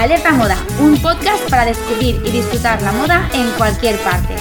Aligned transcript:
Alerta 0.00 0.32
Moda, 0.32 0.56
un 0.80 0.96
podcast 1.02 1.50
para 1.50 1.66
descubrir 1.66 2.22
y 2.24 2.30
disfrutar 2.30 2.80
la 2.80 2.90
moda 2.90 3.28
en 3.34 3.50
cualquier 3.58 3.98
parte. 3.98 4.34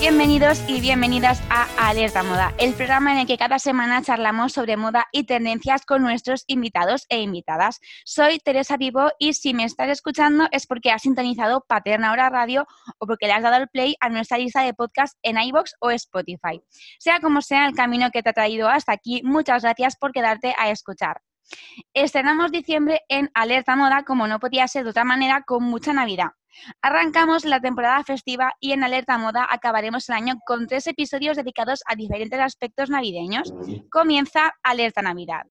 Bienvenidos 0.00 0.60
y 0.66 0.80
bienvenidas 0.80 1.40
a 1.48 1.68
Alerta 1.78 2.24
Moda, 2.24 2.52
el 2.58 2.74
programa 2.74 3.12
en 3.12 3.20
el 3.20 3.26
que 3.28 3.38
cada 3.38 3.60
semana 3.60 4.02
charlamos 4.02 4.54
sobre 4.54 4.76
moda 4.76 5.06
y 5.12 5.22
tendencias 5.22 5.86
con 5.86 6.02
nuestros 6.02 6.42
invitados 6.48 7.06
e 7.10 7.20
invitadas. 7.20 7.78
Soy 8.04 8.40
Teresa 8.40 8.76
Vivo 8.76 9.12
y 9.20 9.34
si 9.34 9.54
me 9.54 9.62
estás 9.62 9.88
escuchando 9.88 10.48
es 10.50 10.66
porque 10.66 10.90
has 10.90 11.02
sintonizado 11.02 11.64
Paterna 11.68 12.10
Hora 12.10 12.28
Radio 12.28 12.66
o 12.98 13.06
porque 13.06 13.28
le 13.28 13.34
has 13.34 13.42
dado 13.44 13.62
el 13.62 13.68
play 13.68 13.94
a 14.00 14.08
nuestra 14.08 14.38
lista 14.38 14.62
de 14.62 14.74
podcast 14.74 15.16
en 15.22 15.40
iBox 15.40 15.76
o 15.78 15.92
Spotify. 15.92 16.60
Sea 16.98 17.20
como 17.20 17.40
sea 17.40 17.68
el 17.68 17.76
camino 17.76 18.10
que 18.10 18.24
te 18.24 18.30
ha 18.30 18.32
traído 18.32 18.68
hasta 18.68 18.90
aquí, 18.90 19.22
muchas 19.22 19.62
gracias 19.62 19.94
por 19.94 20.10
quedarte 20.10 20.56
a 20.58 20.70
escuchar. 20.70 21.22
Estrenamos 21.94 22.52
diciembre 22.52 23.02
en 23.08 23.30
Alerta 23.34 23.76
Moda, 23.76 24.04
como 24.04 24.26
no 24.26 24.40
podía 24.40 24.68
ser 24.68 24.84
de 24.84 24.90
otra 24.90 25.04
manera, 25.04 25.42
con 25.42 25.64
mucha 25.64 25.92
Navidad. 25.92 26.32
Arrancamos 26.82 27.44
la 27.44 27.60
temporada 27.60 28.02
festiva 28.04 28.52
y 28.60 28.72
en 28.72 28.84
Alerta 28.84 29.18
Moda 29.18 29.46
acabaremos 29.50 30.08
el 30.08 30.14
año 30.14 30.38
con 30.44 30.66
tres 30.66 30.86
episodios 30.86 31.36
dedicados 31.36 31.82
a 31.86 31.94
diferentes 31.94 32.38
aspectos 32.40 32.90
navideños. 32.90 33.52
Comienza 33.90 34.52
Alerta 34.62 35.02
Navidad. 35.02 35.42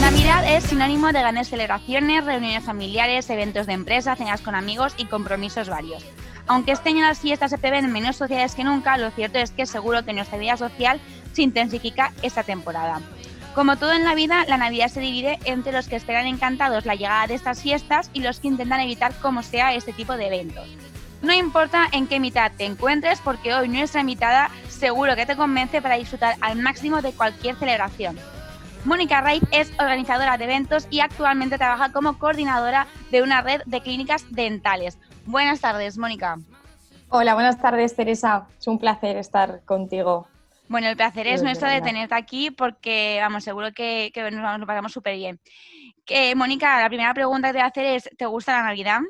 Navidad 0.00 0.56
es 0.56 0.64
sinónimo 0.64 1.08
de 1.08 1.20
grandes 1.20 1.48
celebraciones, 1.48 2.24
reuniones 2.24 2.64
familiares, 2.64 3.28
eventos 3.28 3.66
de 3.66 3.74
empresa, 3.74 4.16
cenas 4.16 4.40
con 4.40 4.54
amigos 4.54 4.94
y 4.96 5.04
compromisos 5.04 5.68
varios. 5.68 6.02
Aunque 6.48 6.72
este 6.72 6.88
año 6.88 7.02
las 7.02 7.20
fiestas 7.20 7.50
se 7.50 7.58
prevén 7.58 7.92
menos 7.92 8.16
sociales 8.16 8.54
que 8.54 8.64
nunca, 8.64 8.96
lo 8.96 9.10
cierto 9.10 9.38
es 9.38 9.50
que 9.50 9.66
seguro 9.66 10.04
que 10.04 10.14
nuestra 10.14 10.38
vida 10.38 10.56
social 10.56 10.98
se 11.32 11.42
intensifica 11.42 12.12
esta 12.22 12.42
temporada. 12.42 13.00
Como 13.54 13.76
todo 13.76 13.92
en 13.92 14.04
la 14.04 14.14
vida, 14.14 14.44
la 14.48 14.56
Navidad 14.56 14.88
se 14.88 15.00
divide 15.00 15.38
entre 15.44 15.72
los 15.72 15.88
que 15.88 15.96
esperan 15.96 16.26
encantados 16.26 16.86
la 16.86 16.94
llegada 16.94 17.26
de 17.26 17.34
estas 17.34 17.62
fiestas 17.62 18.10
y 18.14 18.20
los 18.20 18.40
que 18.40 18.48
intentan 18.48 18.80
evitar 18.80 19.14
como 19.20 19.42
sea 19.42 19.74
este 19.74 19.92
tipo 19.92 20.16
de 20.16 20.28
eventos. 20.28 20.68
No 21.20 21.34
importa 21.34 21.88
en 21.92 22.06
qué 22.06 22.20
mitad 22.20 22.52
te 22.56 22.64
encuentres, 22.64 23.20
porque 23.20 23.52
hoy 23.52 23.68
nuestra 23.68 24.00
invitada 24.00 24.50
seguro 24.68 25.16
que 25.16 25.26
te 25.26 25.36
convence 25.36 25.82
para 25.82 25.96
disfrutar 25.96 26.36
al 26.40 26.56
máximo 26.56 27.02
de 27.02 27.12
cualquier 27.12 27.56
celebración. 27.56 28.16
Mónica 28.84 29.20
Raiz 29.20 29.42
es 29.50 29.70
organizadora 29.78 30.38
de 30.38 30.44
eventos 30.44 30.86
y 30.88 31.00
actualmente 31.00 31.58
trabaja 31.58 31.92
como 31.92 32.18
coordinadora 32.18 32.86
de 33.10 33.22
una 33.22 33.42
red 33.42 33.60
de 33.66 33.80
clínicas 33.80 34.24
dentales. 34.30 34.98
Buenas 35.28 35.60
tardes, 35.60 35.98
Mónica. 35.98 36.38
Hola, 37.10 37.34
buenas 37.34 37.60
tardes, 37.60 37.94
Teresa. 37.94 38.46
Es 38.58 38.66
un 38.66 38.78
placer 38.78 39.18
estar 39.18 39.62
contigo. 39.66 40.26
Bueno, 40.68 40.88
el 40.88 40.96
placer 40.96 41.26
es 41.26 41.42
nuestro 41.42 41.68
de 41.68 41.82
tenerte 41.82 42.14
aquí 42.14 42.50
porque, 42.50 43.18
vamos, 43.20 43.44
seguro 43.44 43.70
que, 43.74 44.10
nos, 44.32 44.42
vamos, 44.42 44.66
pasamos 44.66 44.90
súper 44.90 45.16
bien. 45.16 45.38
Mónica, 46.34 46.80
la 46.80 46.88
primera 46.88 47.12
pregunta 47.12 47.48
que 47.48 47.52
te 47.52 47.58
voy 47.58 47.64
a 47.64 47.66
hacer 47.66 47.84
es, 47.84 48.10
¿te 48.16 48.24
gusta 48.24 48.54
la 48.54 48.62
Navidad? 48.62 49.00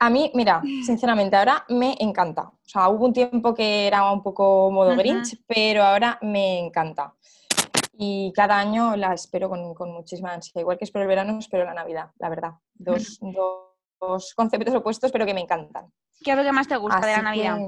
A 0.00 0.10
mí, 0.10 0.32
mira, 0.34 0.60
sinceramente, 0.84 1.36
ahora 1.36 1.64
me 1.68 1.96
encanta. 2.00 2.48
O 2.48 2.58
sea, 2.64 2.88
hubo 2.88 3.06
un 3.06 3.12
tiempo 3.12 3.54
que 3.54 3.86
era 3.86 4.10
un 4.10 4.20
poco 4.20 4.68
modo 4.72 4.96
Grinch, 4.96 5.40
pero 5.46 5.84
ahora 5.84 6.18
me 6.22 6.58
encanta. 6.58 7.14
Y 7.96 8.32
cada 8.34 8.58
año 8.58 8.96
la 8.96 9.14
espero 9.14 9.48
con, 9.48 9.74
con, 9.74 9.92
muchísima 9.92 10.32
ansia. 10.32 10.60
Igual 10.60 10.76
que 10.76 10.84
espero 10.86 11.04
el 11.04 11.08
verano, 11.08 11.38
espero 11.38 11.64
la 11.64 11.74
Navidad, 11.74 12.10
la 12.18 12.28
verdad. 12.28 12.54
Dos, 12.74 13.20
dos 13.20 13.73
conceptos 13.98 14.74
opuestos, 14.74 15.12
pero 15.12 15.26
que 15.26 15.34
me 15.34 15.40
encantan. 15.40 15.92
¿Qué 16.22 16.30
es 16.32 16.36
lo 16.36 16.42
que 16.42 16.52
más 16.52 16.68
te 16.68 16.76
gusta 16.76 17.00
de 17.00 17.12
la 17.12 17.22
Navidad? 17.22 17.58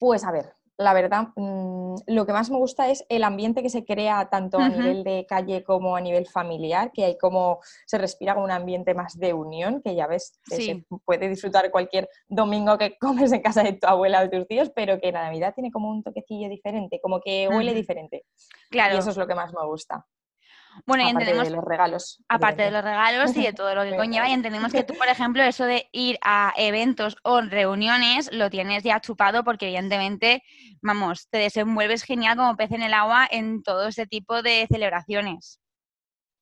pues 0.00 0.24
a 0.24 0.30
ver, 0.30 0.54
la 0.78 0.94
verdad, 0.94 1.28
mm, 1.34 1.96
lo 2.06 2.24
que 2.24 2.32
más 2.32 2.50
me 2.50 2.56
gusta 2.56 2.88
es 2.88 3.04
el 3.08 3.24
ambiente 3.24 3.62
que 3.62 3.68
se 3.68 3.84
crea 3.84 4.28
tanto 4.30 4.58
a 4.58 4.68
nivel 4.68 5.02
de 5.02 5.26
calle 5.28 5.64
como 5.64 5.96
a 5.96 6.00
nivel 6.00 6.26
familiar, 6.28 6.92
que 6.92 7.04
hay 7.04 7.18
como 7.18 7.58
se 7.84 7.98
respira 7.98 8.34
como 8.34 8.44
un 8.44 8.52
ambiente 8.52 8.94
más 8.94 9.18
de 9.18 9.34
unión, 9.34 9.82
que 9.82 9.96
ya 9.96 10.06
ves, 10.06 10.38
se 10.44 10.84
puede 11.04 11.28
disfrutar 11.28 11.72
cualquier 11.72 12.08
domingo 12.28 12.78
que 12.78 12.96
comes 13.00 13.32
en 13.32 13.42
casa 13.42 13.64
de 13.64 13.72
tu 13.72 13.88
abuela 13.88 14.20
o 14.20 14.28
de 14.28 14.38
tus 14.38 14.46
tíos, 14.46 14.70
pero 14.70 15.00
que 15.00 15.10
la 15.10 15.24
Navidad 15.24 15.52
tiene 15.52 15.72
como 15.72 15.90
un 15.90 16.04
toquecillo 16.04 16.48
diferente, 16.48 17.00
como 17.02 17.20
que 17.20 17.48
huele 17.48 17.74
diferente. 17.74 18.24
Claro. 18.70 18.94
Y 18.94 18.98
eso 18.98 19.10
es 19.10 19.16
lo 19.16 19.26
que 19.26 19.34
más 19.34 19.52
me 19.52 19.66
gusta. 19.66 20.06
Bueno, 20.86 21.04
y 21.04 21.08
entendemos. 21.08 21.44
de 21.44 21.50
los 21.50 21.64
regalos. 21.64 22.22
Aparte 22.28 22.62
de 22.62 22.70
los 22.70 22.82
regalos 22.82 23.36
y 23.36 23.42
de 23.42 23.52
todo 23.52 23.74
lo 23.74 23.82
que 23.82 23.96
conlleva, 23.96 24.28
y 24.28 24.32
entendemos 24.32 24.72
que 24.72 24.84
tú, 24.84 24.94
por 24.94 25.08
ejemplo, 25.08 25.42
eso 25.42 25.64
de 25.64 25.88
ir 25.92 26.18
a 26.22 26.52
eventos 26.56 27.16
o 27.22 27.40
reuniones 27.40 28.30
lo 28.32 28.50
tienes 28.50 28.82
ya 28.82 29.00
chupado 29.00 29.44
porque, 29.44 29.66
evidentemente, 29.66 30.42
vamos, 30.82 31.28
te 31.30 31.38
desenvuelves 31.38 32.02
genial 32.02 32.36
como 32.36 32.56
pez 32.56 32.72
en 32.72 32.82
el 32.82 32.94
agua 32.94 33.26
en 33.30 33.62
todo 33.62 33.88
ese 33.88 34.06
tipo 34.06 34.42
de 34.42 34.66
celebraciones. 34.70 35.60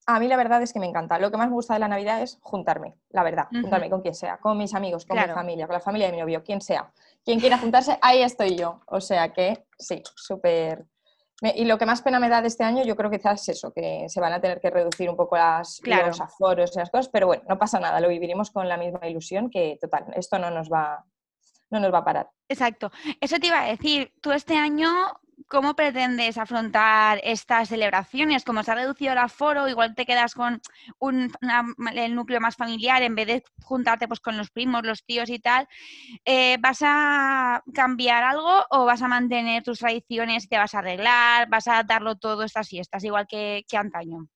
A 0.08 0.20
mí 0.20 0.28
la 0.28 0.36
verdad 0.36 0.62
es 0.62 0.72
que 0.72 0.78
me 0.78 0.86
encanta. 0.86 1.18
Lo 1.18 1.32
que 1.32 1.36
más 1.36 1.48
me 1.48 1.54
gusta 1.54 1.74
de 1.74 1.80
la 1.80 1.88
Navidad 1.88 2.22
es 2.22 2.38
juntarme, 2.40 2.94
la 3.10 3.24
verdad, 3.24 3.48
juntarme 3.50 3.90
con 3.90 4.02
quien 4.02 4.14
sea, 4.14 4.38
con 4.38 4.56
mis 4.56 4.72
amigos, 4.72 5.04
con 5.04 5.18
mi 5.18 5.26
familia, 5.26 5.66
con 5.66 5.74
la 5.74 5.80
familia 5.80 6.06
de 6.06 6.12
mi 6.12 6.20
novio, 6.20 6.44
quien 6.44 6.60
sea. 6.60 6.92
Quien 7.24 7.40
quiera 7.40 7.58
juntarse, 7.58 7.98
ahí 8.00 8.22
estoy 8.22 8.56
yo. 8.56 8.80
O 8.86 9.00
sea 9.00 9.32
que 9.32 9.66
sí, 9.76 10.04
súper 10.14 10.86
y 11.42 11.64
lo 11.66 11.76
que 11.76 11.86
más 11.86 12.00
pena 12.02 12.18
me 12.18 12.28
da 12.28 12.40
de 12.40 12.48
este 12.48 12.64
año, 12.64 12.82
yo 12.84 12.96
creo 12.96 13.10
que 13.10 13.18
quizás 13.18 13.42
es 13.42 13.56
eso, 13.56 13.72
que 13.72 14.06
se 14.08 14.20
van 14.20 14.32
a 14.32 14.40
tener 14.40 14.60
que 14.60 14.70
reducir 14.70 15.10
un 15.10 15.16
poco 15.16 15.36
las, 15.36 15.80
los 15.84 16.20
aforos 16.20 16.74
y 16.74 16.78
las 16.78 16.90
cosas, 16.90 17.08
pero 17.08 17.26
bueno, 17.26 17.42
no 17.48 17.58
pasa 17.58 17.78
nada, 17.78 18.00
lo 18.00 18.08
viviremos 18.08 18.50
con 18.50 18.68
la 18.68 18.78
misma 18.78 19.06
ilusión 19.06 19.50
que, 19.50 19.76
total, 19.80 20.06
esto 20.16 20.38
no 20.38 20.50
nos 20.50 20.72
va, 20.72 21.04
no 21.70 21.80
nos 21.80 21.92
va 21.92 21.98
a 21.98 22.04
parar. 22.04 22.30
Exacto. 22.48 22.90
Eso 23.20 23.38
te 23.38 23.48
iba 23.48 23.60
a 23.60 23.68
decir, 23.68 24.12
tú 24.22 24.32
este 24.32 24.56
año 24.56 24.88
¿cómo 25.48 25.74
pretendes 25.74 26.38
afrontar 26.38 27.20
estas 27.24 27.68
celebraciones? 27.68 28.44
Como 28.44 28.62
se 28.62 28.72
ha 28.72 28.74
reducido 28.74 29.12
el 29.12 29.18
aforo, 29.18 29.68
igual 29.68 29.94
te 29.94 30.06
quedas 30.06 30.34
con 30.34 30.60
un, 30.98 31.32
el 31.94 32.14
núcleo 32.14 32.40
más 32.40 32.56
familiar 32.56 33.02
en 33.02 33.14
vez 33.14 33.26
de 33.26 33.44
juntarte 33.62 34.08
pues, 34.08 34.20
con 34.20 34.36
los 34.36 34.50
primos, 34.50 34.84
los 34.84 35.04
tíos 35.04 35.30
y 35.30 35.38
tal. 35.38 35.68
Eh, 36.24 36.58
¿Vas 36.60 36.78
a 36.82 37.62
cambiar 37.74 38.24
algo 38.24 38.64
o 38.70 38.84
vas 38.84 39.02
a 39.02 39.08
mantener 39.08 39.62
tus 39.62 39.78
tradiciones 39.80 40.44
y 40.44 40.48
te 40.48 40.58
vas 40.58 40.74
a 40.74 40.78
arreglar? 40.80 41.48
¿Vas 41.48 41.68
a 41.68 41.82
darlo 41.82 42.16
todo 42.16 42.42
estas 42.44 42.68
fiestas, 42.68 43.04
igual 43.04 43.26
que, 43.28 43.64
que 43.68 43.76
antaño? 43.76 44.28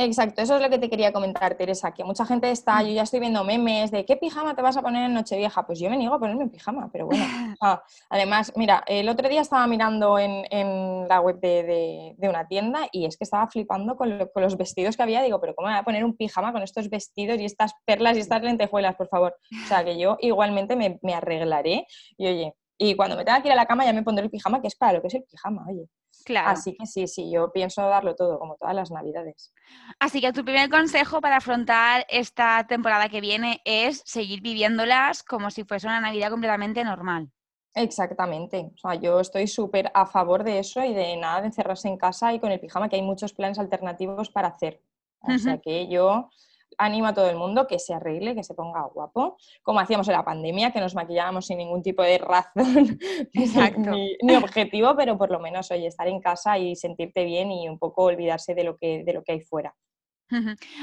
Exacto, 0.00 0.42
eso 0.42 0.54
es 0.54 0.62
lo 0.62 0.70
que 0.70 0.78
te 0.78 0.88
quería 0.88 1.12
comentar, 1.12 1.56
Teresa, 1.56 1.92
que 1.92 2.04
mucha 2.04 2.24
gente 2.24 2.48
está, 2.52 2.84
yo 2.84 2.90
ya 2.90 3.02
estoy 3.02 3.18
viendo 3.18 3.42
memes 3.42 3.90
de 3.90 4.04
qué 4.04 4.16
pijama 4.16 4.54
te 4.54 4.62
vas 4.62 4.76
a 4.76 4.82
poner 4.82 5.04
en 5.06 5.12
Nochevieja. 5.12 5.66
Pues 5.66 5.80
yo 5.80 5.90
me 5.90 5.96
niego 5.96 6.14
a 6.14 6.20
ponerme 6.20 6.44
un 6.44 6.50
pijama, 6.50 6.88
pero 6.92 7.06
bueno. 7.06 7.24
además, 8.08 8.52
mira, 8.54 8.84
el 8.86 9.08
otro 9.08 9.28
día 9.28 9.40
estaba 9.40 9.66
mirando 9.66 10.16
en, 10.20 11.08
la 11.08 11.20
web 11.20 11.40
de, 11.40 12.14
una 12.20 12.46
tienda 12.46 12.86
y 12.92 13.06
es 13.06 13.16
que 13.16 13.24
estaba 13.24 13.48
flipando 13.48 13.96
con, 13.96 14.30
los 14.36 14.56
vestidos 14.56 14.96
que 14.96 15.02
había. 15.02 15.20
Digo, 15.20 15.40
pero 15.40 15.56
¿cómo 15.56 15.66
me 15.66 15.74
voy 15.74 15.80
a 15.80 15.84
poner 15.84 16.04
un 16.04 16.16
pijama 16.16 16.52
con 16.52 16.62
estos 16.62 16.88
vestidos 16.88 17.40
y 17.40 17.44
estas 17.44 17.72
perlas 17.84 18.16
y 18.16 18.20
estas 18.20 18.40
lentejuelas, 18.42 18.94
por 18.94 19.08
favor? 19.08 19.34
O 19.64 19.66
sea, 19.66 19.84
que 19.84 19.98
yo 19.98 20.16
igualmente 20.20 20.76
me, 20.76 21.00
me 21.02 21.14
arreglaré 21.14 21.88
y 22.16 22.28
oye, 22.28 22.54
y 22.78 22.94
cuando 22.94 23.16
me 23.16 23.24
tenga 23.24 23.42
que 23.42 23.48
ir 23.48 23.52
a 23.52 23.56
la 23.56 23.66
cama 23.66 23.84
ya 23.84 23.92
me 23.92 24.04
pondré 24.04 24.24
el 24.24 24.30
pijama, 24.30 24.60
que 24.60 24.68
es 24.68 24.76
para 24.76 24.92
lo 24.92 25.00
que 25.00 25.08
es 25.08 25.14
el 25.14 25.24
pijama, 25.24 25.66
oye. 25.68 25.88
Claro. 26.24 26.50
Así 26.50 26.76
que 26.76 26.86
sí, 26.86 27.06
sí, 27.06 27.30
yo 27.30 27.50
pienso 27.52 27.82
darlo 27.82 28.14
todo, 28.14 28.38
como 28.38 28.56
todas 28.56 28.74
las 28.74 28.90
navidades. 28.90 29.52
Así 29.98 30.20
que 30.20 30.32
tu 30.32 30.44
primer 30.44 30.68
consejo 30.68 31.20
para 31.20 31.36
afrontar 31.38 32.06
esta 32.08 32.66
temporada 32.66 33.08
que 33.08 33.20
viene 33.20 33.60
es 33.64 34.02
seguir 34.04 34.40
viviéndolas 34.42 35.22
como 35.22 35.50
si 35.50 35.64
fuese 35.64 35.86
una 35.86 36.00
Navidad 36.00 36.30
completamente 36.30 36.84
normal. 36.84 37.30
Exactamente. 37.74 38.70
O 38.74 38.78
sea, 38.78 38.94
yo 38.94 39.20
estoy 39.20 39.46
súper 39.46 39.90
a 39.94 40.06
favor 40.06 40.42
de 40.42 40.58
eso 40.58 40.82
y 40.84 40.94
de 40.94 41.16
nada 41.16 41.40
de 41.40 41.46
encerrarse 41.46 41.88
en 41.88 41.96
casa 41.96 42.32
y 42.32 42.40
con 42.40 42.50
el 42.50 42.60
pijama, 42.60 42.88
que 42.88 42.96
hay 42.96 43.02
muchos 43.02 43.32
planes 43.32 43.58
alternativos 43.58 44.30
para 44.30 44.48
hacer. 44.48 44.82
O 45.20 45.36
sea 45.38 45.58
que 45.58 45.88
yo 45.88 46.28
animo 46.76 47.06
a 47.06 47.14
todo 47.14 47.30
el 47.30 47.36
mundo 47.36 47.66
que 47.66 47.78
se 47.78 47.94
arregle, 47.94 48.34
que 48.34 48.44
se 48.44 48.54
ponga 48.54 48.82
guapo, 48.82 49.36
como 49.62 49.80
hacíamos 49.80 50.08
en 50.08 50.14
la 50.14 50.24
pandemia, 50.24 50.72
que 50.72 50.80
nos 50.80 50.94
maquillábamos 50.94 51.46
sin 51.46 51.58
ningún 51.58 51.82
tipo 51.82 52.02
de 52.02 52.18
razón 52.18 52.98
ni, 54.22 54.36
objetivo, 54.36 54.94
pero 54.96 55.16
por 55.16 55.30
lo 55.30 55.40
menos, 55.40 55.70
oye, 55.70 55.86
estar 55.86 56.08
en 56.08 56.20
casa 56.20 56.58
y 56.58 56.76
sentirte 56.76 57.24
bien 57.24 57.50
y 57.50 57.68
un 57.68 57.78
poco 57.78 58.04
olvidarse 58.04 58.54
de 58.54 58.64
lo 58.64 58.76
que, 58.76 59.02
de 59.04 59.12
lo 59.12 59.22
que 59.22 59.32
hay 59.32 59.40
fuera. 59.40 59.74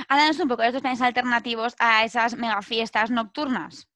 Háblanos 0.08 0.40
un 0.40 0.48
poco 0.48 0.64
de 0.64 0.70
estos 0.70 0.82
planes 0.82 1.02
alternativos 1.02 1.76
a 1.80 2.04
esas 2.04 2.36
mega 2.36 2.62
fiestas 2.62 3.12
nocturnas. 3.12 3.88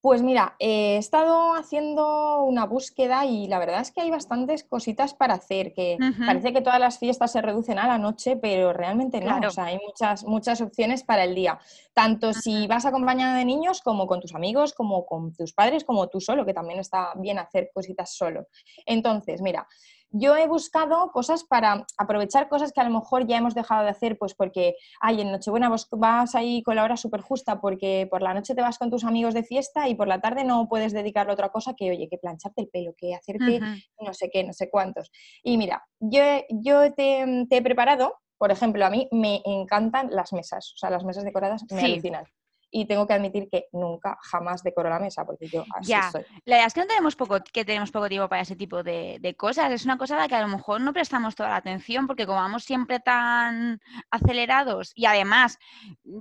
Pues 0.00 0.22
mira, 0.22 0.54
he 0.60 0.96
estado 0.96 1.54
haciendo 1.54 2.44
una 2.44 2.66
búsqueda 2.66 3.26
y 3.26 3.48
la 3.48 3.58
verdad 3.58 3.80
es 3.80 3.90
que 3.90 4.00
hay 4.00 4.10
bastantes 4.12 4.62
cositas 4.62 5.12
para 5.12 5.34
hacer, 5.34 5.72
que 5.74 5.98
parece 6.24 6.52
que 6.52 6.60
todas 6.60 6.78
las 6.78 7.00
fiestas 7.00 7.32
se 7.32 7.42
reducen 7.42 7.80
a 7.80 7.88
la 7.88 7.98
noche, 7.98 8.36
pero 8.36 8.72
realmente 8.72 9.20
no, 9.20 9.36
o 9.44 9.50
sea, 9.50 9.64
hay 9.64 9.78
muchas, 9.84 10.24
muchas 10.24 10.60
opciones 10.60 11.02
para 11.02 11.24
el 11.24 11.34
día, 11.34 11.58
tanto 11.94 12.32
si 12.32 12.68
vas 12.68 12.86
acompañada 12.86 13.36
de 13.36 13.44
niños 13.44 13.82
como 13.82 14.06
con 14.06 14.20
tus 14.20 14.36
amigos, 14.36 14.72
como 14.72 15.04
con 15.04 15.32
tus 15.34 15.52
padres, 15.52 15.82
como 15.82 16.06
tú 16.06 16.20
solo, 16.20 16.46
que 16.46 16.54
también 16.54 16.78
está 16.78 17.12
bien 17.16 17.40
hacer 17.40 17.70
cositas 17.74 18.14
solo. 18.14 18.46
Entonces, 18.86 19.42
mira, 19.42 19.66
yo 20.10 20.36
he 20.36 20.46
buscado 20.46 21.10
cosas 21.12 21.44
para 21.44 21.86
aprovechar 21.96 22.48
cosas 22.48 22.72
que 22.72 22.80
a 22.80 22.84
lo 22.84 22.90
mejor 22.90 23.26
ya 23.26 23.36
hemos 23.36 23.54
dejado 23.54 23.84
de 23.84 23.90
hacer, 23.90 24.18
pues 24.18 24.34
porque, 24.34 24.74
ay, 25.00 25.20
en 25.20 25.30
Nochebuena 25.30 25.70
vas 25.92 26.34
ahí 26.34 26.62
con 26.62 26.76
la 26.76 26.84
hora 26.84 26.96
súper 26.96 27.20
justa 27.20 27.60
porque 27.60 28.06
por 28.10 28.22
la 28.22 28.34
noche 28.34 28.54
te 28.54 28.62
vas 28.62 28.78
con 28.78 28.90
tus 28.90 29.04
amigos 29.04 29.34
de 29.34 29.42
fiesta 29.42 29.88
y 29.88 29.94
por 29.94 30.08
la 30.08 30.20
tarde 30.20 30.44
no 30.44 30.68
puedes 30.68 30.92
dedicarle 30.92 31.32
a 31.32 31.34
otra 31.34 31.50
cosa 31.50 31.74
que, 31.74 31.90
oye, 31.90 32.08
que 32.08 32.18
plancharte 32.18 32.62
el 32.62 32.68
pelo, 32.68 32.94
que 32.96 33.14
hacerte 33.14 33.60
no 34.00 34.14
sé 34.14 34.30
qué, 34.32 34.44
no 34.44 34.52
sé 34.52 34.70
cuántos. 34.70 35.10
Y 35.42 35.56
mira, 35.56 35.84
yo, 36.00 36.22
yo 36.50 36.92
te, 36.94 37.46
he 37.50 37.62
preparado, 37.62 38.14
por 38.38 38.50
ejemplo, 38.50 38.84
a 38.86 38.90
mí 38.90 39.08
me 39.12 39.42
encantan 39.44 40.10
las 40.10 40.32
mesas, 40.32 40.72
o 40.74 40.78
sea, 40.78 40.90
las 40.90 41.04
mesas 41.04 41.24
decoradas 41.24 41.64
me 41.70 41.80
alucinan 41.82 42.24
y 42.70 42.86
tengo 42.86 43.06
que 43.06 43.14
admitir 43.14 43.48
que 43.50 43.66
nunca, 43.72 44.18
jamás 44.22 44.62
decoro 44.62 44.90
la 44.90 44.98
mesa, 44.98 45.24
porque 45.24 45.48
yo 45.48 45.64
así 45.74 45.90
ya. 45.90 46.10
soy. 46.10 46.22
La 46.44 46.56
verdad 46.56 46.66
es 46.66 46.74
que 46.74 46.80
no 46.80 46.86
tenemos 46.86 47.16
poco, 47.16 47.38
que 47.52 47.64
tenemos 47.64 47.90
poco 47.90 48.08
tiempo 48.08 48.28
para 48.28 48.42
ese 48.42 48.56
tipo 48.56 48.82
de, 48.82 49.34
cosas. 49.36 49.72
Es 49.72 49.84
una 49.84 49.98
cosa 49.98 50.16
a 50.16 50.20
la 50.20 50.28
que 50.28 50.34
a 50.34 50.42
lo 50.42 50.48
mejor 50.48 50.80
no 50.80 50.92
prestamos 50.92 51.34
toda 51.34 51.50
la 51.50 51.56
atención, 51.56 52.06
porque 52.06 52.26
como 52.26 52.40
vamos 52.40 52.64
siempre 52.64 53.00
tan 53.00 53.80
acelerados 54.10 54.92
y 54.94 55.06
además 55.06 55.58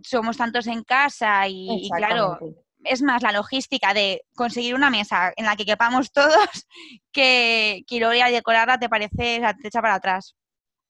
somos 0.03 0.37
tantos 0.37 0.67
en 0.67 0.83
casa 0.83 1.47
y, 1.47 1.89
claro, 1.95 2.39
es 2.83 3.01
más 3.01 3.21
la 3.23 3.31
logística 3.31 3.93
de 3.93 4.23
conseguir 4.35 4.75
una 4.75 4.89
mesa 4.89 5.33
en 5.35 5.45
la 5.45 5.55
que 5.55 5.65
quepamos 5.65 6.11
todos 6.13 6.67
que, 7.11 7.83
que 7.87 7.95
ir 7.95 8.05
a 8.05 8.31
decorarla 8.31 8.77
te 8.79 8.89
parece, 8.89 9.41
te 9.61 9.67
echa 9.67 9.81
para 9.81 9.95
atrás. 9.95 10.35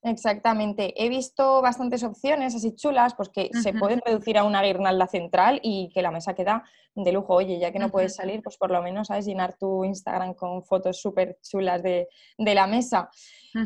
Exactamente. 0.02 0.94
He 0.96 1.08
visto 1.08 1.60
bastantes 1.60 2.04
opciones 2.04 2.54
así 2.54 2.74
chulas, 2.74 3.14
pues 3.14 3.28
que 3.30 3.50
se 3.52 3.72
pueden 3.72 4.00
reducir 4.04 4.38
a 4.38 4.44
una 4.44 4.62
guirnalda 4.62 5.08
central 5.08 5.58
y 5.62 5.90
que 5.92 6.02
la 6.02 6.12
mesa 6.12 6.34
queda 6.34 6.62
de 6.94 7.12
lujo. 7.12 7.34
Oye, 7.34 7.58
ya 7.58 7.72
que 7.72 7.80
no 7.80 7.90
puedes 7.90 8.14
salir, 8.14 8.40
pues 8.42 8.56
por 8.56 8.70
lo 8.70 8.80
menos 8.80 9.08
sabes 9.08 9.26
llenar 9.26 9.56
tu 9.58 9.84
Instagram 9.84 10.34
con 10.34 10.62
fotos 10.64 11.00
súper 11.00 11.38
chulas 11.42 11.82
de, 11.82 12.08
la 12.38 12.66
mesa. 12.68 13.10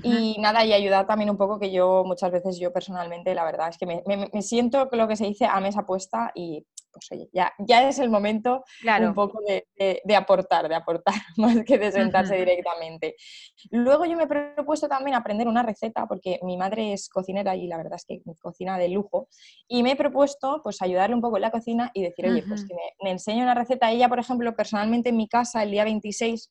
Y 0.03 0.37
nada, 0.39 0.65
y 0.65 0.73
ayudar 0.73 1.07
también 1.07 1.29
un 1.29 1.37
poco 1.37 1.59
que 1.59 1.71
yo 1.71 2.03
muchas 2.07 2.31
veces, 2.31 2.59
yo 2.59 2.73
personalmente, 2.73 3.35
la 3.35 3.45
verdad 3.45 3.69
es 3.69 3.77
que 3.77 3.85
me, 3.85 4.03
me, 4.07 4.31
me 4.33 4.43
siento 4.43 4.89
lo 4.91 5.07
que 5.07 5.17
se 5.17 5.27
dice 5.27 5.45
a 5.45 5.61
mesa 5.61 5.85
puesta 5.85 6.33
y 6.35 6.65
pues 6.93 7.11
oye, 7.11 7.29
ya, 7.33 7.53
ya 7.59 7.89
es 7.89 7.99
el 7.99 8.11
momento 8.11 8.65
un 9.01 9.15
poco 9.15 9.41
de, 9.47 10.15
aportar, 10.15 10.69
de 10.69 10.75
aportar, 10.75 11.15
más 11.37 11.65
que 11.65 11.79
de 11.79 11.93
sentarse 11.93 12.37
directamente. 12.37 13.17
Luego 13.71 14.05
yo 14.05 14.17
me 14.17 14.25
he 14.25 14.27
propuesto 14.27 14.89
también 14.89 15.17
aprender 15.17 15.49
una 15.49 15.63
receta, 15.63 16.07
porque 16.07 16.39
mi 16.43 16.57
madre 16.57 16.93
es 16.93 17.09
cocinera 17.09 17.57
y 17.57 17.67
la 17.67 17.77
verdad 17.77 17.97
es 17.97 18.05
que 18.05 18.21
cocina 18.41 18.79
de 18.79 18.89
lujo, 18.89 19.29
y 19.69 19.83
me 19.83 19.93
he 19.93 19.97
propuesto 19.97 20.61
pues 20.63 20.83
ayudarle 20.83 21.15
un 21.15 21.23
poco 21.23 21.37
en 21.37 21.43
la 21.43 21.51
cocina 21.51 21.91
y 21.95 22.03
decir, 22.03 22.27
oye, 22.27 22.45
pues 22.47 22.65
que 22.65 22.75
me, 23.03 23.11
enseñe 23.11 23.43
una 23.43 23.55
receta. 23.55 23.91
Ella, 23.91 24.09
por 24.09 24.19
ejemplo, 24.19 24.55
personalmente 24.55 25.11
en 25.11 25.17
mi 25.17 25.29
casa 25.29 25.63
el 25.63 25.71
día 25.71 25.85
26, 25.85 26.51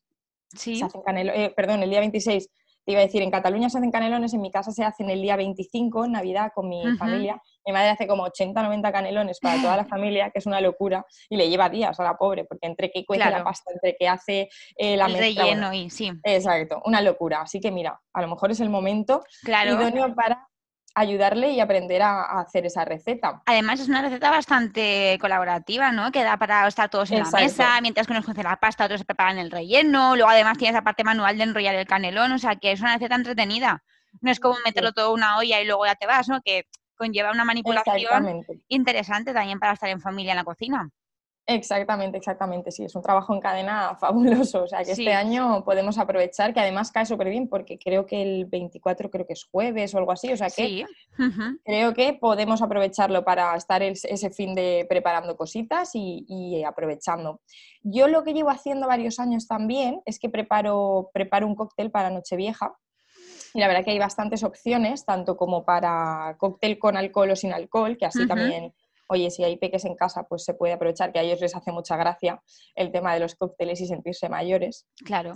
¿Sí? 0.54 0.76
se 0.76 0.84
hacen 0.84 1.02
canelo, 1.02 1.32
eh, 1.32 1.52
perdón, 1.54 1.82
el 1.82 1.90
día 1.90 2.00
26 2.00 2.48
te 2.84 2.92
iba 2.92 3.00
a 3.00 3.04
decir, 3.04 3.22
en 3.22 3.30
Cataluña 3.30 3.70
se 3.70 3.78
hacen 3.78 3.90
canelones, 3.90 4.34
en 4.34 4.40
mi 4.40 4.50
casa 4.50 4.72
se 4.72 4.84
hacen 4.84 5.08
el 5.10 5.22
día 5.22 5.36
25, 5.36 6.04
en 6.04 6.12
Navidad, 6.12 6.50
con 6.54 6.68
mi 6.68 6.82
familia. 6.96 7.40
Mi 7.64 7.72
madre 7.72 7.90
hace 7.90 8.06
como 8.06 8.24
80, 8.24 8.62
90 8.62 8.92
canelones 8.92 9.38
para 9.40 9.60
toda 9.60 9.76
la 9.76 9.84
familia, 9.86 10.30
que 10.30 10.38
es 10.40 10.46
una 10.46 10.60
locura, 10.60 11.04
y 11.28 11.36
le 11.36 11.48
lleva 11.48 11.68
días 11.68 11.98
a 12.00 12.02
la 12.02 12.16
pobre, 12.16 12.44
porque 12.44 12.66
entre 12.66 12.90
que 12.90 13.04
cuece 13.04 13.30
la 13.30 13.44
pasta, 13.44 13.70
entre 13.72 13.96
que 13.96 14.08
hace 14.08 14.48
eh, 14.76 14.96
la 14.96 15.06
el 15.06 15.14
relleno 15.14 15.72
y 15.72 15.90
sí. 15.90 16.12
Exacto, 16.24 16.82
una 16.84 17.00
locura. 17.00 17.42
Así 17.42 17.60
que 17.60 17.70
mira, 17.70 18.00
a 18.12 18.22
lo 18.22 18.28
mejor 18.28 18.50
es 18.50 18.60
el 18.60 18.70
momento 18.70 19.22
claro. 19.44 19.74
idóneo 19.74 20.14
para 20.14 20.48
ayudarle 20.94 21.50
y 21.52 21.60
aprender 21.60 22.02
a, 22.02 22.40
hacer 22.40 22.66
esa 22.66 22.84
receta. 22.84 23.42
Además 23.46 23.80
es 23.80 23.88
una 23.88 24.02
receta 24.02 24.30
bastante 24.30 25.18
colaborativa, 25.20 25.92
¿no? 25.92 26.12
Que 26.12 26.22
da 26.22 26.36
para 26.36 26.66
estar 26.66 26.88
todos 26.90 27.10
en 27.10 27.22
la 27.22 27.30
mesa, 27.30 27.80
mientras 27.80 28.06
que 28.06 28.12
unos 28.12 28.28
hacen 28.28 28.44
la 28.44 28.56
pasta, 28.56 28.84
otros 28.84 29.00
se 29.00 29.06
preparan 29.06 29.38
el 29.38 29.50
relleno, 29.50 30.16
luego 30.16 30.30
además 30.30 30.58
tienes 30.58 30.74
la 30.74 30.84
parte 30.84 31.04
manual 31.04 31.36
de 31.36 31.44
enrollar 31.44 31.74
el 31.74 31.86
canelón, 31.86 32.32
o 32.32 32.38
sea 32.38 32.56
que 32.56 32.72
es 32.72 32.80
una 32.80 32.94
receta 32.94 33.14
entretenida. 33.14 33.82
No 34.20 34.30
es 34.30 34.40
como 34.40 34.56
meterlo 34.64 34.92
todo 34.92 35.08
en 35.08 35.14
una 35.14 35.38
olla 35.38 35.60
y 35.60 35.66
luego 35.66 35.86
ya 35.86 35.94
te 35.94 36.06
vas, 36.06 36.28
¿no? 36.28 36.42
Que 36.42 36.66
conlleva 36.96 37.32
una 37.32 37.44
manipulación 37.44 38.44
interesante 38.68 39.32
también 39.32 39.58
para 39.58 39.72
estar 39.72 39.88
en 39.88 40.00
familia 40.00 40.32
en 40.32 40.36
la 40.36 40.44
cocina. 40.44 40.90
Exactamente, 41.44 42.18
exactamente, 42.18 42.70
sí, 42.70 42.84
es 42.84 42.94
un 42.94 43.02
trabajo 43.02 43.34
en 43.34 43.40
cadena 43.40 43.96
fabuloso, 44.00 44.62
o 44.62 44.68
sea 44.68 44.84
que 44.84 44.92
este 44.92 45.12
año 45.12 45.64
podemos 45.64 45.98
aprovechar, 45.98 46.54
que 46.54 46.60
además 46.60 46.92
cae 46.92 47.04
súper 47.04 47.30
bien 47.30 47.48
porque 47.48 47.78
creo 47.78 48.06
que 48.06 48.22
el 48.22 48.46
24 48.46 49.10
creo 49.10 49.26
que 49.26 49.32
es 49.32 49.44
jueves 49.44 49.92
o 49.94 49.98
algo 49.98 50.12
así, 50.12 50.32
o 50.32 50.36
sea 50.36 50.50
que 50.50 50.84
creo 51.64 51.94
que 51.94 52.12
podemos 52.12 52.62
aprovecharlo 52.62 53.24
para 53.24 53.56
estar 53.56 53.82
ese 53.82 54.30
fin 54.30 54.54
de 54.54 54.86
preparando 54.88 55.36
cositas 55.36 55.90
y, 55.94 56.62
aprovechando. 56.64 57.40
Yo 57.82 58.06
lo 58.06 58.22
que 58.22 58.34
llevo 58.34 58.50
haciendo 58.50 58.86
varios 58.86 59.18
años 59.18 59.48
también 59.48 60.00
es 60.06 60.20
que 60.20 60.28
preparo, 60.28 61.10
preparo 61.12 61.46
un 61.46 61.56
cóctel 61.56 61.90
para 61.90 62.10
Nochevieja, 62.10 62.76
y 63.54 63.60
la 63.60 63.68
verdad 63.68 63.84
que 63.84 63.90
hay 63.90 63.98
bastantes 63.98 64.44
opciones, 64.44 65.04
tanto 65.04 65.36
como 65.36 65.64
para 65.64 66.36
cóctel 66.38 66.78
con 66.78 66.96
alcohol 66.96 67.32
o 67.32 67.36
sin 67.36 67.52
alcohol, 67.52 67.98
que 67.98 68.06
así 68.06 68.26
también 68.26 68.72
oye, 69.12 69.30
si 69.30 69.44
hay 69.44 69.56
peques 69.56 69.84
en 69.84 69.94
casa, 69.94 70.24
pues 70.24 70.44
se 70.44 70.54
puede 70.54 70.72
aprovechar, 70.72 71.12
que 71.12 71.18
a 71.18 71.22
ellos 71.22 71.40
les 71.40 71.54
hace 71.54 71.72
mucha 71.72 71.96
gracia 71.96 72.42
el 72.74 72.90
tema 72.90 73.14
de 73.14 73.20
los 73.20 73.34
cócteles 73.34 73.80
y 73.80 73.86
sentirse 73.86 74.28
mayores. 74.28 74.86
Claro. 75.04 75.32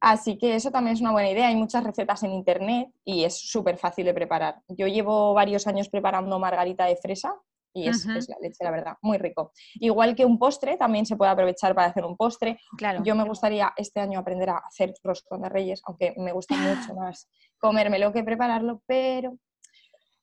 Así 0.00 0.38
que 0.38 0.54
eso 0.54 0.70
también 0.70 0.94
es 0.94 1.00
una 1.00 1.12
buena 1.12 1.30
idea. 1.30 1.48
Hay 1.48 1.56
muchas 1.56 1.84
recetas 1.84 2.22
en 2.22 2.32
internet 2.32 2.88
y 3.04 3.24
es 3.24 3.38
súper 3.38 3.76
fácil 3.76 4.06
de 4.06 4.14
preparar. 4.14 4.62
Yo 4.68 4.86
llevo 4.86 5.34
varios 5.34 5.66
años 5.66 5.88
preparando 5.90 6.38
margarita 6.38 6.86
de 6.86 6.96
fresa 6.96 7.34
y 7.72 7.88
es, 7.88 8.04
la 8.06 8.36
leche, 8.40 8.64
la 8.64 8.70
verdad, 8.70 8.96
muy 9.02 9.18
rico. 9.18 9.52
Igual 9.74 10.16
que 10.16 10.24
un 10.24 10.38
postre, 10.38 10.76
también 10.76 11.06
se 11.06 11.16
puede 11.16 11.30
aprovechar 11.30 11.74
para 11.74 11.88
hacer 11.88 12.04
un 12.04 12.16
postre. 12.16 12.58
Claro. 12.76 13.02
Yo 13.04 13.14
me 13.14 13.24
gustaría 13.24 13.72
este 13.76 14.00
año 14.00 14.18
aprender 14.18 14.50
a 14.50 14.58
hacer 14.58 14.94
roscón 15.04 15.42
de 15.42 15.50
reyes, 15.50 15.82
aunque 15.84 16.14
me 16.16 16.32
gusta 16.32 16.56
mucho 16.56 16.94
más 16.94 17.28
comérmelo 17.60 18.12
que 18.12 18.24
prepararlo, 18.24 18.82
pero 18.86 19.36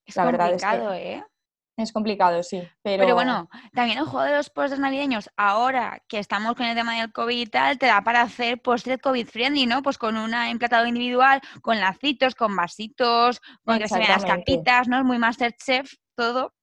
es 0.05 0.15
la 0.15 0.25
verdad 0.25 0.53
es 0.53 0.63
que... 0.63 1.13
¿eh? 1.13 1.23
Es 1.77 1.93
complicado, 1.93 2.41
sí. 2.41 2.67
Pero... 2.81 3.03
pero 3.03 3.13
bueno, 3.13 3.49
también 3.71 3.99
el 3.99 4.05
juego 4.05 4.25
de 4.25 4.35
los 4.35 4.49
postres 4.49 4.79
navideños, 4.79 5.29
ahora 5.37 6.01
que 6.07 6.17
estamos 6.17 6.55
con 6.55 6.65
el 6.65 6.75
tema 6.75 6.95
del 6.99 7.13
COVID 7.13 7.37
y 7.37 7.45
tal, 7.45 7.77
te 7.77 7.85
da 7.85 8.01
para 8.01 8.23
hacer 8.23 8.59
postres 8.59 8.97
COVID 8.99 9.27
friendly, 9.27 9.67
¿no? 9.67 9.83
Pues 9.83 9.99
con 9.99 10.17
un 10.17 10.33
emplatado 10.33 10.87
individual, 10.87 11.39
con 11.61 11.79
lacitos, 11.79 12.33
con 12.33 12.55
vasitos, 12.55 13.39
con 13.63 13.77
que 13.77 13.87
se 13.87 13.99
vean 13.99 14.09
las 14.09 14.25
capitas, 14.25 14.87
¿no? 14.87 14.97
Es 14.97 15.05
muy 15.05 15.19
Masterchef 15.19 15.93
todo. 16.15 16.55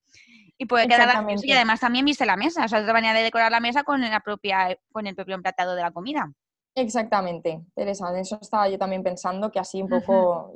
Y 0.59 0.67
puede 0.67 0.89
quedar 0.89 1.27
y 1.43 1.53
además 1.53 1.81
también 1.81 2.05
viste 2.05 2.27
la 2.27 2.37
mesa, 2.37 2.65
o 2.65 2.69
sea, 2.69 2.81
otra 2.81 2.93
manera 2.93 3.15
de 3.15 3.23
decorar 3.23 3.51
la 3.53 3.61
mesa 3.61 3.85
con 3.85 4.01
la 4.01 4.21
propia, 4.21 4.77
con 4.93 5.07
el 5.07 5.15
propio 5.15 5.37
emplatado 5.37 5.77
de 5.77 5.83
la 5.83 5.93
comida. 5.93 6.33
Exactamente, 6.77 7.61
Teresa, 7.75 8.11
en 8.11 8.17
eso 8.17 8.39
estaba 8.41 8.69
yo 8.69 8.79
también 8.79 9.05
pensando 9.05 9.51
que 9.53 9.61
así 9.61 9.81
un 9.81 9.89
poco. 9.89 10.53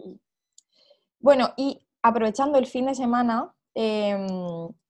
Bueno, 1.21 1.53
y 1.57 1.81
aprovechando 2.03 2.59
el 2.59 2.67
fin 2.67 2.87
de 2.87 2.95
semana, 2.95 3.53
Em, 3.81 4.27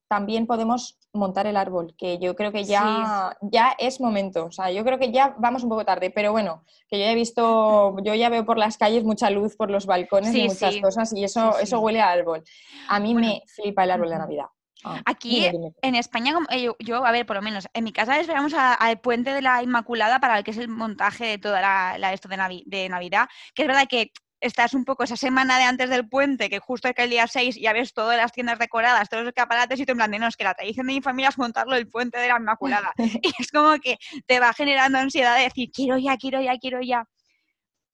también 0.09 0.47
podemos 0.47 0.99
montar 1.13 1.47
el 1.47 1.59
árbol, 1.59 1.95
que 1.99 2.19
yo 2.19 2.35
creo 2.35 2.53
que 2.53 2.65
ya, 2.65 3.37
ya 3.43 3.75
es 3.79 4.01
momento. 4.01 4.47
O 4.47 4.51
sea, 4.51 4.71
yo 4.71 4.83
creo 4.83 4.99
que 4.99 5.13
ya 5.13 5.35
vamos 5.39 5.63
un 5.63 5.69
poco 5.69 5.85
tarde, 5.85 6.11
pero 6.11 6.33
bueno, 6.33 6.65
que 6.89 6.99
yo 6.99 7.05
he 7.05 7.15
visto, 7.15 7.95
yo 8.03 8.15
ya 8.15 8.31
veo 8.31 8.47
por 8.47 8.57
las 8.57 8.79
calles 8.79 9.05
mucha 9.05 9.29
luz 9.29 9.57
por 9.57 9.71
los 9.71 9.85
balcones 9.85 10.35
y 10.35 10.49
muchas 10.49 10.79
cosas 10.79 11.13
y 11.13 11.23
eso, 11.23 11.59
eso 11.59 11.81
huele 11.81 12.01
a 12.01 12.11
árbol. 12.11 12.43
A 12.89 12.99
mí 12.99 13.15
me 13.15 13.43
flipa 13.47 13.85
el 13.85 13.91
árbol 13.91 14.09
de 14.09 14.19
Navidad. 14.19 14.47
Ah, 14.85 15.03
Aquí 15.05 15.45
en 15.83 15.95
España, 15.95 16.35
eh, 16.51 16.71
yo, 16.79 17.05
a 17.05 17.13
ver, 17.13 17.27
por 17.27 17.37
lo 17.37 17.43
menos, 17.43 17.69
en 17.75 17.85
mi 17.85 17.93
casa 17.93 18.19
esperamos 18.19 18.55
al 18.55 19.01
puente 19.01 19.35
de 19.35 19.43
la 19.43 19.63
Inmaculada 19.63 20.19
para 20.19 20.39
el 20.39 20.45
que 20.45 20.53
es 20.53 20.59
el 20.59 20.69
montaje 20.69 21.27
de 21.27 21.39
toda 21.39 21.61
la, 21.61 22.13
esto 22.15 22.29
de, 22.29 22.63
de 22.65 22.89
Navidad, 22.89 23.29
que 23.55 23.63
es 23.63 23.69
verdad 23.69 23.87
que 23.87 24.13
estás 24.41 24.75
un 24.75 24.85
poco 24.85 25.05
esa 25.05 25.17
semana 25.17 25.59
de 25.59 25.65
antes 25.65 25.91
del 25.91 26.09
puente, 26.09 26.49
que 26.49 26.59
justo 26.59 26.93
que 26.95 27.05
el 27.05 27.11
día 27.11 27.27
6 27.27 27.57
ya 27.61 27.73
ves 27.73 27.93
todas 27.93 28.17
las 28.17 28.33
tiendas 28.33 28.59
decoradas, 28.59 29.09
todos 29.09 29.25
los 29.25 29.31
escaparates 29.31 29.81
y 29.81 29.87
tú 29.87 29.93
en 29.93 29.99
plan 29.99 30.11
de, 30.11 30.19
no, 30.19 30.27
es 30.27 30.37
que 30.37 30.45
la 30.45 30.55
tradición 30.55 30.87
de 30.87 30.95
mi 30.95 31.03
familia 31.03 31.31
es 31.31 31.39
montarlo 31.39 31.75
el 31.75 31.89
puente 31.89 32.19
de 32.19 32.29
la 32.29 32.37
Inmaculada. 32.39 32.93
y 33.23 33.33
es 33.39 33.51
como 33.51 33.77
que 33.79 33.99
te 34.27 34.41
va 34.41 34.53
generando 34.53 34.99
ansiedad 34.99 35.37
de 35.37 35.45
decir, 35.45 35.71
quiero 35.73 35.99
ya, 35.99 36.17
quiero 36.17 36.41
ya, 36.41 36.57
quiero 36.59 36.81
ya. 36.81 37.05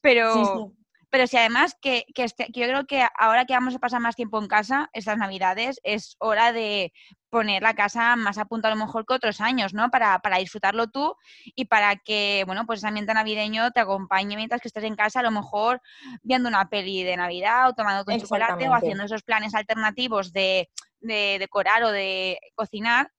Pero, 0.01 0.73
pero 1.15 1.29
si 1.29 1.37
además 1.37 1.77
que, 1.81 2.07
este, 2.17 2.47
que, 2.47 2.61
yo 2.63 2.67
creo 2.67 2.87
que 2.89 3.07
ahora 3.17 3.45
que 3.45 3.55
vamos 3.55 3.73
a 3.77 3.79
pasar 3.79 4.01
más 4.01 4.17
tiempo 4.17 4.43
en 4.43 4.49
casa, 4.49 4.91
estas 4.93 5.17
navidades, 5.17 5.79
es 5.85 6.17
hora 6.19 6.53
de 6.53 6.93
poner 7.31 7.63
la 7.63 7.77
casa 7.77 8.17
más 8.17 8.37
a 8.37 8.47
punto 8.47 8.67
a 8.67 8.71
lo 8.73 8.77
mejor 8.77 9.07
que 9.07 9.15
otros 9.15 9.41
años, 9.41 9.75
¿no? 9.75 9.93
Para, 9.93 10.19
para 10.19 10.39
disfrutarlo 10.39 10.89
tú 10.89 11.15
y 11.55 11.67
para 11.67 11.95
que, 11.95 12.43
bueno, 12.49 12.67
pues 12.67 12.81
ese 12.81 12.89
ambiente 12.89 13.15
navideño 13.15 13.71
te 13.71 13.79
acompañe 13.79 14.35
mientras 14.35 14.61
que 14.61 14.67
estés 14.67 14.83
en 14.83 14.97
casa, 14.97 15.21
a 15.21 15.23
lo 15.23 15.31
mejor 15.31 15.81
viendo 16.25 16.49
una 16.49 16.69
peli 16.69 17.05
de 17.05 17.17
Navidad 17.17 17.69
o 17.69 17.75
tomando 17.75 18.05
tu 18.05 18.19
chocolate 18.19 18.69
o 18.69 18.75
haciendo 18.75 19.05
esos 19.05 19.23
planes 19.23 19.55
alternativos 19.55 20.33
de, 20.33 20.69
de 20.99 21.37
decorar 21.39 21.85
o 21.85 21.93
de 21.93 22.41
cocinar 22.57 23.13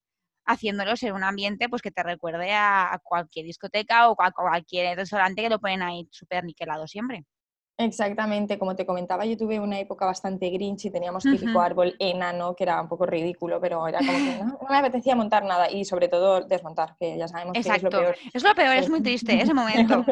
haciéndolos 0.46 1.02
en 1.04 1.14
un 1.14 1.24
ambiente 1.24 1.70
pues 1.70 1.82
que 1.82 1.92
te 1.92 2.04
recuerde 2.04 2.52
a, 2.52 3.00
cualquier 3.02 3.46
discoteca 3.46 4.10
o 4.10 4.22
a 4.22 4.32
cualquier 4.32 4.98
restaurante 4.98 5.42
que 5.42 5.50
lo 5.50 5.62
ponen 5.62 5.82
ahí 5.82 6.10
súper 6.12 6.44
niquelado 6.44 6.88
siempre. 6.88 7.24
Exactamente, 7.77 8.58
como 8.58 8.74
te 8.74 8.86
comentaba, 8.86 9.25
yo 9.25 9.36
tuve 9.36 9.60
una 9.60 9.77
época 9.77 10.05
bastante 10.05 10.50
grinch 10.50 10.86
y 10.86 10.91
teníamos 10.91 11.24
típico 11.24 11.60
árbol 11.60 11.94
enano 12.00 12.55
que 12.55 12.63
era 12.63 12.82
un 12.82 12.88
poco 12.88 13.05
ridículo, 13.05 13.60
pero 13.60 13.86
era 13.86 14.00
como 14.00 14.13
que 14.13 14.44
no, 14.46 14.60
me 14.70 14.77
apetecía 14.77 15.13
montar 15.13 15.44
nada 15.44 15.70
y 15.70 15.84
sobre 15.84 16.08
todo 16.08 16.39
desmontar, 16.39 16.96
que 16.98 17.17
ya 17.17 17.27
sabemos 17.27 17.51
que 17.53 17.60
es 17.60 17.84
lo 17.84 17.89
peor. 17.89 18.15
Es 18.34 18.44
lo 18.44 18.55
peor, 18.55 18.77
es 18.77 18.89
muy 18.89 19.01
triste 19.01 19.41
ese 19.41 19.53
momento. 19.53 20.05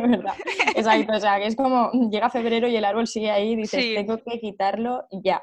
Exacto, 0.76 1.14
o 1.14 1.20
sea, 1.22 1.38
que 1.38 1.46
es 1.46 1.56
como 1.56 1.90
llega 2.12 2.30
febrero 2.30 2.68
y 2.68 2.76
el 2.76 2.84
árbol 2.84 3.08
sigue 3.08 3.32
ahí 3.32 3.54
y 3.54 3.56
dices, 3.56 3.96
tengo 3.96 4.18
que 4.18 4.42
quitarlo 4.42 5.08
ya. 5.12 5.42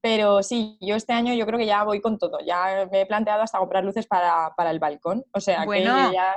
Pero 0.00 0.44
sí, 0.44 0.78
yo 0.80 0.94
este 0.94 1.14
año 1.14 1.34
yo 1.34 1.46
creo 1.46 1.58
que 1.58 1.66
ya 1.66 1.82
voy 1.82 2.00
con 2.00 2.16
todo, 2.16 2.38
ya 2.46 2.88
me 2.92 3.00
he 3.00 3.06
planteado 3.06 3.42
hasta 3.42 3.58
comprar 3.58 3.84
luces 3.84 4.06
para, 4.06 4.52
para 4.56 4.70
el 4.70 4.78
balcón, 4.78 5.24
o 5.32 5.40
sea, 5.40 5.66
que 5.66 5.82
ya 5.82 6.36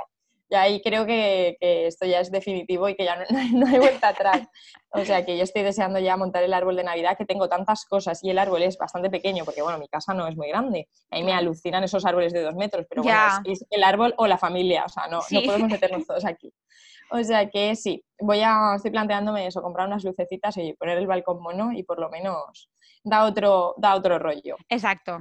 y 0.50 0.56
ahí 0.56 0.82
creo 0.82 1.06
que, 1.06 1.56
esto 1.60 2.06
ya 2.06 2.18
es 2.18 2.32
definitivo 2.32 2.88
y 2.88 2.96
que 2.96 3.04
ya 3.04 3.16
no, 3.52 3.66
hay 3.66 3.78
vuelta 3.78 4.08
atrás. 4.08 4.48
O 4.90 5.04
sea 5.04 5.24
que 5.24 5.36
yo 5.36 5.44
estoy 5.44 5.62
deseando 5.62 6.00
ya 6.00 6.16
montar 6.16 6.42
el 6.42 6.52
árbol 6.52 6.74
de 6.74 6.82
Navidad, 6.82 7.16
que 7.16 7.24
tengo 7.24 7.48
tantas 7.48 7.84
cosas 7.84 8.22
y 8.24 8.30
el 8.30 8.38
árbol 8.38 8.62
es 8.64 8.76
bastante 8.76 9.10
pequeño, 9.10 9.44
porque 9.44 9.62
bueno, 9.62 9.78
mi 9.78 9.86
casa 9.86 10.12
no 10.12 10.26
es 10.26 10.36
muy 10.36 10.48
grande. 10.48 10.88
A 11.10 11.16
mí 11.16 11.22
me 11.22 11.32
alucinan 11.32 11.84
esos 11.84 12.04
árboles 12.04 12.32
de 12.32 12.42
dos 12.42 12.56
metros, 12.56 12.84
pero 12.90 13.04
bueno, 13.04 13.20
es, 13.44 13.64
el 13.70 13.84
árbol 13.84 14.12
o 14.16 14.26
la 14.26 14.38
familia, 14.38 14.84
o 14.84 14.88
sea, 14.88 15.06
no, 15.06 15.20
no 15.30 15.42
podemos 15.42 15.70
meternos 15.80 16.04
todos 16.04 16.24
aquí. 16.24 16.52
O 17.12 17.22
sea 17.22 17.48
que 17.48 17.76
sí, 17.76 18.04
voy 18.18 18.40
a, 18.40 18.74
estoy 18.74 18.90
planteándome 18.90 19.46
eso, 19.46 19.62
comprar 19.62 19.86
unas 19.86 20.02
lucecitas 20.02 20.56
y 20.56 20.72
poner 20.72 20.98
el 20.98 21.06
balcón 21.06 21.40
mono 21.40 21.72
y 21.72 21.84
por 21.84 22.00
lo 22.00 22.10
menos 22.10 22.68
da 23.04 23.24
otro, 23.24 23.74
da 23.78 23.94
otro 23.94 24.18
rollo. 24.18 24.56
Exacto. 24.68 25.18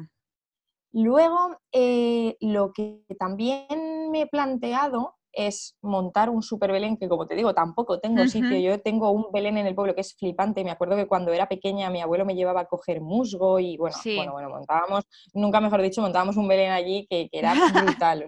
Luego, 0.91 1.59
eh, 1.71 2.35
lo 2.39 2.73
que 2.73 3.03
también 3.19 4.09
me 4.09 4.21
he 4.21 4.27
planteado 4.27 5.18
es 5.33 5.75
montar 5.81 6.29
un 6.29 6.41
super 6.41 6.71
Belén, 6.71 6.97
que 6.97 7.07
como 7.07 7.27
te 7.27 7.35
digo, 7.35 7.53
tampoco 7.53 7.99
tengo 7.99 8.25
sitio. 8.27 8.57
Yo 8.57 8.79
tengo 8.81 9.11
un 9.11 9.31
Belén 9.31 9.57
en 9.57 9.67
el 9.67 9.75
pueblo 9.75 9.95
que 9.95 10.01
es 10.01 10.15
flipante. 10.15 10.63
Me 10.63 10.71
acuerdo 10.71 10.95
que 10.95 11.07
cuando 11.07 11.31
era 11.31 11.47
pequeña 11.47 11.89
mi 11.89 12.01
abuelo 12.01 12.25
me 12.25 12.35
llevaba 12.35 12.61
a 12.61 12.65
coger 12.65 13.01
musgo 13.01 13.59
y 13.59 13.77
bueno, 13.77 13.95
bueno, 14.03 14.31
bueno, 14.33 14.49
montábamos, 14.49 15.03
nunca 15.33 15.61
mejor 15.61 15.81
dicho, 15.81 16.01
montábamos 16.01 16.37
un 16.37 16.47
Belén 16.47 16.71
allí 16.71 17.07
que, 17.09 17.29
era 17.31 17.53
brutal. 17.73 18.25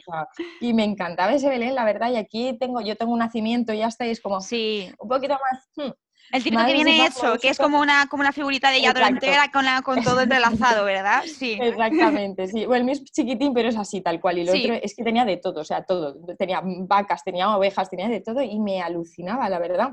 y 0.60 0.74
me 0.74 0.84
encantaba 0.84 1.34
ese 1.34 1.50
Belén, 1.50 1.76
la 1.76 1.86
verdad. 1.86 2.12
Y 2.12 2.18
aquí 2.18 2.58
tengo, 2.60 2.82
yo 2.82 2.96
tengo 2.96 3.14
un 3.14 3.20
nacimiento, 3.20 3.74
ya 3.74 3.88
estáis 3.88 4.22
como 4.22 4.42
sí. 4.42 4.92
un 5.00 5.10
poquito 5.10 5.34
más... 5.34 5.70
Hmm, 5.76 5.92
el 6.32 6.44
típico 6.44 6.66
que 6.66 6.74
viene 6.74 7.06
hecho, 7.06 7.38
que 7.40 7.50
es 7.50 7.58
como 7.58 7.80
una, 7.80 8.08
como 8.08 8.22
una 8.22 8.32
figurita 8.32 8.70
de 8.70 8.78
ella 8.78 8.94
entera 9.08 9.52
con, 9.52 9.66
con 9.84 10.04
todo 10.04 10.22
entrelazado, 10.22 10.86
¿verdad? 10.86 11.24
Sí. 11.26 11.58
Exactamente, 11.62 12.48
sí. 12.48 12.66
Bueno, 12.66 12.82
el 12.82 12.86
mío 12.86 12.94
es 12.94 13.04
chiquitín, 13.12 13.54
pero 13.54 13.70
es 13.70 13.78
así, 13.78 14.02
tal 14.02 14.20
cual. 14.20 14.40
Y 14.40 14.46
lo 14.46 14.54
otro 14.54 14.74
es 14.74 14.96
que 14.96 15.04
tenía 15.04 15.26
de 15.26 15.38
todo, 15.38 15.62
o 15.62 15.66
sea, 15.66 15.84
todo. 15.84 16.16
Tenía 16.38 16.62
vacas, 16.64 17.24
tenía 17.24 17.56
ovejas, 17.56 17.90
tenía 17.90 18.08
de 18.08 18.22
todo 18.22 18.42
y 18.42 18.60
me 18.60 18.82
alucinaba, 18.82 19.50
la 19.50 19.60
verdad. 19.60 19.92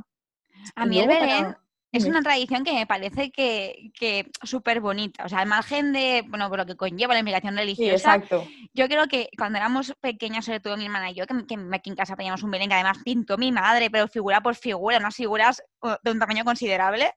A 0.74 0.86
mí 0.86 0.98
el 1.00 1.08
Belén, 1.08 1.56
es 1.90 2.04
una 2.04 2.20
tradición 2.22 2.64
que 2.64 2.72
me 2.72 2.86
parece 2.86 3.30
que, 3.30 3.90
que 3.98 4.26
súper 4.42 4.80
bonita. 4.80 5.24
O 5.24 5.28
sea, 5.28 5.38
al 5.38 5.46
margen 5.48 5.92
de, 5.92 6.22
bueno, 6.28 6.48
por 6.48 6.58
lo 6.58 6.66
que 6.66 6.76
conlleva 6.76 7.14
la 7.14 7.20
inmigración 7.20 7.56
religiosa. 7.56 8.16
exacto. 8.16 8.46
Yo 8.74 8.88
creo 8.88 9.06
que 9.06 9.30
cuando 9.38 9.58
éramos 9.58 9.94
pequeñas, 10.00 10.44
sobre 10.44 10.60
todo 10.60 10.76
mi 10.76 10.84
hermana 10.84 11.10
y 11.10 11.14
yo, 11.14 11.26
que, 11.26 11.34
aquí 11.72 11.90
en 11.90 11.96
casa 11.96 12.14
teníamos 12.14 12.42
un 12.42 12.50
Belén 12.50 12.68
que 12.68 12.74
además 12.74 12.98
pintó 13.04 13.38
mi 13.38 13.52
madre, 13.52 13.90
pero 13.90 14.06
figura 14.06 14.42
por 14.42 14.54
figura, 14.54 14.98
unas 14.98 15.16
figuras 15.16 15.62
de 16.02 16.10
un 16.10 16.18
tamaño 16.18 16.44
considerable. 16.44 17.12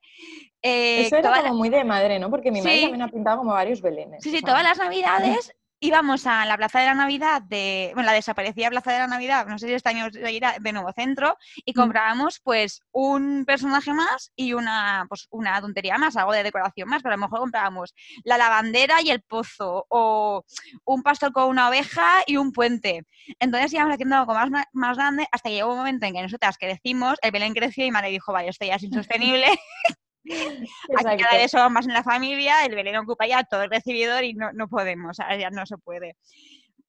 Eh, 0.61 1.05
Eso 1.05 1.17
era 1.17 1.41
como 1.41 1.55
muy 1.55 1.69
de 1.69 1.83
madre, 1.83 2.19
¿no? 2.19 2.29
Porque 2.29 2.51
mi 2.51 2.61
madre 2.61 2.81
también 2.81 3.01
ha 3.01 3.07
pintado 3.09 3.39
como 3.39 3.51
varios 3.51 3.81
Belenes. 3.81 4.23
Sí, 4.23 4.31
sí, 4.31 4.41
todas 4.41 4.63
las 4.63 4.77
navidades 4.77 5.53
íbamos 5.81 6.27
a 6.27 6.45
la 6.45 6.57
Plaza 6.57 6.79
de 6.79 6.85
la 6.85 6.93
Navidad 6.93 7.41
de, 7.41 7.91
bueno, 7.95 8.07
la 8.07 8.13
desaparecida 8.13 8.69
Plaza 8.69 8.91
de 8.91 8.99
la 8.99 9.07
Navidad, 9.07 9.47
no 9.47 9.57
sé 9.57 9.67
si 9.67 9.73
este 9.73 9.89
año 9.89 10.09
seguirá, 10.11 10.55
de 10.59 10.71
Nuevo 10.71 10.93
Centro, 10.93 11.37
y 11.65 11.71
mm. 11.71 11.75
comprábamos 11.75 12.39
pues 12.39 12.81
un 12.91 13.43
personaje 13.45 13.91
más 13.91 14.31
y 14.35 14.53
una, 14.53 15.05
pues, 15.09 15.27
una 15.31 15.59
tontería 15.59 15.97
más, 15.97 16.15
algo 16.15 16.33
de 16.33 16.43
decoración 16.43 16.87
más, 16.87 17.01
pero 17.01 17.13
a 17.13 17.17
lo 17.17 17.23
mejor 17.23 17.39
comprábamos 17.39 17.95
la 18.23 18.37
lavandera 18.37 19.01
y 19.01 19.09
el 19.09 19.21
pozo, 19.21 19.87
o 19.89 20.45
un 20.85 21.01
pastor 21.01 21.33
con 21.33 21.49
una 21.49 21.67
oveja 21.67 22.21
y 22.27 22.37
un 22.37 22.51
puente. 22.51 23.03
Entonces 23.39 23.73
íbamos 23.73 23.93
haciendo 23.93 24.17
algo 24.17 24.33
más, 24.35 24.49
más 24.73 24.97
grande 24.97 25.27
hasta 25.31 25.49
que 25.49 25.55
llegó 25.55 25.71
un 25.71 25.79
momento 25.79 26.05
en 26.05 26.13
que 26.13 26.21
nosotras 26.21 26.57
crecimos, 26.59 27.17
el 27.23 27.31
Belén 27.31 27.53
creció 27.53 27.85
y 27.85 27.91
madre 27.91 28.09
dijo, 28.09 28.31
vaya, 28.31 28.51
esto 28.51 28.65
ya 28.65 28.75
es 28.75 28.83
insostenible. 28.83 29.47
Aquí 30.25 31.23
cada 31.23 31.37
vez 31.37 31.51
somos 31.51 31.71
más 31.71 31.87
en 31.87 31.93
la 31.93 32.03
familia, 32.03 32.65
el 32.65 32.75
Belén 32.75 32.97
ocupa 32.97 33.27
ya 33.27 33.43
todo 33.43 33.63
el 33.63 33.69
recibidor 33.69 34.23
y 34.23 34.33
no, 34.33 34.51
no 34.53 34.67
podemos, 34.67 35.17
ya 35.17 35.49
no 35.49 35.65
se 35.65 35.77
puede. 35.77 36.15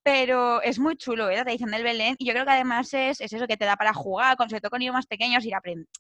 Pero 0.03 0.61
es 0.63 0.81
muy 0.81 0.97
chulo 0.97 1.31
¿eh? 1.31 1.37
la 1.37 1.45
tradición 1.45 1.71
del 1.71 1.85
Belén 1.85 2.17
y 2.19 2.27
yo 2.27 2.33
creo 2.33 2.45
que 2.45 2.51
además 2.51 2.93
es, 2.93 3.21
es, 3.21 3.33
eso 3.33 3.47
que 3.47 3.57
te 3.57 3.65
da 3.65 3.77
para 3.77 3.95
jugar, 3.95 4.37
con, 4.37 4.49
sobre 4.49 4.61
todo 4.61 4.71
con 4.71 4.81
niños 4.81 4.95
más 4.95 5.07
pequeños, 5.07 5.45
ir 5.45 5.55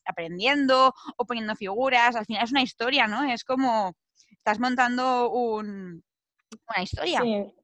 aprendiendo 0.04 0.92
o 1.16 1.24
poniendo 1.24 1.54
figuras. 1.54 2.16
Al 2.16 2.26
final 2.26 2.44
es 2.44 2.50
una 2.50 2.62
historia, 2.62 3.06
¿no? 3.06 3.22
Es 3.22 3.44
como 3.44 3.94
estás 4.30 4.58
montando 4.58 5.30
un, 5.30 6.02
una 6.68 6.82
historia. 6.82 7.20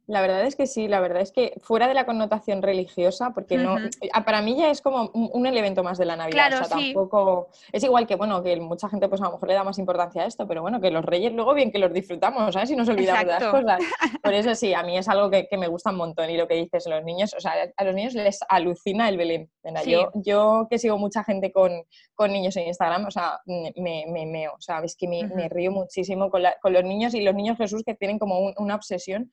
La 0.08 0.22
verdad 0.22 0.46
es 0.46 0.56
que 0.56 0.66
sí, 0.66 0.88
la 0.88 1.00
verdad 1.00 1.20
es 1.20 1.32
que 1.32 1.52
fuera 1.60 1.86
de 1.86 1.92
la 1.92 2.06
connotación 2.06 2.62
religiosa, 2.62 3.32
porque 3.34 3.58
no, 3.58 3.76
ah, 4.14 4.24
para 4.24 4.40
mí 4.40 4.56
ya 4.56 4.70
es 4.70 4.80
como 4.80 5.10
un, 5.12 5.46
elemento 5.46 5.84
más 5.84 5.98
de 5.98 6.06
la 6.06 6.16
Navidad. 6.16 6.48
Claro, 6.48 6.64
o 6.64 6.64
sea, 6.64 6.78
tampoco. 6.78 7.48
Es 7.72 7.84
igual 7.84 8.06
que, 8.06 8.14
bueno, 8.16 8.42
que 8.42 8.56
mucha 8.58 8.88
gente 8.88 9.06
pues 9.10 9.20
a 9.20 9.24
lo 9.24 9.32
mejor 9.32 9.48
le 9.48 9.54
da 9.54 9.64
más 9.64 9.78
importancia 9.78 10.22
a 10.22 10.26
esto, 10.26 10.48
pero 10.48 10.62
bueno, 10.62 10.80
que 10.80 10.90
los 10.90 11.04
reyes 11.04 11.34
luego 11.34 11.52
bien 11.52 11.70
que 11.70 11.78
los 11.78 11.92
disfrutamos, 11.92 12.54
¿sabes? 12.54 12.70
Y 12.70 12.76
nos 12.76 12.88
olvidamos 12.88 13.26
de 13.26 13.32
las 13.32 13.44
cosas. 13.44 13.80
Por 14.22 14.32
eso 14.32 14.54
sí, 14.54 14.72
a 14.72 14.82
mí 14.82 14.96
es 14.96 15.08
algo 15.10 15.28
que, 15.30 15.46
me 15.58 15.68
gusta 15.68 15.90
un 15.90 15.96
montón. 15.96 16.30
Y 16.30 16.38
lo 16.38 16.48
que 16.48 16.54
dices, 16.54 16.86
los 16.86 17.04
niños, 17.04 17.34
o 17.36 17.40
sea, 17.40 17.52
a 17.76 17.84
los 17.84 17.94
niños 17.94 18.14
les 18.14 18.40
alucina 18.48 19.10
el 19.10 19.18
Belén. 19.18 19.50
Yo, 19.84 20.10
yo 20.14 20.68
que 20.70 20.78
sigo 20.78 20.96
mucha 20.96 21.22
gente 21.22 21.52
con, 21.52 21.70
con, 22.14 22.32
niños 22.32 22.56
en 22.56 22.68
Instagram, 22.68 23.04
o 23.04 23.10
sea, 23.10 23.40
me, 23.44 24.06
me 24.08 24.24
meo, 24.24 24.54
o 24.54 24.60
sea, 24.60 24.80
es 24.82 24.96
que 24.96 25.06
me, 25.06 25.24
me 25.24 25.50
río 25.50 25.70
muchísimo 25.70 26.30
con, 26.30 26.42
con, 26.62 26.72
los 26.72 26.84
niños 26.84 27.12
y 27.12 27.20
los 27.20 27.34
niños 27.34 27.58
Jesús 27.58 27.82
que 27.84 27.94
tienen 27.94 28.18
como 28.18 28.54
una 28.56 28.74
obsesión 28.74 29.30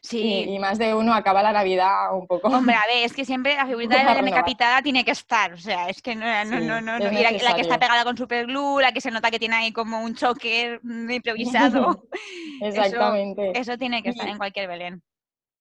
Sí. 0.00 0.44
Y, 0.48 0.58
más 0.58 0.78
de 0.78 0.94
uno 0.94 1.14
acaba 1.14 1.42
la 1.42 1.52
Navidad 1.52 2.14
un 2.14 2.26
poco. 2.26 2.48
Hombre, 2.48 2.74
a 2.74 2.86
ver, 2.86 3.04
es 3.04 3.12
que 3.12 3.24
siempre 3.24 3.56
la 3.56 3.66
figurita 3.66 3.98
de 3.98 4.04
la 4.04 4.22
decapitada 4.22 4.82
tiene 4.82 5.04
que 5.04 5.12
estar. 5.12 5.52
O 5.52 5.58
sea, 5.58 5.88
es 5.88 6.02
que 6.02 6.14
no, 6.14 6.26
no, 6.44 6.60
no, 6.60 6.80
no, 6.80 6.98
la, 6.98 7.54
que 7.54 7.60
está 7.60 7.78
pegada 7.78 8.04
con 8.04 8.16
superglue, 8.16 8.82
la 8.82 8.92
que 8.92 9.00
se 9.00 9.10
nota 9.10 9.30
que 9.30 9.38
tiene 9.38 9.56
ahí 9.56 9.72
como 9.72 10.02
un 10.02 10.14
choque 10.14 10.80
improvisado. 10.82 12.04
Exactamente. 12.62 13.58
Eso, 13.58 13.76
tiene 13.78 14.02
que 14.02 14.10
estar 14.10 14.28
en 14.28 14.38
cualquier 14.38 14.68
Belén. 14.68 15.02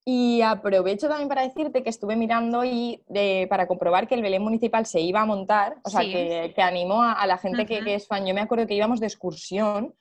Y 0.10 0.42
aprovecho 0.42 1.10
también 1.10 1.28
para 1.28 1.42
decirte 1.42 1.84
que 1.84 1.90
estuve 1.90 2.16
mirando 2.16 2.64
y 2.64 3.02
para 3.50 3.68
comprobar 3.68 4.08
que 4.08 4.16
el 4.16 4.22
Belén 4.22 4.42
municipal 4.42 4.86
se 4.86 5.02
iba 5.02 5.20
a 5.20 5.26
montar, 5.26 5.76
o 5.84 5.90
sea, 5.90 6.00
que, 6.00 6.54
que, 6.56 6.62
animó 6.62 7.04
a, 7.04 7.28
la 7.28 7.38
gente 7.38 7.66
que, 7.66 7.84
que, 7.84 7.96
es 7.96 8.08
fan. 8.08 8.26
Yo 8.26 8.34
me 8.34 8.40
acuerdo 8.40 8.66
que 8.68 8.74
íbamos 8.74 9.02
de 9.02 9.08
excursión 9.08 9.94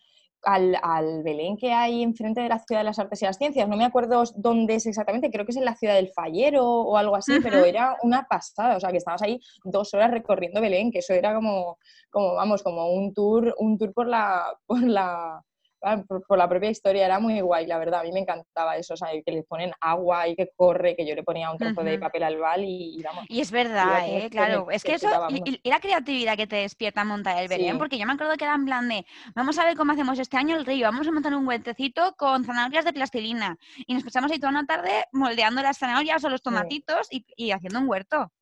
al, 0.47 0.79
al, 0.81 1.23
Belén 1.25 1.57
que 1.57 1.73
hay 1.73 2.03
enfrente 2.03 2.41
de 2.41 2.49
la 2.49 2.61
Ciudad 2.61 2.81
de 2.81 2.85
las 2.85 2.99
Artes 2.99 3.21
y 3.21 3.25
las 3.25 3.37
Ciencias. 3.37 3.69
No 3.69 3.76
me 3.76 3.85
acuerdo 3.85 4.23
dónde 4.37 4.76
es 4.76 4.87
exactamente, 4.87 5.31
creo 5.31 5.45
que 5.45 5.50
es 5.50 5.59
en 5.59 5.65
la 5.65 5.75
Ciudad 5.75 5.97
del 5.97 6.12
Fallero 6.12 6.65
o 6.65 6.97
algo 6.97 7.17
así, 7.17 7.33
pero 7.43 7.65
era 7.65 7.97
una 8.03 8.26
pasada, 8.29 8.76
o 8.76 8.81
sea, 8.81 8.91
que 8.91 8.99
estabas 8.99 9.23
ahí 9.23 9.41
dos 9.65 9.93
horas 9.93 10.12
recorriendo 10.12 10.61
Belén, 10.61 10.93
que 10.93 11.00
eso 11.00 11.12
era 11.12 11.35
como, 11.35 11.79
como 12.11 12.35
vamos, 12.35 12.62
como 12.62 12.93
un 12.93 13.12
tour, 13.12 13.55
un 13.59 13.76
tour 13.76 13.93
por 13.93 14.07
la, 14.07 14.47
por 14.67 14.83
la, 14.83 15.43
Ah, 15.83 16.02
por, 16.06 16.38
la 16.38 16.49
propia 16.49 16.71
historia 16.71 17.04
era 17.04 17.18
muy 17.18 17.40
guay, 17.40 17.66
la 17.66 17.78
verdad, 17.78 18.00
a 18.00 18.02
mí 18.02 18.11
me 18.11 18.21
encantaba 18.21 18.76
eso, 18.76 18.95
o 18.95 18.97
sea, 18.97 19.09
que 19.25 19.33
le 19.33 19.42
ponen 19.42 19.73
agua 19.80 20.26
y 20.26 20.35
que 20.35 20.50
corre, 20.56 20.97
que 20.97 21.06
yo 21.06 21.14
le 21.14 21.23
ponía 21.23 21.50
un 21.50 21.59
trozo 21.59 21.83
de 21.83 21.99
papel 21.99 22.23
al 22.23 22.38
bal 22.38 22.64
y, 22.64 23.00
vamos. 23.02 23.25
Y 23.28 23.40
es 23.40 23.50
verdad, 23.50 24.09
¿eh? 24.09 24.28
claro, 24.30 24.71
es 24.71 24.83
que 24.83 24.95
eso, 24.95 25.09
y, 25.28 25.61
la 25.68 25.80
creatividad 25.80 26.37
que 26.37 26.47
te 26.47 26.56
despierta 26.56 27.04
montar 27.04 27.42
el 27.42 27.49
Belén, 27.49 27.78
porque 27.78 27.99
yo 27.99 28.06
me 28.06 28.14
acuerdo 28.14 28.37
que 28.37 28.45
era 28.45 28.54
en 28.54 28.64
plan 28.64 28.88
de, 28.88 29.04
vamos 29.35 29.59
a 29.59 29.64
ver 29.64 29.76
cómo 29.76 29.92
hacemos 29.92 30.18
este 30.18 30.37
año 30.37 30.56
el 30.56 30.64
río, 30.64 30.87
vamos 30.87 31.06
a 31.06 31.12
montar 31.12 31.35
un 31.35 31.47
huertecito 31.47 32.14
con 32.16 32.45
zanahorias 32.45 32.85
de 32.85 32.92
plastilina 32.92 33.59
y 33.87 33.95
nos 33.95 34.02
pasamos 34.02 34.30
ahí 34.33 34.38
toda 34.38 34.50
una 34.50 34.66
tarde 34.66 35.04
moldeando 35.12 35.62
las 35.62 35.78
zanahorias 35.78 36.25
o 36.25 36.30
los 36.30 36.42
tomatitos 36.42 37.09
y, 37.11 37.50
haciendo 37.50 37.80
un 37.80 37.88
huerto. 37.88 38.33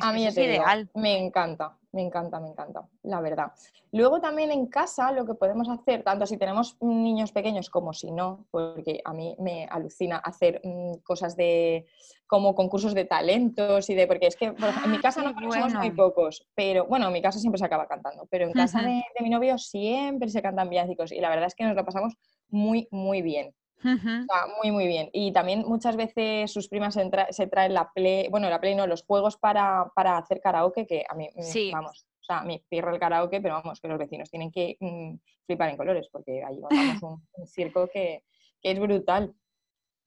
a 0.00 0.12
mí 0.12 0.26
es 0.26 0.36
ideal. 0.36 0.90
me 0.94 1.18
encanta, 1.18 1.78
me 1.92 2.02
encanta, 2.02 2.40
me 2.40 2.48
encanta, 2.48 2.88
la 3.02 3.20
verdad. 3.20 3.52
Luego 3.92 4.20
también 4.20 4.50
en 4.50 4.66
casa 4.66 5.12
lo 5.12 5.26
que 5.26 5.34
podemos 5.34 5.68
hacer, 5.68 6.02
tanto 6.02 6.26
si 6.26 6.38
tenemos 6.38 6.76
niños 6.80 7.32
pequeños 7.32 7.68
como 7.68 7.92
si 7.92 8.10
no, 8.10 8.46
porque 8.50 9.00
a 9.04 9.12
mí 9.12 9.36
me 9.38 9.66
alucina 9.66 10.16
hacer 10.16 10.60
mm, 10.64 11.02
cosas 11.02 11.36
de 11.36 11.86
como 12.26 12.54
concursos 12.54 12.94
de 12.94 13.04
talentos 13.04 13.90
y 13.90 13.94
de, 13.94 14.06
porque 14.06 14.26
es 14.26 14.36
que 14.36 14.46
en 14.46 14.90
mi 14.90 14.98
casa 15.00 15.22
no 15.22 15.34
somos 15.52 15.74
muy 15.74 15.90
pocos, 15.90 16.48
pero 16.54 16.86
bueno, 16.86 17.08
en 17.08 17.12
mi 17.12 17.20
casa 17.20 17.38
siempre 17.38 17.58
se 17.58 17.66
acaba 17.66 17.86
cantando, 17.86 18.26
pero 18.30 18.46
en 18.46 18.52
casa 18.52 18.80
de, 18.80 19.02
mi 19.20 19.28
novio 19.28 19.58
siempre 19.58 20.30
se 20.30 20.40
cantan 20.40 20.70
villancicos 20.70 21.12
y 21.12 21.20
la 21.20 21.28
verdad 21.28 21.46
es 21.46 21.54
que 21.54 21.64
nos 21.64 21.76
lo 21.76 21.84
pasamos 21.84 22.14
muy, 22.48 22.88
muy 22.90 23.20
bien. 23.20 23.54
Muy, 23.82 24.70
muy 24.70 24.86
bien. 24.86 25.10
Y 25.12 25.32
también 25.32 25.64
muchas 25.66 25.96
veces 25.96 26.50
sus 26.50 26.68
primas 26.68 26.94
se, 26.94 27.46
traen 27.46 27.74
la 27.74 27.90
Play, 27.92 28.28
bueno, 28.28 28.48
la 28.48 28.60
Play 28.60 28.74
no, 28.74 28.86
los 28.86 29.04
juegos 29.04 29.36
para, 29.36 29.90
hacer 30.16 30.40
karaoke, 30.40 30.86
que 30.86 31.04
a 31.08 31.14
mí, 31.14 31.28
mm, 31.34 31.72
vamos, 31.72 32.06
o 32.20 32.24
sea, 32.24 32.42
me 32.42 32.62
cierro 32.68 32.92
el 32.92 33.00
karaoke, 33.00 33.40
pero 33.40 33.54
vamos, 33.54 33.80
que 33.80 33.88
los 33.88 33.98
vecinos 33.98 34.30
tienen 34.30 34.50
que 34.50 34.76
mm, 34.80 35.14
flipar 35.46 35.70
en 35.70 35.76
colores, 35.76 36.08
porque 36.10 36.42
ahí 36.44 36.58
montamos 36.58 37.02
un, 37.32 37.46
circo 37.46 37.88
que, 37.88 38.24
es 38.62 38.78
brutal. 38.78 39.34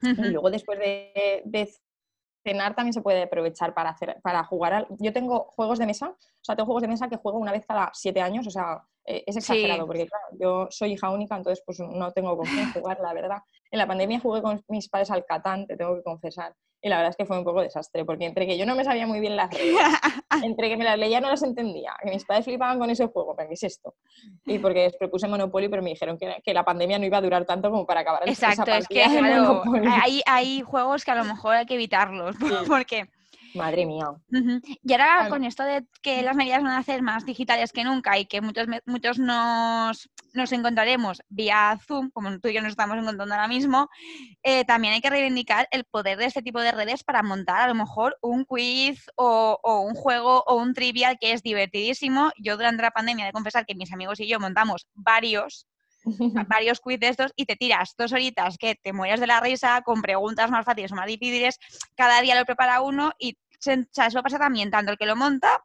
Y 0.01 0.29
luego 0.29 0.50
después 0.51 0.79
de, 0.79 1.70
cenar 2.44 2.75
también 2.75 2.94
se 2.94 3.01
puede 3.01 3.24
aprovechar 3.24 3.74
para, 3.74 3.89
hacer, 3.89 4.17
para 4.22 4.44
jugar. 4.44 4.88
Yo 5.00 5.12
tengo 5.12 5.46
juegos 5.55 5.79
de 5.79 5.88
mesa, 5.88 6.10
o 6.10 6.44
sea, 6.44 6.55
tengo 6.55 6.67
juegos 6.67 6.84
de 6.84 6.88
mesa 6.88 7.10
que 7.10 7.17
juego 7.17 7.39
una 7.39 7.51
vez 7.51 7.65
cada 7.65 7.89
siete 7.94 8.22
años, 8.22 8.46
o 8.46 8.51
sea, 8.51 8.86
eh, 9.05 9.24
es 9.27 9.38
exagerado, 9.38 9.85
porque 9.85 10.07
claro, 10.07 10.25
yo 10.39 10.67
soy 10.71 10.93
hija 10.93 11.09
única, 11.09 11.35
entonces 11.35 11.63
pues 11.65 11.79
no 11.79 12.12
tengo 12.12 12.35
con 12.38 12.47
quién 12.47 12.71
jugar, 12.71 13.00
la 13.01 13.13
verdad. 13.13 13.38
En 13.71 13.79
la 13.79 13.88
pandemia 13.88 14.19
jugué 14.19 14.41
con 14.41 14.63
mis 14.67 14.89
padres 14.89 15.12
al 15.12 15.25
Catán, 15.25 15.67
te 15.67 15.77
tengo 15.77 15.95
que 15.95 16.03
confesar, 16.03 16.55
y 16.85 16.89
la 16.89 16.97
verdad 16.97 17.09
es 17.09 17.15
que 17.15 17.25
fue 17.25 17.39
un 17.39 17.43
poco 17.43 17.62
desastre, 17.62 18.05
porque 18.05 18.25
entre 18.25 18.45
que 18.45 18.59
yo 18.59 18.65
no 18.67 18.75
me 18.75 18.83
sabía 18.83 19.07
muy 19.07 19.19
bien 19.19 19.35
las 19.35 19.51
reglas, 19.51 19.89
entre 20.43 20.69
que 20.69 20.77
me 20.77 20.83
las 20.83 21.00
leía 21.00 21.19
no 21.19 21.29
las 21.29 21.41
entendía, 21.41 21.95
que 22.03 22.12
mis 22.12 22.24
padres 22.25 22.45
flipaban 22.45 22.77
con 22.77 22.91
ese 22.91 23.07
juego, 23.07 23.35
¿pero 23.35 23.50
qué 23.50 23.55
es 23.55 23.63
esto? 23.63 23.95
Y 24.45 24.59
porque 24.59 24.81
después 24.81 25.09
puse 25.09 25.27
Monopoly, 25.27 25.67
pero 25.67 25.81
me 25.81 25.89
dijeron 25.89 26.15
que, 26.17 26.41
que, 26.43 26.53
la 26.53 26.63
pandemia 26.63 27.00
no 27.00 27.05
iba 27.05 27.17
a 27.17 27.21
durar 27.21 27.43
tanto 27.43 27.71
como 27.71 27.88
para 27.88 28.01
acabar 28.01 28.29
Exacto, 28.29 28.63
esa 28.63 28.77
es 28.77 28.88
que 28.88 29.03
hay, 29.03 30.21
hay, 30.27 30.62
juegos 30.62 31.03
que 31.03 31.09
a 31.09 31.15
lo 31.15 31.24
mejor 31.24 31.55
hay 31.55 31.65
que 31.65 31.74
evitarlos, 31.74 32.35
porque 32.67 33.09
Madre 33.55 33.85
mía. 33.85 34.07
Y 34.83 34.93
ahora 34.93 35.29
con 35.29 35.43
esto 35.43 35.63
de 35.63 35.85
que 36.01 36.21
las 36.21 36.35
medidas 36.35 36.62
van 36.62 36.74
a 36.74 36.83
ser 36.83 37.01
más 37.01 37.25
digitales 37.25 37.71
que 37.71 37.83
nunca 37.83 38.17
y 38.17 38.25
que 38.25 38.41
muchos, 38.41 38.67
muchos 38.85 39.19
nos, 39.19 40.09
nos 40.33 40.51
encontraremos 40.51 41.21
vía 41.29 41.79
Zoom, 41.85 42.12
como 42.12 42.39
tú 42.39 42.50
y 42.50 42.53
yo 42.53 42.62
nos 42.62 42.71
estamos 42.71 42.97
encontrando 42.97 43.33
ahora 43.33 43.47
mismo, 43.47 43.89
eh, 44.43 44.65
también 44.65 44.93
hay 44.93 45.01
que 45.01 45.09
reivindicar 45.09 45.67
el 45.71 45.85
poder 45.85 46.17
de 46.17 46.25
este 46.25 46.41
tipo 46.41 46.59
de 46.59 46.71
redes 46.71 47.03
para 47.03 47.24
montar 47.24 47.62
a 47.62 47.67
lo 47.67 47.75
mejor 47.75 48.17
un 48.21 48.45
quiz 48.45 49.05
o, 49.15 49.59
o, 49.63 49.81
un 49.81 49.95
juego 49.95 50.43
o 50.45 50.55
un 50.55 50.74
trivial 50.74 51.17
que 51.19 51.31
es 51.31 51.41
divertidísimo. 51.41 52.31
Yo 52.38 52.57
durante 52.57 52.83
la 52.83 52.91
pandemia 52.91 53.25
he 53.25 53.27
de 53.27 53.33
confesar 53.33 53.65
que 53.65 53.75
mis 53.75 53.93
amigos 53.93 54.19
y 54.19 54.27
yo 54.27 54.39
montamos 54.39 54.88
varios 54.93 55.67
varios 56.47 56.79
quiz 56.79 57.00
de 57.00 57.09
estos 57.09 57.31
y 57.35 57.45
te 57.45 57.55
tiras 57.55 57.95
dos 57.97 58.12
horitas 58.12 58.57
que 58.57 58.75
te 58.75 58.93
mueres 58.93 59.19
de 59.19 59.27
la 59.27 59.39
risa 59.39 59.81
con 59.83 60.01
preguntas 60.01 60.51
más 60.51 60.65
fáciles 60.65 60.91
o 60.91 60.95
más 60.95 61.07
difíciles. 61.07 61.59
Cada 61.95 62.21
día 62.21 62.38
lo 62.38 62.45
prepara 62.45 62.81
uno 62.81 63.12
y 63.17 63.38
sea, 63.91 64.07
eso 64.07 64.24
pasa 64.24 64.39
también 64.39 64.72
tanto 64.72 64.91
el 64.91 64.98
que 64.98 65.05
lo 65.05 65.15
monta 65.15 65.63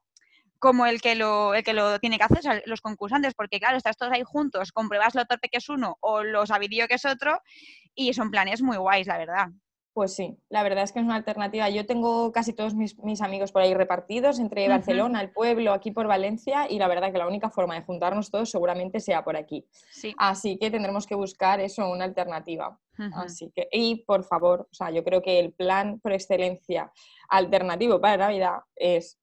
como 0.58 0.84
el 0.86 1.00
que 1.00 1.14
lo, 1.14 1.54
el 1.54 1.64
que 1.64 1.72
lo 1.72 1.98
tiene 2.00 2.18
que 2.18 2.24
hacer, 2.24 2.38
o 2.38 2.42
sea, 2.42 2.62
los 2.66 2.82
concursantes, 2.82 3.34
porque 3.34 3.58
claro, 3.58 3.78
estás 3.78 3.96
todos 3.96 4.12
ahí 4.12 4.22
juntos, 4.24 4.72
compruebas 4.72 5.14
lo 5.14 5.24
torpe 5.24 5.48
que 5.48 5.56
es 5.56 5.68
uno 5.70 5.96
o 6.00 6.22
lo 6.22 6.46
sabido 6.46 6.86
que 6.86 6.94
es 6.94 7.06
otro, 7.06 7.40
y 7.94 8.12
son 8.12 8.30
planes 8.30 8.60
muy 8.60 8.76
guays, 8.76 9.06
la 9.06 9.16
verdad. 9.16 9.48
Pues 9.92 10.14
sí, 10.14 10.38
la 10.48 10.62
verdad 10.62 10.84
es 10.84 10.92
que 10.92 11.00
es 11.00 11.04
una 11.04 11.16
alternativa. 11.16 11.68
Yo 11.68 11.84
tengo 11.84 12.30
casi 12.30 12.52
todos 12.52 12.74
mis, 12.74 13.20
amigos 13.20 13.50
por 13.50 13.62
ahí 13.62 13.74
repartidos 13.74 14.38
entre 14.38 14.68
Barcelona, 14.68 15.20
el 15.20 15.32
pueblo, 15.32 15.72
aquí 15.72 15.90
por 15.90 16.06
Valencia 16.06 16.70
y 16.70 16.78
la 16.78 16.86
verdad 16.86 17.10
que 17.10 17.18
la 17.18 17.26
única 17.26 17.50
forma 17.50 17.74
de 17.74 17.82
juntarnos 17.82 18.30
todos 18.30 18.50
seguramente 18.50 19.00
sea 19.00 19.24
por 19.24 19.36
aquí. 19.36 19.66
Sí. 19.90 20.14
Así 20.16 20.58
que 20.58 20.70
tendremos 20.70 21.06
que 21.06 21.16
buscar 21.16 21.60
eso, 21.60 21.90
una 21.90 22.04
alternativa. 22.04 22.78
Así 23.14 23.50
que, 23.54 23.66
y 23.72 24.04
por 24.04 24.24
favor, 24.24 24.68
o 24.70 24.74
sea, 24.74 24.90
yo 24.90 25.02
creo 25.02 25.22
que 25.22 25.38
el 25.38 25.54
plan 25.54 25.98
por 26.00 26.12
excelencia 26.12 26.92
alternativo 27.30 27.98
para 27.98 28.18
Navidad 28.18 28.58
es 28.76 29.18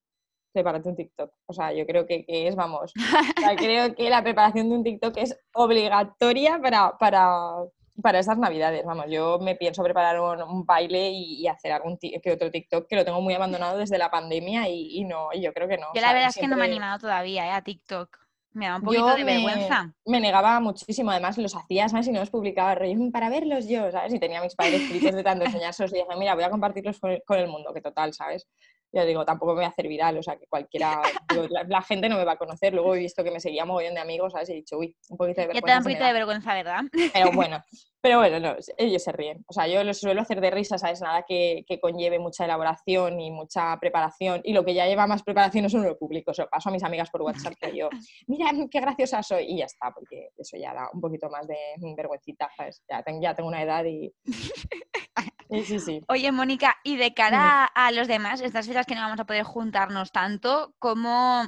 prepárate 0.57 0.89
un 0.89 0.95
TikTok. 0.95 1.31
O 1.45 1.53
sea, 1.53 1.71
yo 1.71 1.85
creo 1.85 2.07
que, 2.07 2.25
es, 2.27 2.55
vamos, 2.55 2.91
creo 3.57 3.93
que 3.93 4.09
la 4.09 4.23
preparación 4.23 4.69
de 4.69 4.75
un 4.75 4.83
TikTok 4.83 5.15
es 5.17 5.37
obligatoria 5.53 6.59
para, 6.59 6.97
para, 6.97 7.57
para 8.01 8.19
esas 8.19 8.37
navidades, 8.37 8.85
vamos, 8.85 9.05
yo 9.09 9.39
me 9.39 9.55
pienso 9.55 9.83
preparar 9.83 10.19
un, 10.19 10.65
baile 10.65 11.09
y, 11.09 11.47
hacer 11.47 11.71
algún 11.71 11.97
que 11.97 12.31
otro 12.31 12.51
TikTok 12.51 12.87
que 12.87 12.95
lo 12.95 13.05
tengo 13.05 13.21
muy 13.21 13.33
abandonado 13.33 13.77
desde 13.77 13.97
la 13.97 14.11
pandemia 14.11 14.67
y, 14.69 15.03
no, 15.05 15.29
y 15.33 15.41
yo 15.41 15.53
creo 15.53 15.67
que 15.67 15.77
no. 15.77 15.87
Yo 15.93 16.01
la 16.01 16.13
verdad 16.13 16.29
es 16.29 16.35
que 16.35 16.47
no 16.47 16.55
me 16.55 16.65
he 16.65 16.69
animado 16.69 16.99
todavía 16.99 17.47
¿eh? 17.47 17.51
a 17.51 17.61
TikTok. 17.61 18.17
Me 18.53 18.65
da 18.65 18.77
un 18.77 18.81
poquito 18.81 19.15
de 19.15 19.23
vergüenza. 19.23 19.93
Me 20.05 20.19
negaba 20.19 20.59
muchísimo, 20.59 21.11
además 21.11 21.37
los 21.37 21.55
hacía, 21.55 21.89
¿sabes? 21.89 22.07
Y 22.07 22.11
no 22.11 22.19
los 22.19 22.31
publicaba 22.31 22.75
para 23.11 23.29
verlos 23.29 23.67
yo, 23.67 23.91
¿sabes? 23.91 24.13
Y 24.13 24.19
tenía 24.19 24.41
mis 24.41 24.55
padres 24.55 24.81
escritos 24.81 25.13
de 25.13 25.23
tanto 25.23 25.45
enseñárselos 25.45 25.93
y 25.93 25.97
dije, 25.97 26.07
mira, 26.17 26.33
voy 26.33 26.43
a 26.43 26.49
compartirlos 26.49 26.99
con 26.99 27.11
el, 27.11 27.23
con 27.23 27.37
el 27.37 27.47
mundo, 27.47 27.71
que 27.71 27.81
total, 27.81 28.13
¿sabes? 28.13 28.47
Yo 28.91 29.05
digo, 29.05 29.25
tampoco 29.25 29.51
me 29.53 29.57
voy 29.57 29.65
a 29.65 29.69
hacer 29.69 29.87
viral, 29.87 30.17
o 30.17 30.23
sea, 30.23 30.37
que 30.37 30.47
cualquiera, 30.47 31.01
la, 31.67 31.81
gente 31.81 32.09
no 32.09 32.17
me 32.17 32.25
va 32.25 32.33
a 32.33 32.37
conocer. 32.37 32.73
Luego 32.73 32.95
he 32.95 32.99
visto 32.99 33.23
que 33.23 33.31
me 33.31 33.39
seguía 33.39 33.65
mogollón 33.65 33.95
de 33.95 33.99
amigos, 33.99 34.33
¿sabes? 34.33 34.49
Y 34.49 34.53
he 34.53 34.55
dicho, 34.55 34.77
uy, 34.77 34.95
un 35.09 35.17
poquito 35.17 35.41
de 35.41 35.47
vergüenza. 35.47 35.59
Ya 35.59 35.65
te 35.65 35.71
da 35.71 35.77
un 35.77 35.83
poquito 35.83 36.03
de 36.05 36.13
vergüenza, 36.13 36.53
¿verdad? 36.53 36.81
Pero 37.13 37.31
bueno, 37.33 37.63
pero 38.01 38.19
bueno, 38.19 38.39
no, 38.39 38.55
ellos 38.77 39.03
se 39.03 39.11
ríen. 39.11 39.43
O 39.47 39.53
sea, 39.53 39.67
yo 39.67 39.83
lo 39.83 39.93
suelo 39.93 40.21
hacer 40.21 40.39
de 40.39 40.51
risa, 40.51 40.77
¿sabes? 40.77 41.01
Nada 41.01 41.23
que, 41.27 41.65
que, 41.67 41.79
conlleve 41.79 42.19
mucha 42.19 42.45
elaboración 42.45 43.19
y 43.19 43.31
mucha 43.31 43.77
preparación. 43.79 44.41
Y 44.43 44.53
lo 44.53 44.63
que 44.63 44.73
ya 44.73 44.87
lleva 44.87 45.07
más 45.07 45.23
preparación 45.23 45.65
es 45.65 45.73
uno 45.73 45.95
público. 45.97 46.31
O 46.31 46.33
sea, 46.33 46.47
paso 46.47 46.69
a 46.69 46.71
mis 46.71 46.83
amigas 46.83 47.09
por 47.09 47.21
WhatsApp 47.21 47.55
que 47.59 47.75
yo, 47.75 47.89
mira, 48.27 48.51
qué 48.71 48.79
graciosa 48.79 49.21
soy. 49.21 49.45
Y 49.45 49.57
ya 49.57 49.65
está, 49.65 49.91
porque 49.93 50.29
eso 50.37 50.57
ya 50.57 50.73
da 50.73 50.89
un 50.93 51.01
poquito 51.01 51.29
más 51.29 51.47
de 51.47 51.57
vergüencita, 51.95 52.49
¿sabes? 52.55 52.81
Ya, 52.89 53.03
ya 53.21 53.35
tengo 53.35 53.49
una 53.49 53.61
edad 53.61 53.83
y... 53.85 54.13
Sí, 55.49 55.79
sí, 55.79 56.01
Oye, 56.09 56.31
Mónica, 56.33 56.75
y 56.83 56.97
de 56.97 57.13
cara 57.13 57.63
a 57.63 57.91
los 57.93 58.07
demás, 58.07 58.41
estas 58.41 58.67
fechas 58.67 58.85
que 58.85 58.95
no 58.95 59.01
vamos 59.01 59.19
a 59.19 59.25
poder 59.25 59.43
juntarnos 59.43 60.11
tanto, 60.11 60.73
¿cómo, 60.77 61.47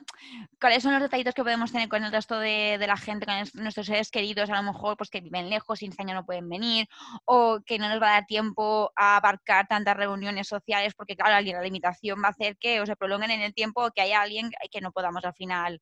¿cuáles 0.59 0.83
son 0.83 0.93
los 0.93 1.01
detallitos 1.01 1.33
que 1.33 1.43
podemos 1.43 1.71
tener 1.73 1.89
con 1.89 2.03
el 2.03 2.11
resto 2.11 2.39
de, 2.39 2.77
la 2.79 2.95
gente, 2.95 3.25
con 3.25 3.35
nuestros 3.61 3.87
seres 3.87 4.09
queridos, 4.09 4.49
a 4.49 4.55
lo 4.55 4.63
mejor 4.63 4.95
pues 4.95 5.09
que 5.09 5.19
viven 5.19 5.49
lejos 5.49 5.81
y 5.81 5.87
este 5.87 6.01
año 6.01 6.13
no 6.13 6.25
pueden 6.25 6.47
venir, 6.47 6.87
o 7.25 7.59
que 7.65 7.77
no 7.77 7.89
nos 7.89 8.01
va 8.01 8.07
a 8.07 8.13
dar 8.13 8.25
tiempo 8.25 8.91
a 8.95 9.17
abarcar 9.17 9.67
tantas 9.67 9.97
reuniones 9.97 10.47
sociales, 10.47 10.93
porque 10.95 11.17
claro, 11.17 11.31
la 11.31 11.61
limitación 11.61 12.21
va 12.23 12.27
a 12.27 12.31
hacer 12.31 12.57
que 12.57 12.79
o 12.79 12.85
se 12.85 12.95
prolonguen 12.95 13.31
en 13.31 13.41
el 13.41 13.53
tiempo 13.53 13.85
o 13.85 13.91
que 13.91 14.01
haya 14.01 14.21
alguien 14.21 14.49
que 14.71 14.81
no 14.81 14.91
podamos 14.93 15.25
al 15.25 15.33
final 15.33 15.81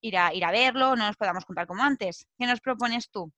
ir 0.00 0.18
a, 0.18 0.34
ir 0.34 0.44
a 0.44 0.50
verlo, 0.50 0.96
no 0.96 1.06
nos 1.06 1.16
podamos 1.16 1.44
juntar 1.44 1.66
como 1.66 1.84
antes. 1.84 2.26
¿Qué 2.36 2.46
nos 2.46 2.60
propones 2.60 3.08
tú? 3.10 3.32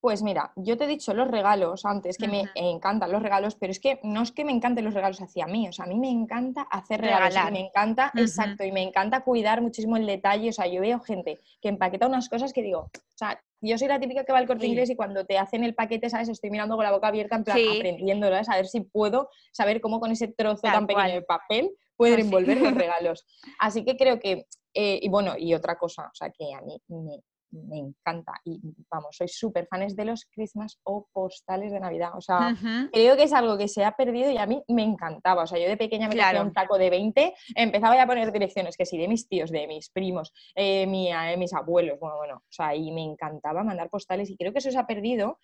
Pues 0.00 0.22
mira, 0.22 0.52
yo 0.56 0.78
te 0.78 0.84
he 0.84 0.86
dicho 0.86 1.12
los 1.12 1.28
regalos 1.28 1.84
antes, 1.84 2.16
que 2.16 2.26
me 2.26 2.44
encantan 2.54 3.12
los 3.12 3.22
regalos, 3.22 3.54
pero 3.54 3.70
es 3.70 3.78
que 3.78 4.00
no 4.02 4.22
es 4.22 4.32
que 4.32 4.46
me 4.46 4.52
encanten 4.52 4.84
los 4.84 4.94
regalos 4.94 5.20
hacia 5.20 5.46
mí, 5.46 5.68
o 5.68 5.72
sea, 5.72 5.84
a 5.84 5.88
mí 5.88 5.98
me 5.98 6.08
encanta 6.08 6.62
hacer 6.62 7.02
regalos, 7.02 7.34
y 7.48 7.52
me 7.52 7.60
encanta, 7.60 8.10
exacto, 8.16 8.64
y 8.64 8.72
me 8.72 8.82
encanta 8.82 9.20
cuidar 9.20 9.60
muchísimo 9.60 9.98
el 9.98 10.06
detalle, 10.06 10.48
o 10.48 10.52
sea, 10.52 10.66
yo 10.66 10.80
veo 10.80 11.00
gente 11.00 11.40
que 11.60 11.68
empaqueta 11.68 12.06
unas 12.06 12.30
cosas 12.30 12.54
que 12.54 12.62
digo, 12.62 12.88
o 12.94 13.18
sea, 13.18 13.38
yo 13.60 13.76
soy 13.76 13.88
la 13.88 14.00
típica 14.00 14.24
que 14.24 14.32
va 14.32 14.38
al 14.38 14.46
corte 14.46 14.66
inglés 14.66 14.88
y 14.88 14.96
cuando 14.96 15.26
te 15.26 15.36
hacen 15.36 15.64
el 15.64 15.74
paquete, 15.74 16.08
¿sabes? 16.08 16.30
Estoy 16.30 16.48
mirando 16.48 16.76
con 16.76 16.84
la 16.84 16.92
boca 16.92 17.08
abierta, 17.08 17.36
en 17.36 17.44
plan, 17.44 17.58
aprendiéndolo, 17.76 18.36
A 18.36 18.56
ver 18.56 18.68
si 18.68 18.80
puedo 18.80 19.28
saber 19.52 19.82
cómo 19.82 20.00
con 20.00 20.10
ese 20.10 20.28
trozo 20.28 20.62
tan 20.62 20.86
pequeño 20.86 21.12
de 21.12 21.22
papel 21.22 21.70
pueden 21.94 22.20
envolver 22.20 22.58
los 22.58 22.72
regalos. 22.74 23.26
Así 23.58 23.84
que 23.84 23.98
creo 23.98 24.18
que, 24.18 24.46
eh, 24.72 24.98
y 25.02 25.08
bueno, 25.10 25.34
y 25.36 25.52
otra 25.52 25.76
cosa, 25.76 26.06
o 26.10 26.14
sea, 26.14 26.30
que 26.30 26.54
a 26.54 26.62
mí 26.62 26.80
me 26.88 27.20
me 27.52 27.78
encanta 27.78 28.32
y 28.44 28.60
vamos, 28.90 29.16
soy 29.16 29.28
súper 29.28 29.66
fanes 29.66 29.96
de 29.96 30.04
los 30.04 30.26
Christmas 30.26 30.78
o 30.84 31.08
postales 31.12 31.72
de 31.72 31.80
Navidad. 31.80 32.10
O 32.16 32.20
sea, 32.20 32.54
creo 32.92 33.16
que 33.16 33.24
es 33.24 33.32
algo 33.32 33.58
que 33.58 33.68
se 33.68 33.84
ha 33.84 33.92
perdido 33.92 34.30
y 34.30 34.38
a 34.38 34.46
mí 34.46 34.62
me 34.68 34.82
encantaba. 34.82 35.42
O 35.42 35.46
sea, 35.46 35.58
yo 35.58 35.68
de 35.68 35.76
pequeña 35.76 36.08
me 36.08 36.14
claro. 36.14 36.42
un 36.42 36.52
taco 36.52 36.78
de 36.78 36.90
20, 36.90 37.34
empezaba 37.56 37.96
ya 37.96 38.04
a 38.04 38.06
poner 38.06 38.30
direcciones, 38.32 38.76
que 38.76 38.86
sí, 38.86 38.98
de 38.98 39.08
mis 39.08 39.28
tíos, 39.28 39.50
de 39.50 39.66
mis 39.66 39.90
primos, 39.90 40.32
eh, 40.54 40.82
eh, 40.82 41.36
mis 41.36 41.52
abuelos, 41.52 41.98
bueno, 41.98 42.16
bueno, 42.16 42.36
o 42.36 42.52
sea, 42.52 42.74
y 42.74 42.90
me 42.92 43.02
encantaba 43.02 43.64
mandar 43.64 43.90
postales 43.90 44.30
y 44.30 44.36
creo 44.36 44.52
que 44.52 44.58
eso 44.58 44.70
se 44.70 44.78
ha 44.78 44.86
perdido. 44.86 45.38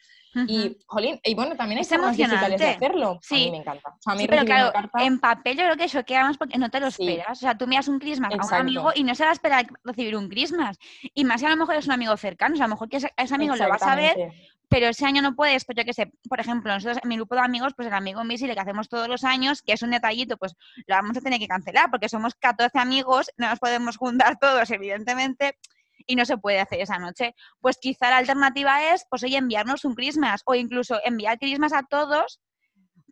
Y, 0.48 0.76
jolín, 0.86 1.18
y 1.24 1.34
bueno, 1.34 1.56
también 1.56 1.80
es 1.80 1.88
formas 1.88 2.16
digitales 2.16 2.60
de 2.60 2.68
hacerlo. 2.68 3.18
Sí. 3.22 3.34
A 3.34 3.38
mí 3.46 3.50
me 3.52 3.56
encanta. 3.58 3.88
O 3.88 4.02
sea, 4.02 4.12
a 4.12 4.16
mí 4.16 4.26
pero 4.28 4.44
claro, 4.44 4.72
en 4.98 5.18
papel 5.18 5.56
yo 5.56 5.64
creo 5.64 5.76
que 5.76 5.84
eso 5.84 6.04
queda 6.04 6.24
más 6.24 6.36
porque 6.36 6.58
no 6.58 6.70
te 6.70 6.78
lo 6.78 6.88
esperas. 6.88 7.38
O 7.38 7.40
sea, 7.40 7.56
tú 7.56 7.66
miras 7.66 7.88
un 7.88 7.98
Christmas 7.98 8.32
a 8.38 8.46
un 8.46 8.54
amigo 8.54 8.90
y 8.94 9.02
no 9.02 9.14
se 9.14 9.24
va 9.24 9.30
a 9.30 9.32
esperar 9.32 9.66
recibir 9.82 10.16
un 10.16 10.28
Christmas. 10.28 10.78
Y 11.14 11.24
más 11.24 11.40
si 11.40 11.46
a 11.46 11.50
lo 11.50 11.56
mejor 11.56 11.76
es 11.76 11.86
una 11.86 11.95
amigo 11.96 12.16
cercano, 12.16 12.54
o 12.54 12.56
sea, 12.56 12.66
a 12.66 12.68
lo 12.68 12.74
mejor 12.74 12.88
que 12.88 12.96
ese, 12.96 13.10
amigo 13.34 13.56
lo 13.56 13.68
vas 13.68 13.82
a 13.82 13.96
ver, 13.96 14.32
pero 14.68 14.88
ese 14.88 15.06
año 15.06 15.22
no 15.22 15.34
puedes, 15.34 15.64
pues 15.64 15.76
yo 15.76 15.84
qué 15.84 15.92
sé, 15.92 16.12
por 16.28 16.40
ejemplo, 16.40 16.72
nosotros 16.72 16.98
en 17.02 17.08
mi 17.08 17.16
grupo 17.16 17.34
de 17.34 17.42
amigos, 17.42 17.72
pues 17.76 17.88
el 17.88 17.94
amigo 17.94 18.20
invisible 18.22 18.54
que 18.54 18.60
hacemos 18.60 18.88
todos 18.88 19.08
los 19.08 19.24
años, 19.24 19.62
que 19.62 19.72
es 19.72 19.82
un 19.82 19.90
detallito, 19.90 20.36
pues 20.36 20.54
lo 20.86 20.94
vamos 20.94 21.16
a 21.16 21.20
tener 21.20 21.38
que 21.38 21.48
cancelar, 21.48 21.90
porque 21.90 22.08
somos 22.08 22.34
14 22.34 22.78
amigos, 22.78 23.30
no 23.36 23.48
nos 23.48 23.58
podemos 23.58 23.96
juntar 23.96 24.38
todos, 24.40 24.70
evidentemente, 24.70 25.58
y 26.06 26.16
no 26.16 26.24
se 26.24 26.38
puede 26.38 26.60
hacer 26.60 26.80
esa 26.80 26.98
noche. 26.98 27.34
Pues 27.60 27.78
quizá 27.78 28.10
la 28.10 28.18
alternativa 28.18 28.92
es, 28.92 29.06
pues 29.08 29.22
oye, 29.22 29.36
enviarnos 29.36 29.84
un 29.84 29.94
Christmas, 29.94 30.42
o 30.44 30.54
incluso 30.54 31.00
enviar 31.04 31.38
Christmas 31.38 31.72
a 31.72 31.82
todos, 31.84 32.40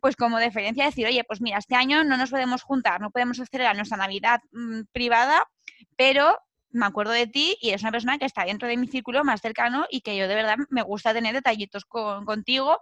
pues 0.01 0.15
como 0.15 0.37
deferencia 0.37 0.85
decir, 0.85 1.07
oye, 1.07 1.23
pues 1.23 1.41
mira, 1.41 1.57
este 1.57 1.75
año 1.75 2.03
no 2.03 2.17
nos 2.17 2.29
podemos 2.29 2.63
juntar, 2.63 3.01
no 3.01 3.11
podemos 3.11 3.37
celebrar 3.49 3.75
nuestra 3.75 3.97
Navidad 3.97 4.39
mm, 4.51 4.81
privada, 4.91 5.47
pero 5.95 6.37
me 6.75 6.85
acuerdo 6.85 7.13
de 7.13 7.27
ti 7.27 7.57
y 7.61 7.71
es 7.71 7.81
una 7.81 7.91
persona 7.91 8.17
que 8.17 8.25
está 8.25 8.45
dentro 8.45 8.67
de 8.67 8.77
mi 8.77 8.87
círculo 8.87 9.23
más 9.23 9.41
cercano 9.41 9.85
y 9.89 10.01
que 10.01 10.17
yo 10.17 10.27
de 10.27 10.35
verdad 10.35 10.57
me 10.69 10.81
gusta 10.81 11.13
tener 11.13 11.33
detallitos 11.33 11.85
con, 11.85 12.25
contigo 12.25 12.79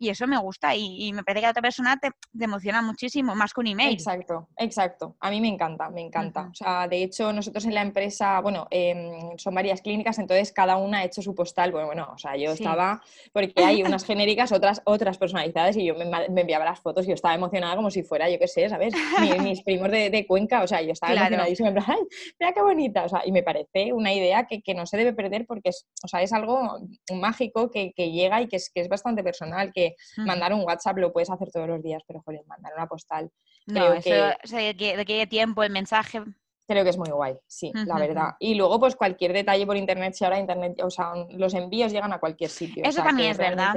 y 0.00 0.08
eso 0.08 0.26
me 0.26 0.38
gusta 0.38 0.74
y, 0.74 1.12
me 1.12 1.22
parece 1.22 1.42
que 1.42 1.46
a 1.46 1.50
otra 1.50 1.60
persona 1.60 1.98
te, 1.98 2.10
emociona 2.42 2.80
muchísimo, 2.80 3.34
más 3.34 3.52
que 3.52 3.60
un 3.60 3.66
email. 3.66 3.92
Exacto, 3.92 4.48
exacto. 4.56 5.14
A 5.20 5.30
mí 5.30 5.42
me 5.42 5.48
encanta, 5.48 5.90
me 5.90 6.00
encanta. 6.00 6.48
O 6.50 6.54
sea, 6.54 6.88
de 6.88 7.02
hecho, 7.02 7.34
nosotros 7.34 7.66
en 7.66 7.74
la 7.74 7.82
empresa, 7.82 8.40
bueno, 8.40 8.66
em, 8.70 9.36
son 9.36 9.54
varias 9.54 9.82
clínicas, 9.82 10.18
entonces 10.18 10.52
cada 10.52 10.78
una 10.78 11.00
ha 11.00 11.04
hecho 11.04 11.20
su 11.20 11.34
postal. 11.34 11.70
Bueno, 11.70 11.86
bueno, 11.86 12.08
o 12.14 12.18
sea, 12.18 12.34
yo 12.34 12.52
estaba, 12.52 13.02
porque 13.34 13.62
hay 13.62 13.82
unas 13.82 14.06
genéricas, 14.06 14.52
otras, 14.52 14.80
otras 14.86 15.18
personalizadas 15.18 15.76
y 15.76 15.84
yo 15.84 15.94
me, 15.94 16.04
enviaba 16.40 16.64
las 16.64 16.80
fotos 16.80 17.04
y 17.04 17.08
yo 17.08 17.14
estaba 17.14 17.34
emocionada 17.34 17.76
como 17.76 17.90
si 17.90 18.02
fuera, 18.02 18.30
yo 18.30 18.38
qué 18.38 18.48
sé, 18.48 18.70
¿sabes? 18.70 18.94
mis, 19.42 19.62
primos 19.62 19.90
de, 19.90 20.24
Cuenca, 20.26 20.62
o 20.62 20.66
sea, 20.66 20.80
yo 20.80 20.92
estaba 20.92 21.12
emocionadísima, 21.12 21.68
en 21.68 21.74
plan, 21.74 21.86
¡ay, 21.88 21.98
mira 22.38 22.52
qué 22.54 22.62
bonita! 22.62 23.04
O 23.04 23.08
sea, 23.10 23.20
y 23.26 23.32
me 23.32 23.42
parece 23.42 23.92
una 23.92 24.14
idea 24.14 24.46
que, 24.46 24.62
no 24.74 24.86
se 24.86 24.96
debe 24.96 25.12
perder 25.12 25.46
porque 25.46 25.70
es, 25.70 25.86
o 26.02 26.08
sea, 26.08 26.22
es 26.22 26.32
algo 26.32 26.78
mágico 27.12 27.70
que, 27.70 27.92
llega 27.96 28.40
y 28.40 28.48
que 28.48 28.56
es, 28.56 28.70
que 28.70 28.80
es 28.80 28.88
bastante 28.88 29.22
personal, 29.22 29.72
que 29.74 29.89
mandar 30.16 30.52
un 30.52 30.62
WhatsApp 30.62 30.98
lo 30.98 31.12
puedes 31.12 31.30
hacer 31.30 31.50
todos 31.50 31.68
los 31.68 31.82
días, 31.82 32.02
pero 32.06 32.20
joder, 32.22 32.42
mandar 32.46 32.72
una 32.76 32.86
postal. 32.86 33.30
No, 33.66 33.92
eso, 33.92 34.10
que... 34.44 34.96
de 34.96 35.04
qué 35.04 35.26
tiempo, 35.26 35.62
el 35.62 35.70
mensaje. 35.70 36.22
Creo 36.66 36.84
que 36.84 36.90
es 36.90 36.98
muy 36.98 37.10
guay, 37.10 37.36
sí, 37.48 37.72
la 37.74 37.98
verdad. 37.98 38.36
Y 38.38 38.54
luego, 38.54 38.78
pues 38.78 38.94
cualquier 38.94 39.32
detalle 39.32 39.66
por 39.66 39.76
internet, 39.76 40.14
si 40.14 40.24
ahora 40.24 40.38
internet, 40.38 40.80
o 40.84 40.90
sea, 40.90 41.14
los 41.30 41.52
envíos 41.54 41.90
llegan 41.90 42.12
a 42.12 42.20
cualquier 42.20 42.48
sitio. 42.48 42.84
Eso 42.84 43.02
también 43.02 43.32
es 43.32 43.38
verdad. 43.38 43.74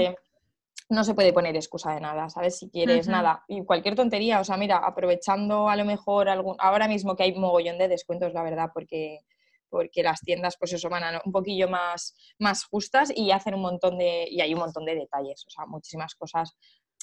No 0.90 1.04
se 1.04 1.16
puede 1.16 1.34
poner 1.34 1.56
excusa 1.56 1.94
de 1.94 2.02
nada, 2.02 2.30
¿sabes? 2.30 2.60
Si 2.60 2.70
quieres 2.70 3.08
nada. 3.08 3.44
Y 3.48 3.64
cualquier 3.66 3.96
tontería, 3.96 4.40
o 4.40 4.44
sea, 4.44 4.58
mira, 4.58 4.78
aprovechando 4.78 5.70
a 5.70 5.76
lo 5.76 5.86
mejor 5.86 6.30
algún. 6.30 6.56
Ahora 6.60 6.88
mismo 6.88 7.16
que 7.16 7.24
hay 7.24 7.34
mogollón 7.34 7.80
de 7.80 7.88
descuentos, 7.88 8.32
la 8.34 8.44
verdad, 8.44 8.70
porque 8.72 9.22
porque 9.74 10.04
las 10.04 10.22
tiendas 10.22 10.56
pues 10.60 10.72
eso 10.74 10.88
van 10.88 11.04
a 11.04 11.22
un 11.26 11.32
poquillo 11.32 11.68
más, 11.68 12.16
más 12.38 12.64
justas 12.64 13.12
y 13.16 13.32
hacen 13.32 13.56
un 13.56 13.62
montón 13.62 13.98
de, 13.98 14.28
y 14.30 14.40
hay 14.40 14.54
un 14.54 14.60
montón 14.60 14.86
de 14.86 14.94
detalles, 14.94 15.44
o 15.48 15.50
sea, 15.50 15.66
muchísimas 15.66 16.14
cosas 16.14 16.56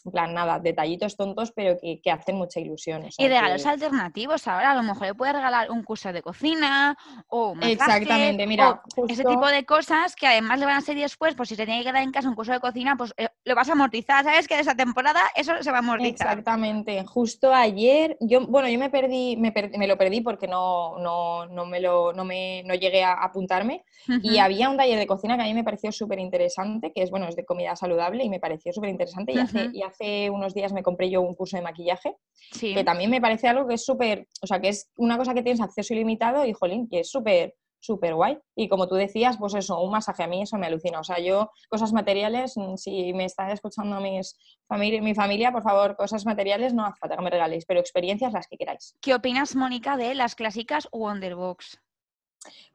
en 0.04 0.12
plan, 0.12 0.34
nada, 0.34 0.58
detallitos 0.58 1.16
tontos, 1.16 1.52
pero 1.52 1.78
que, 1.80 2.10
hacen 2.10 2.36
mucha 2.36 2.60
ilusión. 2.60 3.06
y 3.16 3.28
regalos 3.28 3.64
alternativos 3.66 4.46
ahora, 4.48 4.72
a 4.72 4.74
lo 4.74 4.82
mejor 4.82 5.08
le 5.08 5.14
puedes 5.14 5.34
regalar 5.34 5.70
un 5.70 5.82
curso 5.82 6.12
de 6.12 6.22
cocina 6.22 6.96
o 7.28 7.50
un 7.50 7.62
Exactamente, 7.62 8.46
mira. 8.46 8.82
Ese 9.08 9.24
tipo 9.24 9.46
de 9.46 9.64
cosas 9.64 10.16
que 10.16 10.26
además 10.26 10.58
le 10.58 10.66
van 10.66 10.76
a 10.76 10.80
servir 10.80 11.02
después, 11.02 11.34
pues 11.34 11.48
si 11.48 11.56
se 11.56 11.64
tiene 11.64 11.80
que 11.80 11.90
quedar 11.90 12.02
en 12.02 12.12
casa 12.12 12.28
un 12.28 12.34
curso 12.34 12.52
de 12.52 12.60
cocina, 12.60 12.96
pues 12.96 13.12
eh, 13.16 13.28
lo 13.44 13.54
vas 13.54 13.68
a 13.68 13.72
amortizar, 13.72 14.24
¿sabes? 14.24 14.48
Que 14.48 14.56
de 14.56 14.62
esa 14.62 14.74
temporada 14.74 15.20
eso 15.34 15.52
se 15.62 15.70
va 15.70 15.78
a 15.78 15.80
amortizar. 15.80 16.28
Exactamente. 16.28 17.04
Justo 17.06 17.54
ayer, 17.54 18.16
yo, 18.20 18.46
bueno, 18.46 18.68
yo 18.68 18.78
me 18.78 18.90
perdí, 18.90 19.36
me, 19.36 19.52
me 19.76 19.86
lo 19.86 19.96
perdí 19.96 20.20
porque 20.20 20.48
no, 20.48 20.98
no, 20.98 21.46
no, 21.46 21.66
me 21.66 21.80
lo, 21.80 22.12
no, 22.12 22.24
me, 22.24 22.62
no 22.64 22.74
llegué 22.74 23.04
a 23.04 23.14
apuntarme 23.14 23.84
y 24.22 24.38
había 24.38 24.70
un 24.70 24.76
taller 24.76 24.98
de 24.98 25.06
cocina 25.06 25.36
que 25.36 25.42
a 25.42 25.46
mí 25.46 25.54
me 25.54 25.64
pareció 25.64 25.92
súper 25.92 26.18
interesante, 26.18 26.92
que 26.92 27.02
es, 27.02 27.10
bueno, 27.10 27.28
es 27.28 27.36
de 27.36 27.44
comida 27.44 27.76
saludable 27.76 28.24
y 28.24 28.28
me 28.28 28.40
pareció 28.40 28.72
súper 28.72 28.90
interesante 28.90 29.32
y, 29.32 29.38
hace, 29.38 29.70
y 29.72 29.82
hace 29.82 29.89
unos 30.30 30.54
días 30.54 30.72
me 30.72 30.82
compré 30.82 31.10
yo 31.10 31.22
un 31.22 31.34
curso 31.34 31.56
de 31.56 31.62
maquillaje, 31.62 32.16
que 32.58 32.84
también 32.84 33.10
me 33.10 33.20
parece 33.20 33.48
algo 33.48 33.66
que 33.66 33.74
es 33.74 33.84
súper, 33.84 34.28
o 34.42 34.46
sea, 34.46 34.60
que 34.60 34.68
es 34.68 34.90
una 34.96 35.16
cosa 35.16 35.34
que 35.34 35.42
tienes 35.42 35.60
acceso 35.60 35.94
ilimitado 35.94 36.44
y, 36.44 36.52
jolín, 36.52 36.88
que 36.88 37.00
es 37.00 37.10
súper 37.10 37.54
súper 37.80 38.14
guay. 38.14 38.38
Y 38.54 38.68
como 38.68 38.86
tú 38.86 38.94
decías, 38.94 39.36
pues 39.38 39.54
eso, 39.54 39.80
un 39.80 39.90
masaje 39.90 40.22
a 40.22 40.28
mí 40.28 40.42
eso 40.42 40.58
me 40.58 40.66
alucina. 40.66 41.00
O 41.00 41.04
sea, 41.04 41.18
yo, 41.18 41.50
cosas 41.68 41.92
materiales, 41.92 42.56
mm, 42.56 42.76
si 42.76 43.12
me 43.14 43.24
está 43.24 43.50
escuchando 43.52 44.00
mis 44.00 44.36
familia, 44.68 45.02
mi 45.02 45.14
familia, 45.14 45.50
por 45.50 45.62
favor, 45.62 45.96
cosas 45.96 46.24
materiales 46.26 46.74
no 46.74 46.84
hace 46.84 46.98
falta 47.00 47.16
que 47.16 47.22
me 47.22 47.30
regaléis, 47.30 47.64
pero 47.66 47.80
experiencias 47.80 48.32
las 48.32 48.46
que 48.46 48.56
queráis. 48.56 48.96
¿Qué 49.00 49.14
opinas, 49.14 49.56
Mónica, 49.56 49.96
de 49.96 50.14
las 50.14 50.34
clásicas 50.34 50.88
Wonderbox? 50.92 51.80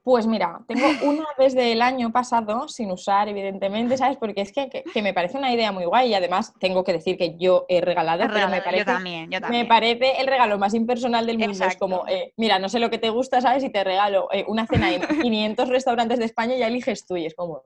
Pues 0.06 0.28
mira, 0.28 0.60
tengo 0.68 0.86
una 1.02 1.26
desde 1.40 1.72
el 1.72 1.82
año 1.82 2.12
pasado 2.12 2.68
sin 2.68 2.92
usar, 2.92 3.28
evidentemente, 3.28 3.98
¿sabes? 3.98 4.18
Porque 4.18 4.42
es 4.42 4.52
que, 4.52 4.84
me 5.02 5.16
parece 5.16 5.40
una 5.40 5.52
idea 5.52 5.72
muy 5.72 5.86
guay 5.86 6.12
y 6.12 6.14
además 6.14 6.54
tengo 6.60 6.84
que 6.84 6.94
decir 6.94 7.18
que 7.18 7.36
yo 7.40 7.66
he 7.70 7.82
regalado, 7.82 8.24
pero 8.32 8.48
me 8.48 8.62
parece, 8.62 8.86
también, 8.86 9.32
me 9.50 9.66
parece 9.66 10.22
el 10.22 10.28
regalo 10.28 10.60
más 10.60 10.76
impersonal 10.76 11.26
del 11.26 11.40
mundo. 11.40 11.66
Es 11.66 11.78
como, 11.78 12.08
eh, 12.08 12.34
mira, 12.38 12.60
no 12.60 12.70
sé 12.70 12.78
lo 12.78 12.92
que 12.92 13.00
te 13.00 13.10
gusta, 13.10 13.42
¿sabes? 13.42 13.64
Y 13.64 13.72
te 13.72 13.84
regalo 13.84 14.28
eh, 14.32 14.46
una 14.48 14.68
cena 14.68 14.94
en 14.94 15.02
500 15.24 15.70
restaurantes 15.70 16.20
de 16.20 16.26
España 16.26 16.56
y 16.56 16.60
ya 16.60 16.68
eliges 16.68 17.08
tú 17.08 17.18
y 17.18 17.26
es 17.26 17.34
como... 17.34 17.64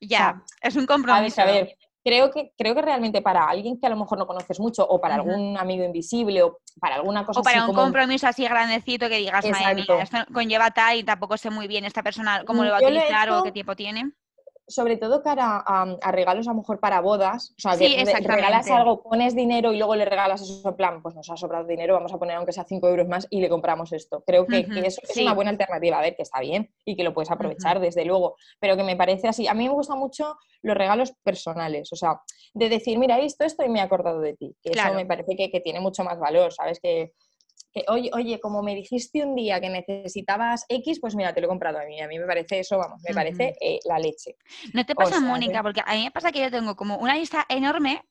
ya, 0.00 0.40
es 0.60 0.76
un 0.76 0.86
compromiso. 0.86 1.42
A 1.42 1.46
ver, 1.46 1.76
creo 2.04 2.30
que, 2.30 2.52
creo 2.56 2.74
que 2.74 2.82
realmente 2.82 3.22
para 3.22 3.44
alguien 3.44 3.78
que 3.80 3.86
a 3.86 3.90
lo 3.90 3.96
mejor 3.96 4.18
no 4.18 4.26
conoces 4.26 4.58
mucho, 4.60 4.86
o 4.86 5.00
para 5.00 5.16
algún 5.16 5.56
amigo 5.56 5.84
invisible, 5.84 6.42
o 6.42 6.58
para 6.80 6.96
alguna 6.96 7.24
cosa 7.24 7.40
O 7.40 7.42
para 7.42 7.66
un 7.66 7.74
compromiso 7.74 8.26
así 8.26 8.44
grandecito 8.44 9.08
que 9.08 9.18
digas, 9.18 9.44
madre 9.48 9.74
mía, 9.74 10.02
esto 10.02 10.18
conlleva 10.32 10.70
tal 10.70 10.98
y 10.98 11.04
tampoco 11.04 11.36
sé 11.36 11.50
muy 11.50 11.68
bien 11.68 11.84
esta 11.84 12.02
persona 12.02 12.42
cómo 12.44 12.64
lo 12.64 12.70
va 12.70 12.78
a 12.78 12.80
utilizar 12.80 13.30
o 13.30 13.42
qué 13.42 13.52
tiempo 13.52 13.76
tiene 13.76 14.12
sobre 14.66 14.96
todo 14.96 15.22
cara 15.22 15.62
a, 15.66 16.12
regalos 16.12 16.46
a 16.46 16.52
lo 16.52 16.58
mejor 16.58 16.80
para 16.80 17.00
bodas, 17.00 17.54
o 17.58 17.60
sea, 17.60 17.76
que 17.76 18.04
regalas 18.04 18.70
algo, 18.70 19.02
pones 19.02 19.34
dinero 19.34 19.72
y 19.72 19.78
luego 19.78 19.96
le 19.96 20.04
regalas 20.04 20.42
eso 20.42 20.68
en 20.68 20.76
plan, 20.76 21.02
pues 21.02 21.14
nos 21.14 21.28
ha 21.30 21.36
sobrado 21.36 21.66
dinero, 21.66 21.94
vamos 21.94 22.12
a 22.12 22.18
poner 22.18 22.36
aunque 22.36 22.52
sea 22.52 22.64
5 22.64 22.88
euros 22.88 23.08
más 23.08 23.26
y 23.30 23.40
le 23.40 23.48
compramos 23.48 23.92
esto. 23.92 24.22
Creo 24.26 24.46
que, 24.46 24.66
eso 24.84 25.00
es 25.08 25.16
una 25.16 25.34
buena 25.34 25.50
alternativa, 25.50 25.98
a 25.98 26.02
ver, 26.02 26.16
que 26.16 26.22
está 26.22 26.40
bien 26.40 26.70
y 26.84 26.96
que 26.96 27.04
lo 27.04 27.12
puedes 27.12 27.30
aprovechar 27.30 27.80
desde 27.80 28.04
luego, 28.04 28.36
pero 28.60 28.76
que 28.76 28.84
me 28.84 28.96
parece 28.96 29.28
así. 29.28 29.48
A 29.48 29.54
mí 29.54 29.68
me 29.68 29.74
gustan 29.74 29.98
mucho 29.98 30.36
los 30.62 30.76
regalos 30.76 31.12
personales, 31.22 31.92
o 31.92 31.96
sea, 31.96 32.20
de 32.54 32.68
decir, 32.68 32.98
mira, 32.98 33.18
he 33.18 33.22
visto 33.22 33.44
esto 33.44 33.64
y 33.64 33.68
me 33.68 33.80
he 33.80 33.82
acordado 33.82 34.20
de 34.20 34.34
ti, 34.34 34.54
que 34.62 34.70
eso 34.70 34.94
me 34.94 35.06
parece 35.06 35.36
que, 35.36 35.50
que 35.50 35.60
tiene 35.60 35.80
mucho 35.80 36.04
más 36.04 36.18
valor, 36.18 36.52
¿sabes? 36.52 36.78
Que, 36.80 37.12
que, 37.72 37.84
oye, 37.88 38.10
oye, 38.12 38.40
como 38.40 38.62
me 38.62 38.74
dijiste 38.74 39.24
un 39.24 39.34
día 39.34 39.60
que 39.60 39.70
necesitabas 39.70 40.64
X, 40.68 41.00
pues 41.00 41.14
mira, 41.14 41.32
te 41.32 41.40
lo 41.40 41.46
he 41.46 41.48
comprado 41.48 41.78
a 41.78 41.84
mí. 41.84 42.00
A 42.00 42.08
mí 42.08 42.18
me 42.18 42.26
parece 42.26 42.60
eso, 42.60 42.78
vamos, 42.78 43.00
me 43.06 43.14
parece 43.14 43.54
eh, 43.60 43.78
la 43.84 43.98
leche. 43.98 44.36
¿No 44.72 44.84
te 44.84 44.94
pasa, 44.94 45.20
Mónica? 45.20 45.62
Porque 45.62 45.82
a 45.84 45.94
mí 45.94 46.04
me 46.04 46.10
pasa 46.10 46.32
que 46.32 46.40
yo 46.40 46.50
tengo 46.50 46.76
como 46.76 46.98
una 46.98 47.16
lista 47.16 47.46
enorme 47.48 48.02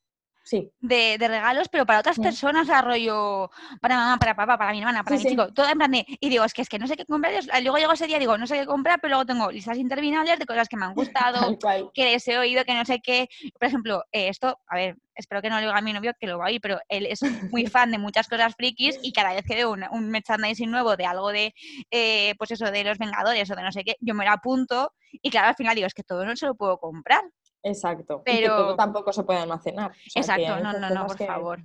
Sí. 0.43 0.71
De, 0.79 1.17
regalos, 1.19 1.69
pero 1.69 1.85
para 1.85 1.99
otras 1.99 2.17
personas, 2.19 2.69
arroyo 2.69 3.49
para 3.79 3.95
mamá, 3.95 4.17
para 4.17 4.35
papá, 4.35 4.57
para 4.57 4.71
mi 4.71 4.79
hermana, 4.79 5.03
para 5.03 5.17
mi 5.17 5.23
chico, 5.23 5.53
todo 5.53 5.69
en 5.69 5.77
plan 5.77 5.91
de, 5.91 6.05
y 6.19 6.29
digo, 6.29 6.43
es 6.43 6.53
que 6.53 6.63
es 6.63 6.69
que 6.69 6.79
no 6.79 6.87
sé 6.87 6.97
qué 6.97 7.05
comprar, 7.05 7.43
luego 7.61 7.77
llego 7.77 7.93
ese 7.93 8.07
día, 8.07 8.19
digo, 8.19 8.37
no 8.37 8.47
sé 8.47 8.59
qué 8.59 8.65
comprar, 8.65 8.99
pero 8.99 9.11
luego 9.11 9.25
tengo 9.25 9.51
listas 9.51 9.77
interminables 9.77 10.39
de 10.39 10.45
cosas 10.45 10.67
que 10.67 10.77
me 10.77 10.85
han 10.85 10.95
gustado, 10.95 11.57
que 11.93 12.05
les 12.05 12.27
he 12.27 12.37
oído, 12.37 12.65
que 12.65 12.73
no 12.73 12.85
sé 12.85 12.99
qué, 13.01 13.29
por 13.59 13.67
ejemplo, 13.67 14.03
eh, 14.11 14.29
esto, 14.29 14.57
a 14.67 14.75
ver, 14.75 14.97
espero 15.21 15.41
que 15.41 15.49
no 15.49 15.55
lo 15.55 15.61
diga 15.61 15.77
a 15.77 15.81
mi 15.81 15.93
novio 15.93 16.13
que 16.19 16.27
lo 16.27 16.37
va 16.37 16.47
a 16.47 16.51
ir, 16.51 16.61
pero 16.61 16.79
él 16.89 17.05
es 17.05 17.21
muy 17.51 17.65
fan 17.67 17.91
de 17.91 17.97
muchas 17.97 18.27
cosas 18.27 18.53
frikis 18.55 18.99
y 19.01 19.13
cada 19.13 19.33
vez 19.33 19.43
que 19.47 19.55
veo 19.55 19.71
un, 19.71 19.83
un 19.91 20.09
merchandising 20.09 20.69
nuevo 20.69 20.97
de 20.97 21.05
algo 21.05 21.31
de, 21.31 21.53
eh, 21.89 22.35
pues 22.37 22.51
eso, 22.51 22.69
de 22.69 22.83
los 22.83 22.97
Vengadores 22.97 23.49
o 23.49 23.55
de 23.55 23.63
no 23.63 23.71
sé 23.71 23.83
qué, 23.83 23.95
yo 23.99 24.13
me 24.13 24.25
lo 24.25 24.31
apunto 24.31 24.93
y 25.11 25.29
claro, 25.29 25.47
al 25.47 25.55
final 25.55 25.75
digo, 25.75 25.87
es 25.87 25.93
que 25.93 26.03
todo 26.03 26.25
no 26.25 26.35
se 26.35 26.45
lo 26.45 26.55
puedo 26.55 26.77
comprar. 26.77 27.23
Exacto. 27.63 28.21
Pero 28.25 28.39
y 28.39 28.41
que 28.41 28.47
todo 28.47 28.75
tampoco 28.75 29.13
se 29.13 29.23
puede 29.23 29.39
almacenar. 29.39 29.91
Exacto, 30.15 30.59
no, 30.59 30.73
no, 30.73 30.89
no, 30.89 31.07
por 31.07 31.17
favor. 31.17 31.63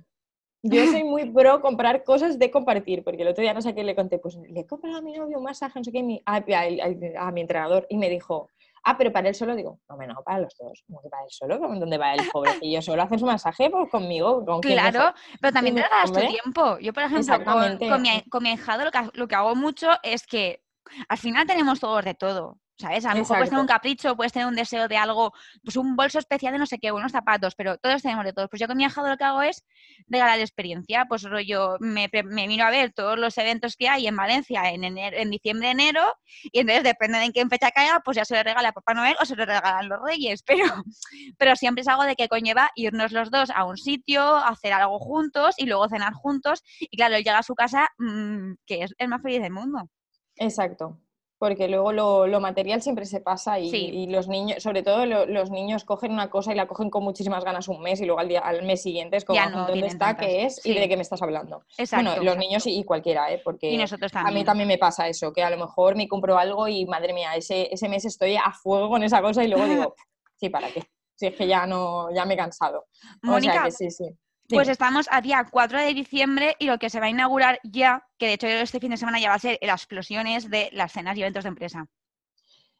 Yo 0.63 0.85
soy 0.87 1.03
muy 1.03 1.29
pro 1.29 1.61
comprar 1.61 2.03
cosas 2.03 2.39
de 2.39 2.51
compartir, 2.51 3.03
porque 3.03 3.21
el 3.21 3.29
otro 3.29 3.41
día 3.41 3.53
no 3.53 3.61
sé 3.61 3.75
qué 3.75 3.83
le 3.83 3.95
conté, 3.95 4.19
pues 4.19 4.35
le 4.35 4.61
he 4.61 4.65
comprado 4.65 4.97
a 4.97 5.01
mi 5.01 5.13
novio 5.13 5.37
un 5.37 5.43
masaje, 5.43 5.79
no 5.79 5.83
sé 5.83 5.91
qué, 5.91 6.21
a, 6.25 6.35
a, 6.35 7.31
mi 7.31 7.41
entrenador, 7.41 7.85
y 7.89 7.97
me 7.97 8.09
dijo, 8.09 8.49
ah, 8.87 8.97
pero 8.97 9.11
para 9.11 9.27
él 9.27 9.35
solo, 9.35 9.55
digo, 9.55 9.79
no, 9.89 9.97
no, 9.97 10.23
para 10.23 10.39
los 10.39 10.55
dos, 10.57 10.83
como 10.87 11.01
que 11.01 11.09
para 11.09 11.23
él 11.23 11.29
solo, 11.29 11.57
¿dónde 11.57 11.97
va 11.97 12.13
el 12.13 12.29
pobre? 12.29 12.51
Y 12.61 12.73
yo 12.73 12.81
solo 12.81 13.03
haces 13.03 13.21
un 13.21 13.27
masaje 13.27 13.69
pues, 13.69 13.89
conmigo. 13.89 14.45
¿con 14.45 14.61
claro, 14.61 15.13
pero 15.41 15.53
también 15.53 15.75
te 15.75 15.83
regalas 15.83 16.11
tu 16.11 16.19
tiempo. 16.19 16.79
Yo, 16.79 16.93
por 16.93 17.03
ejemplo, 17.03 17.43
con, 17.45 18.01
mi, 18.01 18.21
con 18.29 18.43
mi 18.43 18.55
lo 18.55 18.91
que, 18.91 19.09
lo 19.13 19.27
que 19.27 19.35
hago 19.35 19.55
mucho 19.55 19.89
es 20.03 20.25
que 20.25 20.63
al 21.09 21.17
final 21.17 21.45
tenemos 21.45 21.79
todos 21.79 22.03
de 22.05 22.13
todo. 22.13 22.59
¿Sabes? 22.79 23.05
A 23.05 23.09
lo 23.09 23.21
mejor 23.21 23.37
puedes 23.37 23.49
tener 23.49 23.61
un 23.61 23.67
capricho, 23.67 24.15
puedes 24.15 24.31
tener 24.31 24.47
un 24.47 24.55
deseo 24.55 24.87
de 24.87 24.97
algo, 24.97 25.33
pues 25.63 25.77
un 25.77 25.95
bolso 25.95 26.19
especial 26.19 26.53
de 26.53 26.59
no 26.59 26.67
sé 26.67 26.77
qué, 26.77 26.91
unos 26.91 27.11
zapatos, 27.11 27.55
pero 27.55 27.77
todos 27.77 28.03
tenemos 28.03 28.23
de 28.23 28.33
todos. 28.33 28.49
Pues 28.49 28.59
yo 28.59 28.67
con 28.67 28.77
mi 28.77 28.81
viajado 28.83 29.09
lo 29.09 29.17
que 29.17 29.23
hago 29.23 29.41
es 29.41 29.65
regalar 30.07 30.39
experiencia. 30.39 31.05
Pues 31.09 31.23
rollo, 31.23 31.77
me, 31.79 32.07
me 32.25 32.47
miro 32.47 32.65
a 32.65 32.69
ver 32.69 32.93
todos 32.93 33.17
los 33.17 33.35
eventos 33.39 33.75
que 33.75 33.89
hay 33.89 34.05
en 34.05 34.15
Valencia 34.15 34.69
en, 34.69 34.83
en 34.83 35.29
diciembre, 35.31 35.71
enero, 35.71 36.03
y 36.43 36.59
entonces 36.59 36.83
depende 36.83 37.17
de 37.17 37.25
en 37.25 37.31
qué 37.31 37.47
fecha 37.47 37.71
caiga, 37.71 38.01
pues 38.05 38.17
ya 38.17 38.25
se 38.25 38.35
lo 38.35 38.43
regala 38.43 38.69
a 38.69 38.73
Papá 38.73 38.93
Noel 38.93 39.15
o 39.19 39.25
se 39.25 39.35
lo 39.35 39.45
regalan 39.45 39.89
los 39.89 39.99
Reyes. 40.03 40.43
Pero, 40.43 40.65
pero 41.39 41.55
siempre 41.55 41.81
es 41.81 41.87
algo 41.87 42.03
de 42.03 42.15
que 42.15 42.27
conlleva 42.27 42.69
irnos 42.75 43.11
los 43.11 43.31
dos 43.31 43.49
a 43.49 43.65
un 43.65 43.77
sitio, 43.77 44.35
hacer 44.37 44.73
algo 44.73 44.99
juntos 44.99 45.55
y 45.57 45.65
luego 45.65 45.89
cenar 45.89 46.13
juntos. 46.13 46.63
Y 46.79 46.95
claro, 46.95 47.15
él 47.15 47.23
llega 47.23 47.39
a 47.39 47.43
su 47.43 47.55
casa, 47.55 47.87
mm, 47.97 48.53
que 48.67 48.83
es 48.83 48.93
el 48.99 49.07
más 49.07 49.23
feliz 49.23 49.41
del 49.41 49.51
mundo. 49.51 49.89
Exacto 50.35 50.99
porque 51.39 51.67
luego 51.67 51.91
lo, 51.91 52.39
material 52.39 52.81
siempre 52.81 53.05
se 53.05 53.21
pasa 53.21 53.59
y, 53.59 54.07
los 54.07 54.27
niños, 54.27 54.63
sobre 54.63 54.83
todo 54.83 55.05
los 55.05 55.51
niños 55.51 55.83
cogen 55.83 56.11
una 56.11 56.29
cosa 56.29 56.51
y 56.51 56.55
la 56.55 56.67
cogen 56.67 56.89
con 56.89 57.03
muchísimas 57.03 57.43
ganas 57.43 57.67
un 57.67 57.81
mes 57.81 58.01
y 58.01 58.05
luego 58.05 58.19
al, 58.19 58.27
día, 58.27 58.39
al 58.39 58.63
mes 58.63 58.81
siguiente 58.81 59.17
es 59.17 59.25
como, 59.25 59.39
¿dónde 59.67 59.87
está? 59.87 60.15
¿Qué 60.15 60.45
es? 60.45 60.65
¿Y 60.65 60.73
de 60.73 60.87
qué 60.87 60.95
me 60.95 61.03
estás 61.03 61.21
hablando? 61.21 61.63
bueno, 61.91 62.17
los 62.23 62.37
niños 62.37 62.65
y, 62.65 62.83
cualquiera, 62.83 63.31
¿eh? 63.31 63.41
porque 63.43 63.77
a 64.13 64.31
mí 64.31 64.43
también 64.43 64.67
me 64.67 64.77
pasa 64.77 65.07
eso, 65.07 65.31
que 65.31 65.43
a 65.43 65.49
lo 65.49 65.57
mejor 65.57 65.95
me 65.95 66.07
compro 66.07 66.37
algo 66.37 66.67
y 66.67 66.85
madre 66.85 67.13
mía, 67.13 67.35
ese, 67.35 67.71
ese 67.71 67.89
mes 67.89 68.05
estoy 68.05 68.35
a 68.35 68.51
fuego 68.51 68.89
con 68.89 69.03
esa 69.03 69.21
cosa 69.21 69.43
y 69.43 69.47
luego 69.47 69.65
digo, 69.67 69.95
sí, 70.37 70.49
¿para 70.49 70.69
qué? 70.71 70.83
Si 71.15 71.27
es 71.27 71.35
que 71.35 71.47
ya 71.47 71.65
no, 71.65 72.13
ya 72.13 72.25
me 72.25 72.35
he 72.35 72.37
cansado. 72.37 72.85
o 73.27 73.39
sea 73.39 73.63
que 73.63 73.71
sí, 73.71 73.89
sí. 73.89 74.05
Pues 74.49 74.69
estamos 74.69 75.07
a 75.11 75.21
día 75.21 75.45
4 75.49 75.79
de 75.79 75.93
diciembre 75.93 76.55
y 76.59 76.65
lo 76.65 76.77
que 76.77 76.89
se 76.89 76.99
va 76.99 77.07
a 77.07 77.09
inaugurar 77.09 77.59
ya, 77.63 78.07
que 78.17 78.27
de 78.27 78.33
hecho 78.33 78.47
este 78.47 78.79
fin 78.79 78.91
de 78.91 78.97
semana 78.97 79.19
ya 79.19 79.29
va 79.29 79.35
a 79.35 79.39
ser 79.39 79.59
las 79.61 79.81
explosiones 79.81 80.49
de 80.49 80.69
las 80.71 80.93
cenas 80.93 81.17
y 81.17 81.21
eventos 81.21 81.43
de 81.43 81.49
empresa. 81.49 81.87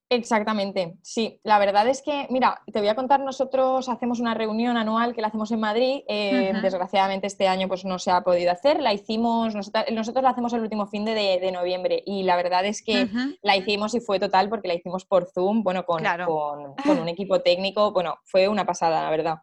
Exactamente, 0.09 0.95
sí. 1.01 1.41
La 1.43 1.59
verdad 1.59 1.85
es 1.89 2.01
que, 2.01 2.27
mira, 2.29 2.61
te 2.71 2.79
voy 2.79 2.87
a 2.87 2.95
contar, 2.95 3.19
nosotros 3.19 3.89
hacemos 3.89 4.21
una 4.21 4.33
reunión 4.33 4.77
anual 4.77 5.13
que 5.13 5.21
la 5.21 5.27
hacemos 5.27 5.51
en 5.51 5.59
Madrid. 5.59 6.03
Eh, 6.07 6.53
desgraciadamente 6.61 7.27
este 7.27 7.49
año 7.49 7.67
pues 7.67 7.83
no 7.83 7.99
se 7.99 8.11
ha 8.11 8.21
podido 8.21 8.51
hacer. 8.51 8.79
La 8.79 8.93
hicimos, 8.93 9.53
nosotros, 9.53 10.23
la 10.23 10.29
hacemos 10.29 10.53
el 10.53 10.61
último 10.61 10.87
fin 10.87 11.03
de, 11.03 11.51
noviembre 11.51 12.03
y 12.05 12.23
la 12.23 12.37
verdad 12.37 12.65
es 12.65 12.81
que 12.81 13.09
la 13.41 13.57
hicimos 13.57 13.95
y 13.95 13.99
fue 13.99 14.17
total 14.17 14.47
porque 14.47 14.69
la 14.69 14.75
hicimos 14.75 15.03
por 15.03 15.29
Zoom, 15.29 15.61
bueno, 15.61 15.85
con, 15.85 16.01
con 16.05 16.99
un 16.99 17.09
equipo 17.09 17.41
técnico. 17.41 17.91
Bueno, 17.91 18.19
fue 18.23 18.47
una 18.47 18.65
pasada, 18.65 19.03
la 19.03 19.09
verdad. 19.09 19.35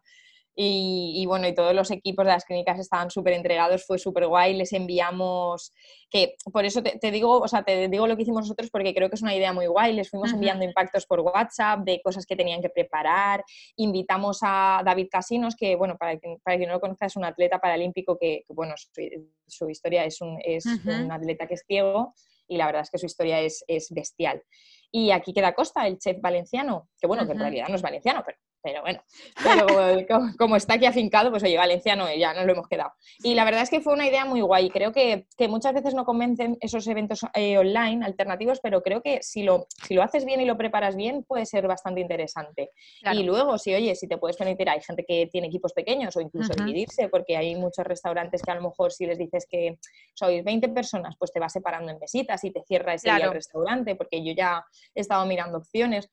Y, 0.57 1.25
bueno, 1.27 1.47
y 1.47 1.53
todos 1.53 1.73
los 1.73 1.91
equipos 1.91 2.25
de 2.25 2.31
las 2.31 2.45
clínicas 2.45 2.79
estaban 2.79 3.11
súper 3.11 3.33
entregados, 3.33 3.85
fue 3.85 3.99
súper 3.99 4.27
guay, 4.27 4.53
les 4.53 4.71
enviamos, 4.71 5.73
que 6.09 6.35
por 6.53 6.63
eso 6.63 6.81
te, 6.81 7.11
digo, 7.11 7.39
o 7.39 7.47
sea, 7.49 7.63
te 7.63 7.89
digo 7.89 8.07
lo 8.07 8.15
que 8.15 8.21
hicimos 8.21 8.43
nosotros 8.43 8.69
porque 8.71 8.93
creo 8.93 9.09
que 9.09 9.15
es 9.15 9.21
una 9.21 9.35
idea 9.35 9.51
muy 9.51 9.67
guay, 9.67 9.91
les 9.93 10.09
fuimos 10.09 10.31
enviando 10.31 10.63
impactos 10.63 11.05
por 11.05 11.19
WhatsApp 11.19 11.81
de 11.81 12.01
cosas 12.01 12.25
que 12.25 12.37
tenían 12.37 12.61
que 12.61 12.69
preparar, 12.69 13.43
invitamos 13.75 14.39
a 14.43 14.81
David 14.85 15.07
Casinos, 15.11 15.57
que 15.57 15.75
bueno, 15.75 15.97
para 15.97 16.17
quien, 16.17 16.39
para 16.39 16.55
quien 16.55 16.69
no 16.69 16.75
lo 16.75 16.81
conozca 16.81 17.05
es 17.05 17.17
un 17.17 17.25
atleta 17.25 17.59
paralímpico 17.59 18.17
que, 18.17 18.45
bueno, 18.47 18.75
su, 19.47 19.69
historia 19.69 20.05
es, 20.05 20.21
un, 20.21 20.39
es 20.41 20.65
un 20.65 21.11
atleta 21.11 21.47
que 21.47 21.55
es 21.55 21.65
ciego 21.67 22.13
y 22.47 22.55
la 22.55 22.67
verdad 22.67 22.83
es 22.83 22.89
que 22.89 22.97
su 22.97 23.07
historia 23.07 23.41
es, 23.41 23.63
es 23.67 23.89
bestial. 23.91 24.41
Y 24.91 25.11
aquí 25.11 25.33
queda 25.33 25.53
Costa, 25.53 25.85
el 25.85 25.97
chef 25.97 26.21
valenciano, 26.21 26.87
que 26.97 27.07
bueno, 27.07 27.25
que 27.25 27.33
en 27.33 27.39
realidad 27.39 27.67
no 27.67 27.75
es 27.75 27.81
valenciano, 27.81 28.23
pero 28.25 28.37
pero 28.65 28.81
bueno, 28.81 28.99
pero 29.43 29.67
como, 30.39 30.55
está 30.55 30.73
aquí 30.73 30.87
afincado, 30.87 31.29
pues 31.29 31.43
oye, 31.43 31.55
Valenciano, 31.55 32.11
ya 32.15 32.33
nos 32.33 32.47
lo 32.47 32.53
hemos 32.53 32.67
quedado. 32.67 32.93
Y 33.19 33.35
la 33.35 33.45
verdad 33.45 33.61
es 33.61 33.69
que 33.69 33.79
fue 33.79 33.93
una 33.93 34.07
idea 34.07 34.25
muy 34.25 34.41
guay. 34.41 34.71
Creo 34.71 34.91
que, 34.91 35.27
muchas 35.47 35.75
veces 35.75 35.93
no 35.93 36.03
convencen 36.03 36.57
esos 36.61 36.87
eventos 36.87 37.21
eh, 37.35 37.59
online 37.59 38.03
alternativos, 38.03 38.59
pero 38.61 38.81
creo 38.81 39.03
que 39.03 39.21
si 39.21 39.43
lo, 39.43 39.67
si 39.85 39.93
lo 39.93 40.01
haces 40.01 40.25
bien 40.25 40.41
y 40.41 40.45
lo 40.45 40.57
preparas 40.57 40.95
bien, 40.95 41.23
puede 41.23 41.45
ser 41.45 41.67
bastante 41.67 42.01
interesante. 42.01 42.71
Y 43.13 43.21
luego, 43.21 43.59
si 43.59 43.75
oye, 43.75 43.93
si 43.93 44.07
te 44.07 44.17
puedes 44.17 44.35
permitir, 44.35 44.67
hay 44.67 44.81
gente 44.81 45.05
que 45.07 45.27
tiene 45.31 45.47
equipos 45.47 45.71
pequeños 45.71 46.17
o 46.17 46.21
incluso 46.21 46.53
dividirse, 46.55 47.07
porque 47.09 47.37
hay 47.37 47.53
muchos 47.53 47.85
restaurantes 47.85 48.41
que 48.41 48.49
a 48.49 48.55
lo 48.55 48.63
mejor 48.63 48.91
si 48.91 49.05
les 49.05 49.19
dices 49.19 49.45
que 49.47 49.77
sois 50.15 50.43
20 50.43 50.69
personas, 50.69 51.15
pues 51.19 51.31
te 51.31 51.39
vas 51.39 51.53
separando 51.53 51.91
en 51.91 51.99
mesitas 51.99 52.43
y 52.43 52.49
te 52.49 52.63
cierra 52.63 52.95
ese 52.95 53.13
día 53.13 53.25
el 53.25 53.31
restaurante, 53.31 53.93
porque 53.95 54.25
yo 54.25 54.33
ya 54.33 54.65
he 54.95 55.01
estado 55.01 55.23
mirando 55.27 55.59
opciones. 55.59 56.09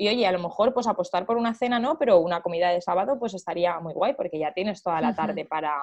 Y 0.00 0.08
oye, 0.08 0.26
a 0.26 0.32
lo 0.32 0.38
mejor 0.38 0.72
pues 0.72 0.86
apostar 0.86 1.26
por 1.26 1.36
una 1.36 1.52
cena 1.52 1.78
no, 1.78 1.98
pero 1.98 2.20
una 2.20 2.40
comida 2.40 2.70
de 2.70 2.80
sábado 2.80 3.18
pues 3.18 3.34
estaría 3.34 3.78
muy 3.80 3.92
guay 3.92 4.14
porque 4.14 4.38
ya 4.38 4.54
tienes 4.54 4.82
toda 4.82 4.98
la 5.02 5.14
tarde 5.14 5.44
para... 5.44 5.74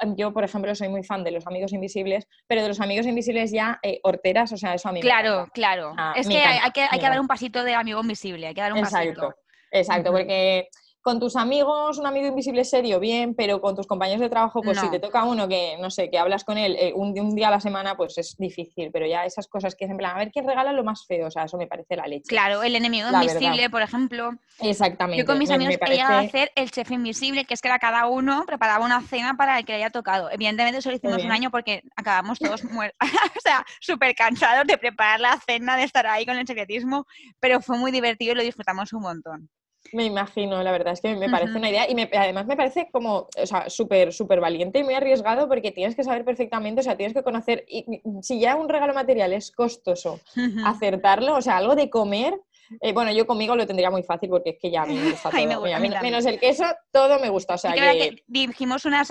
Em, 0.00 0.14
yo, 0.14 0.32
por 0.32 0.44
ejemplo, 0.44 0.72
soy 0.76 0.88
muy 0.88 1.02
fan 1.02 1.24
de 1.24 1.32
los 1.32 1.44
Amigos 1.44 1.72
Invisibles, 1.72 2.28
pero 2.46 2.62
de 2.62 2.68
los 2.68 2.80
Amigos 2.80 3.06
Invisibles 3.06 3.50
ya 3.50 3.80
eh, 3.82 3.98
horteras, 4.04 4.52
o 4.52 4.56
sea, 4.56 4.74
eso 4.74 4.88
a 4.88 4.92
mí 4.92 5.00
Claro, 5.00 5.48
claro. 5.52 5.96
es 6.14 6.28
que 6.28 6.38
hay, 6.38 6.70
que 6.70 6.82
hay, 6.88 7.00
que 7.00 7.08
dar 7.08 7.18
un 7.18 7.26
pasito 7.26 7.64
de 7.64 7.74
Amigo 7.74 8.00
Invisible, 8.00 8.46
hay 8.46 8.54
que 8.54 8.60
dar 8.60 8.72
un 8.72 8.78
exacto, 8.78 9.20
pasito. 9.20 9.34
Exacto, 9.72 10.12
porque 10.12 10.68
con 11.04 11.20
tus 11.20 11.36
amigos, 11.36 11.98
un 11.98 12.06
amigo 12.06 12.26
invisible 12.26 12.64
serio, 12.64 12.98
bien, 12.98 13.34
pero 13.34 13.60
con 13.60 13.76
tus 13.76 13.86
compañeros 13.86 14.22
de 14.22 14.30
trabajo, 14.30 14.62
pues 14.62 14.80
si 14.80 14.90
te 14.90 14.98
toca 14.98 15.24
uno 15.24 15.46
que, 15.46 15.76
no 15.78 15.90
sé, 15.90 16.08
que 16.08 16.18
hablas 16.18 16.44
con 16.44 16.56
él 16.56 16.74
eh, 16.80 16.94
un, 16.96 17.12
día 17.34 17.48
a 17.48 17.50
la 17.50 17.60
semana, 17.60 17.94
pues 17.94 18.16
es 18.16 18.34
difícil, 18.38 18.88
pero 18.90 19.06
ya 19.06 19.26
esas 19.26 19.46
cosas 19.46 19.74
que 19.74 19.84
es 19.84 19.90
en 19.90 19.98
plan, 19.98 20.16
a 20.16 20.18
ver 20.20 20.32
quién 20.32 20.46
regala 20.46 20.72
lo 20.72 20.82
más 20.82 21.04
feo, 21.06 21.26
o 21.26 21.30
sea, 21.30 21.44
eso 21.44 21.58
me 21.58 21.66
parece 21.66 21.96
la 21.96 22.06
leche. 22.06 22.24
Claro, 22.26 22.62
el 22.62 22.74
enemigo 22.74 23.06
invisible, 23.12 23.68
por 23.68 23.82
ejemplo. 23.82 24.30
Exactamente. 24.60 25.20
Yo 25.20 25.26
con 25.26 25.38
mis 25.38 25.50
amigos 25.50 25.74
me 25.78 26.00
a 26.00 26.20
hacer 26.20 26.50
el 26.56 26.70
chef 26.70 26.90
invisible, 26.90 27.44
que 27.44 27.52
es 27.52 27.60
que 27.60 27.68
era 27.68 27.78
cada 27.78 28.06
uno 28.06 28.44
preparaba 28.46 28.82
una 28.82 29.02
cena 29.02 29.36
para 29.36 29.58
el 29.58 29.66
que 29.66 29.72
le 29.72 29.80
haya 29.80 29.90
tocado. 29.90 30.30
Evidentemente 30.30 30.78
eso 30.78 30.88
lo 30.88 30.96
hicimos 30.96 31.22
un 31.22 31.32
año 31.32 31.50
porque 31.50 31.82
acabamos 31.96 32.38
todos 32.38 32.64
muertos, 32.64 32.96
o 33.36 33.40
sea, 33.42 33.62
súper 33.78 34.14
cansados 34.14 34.66
de 34.66 34.78
preparar 34.78 35.20
la 35.20 35.38
cena, 35.38 35.76
de 35.76 35.82
estar 35.82 36.06
ahí 36.06 36.24
con 36.24 36.38
el 36.38 36.46
secretismo, 36.46 37.04
pero 37.40 37.60
fue 37.60 37.76
muy 37.76 37.92
divertido 37.92 38.32
y 38.32 38.36
lo 38.36 38.42
disfrutamos 38.42 38.90
un 38.94 39.02
montón. 39.02 39.50
Me 39.92 40.04
imagino, 40.04 40.62
la 40.62 40.72
verdad 40.72 40.94
es 40.94 41.00
que 41.00 41.14
me 41.14 41.28
parece 41.28 41.56
una 41.56 41.70
idea 41.70 41.88
y 41.88 42.16
además 42.16 42.46
me 42.46 42.56
parece 42.56 42.88
como, 42.90 43.28
o 43.36 43.46
sea, 43.46 43.68
súper, 43.68 44.12
súper 44.12 44.40
valiente 44.40 44.78
y 44.80 44.84
muy 44.84 44.94
arriesgado 44.94 45.48
porque 45.48 45.70
tienes 45.72 45.94
que 45.94 46.04
saber 46.04 46.24
perfectamente, 46.24 46.80
o 46.80 46.84
sea, 46.84 46.96
tienes 46.96 47.14
que 47.14 47.22
conocer, 47.22 47.64
y, 47.68 48.00
si 48.22 48.40
ya 48.40 48.56
un 48.56 48.68
regalo 48.68 48.94
material 48.94 49.32
es 49.32 49.52
costoso, 49.52 50.20
acertarlo, 50.64 51.36
o 51.36 51.42
sea, 51.42 51.58
algo 51.58 51.76
de 51.76 51.90
comer, 51.90 52.40
eh, 52.80 52.92
bueno, 52.92 53.12
yo 53.12 53.26
conmigo 53.26 53.54
lo 53.56 53.66
tendría 53.66 53.90
muy 53.90 54.02
fácil 54.02 54.30
porque 54.30 54.50
es 54.50 54.58
que 54.60 54.70
ya 54.70 54.84
me 54.86 55.10
gusta 55.10 55.30
todo. 55.30 55.62
menos 56.02 56.26
el 56.26 56.40
queso, 56.40 56.64
todo 56.90 57.18
me 57.20 57.28
gusta. 57.28 57.54
O 57.54 57.58
sea, 57.58 57.72
que... 57.74 58.22
dijimos 58.26 58.84
unas 58.84 59.10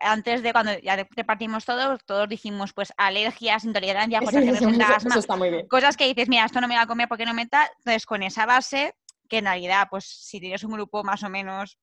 antes 0.00 0.42
de 0.42 0.52
cuando 0.52 0.78
ya 0.78 0.96
repartimos 0.96 1.64
todo, 1.64 1.98
todos 1.98 2.28
dijimos 2.28 2.72
pues 2.72 2.92
alergias, 2.96 3.64
intolerancias, 3.64 4.22
cosas 4.24 4.44
que 4.44 5.66
cosas 5.68 5.96
que 5.96 6.06
dices, 6.06 6.28
mira, 6.28 6.44
esto 6.44 6.60
no 6.60 6.68
me 6.68 6.76
va 6.76 6.82
a 6.82 6.86
comer 6.86 7.08
porque 7.08 7.24
no 7.24 7.34
me 7.34 7.46
da. 7.46 7.70
Entonces, 7.78 8.06
con 8.06 8.22
esa 8.22 8.46
base 8.46 8.94
que 9.28 9.38
en 9.38 9.46
realidad, 9.46 9.88
pues 9.90 10.04
si 10.04 10.40
tienes 10.40 10.64
un 10.64 10.72
grupo 10.72 11.04
más 11.04 11.22
o 11.22 11.28
menos 11.28 11.78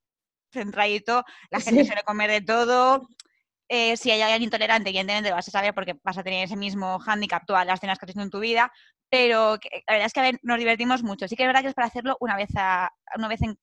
centradito, 0.51 1.23
la 1.49 1.59
gente 1.59 1.85
suele 1.85 2.03
comer 2.03 2.29
de 2.29 2.41
todo. 2.41 3.07
Eh, 3.69 3.97
si 3.97 4.11
hay 4.11 4.21
alguien 4.21 4.43
intolerante, 4.43 4.89
evidentemente 4.89 5.31
vas 5.31 5.47
a 5.47 5.51
saber 5.51 5.73
porque 5.73 5.95
vas 6.03 6.17
a 6.17 6.23
tener 6.23 6.45
ese 6.45 6.55
mismo 6.55 6.99
hándicap 6.99 7.43
todas 7.45 7.65
las 7.65 7.79
cenas 7.79 7.97
que 7.97 8.05
has 8.05 8.11
hecho 8.11 8.21
en 8.21 8.29
tu 8.29 8.39
vida, 8.39 8.71
pero 9.09 9.57
la 9.87 9.93
verdad 9.93 10.05
es 10.07 10.13
que 10.13 10.39
nos 10.43 10.57
divertimos 10.57 11.03
mucho. 11.03 11.27
Sí 11.27 11.35
que 11.35 11.43
es 11.43 11.47
verdad 11.47 11.61
que 11.61 11.69
es 11.69 11.73
para 11.73 11.87
hacerlo 11.87 12.17
una 12.19 12.35
vez, 12.35 12.49
a, 12.55 12.91
una 13.15 13.27
vez 13.27 13.41
en, 13.41 13.57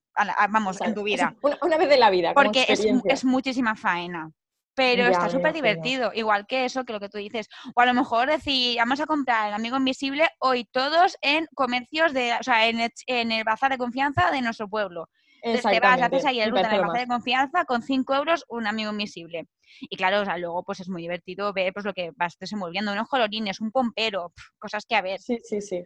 vamos, 0.49 0.81
en 0.81 0.93
tu 0.93 1.03
vida. 1.03 1.35
Una, 1.41 1.77
vez 1.77 1.91
en 1.91 1.99
la 1.99 2.09
vida. 2.09 2.33
Porque 2.33 2.65
es, 2.67 2.85
es, 3.05 3.25
muchísima 3.25 3.75
faena 3.75 4.31
pero 4.75 5.07
está 5.07 5.29
súper 5.29 5.53
divertido, 5.53 6.11
igual 6.13 6.45
que 6.47 6.65
eso, 6.65 6.85
que 6.85 6.93
lo 6.93 6.99
que 6.99 7.09
tú 7.09 7.17
dices. 7.17 7.47
O 7.75 7.81
a 7.81 7.85
lo 7.85 7.93
mejor 7.93 8.29
decir, 8.29 8.77
vamos 8.77 8.99
a 8.99 9.05
comprar 9.05 9.49
el 9.49 9.53
amigo 9.53 9.77
invisible 9.77 10.27
hoy 10.39 10.65
todos 10.65 11.17
en 11.21 11.47
comercios 11.55 12.13
de, 12.13 12.33
o 12.39 12.43
sea, 12.43 12.67
en 12.67 13.31
el, 13.31 13.43
bazar 13.43 13.71
de 13.71 13.77
confianza 13.77 14.31
de 14.31 14.41
nuestro 14.41 14.67
pueblo. 14.67 15.09
Entonces 15.43 15.71
te 15.71 15.79
vas, 15.79 16.01
haces 16.01 16.25
ahí 16.25 16.39
el, 16.39 16.51
bazar 16.51 16.91
de 16.91 17.07
confianza 17.07 17.65
con 17.65 17.81
5 17.81 18.13
euros 18.13 18.45
un 18.47 18.67
amigo 18.67 18.91
invisible. 18.91 19.47
Y 19.81 19.97
claro, 19.97 20.21
o 20.21 20.25
sea, 20.25 20.37
luego 20.37 20.63
pues 20.63 20.79
es 20.81 20.89
muy 20.89 21.01
divertido 21.01 21.51
ver 21.53 21.73
pues 21.73 21.85
lo 21.85 21.93
que 21.93 22.11
vas 22.15 22.37
desenvolviendo, 22.39 22.91
unos 22.91 23.07
colorines, 23.07 23.59
un 23.59 23.71
pompero, 23.71 24.33
cosas 24.59 24.85
que 24.85 24.95
a 24.95 25.01
ver. 25.01 25.19
Sí, 25.19 25.39
sí, 25.43 25.61
sí. 25.61 25.83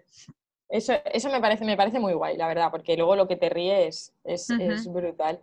Eso, 0.76 0.94
eso 1.06 1.30
me, 1.30 1.40
parece, 1.40 1.64
me 1.64 1.78
parece 1.78 2.00
muy 2.00 2.14
guay, 2.14 2.36
la 2.36 2.48
verdad, 2.48 2.70
porque 2.70 2.98
luego 2.98 3.16
lo 3.16 3.28
que 3.28 3.38
te 3.38 3.50
ríes 3.50 4.14
es, 4.26 4.50
es, 4.50 4.92
brutal. 4.92 5.40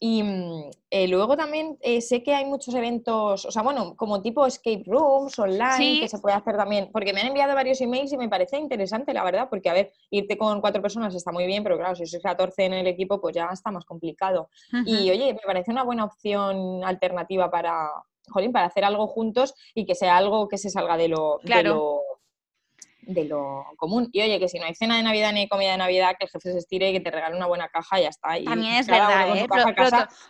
Y 0.00 0.22
mm, 0.22 0.70
eh, 0.90 1.06
luego 1.06 1.36
también 1.36 1.78
eh, 1.80 2.00
sé 2.00 2.24
que 2.24 2.34
hay 2.34 2.44
muchos 2.44 2.74
eventos, 2.74 3.44
o 3.44 3.50
sea, 3.52 3.62
bueno, 3.62 3.94
como 3.96 4.20
tipo 4.20 4.44
escape 4.46 4.82
rooms 4.86 5.38
online, 5.38 6.00
que 6.00 6.08
se 6.08 6.18
puede 6.18 6.34
hacer 6.34 6.56
también, 6.56 6.90
porque 6.92 7.12
me 7.12 7.20
han 7.20 7.28
enviado 7.28 7.54
varios 7.54 7.80
emails 7.80 8.12
y 8.12 8.16
me 8.16 8.28
parece 8.28 8.58
interesante, 8.58 9.14
la 9.14 9.22
verdad, 9.22 9.48
porque 9.48 9.70
a 9.70 9.74
ver, 9.74 9.92
irte 10.10 10.36
con 10.36 10.60
cuatro 10.60 10.82
personas 10.82 11.14
está 11.14 11.30
muy 11.30 11.46
bien, 11.46 11.62
pero 11.62 11.76
claro, 11.76 11.94
si 11.94 12.06
sois 12.06 12.22
14 12.22 12.64
en 12.64 12.74
el 12.74 12.86
equipo, 12.88 13.20
pues 13.20 13.34
ya 13.34 13.48
está 13.52 13.70
más 13.70 13.84
complicado. 13.84 14.48
Y 14.86 15.08
oye, 15.10 15.34
me 15.34 15.40
parece 15.46 15.70
una 15.70 15.84
buena 15.84 16.04
opción 16.04 16.82
alternativa 16.84 17.48
para, 17.48 17.90
jolín, 18.28 18.52
para 18.52 18.66
hacer 18.66 18.84
algo 18.84 19.06
juntos 19.06 19.54
y 19.74 19.86
que 19.86 19.94
sea 19.94 20.16
algo 20.16 20.48
que 20.48 20.58
se 20.58 20.70
salga 20.70 20.96
de 20.96 21.08
lo, 21.08 21.40
de 21.42 21.62
lo 21.62 22.03
de 23.06 23.24
lo 23.24 23.64
común. 23.76 24.08
Y 24.12 24.22
oye, 24.22 24.38
que 24.38 24.48
si 24.48 24.58
no 24.58 24.66
hay 24.66 24.74
cena 24.74 24.96
de 24.96 25.02
Navidad 25.02 25.32
ni 25.32 25.48
comida 25.48 25.72
de 25.72 25.78
Navidad, 25.78 26.16
que 26.18 26.26
el 26.26 26.30
jefe 26.30 26.52
se 26.52 26.58
estire 26.58 26.90
y 26.90 26.92
que 26.92 27.00
te 27.00 27.10
regale 27.10 27.36
una 27.36 27.46
buena 27.46 27.68
caja 27.68 28.00
y 28.00 28.02
ya 28.02 28.08
está. 28.08 28.38
Y 28.38 28.44
También 28.44 28.74
es 28.74 28.86
verdad, 28.86 29.36
¿eh? 29.36 29.46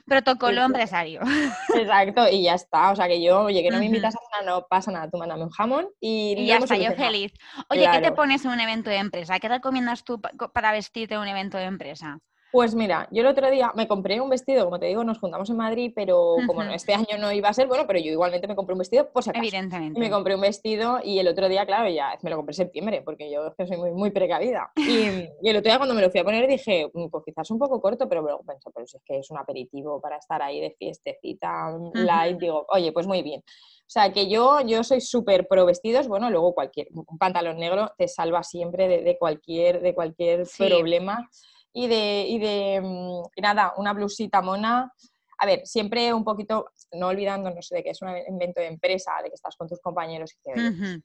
protocolo 0.06 0.62
empresario. 0.62 1.20
Exacto, 1.74 2.28
y 2.28 2.42
ya 2.42 2.54
está. 2.54 2.90
O 2.90 2.96
sea, 2.96 3.06
que 3.06 3.22
yo, 3.22 3.42
oye, 3.42 3.62
que 3.62 3.70
no 3.70 3.78
me 3.78 3.87
invitas 3.87 4.14
a 4.14 4.18
cena, 4.18 4.50
no 4.50 4.66
pasa 4.66 4.90
nada. 4.90 5.10
Tú 5.10 5.18
mándame 5.18 5.44
un 5.44 5.50
jamón 5.50 5.88
y... 6.00 6.34
Y 6.37 6.46
ya 6.46 6.58
está, 6.58 6.76
yo 6.76 6.92
feliz. 6.92 7.32
Oye, 7.70 7.88
¿qué 7.90 8.00
te 8.00 8.12
pones 8.12 8.44
en 8.44 8.50
un 8.50 8.60
evento 8.60 8.90
de 8.90 8.96
empresa? 8.96 9.38
¿Qué 9.38 9.48
recomiendas 9.48 10.04
tú 10.04 10.20
para 10.20 10.72
vestirte 10.72 11.14
en 11.14 11.20
un 11.20 11.28
evento 11.28 11.58
de 11.58 11.64
empresa? 11.64 12.18
Pues 12.54 12.72
mira, 12.76 13.08
yo 13.10 13.22
el 13.22 13.26
otro 13.26 13.50
día 13.50 13.72
me 13.74 13.88
compré 13.88 14.20
un 14.20 14.30
vestido, 14.30 14.64
como 14.64 14.78
te 14.78 14.86
digo, 14.86 15.02
nos 15.02 15.18
juntamos 15.18 15.50
en 15.50 15.56
Madrid, 15.56 15.90
pero 15.92 16.36
como 16.46 16.62
este 16.62 16.94
año 16.94 17.18
no 17.18 17.32
iba 17.32 17.48
a 17.48 17.52
ser, 17.52 17.66
bueno, 17.66 17.84
pero 17.84 17.98
yo 17.98 18.12
igualmente 18.12 18.46
me 18.46 18.54
compré 18.54 18.74
un 18.74 18.78
vestido 18.78 19.10
por 19.10 19.24
si 19.24 19.30
acaso. 19.30 19.42
Evidentemente. 19.42 19.98
Me 19.98 20.08
compré 20.08 20.36
un 20.36 20.40
vestido 20.40 21.00
y 21.02 21.18
el 21.18 21.26
otro 21.26 21.48
día, 21.48 21.66
claro, 21.66 21.88
ya 21.88 22.16
me 22.22 22.30
lo 22.30 22.36
compré 22.36 22.52
en 22.52 22.58
septiembre, 22.58 23.02
porque 23.04 23.28
yo 23.28 23.48
es 23.48 23.54
que 23.58 23.66
soy 23.66 23.76
muy, 23.76 23.90
muy 23.90 24.12
precavida. 24.12 24.70
Y, 24.76 25.26
el 25.42 25.56
otro 25.56 25.68
día 25.68 25.78
cuando 25.78 25.96
me 25.96 26.00
lo 26.00 26.12
fui 26.12 26.20
a 26.20 26.24
poner 26.24 26.46
dije, 26.46 26.88
mm, 26.94 27.08
pues 27.08 27.24
quizás 27.24 27.50
un 27.50 27.58
poco 27.58 27.80
corto, 27.80 28.08
pero 28.08 28.22
luego 28.22 28.44
pensé, 28.44 28.70
pero 28.72 28.86
si 28.86 28.98
es 28.98 29.02
que 29.04 29.18
es 29.18 29.28
un 29.32 29.38
aperitivo 29.38 30.00
para 30.00 30.18
estar 30.18 30.40
ahí 30.40 30.60
de 30.60 30.76
fiestecita, 30.78 31.76
mm, 31.76 31.90
light, 32.04 32.38
digo, 32.38 32.66
oye, 32.68 32.92
pues 32.92 33.08
muy 33.08 33.22
bien. 33.22 33.40
O 33.40 33.90
sea, 33.90 34.12
que 34.12 34.28
yo, 34.28 34.60
yo 34.60 34.84
soy 34.84 35.00
súper 35.00 35.48
pro 35.48 35.66
vestidos, 35.66 36.06
bueno, 36.06 36.30
luego 36.30 36.54
cualquier, 36.54 36.86
un 36.94 37.18
pantalón 37.18 37.58
negro 37.58 37.90
te 37.98 38.06
salva 38.06 38.44
siempre 38.44 38.86
de, 38.86 39.18
cualquier, 39.18 39.82
de 39.82 39.92
cualquier 39.92 40.44
problema 40.56 41.28
y 41.74 41.88
de, 41.88 42.26
y 42.28 42.38
de 42.38 42.80
mm, 42.80 43.42
nada, 43.42 43.74
una 43.76 43.92
blusita 43.92 44.40
mona. 44.40 44.90
A 45.38 45.46
ver, 45.46 45.66
siempre 45.66 46.14
un 46.14 46.24
poquito, 46.24 46.70
no 46.92 47.08
olvidándonos 47.08 47.68
de 47.68 47.82
que 47.82 47.90
es 47.90 48.00
un 48.00 48.16
invento 48.28 48.60
de 48.60 48.68
empresa, 48.68 49.12
de 49.22 49.28
que 49.28 49.34
estás 49.34 49.56
con 49.56 49.68
tus 49.68 49.80
compañeros 49.80 50.32
y 50.32 50.38
que 50.40 51.00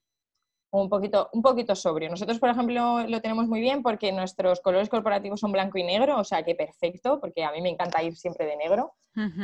un 0.72 0.90
poquito, 0.90 1.30
un 1.34 1.42
poquito 1.42 1.76
sobrio. 1.76 2.10
Nosotros, 2.10 2.40
por 2.40 2.50
ejemplo, 2.50 3.08
lo 3.08 3.22
tenemos 3.22 3.48
muy 3.48 3.62
bien 3.62 3.82
porque 3.82 4.12
nuestros 4.12 4.62
colores 4.62 4.90
corporativos 4.90 5.40
son 5.40 5.52
blanco 5.52 5.78
y 5.78 5.84
negro, 5.84 6.20
o 6.20 6.24
sea 6.24 6.44
que 6.44 6.56
perfecto, 6.56 7.20
porque 7.20 7.44
a 7.44 7.52
mí 7.52 7.62
me 7.62 7.70
encanta 7.70 8.04
ir 8.04 8.16
siempre 8.16 8.46
de 8.46 8.58
negro. 8.58 8.94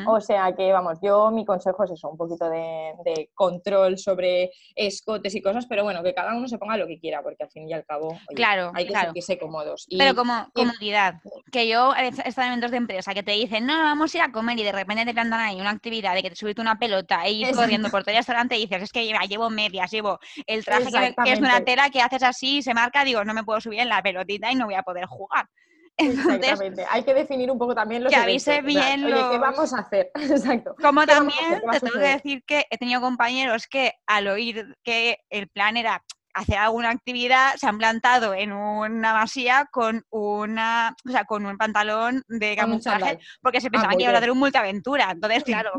O 0.07 0.21
sea 0.21 0.53
que, 0.55 0.71
vamos, 0.71 0.99
yo 1.01 1.31
mi 1.31 1.43
consejo 1.43 1.83
es 1.83 1.91
eso, 1.91 2.09
un 2.09 2.17
poquito 2.17 2.49
de, 2.49 3.29
control 3.33 3.97
sobre 3.97 4.51
escotes 4.73 5.35
y 5.35 5.41
cosas, 5.41 5.65
pero 5.65 5.83
bueno, 5.83 6.01
que 6.03 6.13
cada 6.13 6.35
uno 6.35 6.47
se 6.47 6.57
ponga 6.57 6.77
lo 6.77 6.87
que 6.87 6.99
quiera, 6.99 7.21
porque 7.21 7.43
al 7.43 7.49
fin 7.49 7.67
y 7.67 7.73
al 7.73 7.83
cabo 7.85 8.17
claro, 8.35 8.71
hay 8.73 8.85
que 8.85 8.91
claro. 8.91 9.07
sentirse 9.07 9.37
cómodos. 9.37 9.87
pero 9.89 10.15
como 10.15 10.49
comodidad, 10.53 11.15
que 11.51 11.67
yo 11.67 11.93
he 11.93 12.07
estado 12.07 12.47
en 12.47 12.53
eventos 12.53 12.71
de 12.71 12.77
empresa 12.77 13.13
que 13.13 13.23
te 13.23 13.31
dicen, 13.31 13.65
no, 13.65 13.73
vamos 13.73 14.13
a 14.13 14.17
ir 14.17 14.23
a 14.23 14.31
comer 14.31 14.57
y 14.59 14.63
de 14.63 14.71
repente 14.71 15.05
te 15.05 15.13
plantan 15.13 15.41
ahí 15.41 15.59
una 15.59 15.71
actividad 15.71 16.13
de 16.13 16.21
que 16.21 16.29
te 16.29 16.35
subiste 16.35 16.61
una 16.61 16.79
pelota 16.79 17.25
e 17.25 17.31
ir 17.33 17.53
corriendo 17.53 17.89
por 17.89 18.03
todo 18.03 18.11
el 18.11 18.17
restaurante 18.17 18.57
y 18.57 18.61
dices, 18.61 18.83
es 18.83 18.91
que 18.93 19.05
llevo 19.27 19.49
medias, 19.49 19.91
llevo 19.91 20.19
el 20.47 20.63
traje 20.63 20.89
que 20.89 21.14
que 21.23 21.33
es 21.33 21.39
una 21.39 21.63
tela 21.63 21.89
que 21.89 22.01
haces 22.01 22.23
así 22.23 22.57
y 22.57 22.63
se 22.63 22.73
marca, 22.73 23.03
digo, 23.03 23.23
no 23.23 23.33
me 23.33 23.43
puedo 23.43 23.61
subir 23.61 23.79
en 23.79 23.89
la 23.89 24.01
pelotita 24.01 24.51
y 24.51 24.55
no 24.55 24.65
voy 24.65 24.75
a 24.75 24.83
poder 24.83 25.05
jugar. 25.05 25.47
Exactamente. 25.97 26.85
Hay 26.89 27.03
que 27.03 27.13
definir 27.13 27.49
un 27.49 27.57
poco 27.57 27.73
también 27.73 28.03
los 28.03 28.11
que 28.11 28.19
avise 28.19 28.61
bien 28.61 29.05
Oye, 29.05 29.15
¿qué 29.31 29.37
vamos 29.37 29.73
a 29.73 29.79
hacer? 29.79 30.11
Exacto. 30.15 30.75
Como 30.81 31.05
también 31.05 31.61
te 31.71 31.79
tengo 31.79 31.93
que 31.93 31.99
decir 31.99 32.43
que 32.45 32.65
he 32.69 32.77
tenido 32.77 32.99
compañeros 32.99 33.67
que 33.67 33.93
al 34.05 34.27
oír 34.27 34.75
que 34.83 35.17
el 35.29 35.47
plan 35.47 35.77
era 35.77 36.03
hacer 36.33 36.57
alguna 36.57 36.89
actividad, 36.89 37.55
se 37.55 37.65
han 37.65 37.77
plantado 37.77 38.33
en 38.33 38.51
una 38.51 39.13
masía 39.13 39.69
con 39.71 40.03
una, 40.09 40.93
o 41.07 41.09
sea, 41.09 41.23
con 41.23 41.45
un 41.45 41.57
pantalón 41.57 42.23
de 42.27 42.57
camuflaje, 42.57 43.19
porque 43.41 43.61
se 43.61 43.67
ah, 43.67 43.71
pensaban 43.71 43.97
que 43.97 44.03
iba 44.03 44.11
a 44.11 44.17
hacer 44.17 44.31
un 44.31 44.39
multiaventura. 44.39 45.11
Entonces, 45.11 45.43
claro, 45.45 45.71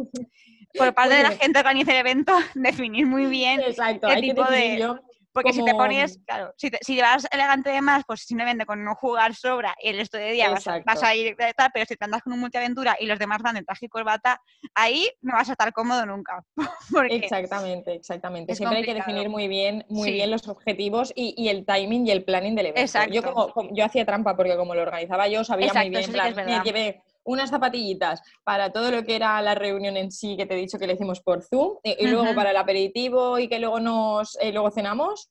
por 0.77 0.95
parte 0.95 1.15
de 1.15 1.23
la 1.25 1.31
gente 1.33 1.53
que 1.53 1.59
organiza 1.59 1.93
el 1.93 1.99
evento, 1.99 2.33
definir 2.55 3.07
muy 3.07 3.27
bien 3.27 3.61
Exacto, 3.61 4.09
qué 4.09 4.21
tipo 4.23 4.45
de 4.45 4.99
Porque 5.37 5.53
si 5.53 5.63
te 5.63 5.75
pones, 5.75 6.19
claro, 6.27 6.55
si 6.57 6.71
te, 6.71 6.79
si 6.81 6.99
vas 6.99 7.27
elegante 7.31 7.69
de 7.69 7.83
más, 7.83 8.05
pues 8.07 8.23
simplemente 8.23 8.65
con 8.65 8.83
no 8.83 8.95
jugar 8.95 9.35
sobra 9.35 9.75
y 9.83 9.91
el 9.91 9.99
resto 9.99 10.17
de 10.17 10.33
día 10.33 10.49
vas, 10.49 11.03
a 11.03 11.15
ir 11.15 11.37
tal, 11.55 11.71
pero 11.75 11.85
si 11.85 11.95
te 11.95 12.07
andas 12.07 12.23
con 12.23 12.33
un 12.33 12.41
multiaventura 12.41 12.97
y 12.99 13.05
los 13.05 13.19
demás 13.19 13.43
van 13.43 13.59
en 13.59 13.67
traje 13.67 13.85
y 13.85 13.89
corbata, 13.91 14.41
ahí 14.75 15.11
no 15.21 15.35
vas 15.35 15.51
a 15.51 15.53
estar 15.53 15.75
cómodo 15.75 16.07
nunca. 16.07 16.43
exactamente, 17.11 17.93
exactamente. 17.93 18.55
Siempre 18.55 18.79
hay 18.79 18.85
que 18.85 18.95
definir 18.95 19.29
muy 19.29 19.47
bien, 19.47 19.85
muy 19.91 20.11
bien 20.11 20.31
los 20.31 20.49
objetivos 20.49 21.13
y, 21.15 21.49
el 21.49 21.67
timing 21.67 22.07
y 22.07 22.13
el 22.13 22.25
planning 22.25 22.55
del 22.55 22.67
evento. 22.67 22.81
Exacto. 22.81 23.13
Yo 23.13 23.23
como, 23.23 23.53
yo 23.73 23.85
hacía 23.85 24.07
trampa 24.07 24.35
porque 24.37 24.57
como 24.57 24.75
lo 24.75 24.81
organizaba 24.81 25.29
yo 25.29 25.45
sabía 25.45 25.71
muy 25.75 25.91
bien, 25.91 26.13
plan, 26.13 26.63
llevé 26.65 27.03
unas 27.27 27.51
zapatillitas 27.51 28.23
para 28.45 28.73
todo 28.73 28.91
lo 28.91 29.05
que 29.05 29.17
era 29.17 29.41
la 29.43 29.55
reunión 29.55 29.97
en 29.97 30.11
sí, 30.11 30.37
que 30.37 30.47
te 30.47 30.55
he 30.55 30.59
dicho 30.59 30.79
que 30.79 30.87
le 30.87 30.95
hicimos 30.95 31.21
por 31.21 31.43
Zoom, 31.43 31.79
y, 31.83 32.07
luego 32.07 32.35
para 32.35 32.53
el 32.53 32.57
aperitivo 32.57 33.39
y 33.39 33.49
que 33.49 33.59
luego 33.59 33.81
nos 33.81 34.39
eh, 34.41 34.53
luego 34.53 34.71
cenamos, 34.71 35.31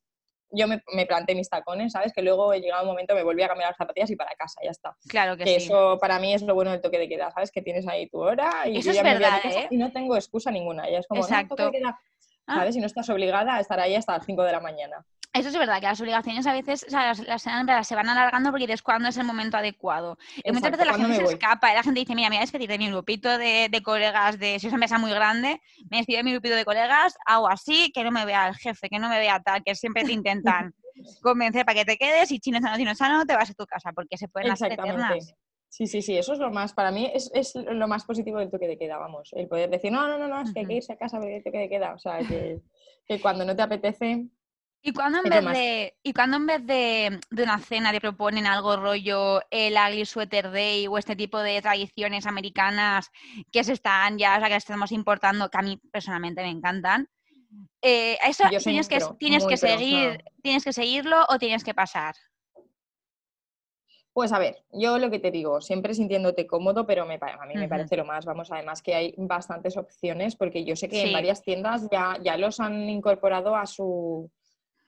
yo 0.52 0.68
me, 0.68 0.82
me, 0.94 1.06
planté 1.06 1.36
mis 1.36 1.50
tacones, 1.50 1.94
¿sabes? 1.94 2.14
Que 2.14 2.22
luego 2.22 2.54
he 2.54 2.62
llegado 2.62 2.84
un 2.84 2.90
momento 2.90 3.16
me 3.16 3.24
volví 3.24 3.44
a 3.44 3.48
cambiar 3.48 3.70
las 3.70 3.78
zapatillas 3.78 4.10
y 4.12 4.16
para 4.16 4.36
casa, 4.36 4.60
ya 4.64 4.72
está. 4.72 4.96
Claro 5.08 5.36
que, 5.36 5.46
sí. 5.46 5.54
Eso 5.56 5.98
para 6.00 6.20
mí 6.20 6.34
es 6.34 6.44
lo 6.44 6.54
bueno 6.54 6.72
del 6.72 6.82
toque 6.82 7.00
de 7.00 7.10
queda, 7.10 7.32
¿sabes? 7.32 7.52
Que 7.52 7.62
tienes 7.62 7.88
ahí 7.88 8.08
tu 8.08 8.20
hora 8.20 8.68
y 8.68 8.78
eso 8.78 8.92
es 8.92 9.02
verdad, 9.02 9.40
¿eh? 9.46 9.68
y 9.72 9.78
no 9.78 9.92
tengo 9.92 10.16
excusa 10.16 10.52
ninguna. 10.52 10.90
Ya 10.90 11.00
es 11.00 11.08
como, 11.08 11.22
Exacto. 11.22 11.56
No, 11.58 11.66
toque 11.66 11.78
de 11.78 11.84
queda, 11.84 12.00
ah. 12.48 12.56
¿sabes? 12.56 12.76
Y 12.76 12.80
no 12.80 12.86
estás 12.86 13.10
obligada 13.10 13.56
a 13.56 13.60
estar 13.60 13.80
ahí 13.80 13.96
hasta 13.96 14.18
las 14.18 14.26
5 14.26 14.44
de 14.44 14.52
la 14.52 14.60
mañana. 14.60 15.06
Eso 15.36 15.50
es 15.50 15.58
verdad, 15.58 15.82
que 15.82 15.88
las 15.88 16.00
obligaciones 16.00 16.48
a 16.48 16.54
veces 16.54 16.86
las, 16.90 17.18
se 17.42 17.96
van 17.96 18.10
alargando 18.10 18.52
porque 18.52 18.72
es 18.72 18.82
cuando 18.82 19.10
es 19.10 19.18
el 19.18 19.26
momento 19.26 19.58
adecuado. 19.58 20.18
Muchas 20.46 20.72
veces 20.72 20.88
la 20.88 20.94
gente 20.94 21.16
se 21.18 21.24
escapa 21.24 21.74
la 21.74 21.84
gente 21.84 22.00
dice, 22.00 22.16
mira, 22.16 22.30
mira, 22.30 22.44
es 22.44 22.54
que 22.54 22.58
tiene 22.58 22.78
mi 22.78 22.88
grupito 22.90 23.38
de, 23.38 23.70
colegas, 23.84 24.40
de, 24.40 24.60
si 24.60 24.68
es 24.68 24.74
una 24.74 24.80
mesa 24.80 24.98
muy 24.98 25.12
grande, 25.12 25.60
me 25.92 25.98
despido 25.98 26.18
de 26.18 26.24
mi 26.24 26.32
grupito 26.32 26.56
de 26.56 26.64
colegas, 26.64 27.18
hago 27.26 27.50
así, 27.50 27.92
que 27.94 28.06
no 28.06 28.12
me 28.12 28.26
vea 28.26 28.48
el 28.48 28.56
jefe, 28.56 28.88
que 28.88 28.98
no 28.98 29.10
me 29.10 29.20
vea 29.20 29.42
tal, 29.42 29.62
que 29.62 29.76
siempre 29.76 30.06
te 30.06 30.14
intentan 30.14 30.74
convencer 31.22 31.66
para 31.66 31.80
que 31.80 31.86
te 31.86 31.98
quedes 31.98 32.32
y 32.32 32.40
chino 32.40 32.62
sano, 32.62 32.78
chino 32.78 32.96
sano, 32.96 33.26
te 33.26 33.36
vas 33.36 33.50
a 33.50 33.54
tu 33.54 33.66
casa, 33.66 33.92
porque 33.94 34.18
se 34.18 34.30
pueden 34.30 34.52
hacer 34.52 34.72
eternas. 34.72 35.36
Sí, 35.68 35.88
sí, 35.88 36.02
sí, 36.02 36.18
eso 36.18 36.32
es 36.32 36.40
lo 36.40 36.50
más, 36.50 36.72
para 36.72 36.92
mí 36.92 37.12
es, 37.14 37.30
es, 37.34 37.54
lo 37.56 37.90
más 37.90 38.06
positivo 38.06 38.40
del 38.40 38.50
toque 38.50 38.70
de 38.70 38.78
queda, 38.78 38.98
vamos, 38.98 39.32
el 39.34 39.50
poder 39.50 39.70
decir, 39.70 39.92
no, 39.92 40.08
no, 40.08 40.18
no, 40.18 40.30
no, 40.30 40.42
es 40.42 40.54
que 40.54 40.62
hay 40.62 40.66
que 40.66 40.76
irse 40.76 40.94
a 40.94 40.98
casa 40.98 41.18
porque 41.18 41.36
el 41.36 41.44
toque 41.44 41.58
de 41.58 41.68
queda, 41.68 41.94
o 41.94 42.00
sea, 42.00 42.20
que, 42.20 42.62
que 43.06 43.20
cuando 43.20 43.44
no 43.44 43.54
te 43.54 43.62
apetece, 43.62 44.30
¿Y 44.88 44.94
cuando 44.94 45.18
en, 45.18 45.24
vez 45.24 45.44
de, 45.44 45.98
¿Y 46.04 46.14
cuando 46.14 46.38
en 46.38 46.46
vez 46.46 46.64
de, 46.64 47.20
una 47.32 47.58
cena 47.58 47.92
te 47.92 48.00
proponen 48.00 48.46
algo 48.46 48.76
rollo 48.78 49.42
el 49.50 49.74
Ugly 49.74 50.06
Sweater 50.06 50.52
Day 50.52 50.86
o 50.86 51.00
este 51.00 51.16
tipo 51.16 51.40
de 51.40 51.60
tradiciones 51.60 52.28
americanas 52.28 53.10
que 53.52 53.64
se 53.64 53.74
están 53.74 54.20
ya, 54.20 54.38
o 54.38 54.40
sea, 54.40 54.48
que 54.48 54.56
estamos 54.58 54.92
importando, 54.92 55.50
que 55.50 55.58
a 55.58 55.64
mí 55.64 55.82
personalmente 55.92 56.44
me 56.44 56.52
encantan? 56.52 57.10
Eh, 57.82 58.20
¿Eso 58.28 58.44
tienes, 58.48 58.88
que, 58.88 59.00
tienes, 59.18 59.46
que 59.48 59.58
seguir, 59.58 60.24
tienes 60.44 60.64
que 60.64 60.72
seguirlo 60.72 61.26
o 61.30 61.40
tienes 61.40 61.64
que 61.64 61.74
pasar? 61.74 62.14
Pues 64.14 64.34
a 64.34 64.38
ver, 64.38 64.64
yo 64.72 65.00
lo 65.00 65.10
que 65.10 65.18
te 65.18 65.32
digo, 65.32 65.62
siempre 65.62 65.96
sintiéndote 65.96 66.46
cómodo, 66.46 66.86
pero 66.86 67.08
me, 67.08 67.16
a 67.16 67.46
mí 67.48 67.56
me 67.56 67.68
parece 67.68 67.98
lo 67.98 68.06
más. 68.06 68.24
Vamos, 68.24 68.52
además 68.52 68.84
que 68.84 68.94
hay 68.94 69.16
bastantes 69.18 69.78
opciones, 69.78 70.36
porque 70.36 70.64
yo 70.64 70.76
sé 70.76 70.88
que 70.90 71.08
en 71.08 71.12
varias 71.12 71.42
tiendas 71.42 71.88
ya, 71.92 72.20
ya 72.22 72.38
los 72.38 72.60
han 72.60 72.88
incorporado 72.88 73.56
a 73.56 73.66
su, 73.66 74.32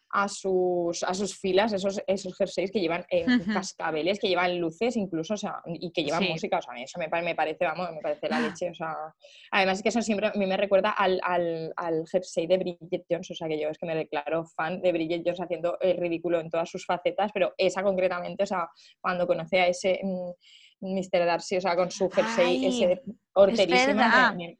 a 0.10 0.28
sus, 0.28 1.04
a 1.04 1.14
sus 1.14 1.38
filas 1.38 1.74
esos, 1.74 2.02
esos 2.08 2.36
jerseys 2.36 2.72
que 2.72 2.80
llevan 2.80 3.06
eh, 3.10 3.26
cascabeles, 3.54 4.20
que 4.20 4.28
llevan 4.28 4.60
luces 4.60 4.96
incluso, 4.96 5.34
o 5.34 5.38
sea, 5.38 5.62
y 5.66 5.92
que 5.92 6.04
llevan 6.04 6.24
música, 6.26 6.60
o 6.60 6.62
sea, 6.62 6.74
eso 6.82 7.00
me, 7.00 7.08
me, 7.22 7.36
parece, 7.36 7.66
vamos, 7.66 7.92
me 7.92 8.02
parece 8.02 8.30
la 8.30 8.40
leche, 8.40 8.70
o 8.70 8.74
sea, 8.76 8.96
además 9.52 9.78
es 9.78 9.84
que 9.84 9.90
eso 9.90 10.02
siempre 10.02 10.28
a 10.28 10.34
mí 10.34 10.46
me 10.46 10.58
recuerda 10.58 10.92
al, 10.92 11.20
al, 11.24 11.74
al, 11.76 12.06
jersey 12.08 12.48
de 12.48 12.58
Bridget 12.58 13.06
Jones, 13.10 13.32
o 13.32 13.36
sea, 13.36 13.48
que 13.48 13.60
yo 13.60 13.70
es 13.70 13.78
que 13.78 13.86
me 13.86 13.96
declaro 13.96 14.46
fan 14.46 14.82
de 14.82 14.92
Bridget 14.92 15.24
Jones 15.26 15.42
haciendo 15.42 15.78
el 15.82 15.98
ridículo 15.98 16.40
en 16.40 16.50
todas 16.50 16.70
sus 16.70 16.86
facetas, 16.86 17.32
pero 17.34 17.54
esa 17.58 17.84
concretamente, 17.84 18.44
o 18.44 18.48
sea, 18.48 18.70
cuando 19.02 19.28
conocí 19.28 19.58
a 19.58 19.68
ese... 19.68 20.00
Mm, 20.04 20.32
Mr. 20.80 21.26
Darcy, 21.26 21.58
o 21.58 21.62
sea, 21.62 21.76
con 21.76 21.90
su 21.90 22.10
jersey 22.10 22.66
ese 22.66 23.02
horterísimo, 23.34 24.02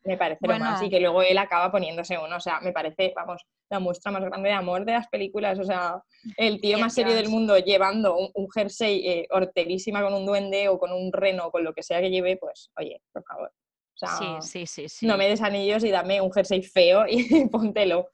me, 0.04 0.18
parece 0.18 0.48
lo 0.48 0.60
más. 0.60 0.82
Y 0.82 0.90
que 0.90 1.00
luego 1.00 1.22
él 1.22 1.38
acaba 1.38 1.72
poniéndose 1.72 2.18
uno, 2.18 2.38
o 2.38 2.40
sea, 2.40 2.60
me 2.62 2.72
parece, 2.72 3.14
vamos, 3.16 3.42
la 3.70 3.80
muestra 3.80 4.12
más 4.12 4.24
grande 4.24 4.50
de 4.50 4.56
amor 4.56 4.86
de 4.86 4.94
las 4.94 5.08
películas, 5.08 5.60
o 5.60 5.64
sea, 5.64 6.02
el 6.38 6.60
tío 6.60 6.80
más 6.80 6.94
serio 6.94 7.14
del 7.14 7.30
mundo 7.30 7.58
llevando 7.58 8.18
un, 8.18 8.48
jersey 8.52 9.08
eh, 9.08 9.28
horterísima 9.30 10.02
con 10.02 10.14
un 10.14 10.26
duende 10.26 10.70
o 10.70 10.80
con 10.80 10.92
un 10.92 11.12
reno 11.12 11.48
o 11.48 11.52
con 11.52 11.64
lo 11.64 11.74
que 11.74 11.84
sea 11.84 12.02
que 12.02 12.10
lleve, 12.10 12.38
pues, 12.38 12.72
oye, 12.78 13.02
por 13.12 13.24
favor. 13.24 13.50
O 13.50 13.98
sea, 13.98 14.42
sí, 14.42 14.66
sí, 14.68 14.88
sí, 14.88 15.08
no 15.08 15.18
me 15.18 15.28
des 15.28 15.42
anillos 15.42 15.84
y 15.84 15.90
dame 15.90 16.22
un 16.22 16.32
jersey 16.32 16.62
feo 16.62 17.06
y 17.08 17.48
póntelo. 17.52 18.10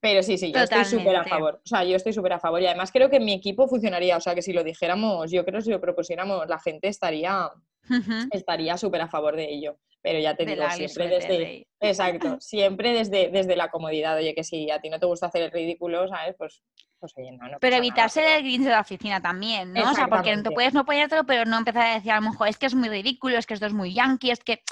Pero 0.00 0.22
sí, 0.22 0.38
sí, 0.38 0.52
yo 0.52 0.60
estoy 0.60 0.84
súper 0.84 1.16
a 1.16 1.24
favor. 1.24 1.60
O 1.64 1.66
sea, 1.66 1.82
yo 1.84 1.96
estoy 1.96 2.12
súper 2.12 2.34
a 2.34 2.38
favor. 2.38 2.62
Y 2.62 2.66
además 2.66 2.92
creo 2.92 3.10
que 3.10 3.18
mi 3.18 3.32
equipo 3.32 3.66
funcionaría. 3.66 4.16
O 4.16 4.20
sea, 4.20 4.34
que 4.34 4.42
si 4.42 4.52
lo 4.52 4.62
dijéramos, 4.62 5.30
yo 5.30 5.44
creo 5.44 5.58
que 5.58 5.64
si 5.64 5.70
lo 5.70 5.80
propusiéramos, 5.80 6.46
la 6.48 6.58
gente 6.58 6.88
estaría 6.88 7.50
estaría 8.30 8.76
súper 8.76 9.00
a 9.00 9.08
favor 9.08 9.34
de 9.34 9.50
ello. 9.50 9.78
Pero 10.00 10.20
ya 10.20 10.36
te 10.36 10.46
digo, 10.46 10.62
siempre 10.70 11.08
desde. 11.08 11.66
Exacto, 11.80 12.36
siempre 12.40 12.92
desde, 12.92 13.30
desde 13.30 13.56
la 13.56 13.70
comodidad. 13.70 14.16
Oye, 14.16 14.34
que 14.34 14.44
si 14.44 14.70
a 14.70 14.80
ti 14.80 14.88
no 14.88 15.00
te 15.00 15.06
gusta 15.06 15.26
hacer 15.26 15.42
el 15.42 15.50
ridículo, 15.50 16.06
¿sabes? 16.08 16.36
Pues 16.38 16.62
pues 17.00 17.12
oye, 17.16 17.30
no, 17.30 17.48
no 17.48 17.58
pero 17.60 17.76
evitarse 17.76 18.36
el 18.36 18.42
grinch 18.42 18.64
de 18.64 18.70
la 18.70 18.80
oficina 18.80 19.20
también, 19.20 19.72
¿no? 19.72 19.90
O 19.90 19.94
sea, 19.94 20.08
porque 20.08 20.34
no 20.34 20.42
te 20.42 20.50
puedes 20.50 20.74
no 20.74 20.84
ponértelo, 20.84 21.24
pero 21.24 21.44
no 21.44 21.56
empezar 21.56 21.86
a 21.86 21.94
decir 21.94 22.10
a 22.10 22.16
lo 22.16 22.30
mejor 22.30 22.48
es 22.48 22.58
que 22.58 22.66
es 22.66 22.74
muy 22.74 22.88
ridículo, 22.88 23.38
es 23.38 23.46
que 23.46 23.54
esto 23.54 23.66
es 23.66 23.72
muy 23.72 23.94
yankee, 23.94 24.30
es 24.30 24.40
que 24.40 24.62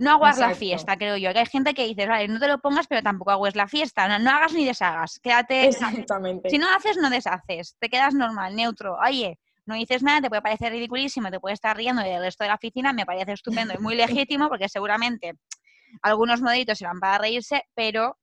no 0.00 0.12
hagas 0.12 0.38
la 0.38 0.54
fiesta, 0.54 0.96
creo 0.96 1.18
yo. 1.18 1.30
Que 1.34 1.40
hay 1.40 1.46
gente 1.46 1.74
que 1.74 1.86
dice, 1.86 2.06
vale, 2.06 2.26
no 2.26 2.40
te 2.40 2.48
lo 2.48 2.58
pongas, 2.58 2.86
pero 2.86 3.02
tampoco 3.02 3.32
hagas 3.32 3.54
la 3.54 3.68
fiesta. 3.68 4.18
No, 4.18 4.30
hagas 4.30 4.54
ni 4.54 4.64
deshagas. 4.64 5.20
Quédate. 5.20 5.66
Exactamente. 5.66 6.48
Si 6.48 6.56
no 6.56 6.66
haces, 6.74 6.96
no 6.96 7.10
deshaces. 7.10 7.76
Te 7.78 7.90
quedas 7.90 8.14
normal, 8.14 8.56
neutro. 8.56 8.96
Oye, 9.06 9.38
no 9.66 9.74
dices 9.74 10.02
nada, 10.02 10.22
te 10.22 10.30
puede 10.30 10.40
parecer 10.40 10.72
ridiculísimo, 10.72 11.30
te 11.30 11.38
puede 11.38 11.52
estar 11.52 11.76
riendo 11.76 12.02
del 12.02 12.22
resto 12.22 12.44
de 12.44 12.48
la 12.48 12.54
oficina. 12.54 12.94
Me 12.94 13.04
parece 13.04 13.32
estupendo 13.32 13.74
y 13.74 13.78
muy 13.78 13.94
legítimo, 14.26 14.48
porque 14.48 14.70
seguramente 14.70 15.34
algunos 16.00 16.40
modelitos 16.40 16.78
se 16.78 16.86
van 16.86 16.98
para 16.98 17.18
reírse, 17.18 17.64
pero 17.74 18.16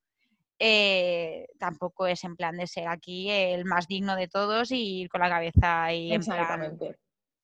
eh, 0.57 1.45
tampoco 1.59 2.07
es 2.07 2.23
en 2.23 2.35
plan 2.35 2.57
de 2.57 2.65
ser 2.65 2.87
aquí 2.87 3.29
el 3.29 3.65
más 3.65 3.87
digno 3.87 4.15
de 4.15 4.27
todos 4.27 4.71
y 4.71 5.01
ir 5.01 5.09
con 5.09 5.21
la 5.21 5.29
cabeza 5.29 5.83
ahí 5.83 6.11
en 6.11 6.23
plan 6.23 6.75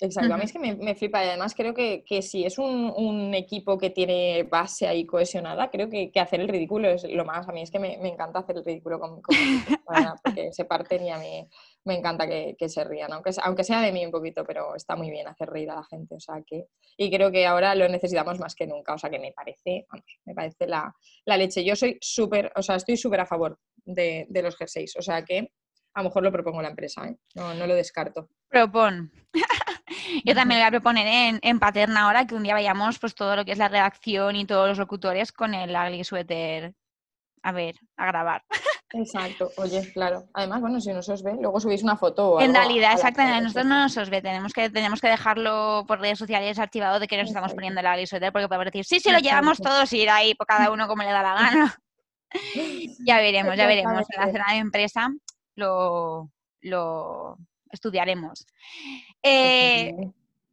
Exacto, 0.03 0.33
a 0.33 0.37
mí 0.37 0.43
es 0.43 0.51
que 0.51 0.59
me, 0.59 0.95
flipa 0.95 1.23
y 1.23 1.29
además 1.29 1.55
creo 1.55 1.73
que, 1.73 2.03
si 2.21 2.43
es 2.43 2.57
un, 2.57 3.33
equipo 3.33 3.77
que 3.77 3.89
tiene 3.89 4.43
base 4.43 4.85
ahí 4.85 5.05
cohesionada, 5.05 5.71
creo 5.71 5.89
que, 5.89 6.11
hacer 6.19 6.41
el 6.41 6.49
ridículo 6.49 6.89
es 6.89 7.05
lo 7.05 7.23
más. 7.23 7.47
A 7.47 7.53
mí 7.53 7.61
es 7.61 7.71
que 7.71 7.79
me, 7.79 7.93
encanta 8.05 8.39
hacer 8.39 8.57
el 8.57 8.65
ridículo 8.65 8.99
con, 8.99 9.21
con 9.21 9.35
porque 10.21 10.51
se 10.51 10.65
parten 10.65 11.05
y 11.05 11.09
a 11.09 11.17
mí 11.17 11.47
me 11.85 11.95
encanta 11.95 12.27
que, 12.27 12.67
se 12.67 12.83
rían, 12.83 13.13
aunque, 13.13 13.31
aunque 13.43 13.63
sea 13.63 13.79
de 13.79 13.93
mí 13.93 14.05
un 14.05 14.11
poquito, 14.11 14.43
pero 14.43 14.75
está 14.75 14.97
muy 14.97 15.09
bien 15.09 15.25
hacer 15.27 15.49
reír 15.49 15.71
a 15.71 15.75
la 15.75 15.83
gente. 15.85 16.15
O 16.15 16.19
sea 16.19 16.43
que, 16.45 16.67
y 16.97 17.09
creo 17.09 17.31
que 17.31 17.45
ahora 17.45 17.73
lo 17.73 17.87
necesitamos 17.87 18.39
más 18.39 18.55
que 18.55 18.67
nunca. 18.67 18.95
O 18.95 18.97
sea 18.97 19.09
que 19.09 19.19
me 19.19 19.31
parece, 19.31 19.85
vamos, 19.89 20.19
me 20.25 20.33
parece 20.33 20.67
la, 20.67 20.93
leche. 21.25 21.63
Yo 21.63 21.77
soy 21.77 21.97
súper, 22.01 22.51
o 22.57 22.61
sea, 22.61 22.75
estoy 22.75 22.97
súper 22.97 23.21
a 23.21 23.25
favor 23.25 23.57
de, 23.85 24.25
de 24.27 24.41
los 24.43 24.57
jerseys. 24.57 24.97
O 24.97 25.01
sea 25.01 25.23
que 25.23 25.49
a 25.93 26.01
lo 26.01 26.09
mejor 26.09 26.23
lo 26.23 26.31
propongo 26.31 26.61
la 26.61 26.69
empresa, 26.69 27.07
¿eh? 27.07 27.15
no, 27.35 27.53
no 27.53 27.67
lo 27.67 27.75
descarto. 27.75 28.27
Propon. 28.49 29.11
Yo 30.25 30.35
también 30.35 30.59
le 30.59 30.65
voy 30.65 30.67
a 30.67 30.71
proponer 30.71 31.07
en, 31.07 31.39
en, 31.41 31.59
Paterna 31.59 32.03
ahora 32.03 32.25
que 32.25 32.35
un 32.35 32.43
día 32.43 32.53
vayamos 32.53 32.99
pues 32.99 33.15
todo 33.15 33.35
lo 33.35 33.45
que 33.45 33.51
es 33.51 33.57
la 33.57 33.67
redacción 33.67 34.35
y 34.35 34.45
todos 34.45 34.67
los 34.67 34.77
locutores 34.77 35.31
con 35.31 35.53
el 35.53 35.75
ugly 35.75 36.03
sweater 36.03 36.73
a 37.43 37.51
ver, 37.51 37.75
a 37.97 38.05
grabar. 38.07 38.43
Exacto, 38.93 39.51
oye, 39.57 39.91
claro. 39.93 40.25
Además, 40.33 40.61
bueno, 40.61 40.79
si 40.79 40.91
no 40.91 41.01
se 41.01 41.13
os 41.13 41.21
ve, 41.21 41.35
luego 41.39 41.59
subís 41.59 41.83
una 41.83 41.97
foto. 41.97 42.39
en 42.39 42.53
realidad, 42.53 42.93
exactamente, 42.93 43.41
nosotros 43.41 43.65
no 43.65 43.81
nos 43.81 43.97
os 43.97 44.09
ve, 44.09 44.21
tenemos 44.21 44.53
que, 44.53 44.69
tenemos 44.69 45.01
que 45.01 45.09
dejarlo 45.09 45.83
por 45.87 45.99
redes 45.99 46.17
sociales 46.17 46.57
archivado 46.57 46.99
de 46.99 47.07
que 47.07 47.17
nos 47.17 47.27
estamos 47.27 47.53
poniendo 47.53 47.81
el 47.81 47.87
ugly 47.87 48.07
sweater 48.07 48.31
porque 48.31 48.47
podemos 48.47 48.65
decir, 48.65 48.85
sí, 48.85 48.99
sí, 48.99 49.11
lo 49.11 49.19
llevamos 49.19 49.59
todos 49.59 49.91
y 49.93 50.01
ir 50.01 50.09
ahí 50.09 50.33
por 50.35 50.47
cada 50.47 50.71
uno 50.71 50.87
como 50.87 51.03
le 51.03 51.09
da 51.09 51.21
la 51.21 51.33
gana. 51.33 51.77
ya 53.05 53.17
veremos, 53.17 53.55
ya 53.57 53.67
veremos. 53.67 54.05
En 54.09 54.25
la 54.25 54.31
cena 54.31 54.45
de 54.51 54.57
empresa 54.57 55.09
lo, 55.55 56.31
lo 56.61 57.37
estudiaremos. 57.73 58.45
Eh, 59.21 59.93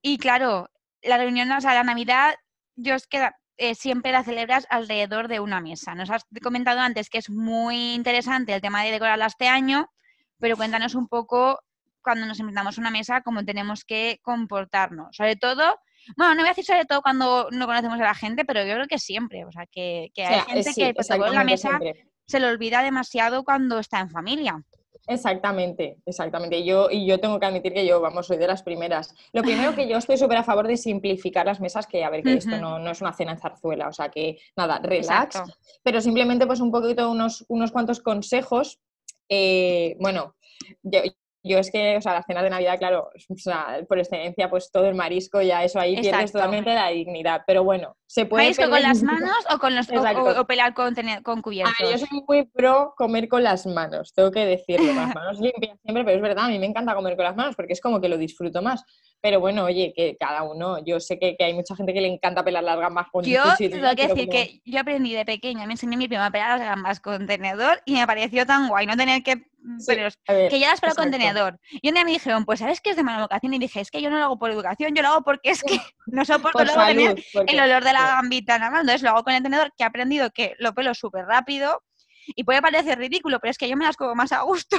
y 0.03 0.19
claro, 0.19 0.71
la 1.03 1.19
reunión, 1.19 1.51
o 1.53 1.61
sea, 1.61 1.75
la 1.75 1.85
Navidad, 1.85 2.35
yo 2.77 2.95
es 2.95 3.07
que 3.07 3.31
eh, 3.57 3.75
siempre 3.75 4.13
la 4.13 4.25
celebras 4.25 4.67
alrededor 4.71 5.29
de 5.29 5.41
una 5.41 5.61
mesa. 5.61 5.95
Nos 5.95 6.11
has 6.11 6.25
comentado 6.43 6.81
antes 6.81 7.11
que 7.11 7.19
es 7.19 7.31
muy 7.31 7.95
interesante 7.95 8.55
el 8.55 8.61
tema 8.61 8.83
de 8.83 8.91
decorarla 8.91 9.27
este 9.27 9.49
año, 9.49 9.91
pero 10.39 10.57
cuéntanos 10.57 10.95
un 10.95 11.09
poco 11.09 11.61
cuando 12.03 12.25
nos 12.27 12.41
invitamos 12.41 12.79
a 12.79 12.81
una 12.81 12.91
mesa 12.91 13.21
cómo 13.21 13.45
tenemos 13.45 13.85
que 13.85 14.19
comportarnos. 14.23 15.15
Sobre 15.15 15.37
todo, 15.37 15.79
bueno, 16.17 16.35
no 16.35 16.41
voy 16.41 16.49
a 16.49 16.53
decir 16.53 16.65
sobre 16.65 16.87
todo 16.87 17.03
cuando 17.03 17.49
no 17.51 17.67
conocemos 17.67 18.01
a 18.01 18.05
la 18.05 18.15
gente, 18.15 18.45
pero 18.45 18.65
yo 18.65 18.75
creo 18.75 18.87
que 18.87 18.99
siempre. 18.99 19.45
O 19.45 19.53
sea, 19.53 19.67
que, 19.67 20.11
hay 20.17 20.41
gente 20.41 20.73
que 20.75 20.95
pues, 20.95 21.09
la 21.11 21.45
mesa 21.45 21.79
se 22.27 22.41
le 22.41 22.47
olvida 22.47 22.83
demasiado 22.83 23.45
cuando 23.45 23.79
está 23.79 24.01
en 24.01 24.09
familia. 24.09 24.63
Exactamente, 25.07 25.99
exactamente. 26.07 26.65
Yo, 26.65 26.89
y 26.91 27.07
yo 27.07 27.19
tengo 27.19 27.41
que 27.41 27.47
admitir 27.47 27.73
que 27.73 27.87
yo, 27.87 28.01
vamos, 28.01 28.27
soy 28.27 28.37
de 28.37 28.47
las 28.47 28.63
primeras. 28.63 29.15
Lo 29.33 29.43
primero 29.43 29.75
que 29.75 29.89
yo 29.89 29.97
estoy 29.97 30.17
súper 30.17 30.39
a 30.39 30.45
favor 30.45 30.69
de 30.69 30.77
simplificar 30.77 31.47
las 31.47 31.61
mesas, 31.61 31.87
que 31.87 32.05
a 32.05 32.11
ver, 32.11 32.23
que 32.23 32.35
esto 32.35 32.57
no, 32.59 32.91
es 32.91 33.01
una 33.01 33.13
cena 33.13 33.33
en 33.33 33.39
zarzuela, 33.39 33.89
o 33.89 33.93
sea 33.93 34.09
que 34.09 34.39
nada, 34.57 34.79
relax, 34.83 35.43
pero 35.83 36.01
simplemente 36.01 36.47
pues 36.47 36.61
un 36.61 36.71
poquito 36.71 37.11
unos, 37.11 37.45
unos 37.49 37.73
cuantos 37.73 38.01
consejos. 38.01 38.81
Eh, 39.29 39.97
bueno, 40.01 40.35
yo, 40.83 41.01
yo 41.43 41.59
es 41.59 41.71
que, 41.71 41.97
o 41.97 42.01
sea, 42.01 42.13
las 42.13 42.27
cenas 42.27 42.43
de 42.43 42.51
Navidad, 42.51 42.79
claro, 42.79 43.11
o 43.29 43.37
sea, 43.37 43.81
por 43.89 43.99
excelencia, 43.99 44.51
pues 44.51 44.71
todo 44.71 44.87
el 44.87 44.95
marisco, 44.95 45.41
ya 45.41 45.65
eso 45.65 45.81
ahí 45.81 45.95
pierdes 45.95 46.13
Exacto. 46.13 46.33
totalmente 46.39 46.75
la 46.75 46.89
dignidad. 46.89 47.43
Pero 47.47 47.65
bueno, 47.65 47.97
se 48.07 48.27
puede. 48.27 48.45
¿Marisco 48.45 48.69
con 48.69 48.83
las 48.83 49.03
manos 49.03 49.47
o 49.53 49.59
con 49.59 49.75
los 49.75 49.89
o, 49.89 50.47
pelar 50.47 50.75
con, 50.75 50.95
con 51.23 51.39
A 51.39 51.43
cubiertos? 51.43 51.75
ver, 51.81 51.99
yo 51.99 52.07
soy 52.07 52.23
muy 52.27 52.45
pro 52.45 52.95
comer 52.97 53.29
con 53.29 53.43
las 53.43 53.67
manos, 53.67 54.13
tengo 54.13 54.31
que 54.31 54.45
decirlo, 54.45 54.87
con 54.89 54.97
las 54.97 55.15
manos 55.15 55.41
limpias 55.41 55.79
siempre, 55.83 56.05
pero 56.05 56.17
es 56.17 56.23
verdad, 56.23 56.47
a 56.47 56.49
mí 56.49 56.59
me 56.59 56.67
encanta 56.67 56.95
comer 56.95 57.17
con 57.17 57.25
las 57.25 57.37
manos 57.37 57.57
porque 57.57 57.73
es 57.73 57.81
como 57.81 58.01
que 58.01 58.09
lo 58.09 58.19
disfruto 58.19 58.61
más. 58.61 58.85
Pero 59.23 59.39
bueno, 59.39 59.65
oye, 59.65 59.93
que 59.95 60.17
cada 60.19 60.43
uno, 60.45 60.83
yo 60.85 60.99
sé 60.99 61.19
que, 61.19 61.37
que 61.37 61.45
hay 61.45 61.53
mucha 61.53 61.77
gente 61.77 61.93
que 61.93 62.01
le 62.01 62.09
encanta 62.09 62.43
pelar 62.43 62.65
las 62.65 62.79
gambas 62.79 63.07
con 63.13 63.23
Yo 63.25 63.43
tengo 63.43 63.55
que 63.95 64.07
decir 64.09 64.09
como- 64.09 64.31
que 64.31 64.63
yo 64.65 64.81
aprendí 64.81 65.13
de 65.13 65.27
pequeña, 65.27 65.67
me 65.67 65.75
enseñó 65.75 65.99
mi 65.99 66.09
prima 66.09 66.27
a 66.27 66.31
pelar 66.31 66.59
las 66.59 66.67
gambas 66.67 67.01
con 67.01 67.27
tenedor 67.27 67.83
y 67.85 67.95
me 67.95 68.07
pareció 68.07 68.47
tan 68.47 68.69
guay 68.69 68.87
no 68.87 68.97
tener 68.97 69.23
que... 69.23 69.45
Sí, 69.79 69.93
a 70.27 70.33
ver, 70.33 70.51
que 70.51 70.59
ya 70.59 70.71
las 70.71 70.81
pelo 70.81 70.95
con 70.95 71.11
tenedor. 71.11 71.61
Y 71.83 71.89
un 71.89 71.95
día 71.95 72.05
me 72.07 72.13
dijeron, 72.13 72.47
pues 72.47 72.61
¿sabes 72.61 72.81
qué 72.81 72.91
es 72.91 72.97
de 72.97 73.03
mala 73.03 73.19
educación? 73.21 73.53
Y 73.53 73.59
dije, 73.59 73.81
es 73.81 73.91
que 73.91 74.01
yo 74.01 74.09
no 74.09 74.17
lo 74.17 74.25
hago 74.25 74.39
por 74.39 74.51
educación, 74.51 74.95
yo 74.95 75.03
lo 75.03 75.09
hago 75.09 75.23
porque 75.23 75.51
es 75.51 75.63
que 75.63 75.75
no 76.07 76.25
soporto 76.25 76.57
Por 76.57 76.65
luego 76.67 76.81
tener 76.87 77.09
salud, 77.09 77.23
porque- 77.35 77.53
el 77.53 77.61
olor 77.61 77.85
de 77.85 77.93
la 77.93 77.99
sí. 78.01 78.07
gambita 78.07 78.59
nada 78.59 78.71
más. 78.71 78.81
Entonces 78.81 79.03
lo 79.03 79.11
hago 79.11 79.23
con 79.23 79.35
el 79.35 79.43
tenedor, 79.43 79.71
que 79.77 79.85
he 79.85 79.87
aprendido 79.87 80.31
que 80.31 80.55
lo 80.59 80.73
pelo 80.73 80.95
súper 80.95 81.27
rápido 81.27 81.83
y 82.29 82.45
puede 82.45 82.63
parecer 82.63 82.99
ridículo, 82.99 83.39
pero 83.39 83.51
es 83.51 83.59
que 83.59 83.69
yo 83.69 83.77
me 83.77 83.85
las 83.85 83.97
como 83.99 84.15
más 84.15 84.33
a 84.33 84.41
gusto. 84.41 84.79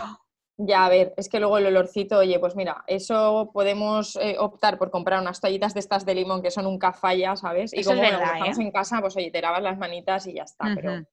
Ya, 0.63 0.85
a 0.85 0.89
ver, 0.89 1.13
es 1.17 1.27
que 1.27 1.39
luego 1.39 1.57
el 1.57 1.65
olorcito, 1.65 2.19
oye, 2.19 2.37
pues 2.37 2.55
mira, 2.55 2.83
eso 2.85 3.49
podemos 3.51 4.15
eh, 4.17 4.35
optar 4.37 4.77
por 4.77 4.91
comprar 4.91 5.19
unas 5.19 5.41
toallitas 5.41 5.73
de 5.73 5.79
estas 5.79 6.05
de 6.05 6.13
limón 6.13 6.43
que 6.43 6.51
son 6.51 6.67
un 6.67 6.79
falla, 6.93 7.35
¿sabes? 7.35 7.73
Y 7.73 7.79
Eso 7.79 7.93
es 7.93 7.95
como 7.95 8.01
bueno, 8.01 8.19
verdad, 8.19 8.33
estamos 8.35 8.59
¿eh? 8.59 8.61
en 8.61 8.71
casa, 8.71 9.01
pues 9.01 9.17
oye, 9.17 9.31
te 9.31 9.41
lavas 9.41 9.63
las 9.63 9.77
manitas 9.79 10.27
y 10.27 10.33
ya 10.33 10.43
está, 10.43 10.71
pero 10.75 11.03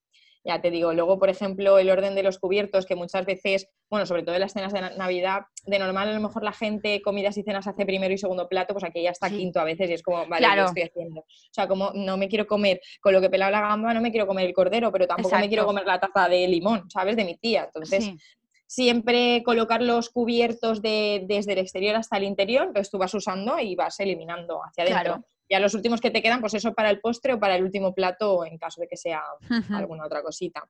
ya 0.44 0.60
te 0.60 0.70
digo, 0.70 0.92
luego, 0.92 1.18
por 1.18 1.28
ejemplo, 1.30 1.78
el 1.78 1.88
orden 1.90 2.14
de 2.14 2.22
los 2.22 2.38
cubiertos, 2.38 2.84
que 2.86 2.94
muchas 2.94 3.24
veces, 3.26 3.68
bueno, 3.90 4.06
sobre 4.06 4.22
todo 4.22 4.34
en 4.34 4.40
las 4.42 4.52
cenas 4.52 4.72
de 4.72 4.80
na- 4.80 4.90
Navidad, 4.96 5.42
de 5.66 5.78
normal 5.78 6.08
a 6.08 6.12
lo 6.12 6.20
mejor 6.20 6.42
la 6.42 6.52
gente 6.52 7.00
comidas 7.02 7.36
y 7.38 7.42
cenas 7.42 7.66
hace 7.66 7.84
primero 7.86 8.12
y 8.14 8.18
segundo 8.18 8.48
plato, 8.48 8.72
pues 8.74 8.84
aquí 8.84 9.02
ya 9.02 9.10
está 9.10 9.28
Sí. 9.28 9.36
quinto 9.38 9.60
a 9.60 9.64
veces 9.64 9.88
y 9.90 9.94
es 9.94 10.02
como, 10.02 10.26
vale, 10.26 10.38
Claro. 10.46 10.62
¿qué 10.74 10.82
estoy 10.82 10.82
haciendo? 10.84 11.20
O 11.22 11.26
sea, 11.52 11.68
como 11.68 11.92
no 11.94 12.16
me 12.16 12.28
quiero 12.28 12.46
comer, 12.46 12.80
con 13.00 13.12
lo 13.14 13.20
que 13.20 13.30
pelaba 13.30 13.50
la 13.50 13.60
gamba, 13.60 13.92
no 13.94 14.00
me 14.00 14.10
quiero 14.10 14.26
comer 14.26 14.46
el 14.46 14.54
cordero, 14.54 14.90
pero 14.92 15.06
tampoco 15.06 15.36
me 15.38 15.48
quiero 15.48 15.66
comer 15.66 15.84
la 15.86 16.00
taza 16.00 16.28
de 16.28 16.46
limón, 16.48 16.90
¿sabes? 16.90 17.16
De 17.16 17.24
mi 17.24 17.36
tía. 17.36 17.64
Entonces, 17.64 18.04
Sí. 18.04 18.16
Siempre 18.68 19.42
colocar 19.44 19.82
los 19.82 20.10
cubiertos 20.10 20.82
de- 20.82 21.24
desde 21.26 21.54
el 21.54 21.58
exterior 21.58 21.96
hasta 21.96 22.18
el 22.18 22.24
interior, 22.24 22.66
entonces 22.66 22.90
tú 22.90 22.98
vas 22.98 23.12
usando 23.14 23.58
y 23.58 23.74
vas 23.74 23.98
eliminando 23.98 24.60
hacia 24.62 24.84
adentro. 24.84 25.02
Claro. 25.14 25.24
Ya 25.50 25.58
los 25.58 25.72
últimos 25.72 26.02
que 26.02 26.10
te 26.10 26.20
quedan, 26.22 26.40
pues 26.42 26.52
eso 26.52 26.74
para 26.74 26.90
el 26.90 27.00
postre 27.00 27.32
o 27.32 27.40
para 27.40 27.56
el 27.56 27.64
último 27.64 27.94
plato 27.94 28.44
en 28.44 28.58
caso 28.58 28.82
de 28.82 28.86
que 28.86 28.98
sea 28.98 29.22
alguna 29.70 30.04
otra 30.04 30.22
cosita. 30.22 30.68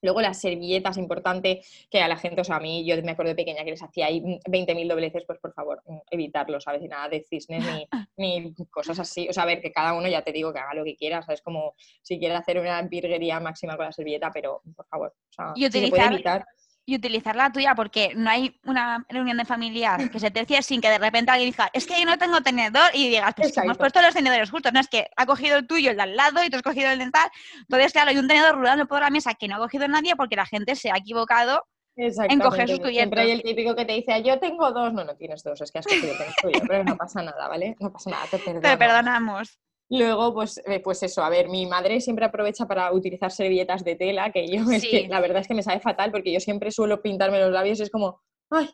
Luego 0.00 0.20
las 0.22 0.40
servilletas, 0.40 0.96
importante 0.96 1.60
que 1.90 2.00
a 2.00 2.08
la 2.08 2.16
gente, 2.16 2.40
o 2.40 2.44
sea, 2.44 2.56
a 2.56 2.60
mí 2.60 2.86
yo 2.86 2.94
me 3.02 3.10
acuerdo 3.10 3.30
de 3.30 3.34
pequeña 3.34 3.64
que 3.64 3.72
les 3.72 3.82
hacía 3.82 4.06
ahí 4.06 4.20
20.000 4.48 4.88
dobleces, 4.88 5.24
pues 5.26 5.40
por 5.40 5.52
favor, 5.52 5.82
mm, 5.86 5.98
evitarlo, 6.12 6.60
¿sabes? 6.60 6.82
Y 6.82 6.88
nada 6.88 7.08
de 7.08 7.26
cisnes 7.28 7.64
ni, 7.66 7.86
ni 8.16 8.54
cosas 8.70 8.98
así. 9.00 9.28
O 9.28 9.32
sea, 9.32 9.42
a 9.42 9.46
ver, 9.46 9.60
que 9.60 9.72
cada 9.72 9.92
uno 9.94 10.06
ya 10.08 10.22
te 10.22 10.32
digo 10.32 10.52
que 10.52 10.60
haga 10.60 10.72
lo 10.74 10.84
que 10.84 10.94
quiera, 10.96 11.20
¿sabes? 11.22 11.42
Como 11.42 11.74
si 12.00 12.18
quiere 12.18 12.34
hacer 12.36 12.60
una 12.60 12.80
virguería 12.82 13.40
máxima 13.40 13.76
con 13.76 13.86
la 13.86 13.92
servilleta, 13.92 14.30
pero 14.32 14.62
por 14.76 14.86
favor, 14.86 15.14
o 15.30 15.32
sea, 15.32 15.52
Y 15.56 15.64
si 15.70 15.80
se 15.80 15.88
puede 15.88 16.04
evitar. 16.06 16.46
Y 16.88 16.96
utilizar 16.96 17.36
la 17.36 17.52
tuya 17.52 17.74
porque 17.74 18.14
no 18.16 18.30
hay 18.30 18.58
una 18.64 19.04
reunión 19.10 19.36
de 19.36 19.44
familiar 19.44 20.10
que 20.10 20.18
se 20.18 20.30
tercie 20.30 20.62
sin 20.62 20.80
que 20.80 20.88
de 20.88 20.96
repente 20.96 21.30
alguien 21.30 21.50
diga, 21.50 21.68
es 21.74 21.86
que 21.86 22.00
yo 22.00 22.06
no 22.06 22.16
tengo 22.16 22.40
tenedor 22.40 22.90
y 22.94 23.10
digas, 23.10 23.34
pues 23.36 23.54
hemos 23.58 23.76
puesto 23.76 24.00
los 24.00 24.14
tenedores 24.14 24.50
justos, 24.50 24.72
no 24.72 24.80
es 24.80 24.88
que 24.88 25.06
ha 25.14 25.26
cogido 25.26 25.58
el 25.58 25.66
tuyo, 25.66 25.90
el 25.90 25.98
de 25.98 26.04
al 26.04 26.16
lado 26.16 26.42
y 26.42 26.48
tú 26.48 26.56
has 26.56 26.62
cogido 26.62 26.90
el 26.90 26.98
de 26.98 27.10
tal. 27.10 27.28
Entonces, 27.60 27.92
claro, 27.92 28.08
hay 28.08 28.16
un 28.16 28.26
tenedor 28.26 28.54
rulando 28.54 28.86
por 28.86 29.02
la 29.02 29.10
mesa 29.10 29.34
que 29.34 29.48
no 29.48 29.56
ha 29.56 29.58
cogido 29.58 29.86
nadie 29.86 30.16
porque 30.16 30.34
la 30.34 30.46
gente 30.46 30.76
se 30.76 30.90
ha 30.90 30.96
equivocado. 30.96 31.62
Exactamente. 31.94 32.68
sus 32.68 32.88
Siempre 32.88 33.20
hay 33.20 33.30
el 33.32 33.42
cubiertos. 33.42 33.50
típico 33.50 33.76
que 33.76 33.84
te 33.84 33.92
dice, 33.92 34.22
yo 34.22 34.38
tengo 34.38 34.72
dos. 34.72 34.94
No, 34.94 35.04
no 35.04 35.14
tienes 35.14 35.42
dos, 35.42 35.60
es 35.60 35.70
que 35.70 35.80
has 35.80 35.86
cogido 35.86 36.12
el 36.12 36.34
tuyo, 36.40 36.64
pero 36.66 36.84
no 36.84 36.96
pasa 36.96 37.20
nada, 37.20 37.48
¿vale? 37.48 37.76
No 37.80 37.92
pasa 37.92 38.08
nada, 38.08 38.24
te 38.30 38.38
perdono. 38.38 38.60
Te 38.62 38.78
perdonamos. 38.78 39.58
Luego, 39.90 40.34
pues, 40.34 40.60
eh, 40.66 40.80
pues 40.80 41.02
eso, 41.02 41.22
a 41.22 41.30
ver, 41.30 41.48
mi 41.48 41.66
madre 41.66 42.00
siempre 42.00 42.26
aprovecha 42.26 42.66
para 42.66 42.92
utilizar 42.92 43.30
servilletas 43.30 43.84
de 43.84 43.96
tela, 43.96 44.30
que 44.32 44.46
yo 44.46 44.62
es 44.70 44.82
que 44.90 45.08
la 45.08 45.20
verdad 45.20 45.40
es 45.40 45.48
que 45.48 45.54
me 45.54 45.62
sabe 45.62 45.80
fatal 45.80 46.10
porque 46.10 46.32
yo 46.32 46.40
siempre 46.40 46.70
suelo 46.70 47.00
pintarme 47.00 47.40
los 47.40 47.52
labios 47.52 47.80
es 47.80 47.90
como, 47.90 48.20
ay, 48.50 48.70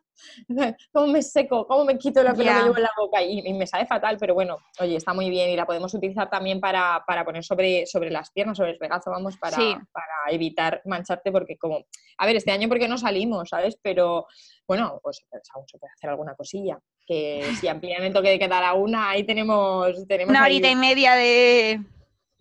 cómo 0.93 1.07
me 1.09 1.23
seco, 1.23 1.67
cómo 1.67 1.85
me 1.85 1.99
quito 1.99 2.23
lo 2.23 2.33
que 2.35 2.45
me 2.45 2.53
llevo 2.53 2.77
en 2.77 2.83
la 2.83 2.91
boca 2.97 3.23
y, 3.23 3.41
y 3.41 3.53
me 3.55 3.67
sabe 3.67 3.87
fatal, 3.87 4.17
pero 4.19 4.35
bueno, 4.35 4.59
oye, 4.81 4.97
está 4.97 5.13
muy 5.13 5.31
bien 5.31 5.51
y 5.51 5.57
la 5.57 5.67
podemos 5.67 5.93
utilizar 5.95 6.31
también 6.31 6.61
para, 6.61 7.03
para 7.07 7.25
poner 7.25 7.43
sobre, 7.45 7.87
sobre 7.87 8.11
las 8.11 8.31
piernas, 8.31 8.57
sobre 8.57 8.71
el 8.73 8.79
regazo, 8.79 9.11
vamos, 9.11 9.37
para, 9.37 9.57
Sí. 9.57 9.75
para 9.93 10.35
evitar 10.35 10.81
mancharte 10.85 11.33
porque 11.33 11.57
como, 11.59 11.85
a 12.19 12.27
ver, 12.27 12.37
este 12.37 12.53
año 12.53 12.69
porque 12.69 12.89
no 12.89 12.99
salimos, 12.99 13.49
¿sabes? 13.49 13.79
Pero 13.83 14.27
bueno, 14.67 15.01
pues, 15.03 15.25
pues 15.31 15.43
aún 15.55 15.67
se 15.69 15.79
puede 15.79 15.93
hacer 15.93 16.11
alguna 16.11 16.35
cosilla, 16.35 16.79
que 17.07 17.43
si 17.67 17.69
amplían 17.69 18.03
el 18.05 18.13
toque 18.13 18.31
de 18.31 18.39
quedar 18.39 18.63
a 18.65 18.75
una, 18.75 19.11
ahí 19.11 19.25
tenemos... 19.25 20.07
tenemos 20.07 20.31
Una 20.31 20.45
ahí- 20.45 20.53
horita 20.55 20.71
y 20.71 20.77
media 20.77 21.15
de... 21.15 21.81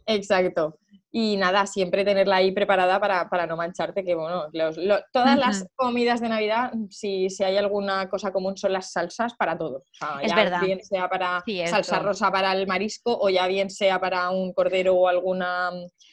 Exacto. 0.06 0.78
Y 1.16 1.38
nada, 1.38 1.68
siempre 1.68 2.04
tenerla 2.04 2.38
ahí 2.38 2.52
preparada 2.52 3.00
para, 3.00 3.30
para 3.30 3.46
no 3.46 3.56
mancharte, 3.56 4.04
que 4.04 4.16
bueno, 4.16 4.48
los- 4.52 4.78
lo- 4.78 5.00
todas 5.12 5.38
las 5.38 5.64
comidas 5.76 6.20
de 6.22 6.28
Navidad, 6.30 6.74
si, 6.90 7.30
si 7.30 7.44
hay 7.44 7.56
alguna 7.56 8.10
cosa 8.10 8.32
común, 8.32 8.58
son 8.58 8.74
las 8.74 8.92
salsas 8.92 9.36
para 9.36 9.56
todo. 9.56 9.78
O 9.78 9.84
sea, 9.92 10.18
Es 10.24 10.30
ya 10.32 10.36
verdad. 10.36 10.62
bien 10.62 10.84
sea 10.84 11.08
para 11.08 11.44
Cierto. 11.46 11.76
salsa 11.76 12.00
rosa 12.00 12.32
para 12.32 12.52
el 12.54 12.66
marisco 12.66 13.16
o 13.16 13.30
ya 13.30 13.46
bien 13.46 13.70
sea 13.70 14.00
para 14.02 14.32
un 14.32 14.54
cordero 14.54 14.96
o 14.96 15.08
alguna 15.08 15.70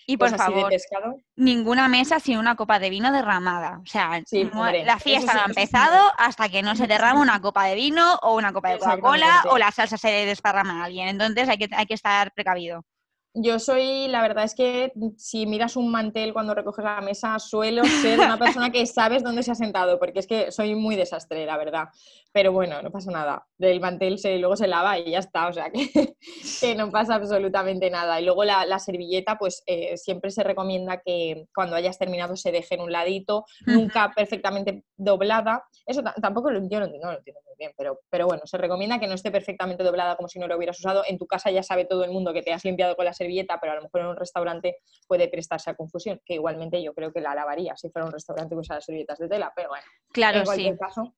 Y 0.07 0.19
por 0.19 0.31
cosa 0.31 0.45
así 0.45 0.53
de 0.53 0.59
favor, 0.61 0.71
pescado. 0.71 1.17
ninguna 1.35 1.89
mesa 1.89 2.21
sin 2.21 2.37
una 2.37 2.55
copa 2.57 2.79
de 2.79 2.91
vino 2.91 3.11
derramada. 3.11 3.79
O 3.83 3.87
sea, 3.87 4.21
Sí, 4.27 4.45
no- 4.45 4.61
hombre, 4.61 4.85
la 4.85 4.99
fiesta 4.99 5.33
sí, 5.33 5.39
no 5.39 5.43
ha 5.45 5.47
empezado 5.47 6.13
hasta 6.19 6.51
que 6.51 6.61
no 6.61 6.77
se 6.77 6.87
derrama 6.87 7.23
una 7.23 7.41
copa 7.41 7.65
de 7.65 7.75
vino 7.75 8.17
o 8.21 8.35
una 8.37 8.53
copa 8.53 8.69
de 8.73 8.79
Coca-Cola 8.79 9.45
o 9.49 9.57
la 9.57 9.71
salsa 9.71 9.97
se 9.97 10.11
desparrama 10.27 10.83
a 10.83 10.85
alguien. 10.85 11.09
Entonces 11.09 11.49
hay 11.49 11.57
que, 11.57 11.69
hay 11.75 11.87
que 11.87 11.95
estar 11.95 12.33
precavido. 12.35 12.85
Yo 13.33 13.61
soy, 13.61 14.09
la 14.09 14.23
verdad 14.23 14.43
es 14.43 14.57
que 14.57 14.93
si 15.17 15.47
miras 15.47 15.77
un 15.77 15.89
mantel 15.89 16.33
cuando 16.33 16.53
recoges 16.53 16.85
la 16.85 17.01
mesa, 17.01 17.39
suelo 17.39 17.85
ser 17.85 18.19
una 18.19 18.37
persona 18.37 18.71
que 18.71 18.85
sabes 18.87 19.23
dónde 19.23 19.45
se 19.45 19.53
ha 19.53 19.55
sentado, 19.55 20.01
porque 20.01 20.19
es 20.19 20.27
que 20.27 20.51
soy 20.51 20.75
muy 20.75 20.97
desastre, 20.97 21.47
la 21.47 21.57
verdad. 21.57 21.85
Pero 22.33 22.51
bueno, 22.51 22.83
no 22.83 22.91
pasa 22.91 23.13
nada. 23.13 23.47
Del 23.57 23.81
mantel 23.81 24.19
se, 24.19 24.37
luego 24.39 24.57
se 24.57 24.67
lava 24.67 24.99
y 24.99 25.13
ya 25.13 25.21
está, 25.21 25.47
o 25.47 25.53
sea 25.53 25.71
que, 25.71 25.89
que 26.61 26.75
no 26.75 26.91
pasa 26.91 27.15
absolutamente 27.15 27.89
nada. 27.89 28.21
Y 28.21 28.25
luego 28.25 28.43
la, 28.43 28.67
la 28.67 28.81
servilleta, 28.81 29.39
pues 29.39 29.63
eh, 29.67 29.97
siempre 29.97 30.33
se 30.33 30.43
recomienda 30.43 31.01
que 31.01 31.47
cuando 31.55 31.77
hayas 31.77 31.99
terminado 31.99 32.35
se 32.37 32.51
deje 32.51 32.75
en 32.75 32.81
un 32.81 32.91
ladito, 32.91 33.45
nunca 33.65 34.11
perfectamente 34.15 34.83
doblada. 34.97 35.65
Eso 35.87 36.03
ta- 36.03 36.15
tampoco 36.21 36.51
lo, 36.51 36.59
yo 36.69 36.81
no, 36.81 36.87
no 36.89 37.13
lo 37.13 37.19
entiendo 37.19 37.41
bien, 37.61 37.73
pero, 37.77 38.01
pero 38.11 38.27
bueno, 38.27 38.43
se 38.47 38.59
recomienda 38.59 38.99
que 38.99 39.07
no 39.07 39.15
esté 39.15 39.31
perfectamente 39.31 39.85
doblada 39.85 40.17
como 40.17 40.29
si 40.29 40.41
no 40.41 40.49
lo 40.49 40.57
hubieras 40.57 40.79
usado. 40.81 41.05
En 41.07 41.19
tu 41.19 41.27
casa 41.27 41.51
ya 41.53 41.63
sabe 41.63 41.85
todo 41.85 42.03
el 42.03 42.11
mundo 42.11 42.33
que 42.33 42.43
te 42.43 42.53
has 42.53 42.65
limpiado 42.65 42.97
con 42.97 43.05
la 43.05 43.13
servilleta, 43.13 43.59
pero 43.61 43.75
a 43.75 43.77
lo 43.77 43.83
mejor 43.83 44.01
en 44.01 44.07
un 44.09 44.17
restaurante 44.17 44.79
puede 45.07 45.29
prestarse 45.29 45.71
a 45.71 45.75
confusión, 45.75 46.21
que 46.25 46.35
igualmente 46.35 46.83
yo 46.83 46.93
creo 46.95 47.13
que 47.13 47.21
la 47.21 47.35
lavaría 47.35 47.77
si 47.77 47.89
fuera 47.91 48.07
un 48.07 48.13
restaurante 48.13 48.55
que 48.57 48.59
usara 48.59 48.81
servilletas 48.81 49.19
de 49.19 49.29
tela, 49.29 49.53
pero 49.55 49.69
bueno, 49.69 49.85
Claro, 50.13 50.39
en 50.39 50.43
sí. 50.43 50.47
cualquier 50.47 50.79
caso. 50.79 51.15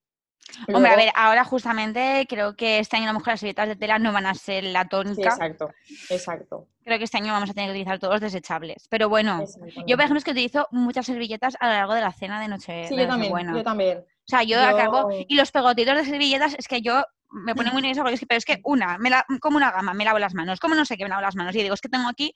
Hombre, 0.74 0.90
a 0.90 0.96
ver, 0.96 1.12
ahora 1.14 1.44
justamente 1.44 2.26
creo 2.28 2.56
que 2.56 2.80
este 2.80 2.96
año 2.96 3.04
a 3.08 3.12
lo 3.12 3.20
mejor 3.20 3.28
las 3.34 3.40
servilletas 3.40 3.68
de 3.68 3.76
tela 3.76 4.00
no 4.00 4.12
van 4.12 4.26
a 4.26 4.34
ser 4.34 4.64
la 4.64 4.82
Sí, 4.82 4.88
tónica. 4.90 5.28
exacto, 5.30 5.70
exacto. 6.10 6.66
creo 6.84 6.98
que 6.98 7.04
este 7.04 7.16
año 7.18 7.32
vamos 7.32 7.48
a 7.48 7.54
tener 7.54 7.68
que 7.68 7.72
utilizar 7.72 8.00
todos 8.00 8.20
desechables. 8.20 8.88
Pero 8.90 9.08
bueno, 9.08 9.44
yo 9.86 9.96
por 9.96 10.00
ejemplo 10.04 10.18
es 10.18 10.24
que 10.24 10.32
utilizo 10.32 10.66
muchas 10.72 11.06
servilletas 11.06 11.56
a 11.60 11.66
lo 11.68 11.72
largo 11.74 11.94
de 11.94 12.00
la 12.00 12.12
cena 12.12 12.40
de 12.40 12.48
noche. 12.48 12.84
Sí, 12.88 12.96
de 12.96 13.02
yo 13.02 13.08
también, 13.08 13.32
Nochebuena. 13.32 13.56
yo 13.56 13.62
también. 13.62 14.04
O 14.24 14.28
sea, 14.28 14.42
yo, 14.42 14.56
Yo- 14.56 14.66
acabo. 14.66 15.10
Y 15.28 15.34
los 15.34 15.50
pegotitos 15.50 15.96
de 15.96 16.04
servilletas 16.04 16.54
es 16.58 16.68
que 16.68 16.80
yo 16.80 17.02
me 17.32 17.54
pone 17.54 17.70
muy 17.70 17.82
nerviosa 17.82 18.02
porque 18.02 18.14
es 18.14 18.20
que, 18.20 18.26
pero 18.26 18.38
es 18.38 18.44
que 18.44 18.60
una, 18.64 18.98
me 18.98 19.10
la, 19.10 19.24
como 19.40 19.56
una 19.56 19.70
gama, 19.70 19.94
me 19.94 20.04
lavo 20.04 20.18
las 20.18 20.34
manos, 20.34 20.60
como 20.60 20.74
no 20.74 20.84
sé 20.84 20.96
qué 20.96 21.04
me 21.04 21.08
lavo 21.08 21.22
las 21.22 21.34
manos. 21.34 21.54
Y 21.56 21.62
digo, 21.62 21.74
es 21.74 21.80
que 21.80 21.88
tengo 21.88 22.08
aquí 22.08 22.34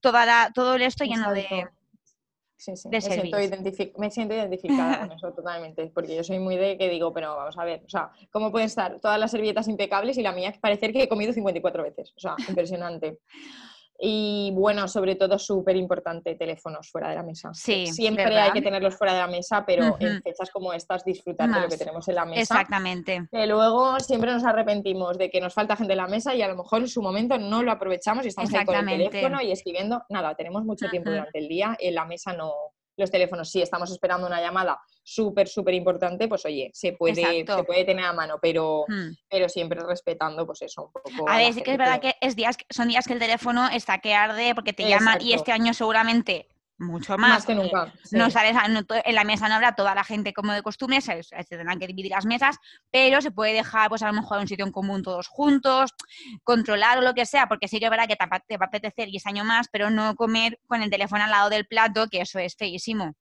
toda 0.00 0.24
la, 0.24 0.50
todo 0.54 0.74
esto 0.76 1.04
lleno 1.04 1.32
de. 1.32 1.68
Sí, 2.56 2.76
sí, 2.76 2.88
me, 2.88 3.00
siento 3.00 3.36
me 3.98 4.10
siento 4.10 4.34
identificada 4.34 4.98
con 4.98 5.12
eso 5.12 5.32
totalmente, 5.32 5.92
porque 5.94 6.16
yo 6.16 6.24
soy 6.24 6.40
muy 6.40 6.56
de 6.56 6.76
que 6.76 6.88
digo, 6.88 7.12
pero 7.12 7.36
vamos 7.36 7.56
a 7.56 7.64
ver, 7.64 7.84
o 7.86 7.88
sea, 7.88 8.10
¿cómo 8.32 8.50
pueden 8.50 8.66
estar 8.66 8.98
todas 8.98 9.20
las 9.20 9.30
servilletas 9.30 9.68
impecables 9.68 10.18
y 10.18 10.22
la 10.22 10.32
mía 10.32 10.52
parecer 10.60 10.92
que 10.92 11.04
he 11.04 11.08
comido 11.08 11.32
54 11.32 11.84
veces? 11.84 12.12
O 12.16 12.20
sea, 12.20 12.34
impresionante. 12.48 13.20
Y 14.00 14.52
bueno, 14.54 14.86
sobre 14.86 15.16
todo 15.16 15.38
súper 15.38 15.76
importante, 15.76 16.36
teléfonos 16.36 16.88
fuera 16.88 17.08
de 17.08 17.16
la 17.16 17.24
mesa. 17.24 17.50
Sí, 17.52 17.88
Siempre 17.88 18.24
¿verdad? 18.24 18.44
hay 18.44 18.52
que 18.52 18.62
tenerlos 18.62 18.96
fuera 18.96 19.12
de 19.12 19.18
la 19.18 19.26
mesa, 19.26 19.64
pero 19.66 19.96
en 19.98 20.22
fechas 20.22 20.50
como 20.50 20.72
estas 20.72 21.04
disfrutar 21.04 21.50
de 21.50 21.60
lo 21.60 21.68
que 21.68 21.76
tenemos 21.76 22.06
en 22.06 22.14
la 22.14 22.24
mesa. 22.24 22.40
Exactamente. 22.40 23.26
Que 23.30 23.46
luego 23.46 23.98
siempre 23.98 24.32
nos 24.32 24.44
arrepentimos 24.44 25.18
de 25.18 25.30
que 25.30 25.40
nos 25.40 25.52
falta 25.52 25.74
gente 25.74 25.94
en 25.94 25.98
la 25.98 26.06
mesa 26.06 26.34
y 26.34 26.42
a 26.42 26.48
lo 26.48 26.56
mejor 26.56 26.82
en 26.82 26.88
su 26.88 27.02
momento 27.02 27.38
no 27.38 27.62
lo 27.62 27.72
aprovechamos 27.72 28.24
y 28.24 28.28
estamos 28.28 28.54
ahí 28.54 28.64
con 28.64 28.88
el 28.88 29.10
teléfono 29.10 29.42
y 29.42 29.50
escribiendo. 29.50 30.04
Nada, 30.08 30.34
tenemos 30.36 30.64
mucho 30.64 30.88
tiempo 30.88 31.10
durante 31.10 31.38
el 31.38 31.48
día, 31.48 31.76
en 31.78 31.94
la 31.94 32.04
mesa 32.04 32.32
no. 32.32 32.52
Los 32.98 33.12
teléfonos, 33.12 33.48
si 33.48 33.62
estamos 33.62 33.90
esperando 33.92 34.26
una 34.26 34.40
llamada 34.40 34.80
súper, 35.04 35.46
súper 35.48 35.72
importante, 35.74 36.26
pues 36.26 36.44
oye, 36.44 36.70
se 36.74 36.92
puede, 36.94 37.22
Exacto. 37.22 37.58
se 37.58 37.64
puede 37.64 37.84
tener 37.84 38.04
a 38.04 38.12
mano, 38.12 38.38
pero, 38.42 38.84
Hmm. 38.88 39.12
pero 39.30 39.48
siempre 39.48 39.80
respetando, 39.80 40.44
pues 40.44 40.62
eso, 40.62 40.86
un 40.86 40.92
poco. 40.92 41.28
A 41.30 41.36
ver, 41.36 41.54
sí 41.54 41.62
que 41.62 41.70
es 41.70 41.78
verdad 41.78 42.00
que 42.00 42.16
es 42.20 42.34
días, 42.34 42.56
son 42.68 42.88
días 42.88 43.06
que 43.06 43.12
el 43.12 43.20
teléfono 43.20 43.68
está 43.68 43.98
que 43.98 44.14
arde 44.14 44.52
porque 44.54 44.72
te 44.72 44.82
llaman 44.88 45.18
y 45.22 45.32
Exacto. 45.32 45.36
este 45.36 45.52
año 45.52 45.72
seguramente 45.74 46.48
mucho 46.78 47.18
más. 47.18 47.30
Más 47.30 47.46
que 47.46 47.54
nunca. 47.54 47.92
No 48.12 48.30
sabes, 48.30 48.56
en 49.04 49.14
la 49.14 49.24
mesa 49.24 49.48
no 49.48 49.54
habrá 49.54 49.74
toda 49.74 49.94
la 49.94 50.04
gente 50.04 50.32
como 50.32 50.52
de 50.52 50.62
costumbre, 50.62 51.00
se, 51.00 51.22
tendrán 51.48 51.78
que 51.78 51.86
dividir 51.86 52.12
las 52.12 52.24
mesas, 52.24 52.56
pero 52.90 53.20
se 53.20 53.30
puede 53.30 53.52
dejar, 53.52 53.88
pues 53.88 54.02
a 54.02 54.06
lo 54.06 54.12
mejor 54.12 54.38
un 54.38 54.48
sitio 54.48 54.64
en 54.64 54.72
común 54.72 55.02
todos 55.02 55.28
juntos, 55.28 55.90
controlar 56.44 56.98
o 56.98 57.00
lo 57.02 57.14
que 57.14 57.26
sea, 57.26 57.46
porque 57.46 57.68
sí 57.68 57.80
que 57.80 57.90
verdad 57.90 58.06
que 58.06 58.16
te, 58.16 58.56
va 58.56 58.64
a 58.64 58.68
apetecer 58.68 59.08
y 59.08 59.16
es 59.16 59.26
año 59.26 59.44
más, 59.44 59.68
pero 59.70 59.90
no 59.90 60.14
comer 60.14 60.58
con 60.66 60.82
el 60.82 60.90
teléfono 60.90 61.24
al 61.24 61.30
lado 61.30 61.50
del 61.50 61.66
plato, 61.66 62.06
que 62.08 62.20
eso 62.20 62.38
es 62.38 62.54
feísimo. 62.54 63.14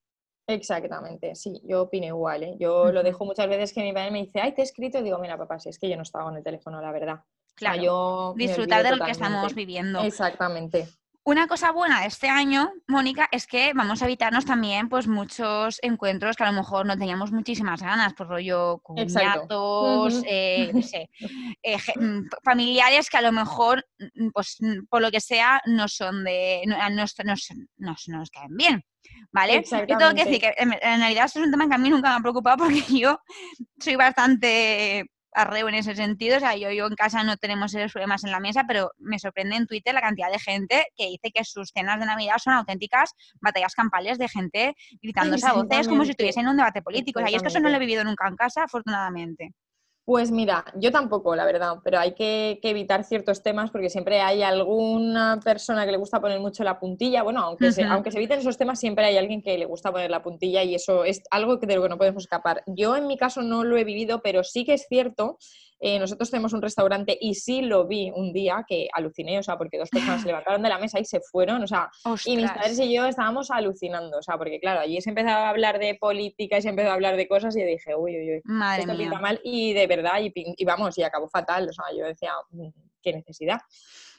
Exactamente, 0.49 1.35
sí, 1.35 1.59
yo 1.65 1.83
opino 1.83 2.05
igual. 2.05 2.43
¿eh? 2.43 2.55
Yo 2.57 2.91
lo 2.91 3.03
dejo 3.03 3.25
muchas 3.25 3.49
veces 3.49 3.73
que 3.73 3.81
mi 3.81 3.91
padre 3.91 4.11
me 4.11 4.23
dice, 4.23 4.39
ay, 4.39 4.53
te 4.53 4.61
he 4.61 4.63
escrito, 4.63 4.99
y 4.99 5.03
digo, 5.03 5.19
mira, 5.19 5.37
papá, 5.37 5.59
si 5.59 5.69
es 5.69 5.77
que 5.77 5.89
yo 5.89 5.97
no 5.97 6.03
estaba 6.03 6.23
con 6.25 6.37
el 6.37 6.43
teléfono, 6.43 6.81
la 6.81 6.91
verdad. 6.91 7.19
Claro, 7.55 7.81
yo 7.81 8.33
disfrutar 8.37 8.83
de 8.83 8.95
lo 8.95 9.03
que 9.03 9.11
estamos 9.11 9.53
viviendo. 9.55 10.01
Exactamente. 10.01 10.87
Una 11.27 11.45
cosa 11.45 11.73
buena 11.73 11.99
de 11.99 12.07
este 12.07 12.29
año, 12.29 12.71
Mónica, 12.87 13.27
es 13.33 13.47
que 13.47 13.73
vamos 13.73 14.01
a 14.01 14.05
evitarnos 14.05 14.45
también 14.45 14.87
pues 14.87 15.09
muchos 15.09 15.77
encuentros 15.81 16.37
que 16.37 16.45
a 16.45 16.51
lo 16.53 16.57
mejor 16.57 16.85
no 16.85 16.97
teníamos 16.97 17.33
muchísimas 17.33 17.81
ganas, 17.81 18.13
por 18.13 18.29
rollo 18.29 18.77
cuñados, 18.77 20.23
eh, 20.25 20.71
eh, 21.63 21.77
mm, 21.99 22.29
familiares 22.41 23.09
que 23.09 23.17
a 23.17 23.21
lo 23.21 23.33
mejor, 23.33 23.85
mm, 23.99 24.29
pues 24.29 24.55
mm, 24.61 24.85
por 24.89 25.01
lo 25.01 25.11
que 25.11 25.19
sea, 25.19 25.61
no 25.65 25.89
son 25.89 26.23
de, 26.23 26.61
no, 26.65 26.77
nos 26.87 28.29
caen 28.29 28.55
bien. 28.55 28.85
¿Vale? 29.29 29.65
Yo 29.69 29.97
tengo 29.97 30.13
que 30.15 30.23
decir 30.23 30.39
que 30.39 30.53
en, 30.55 30.71
realidad 30.71 31.25
es 31.25 31.35
un 31.35 31.51
tema 31.51 31.67
que 31.67 31.75
a 31.75 31.77
mí 31.77 31.89
nunca 31.89 32.09
me 32.11 32.15
ha 32.15 32.21
preocupado 32.21 32.57
porque 32.63 32.85
yo 32.87 33.19
soy 33.77 33.97
bastante 33.97 35.11
arreo 35.33 35.69
en 35.69 35.75
ese 35.75 35.95
sentido. 35.95 36.37
O 36.37 36.39
sea, 36.39 36.55
yo, 36.55 36.71
yo 36.71 36.87
en 36.87 36.95
casa 36.95 37.23
no 37.23 37.37
tenemos 37.37 37.73
esos 37.73 37.91
problemas 37.91 38.23
en 38.23 38.31
la 38.31 38.39
mesa, 38.39 38.65
pero 38.67 38.91
me 38.97 39.19
sorprende 39.19 39.55
en 39.55 39.67
Twitter 39.67 39.93
la 39.93 40.01
cantidad 40.01 40.31
de 40.31 40.39
gente 40.39 40.87
que 40.95 41.07
dice 41.07 41.31
que 41.33 41.43
sus 41.43 41.69
cenas 41.69 41.99
de 41.99 42.05
Navidad 42.05 42.37
son 42.37 42.53
auténticas 42.53 43.11
batallas 43.41 43.73
campales 43.73 44.17
de 44.17 44.27
gente 44.27 44.75
gritándose 45.01 45.47
a 45.47 45.53
voces 45.53 45.87
como 45.87 46.05
si 46.05 46.11
estuviesen 46.11 46.43
en 46.43 46.49
un 46.49 46.57
debate 46.57 46.81
político. 46.81 47.19
O 47.19 47.21
sea, 47.21 47.31
y 47.31 47.35
es 47.35 47.41
que 47.41 47.49
eso 47.49 47.59
no 47.59 47.69
lo 47.69 47.75
he 47.75 47.79
vivido 47.79 48.03
nunca 48.03 48.27
en 48.27 48.35
casa, 48.35 48.63
afortunadamente. 48.63 49.53
Pues 50.07 50.31
mira, 50.31 50.63
yo 50.75 50.89
tampoco, 50.89 51.35
la 51.35 51.43
verdad, 51.43 51.79
pero 51.83 51.99
hay 51.99 52.13
que, 52.13 52.61
evitar 52.63 53.03
ciertos 53.03 53.43
temas 53.43 53.71
porque 53.71 53.89
siempre 53.89 54.21
hay 54.21 54.41
alguna 54.41 55.41
persona 55.43 55.85
que 55.85 55.91
le 55.91 55.97
gusta 55.97 56.21
poner 56.21 56.39
mucho 56.39 56.63
la 56.63 56.79
puntilla. 56.79 57.23
Bueno, 57.23 57.41
aunque, 57.41 57.73
se, 57.73 57.83
aunque 57.83 58.11
se 58.11 58.17
eviten 58.19 58.39
esos 58.39 58.57
temas, 58.57 58.79
siempre 58.79 59.03
hay 59.03 59.17
alguien 59.17 59.41
que 59.41 59.57
le 59.57 59.65
gusta 59.65 59.91
poner 59.91 60.09
la 60.09 60.23
puntilla 60.23 60.63
y 60.63 60.75
eso 60.75 61.03
es 61.03 61.23
algo 61.29 61.57
de 61.57 61.75
lo 61.75 61.83
que 61.83 61.89
no 61.89 61.97
podemos 61.97 62.23
escapar. 62.23 62.63
Yo 62.67 62.95
en 62.95 63.05
mi 63.05 63.17
caso 63.17 63.41
no 63.41 63.65
lo 63.65 63.75
he 63.75 63.83
vivido, 63.83 64.21
pero 64.21 64.45
sí 64.45 64.63
que 64.63 64.75
es 64.75 64.85
cierto 64.87 65.39
eh, 65.79 65.99
nosotros 65.99 66.31
tenemos 66.31 66.53
un 66.53 66.61
restaurante 66.61 67.17
y 67.19 67.35
sí 67.35 67.61
lo 67.61 67.87
vi 67.87 68.11
un 68.13 68.33
día 68.33 68.65
que 68.67 68.87
aluciné, 68.93 69.37
o 69.37 69.43
sea, 69.43 69.57
porque 69.57 69.77
dos 69.77 69.89
personas 69.89 70.21
se 70.21 70.27
levantaron 70.27 70.61
de 70.63 70.69
la 70.69 70.79
mesa 70.79 70.99
y 70.99 71.05
se 71.05 71.19
fueron, 71.21 71.63
o 71.63 71.67
sea, 71.67 71.89
y 72.25 72.35
mis 72.35 72.51
padres 72.51 72.79
y 72.79 72.93
yo 72.93 73.05
estábamos 73.05 73.51
alucinando, 73.51 74.17
o 74.17 74.21
sea, 74.21 74.37
porque 74.37 74.59
claro, 74.59 74.79
allí 74.79 74.99
se 75.01 75.09
empezaba 75.09 75.47
a 75.47 75.49
hablar 75.49 75.79
de 75.79 75.95
política 75.95 76.57
y 76.57 76.61
se 76.61 76.69
empezó 76.69 76.89
a 76.89 76.93
hablar 76.93 77.15
de 77.15 77.27
cosas 77.27 77.55
y 77.55 77.61
yo 77.61 77.67
dije, 77.67 77.95
uy, 77.95 78.17
uy, 78.17 78.35
uy, 78.35 78.41
Madre 78.45 78.81
esto 78.81 78.97
pinta 78.97 79.19
mal 79.19 79.39
y 79.43 79.73
de 79.73 79.87
verdad, 79.87 80.19
y, 80.19 80.65
vamos, 80.65 80.97
y 80.97 81.03
acabó 81.03 81.29
fatal, 81.29 81.69
o 81.69 81.73
sea, 81.73 81.85
yo 81.95 82.05
decía, 82.05 82.31
mm, 82.51 82.69
qué 83.01 83.13
necesidad 83.13 83.59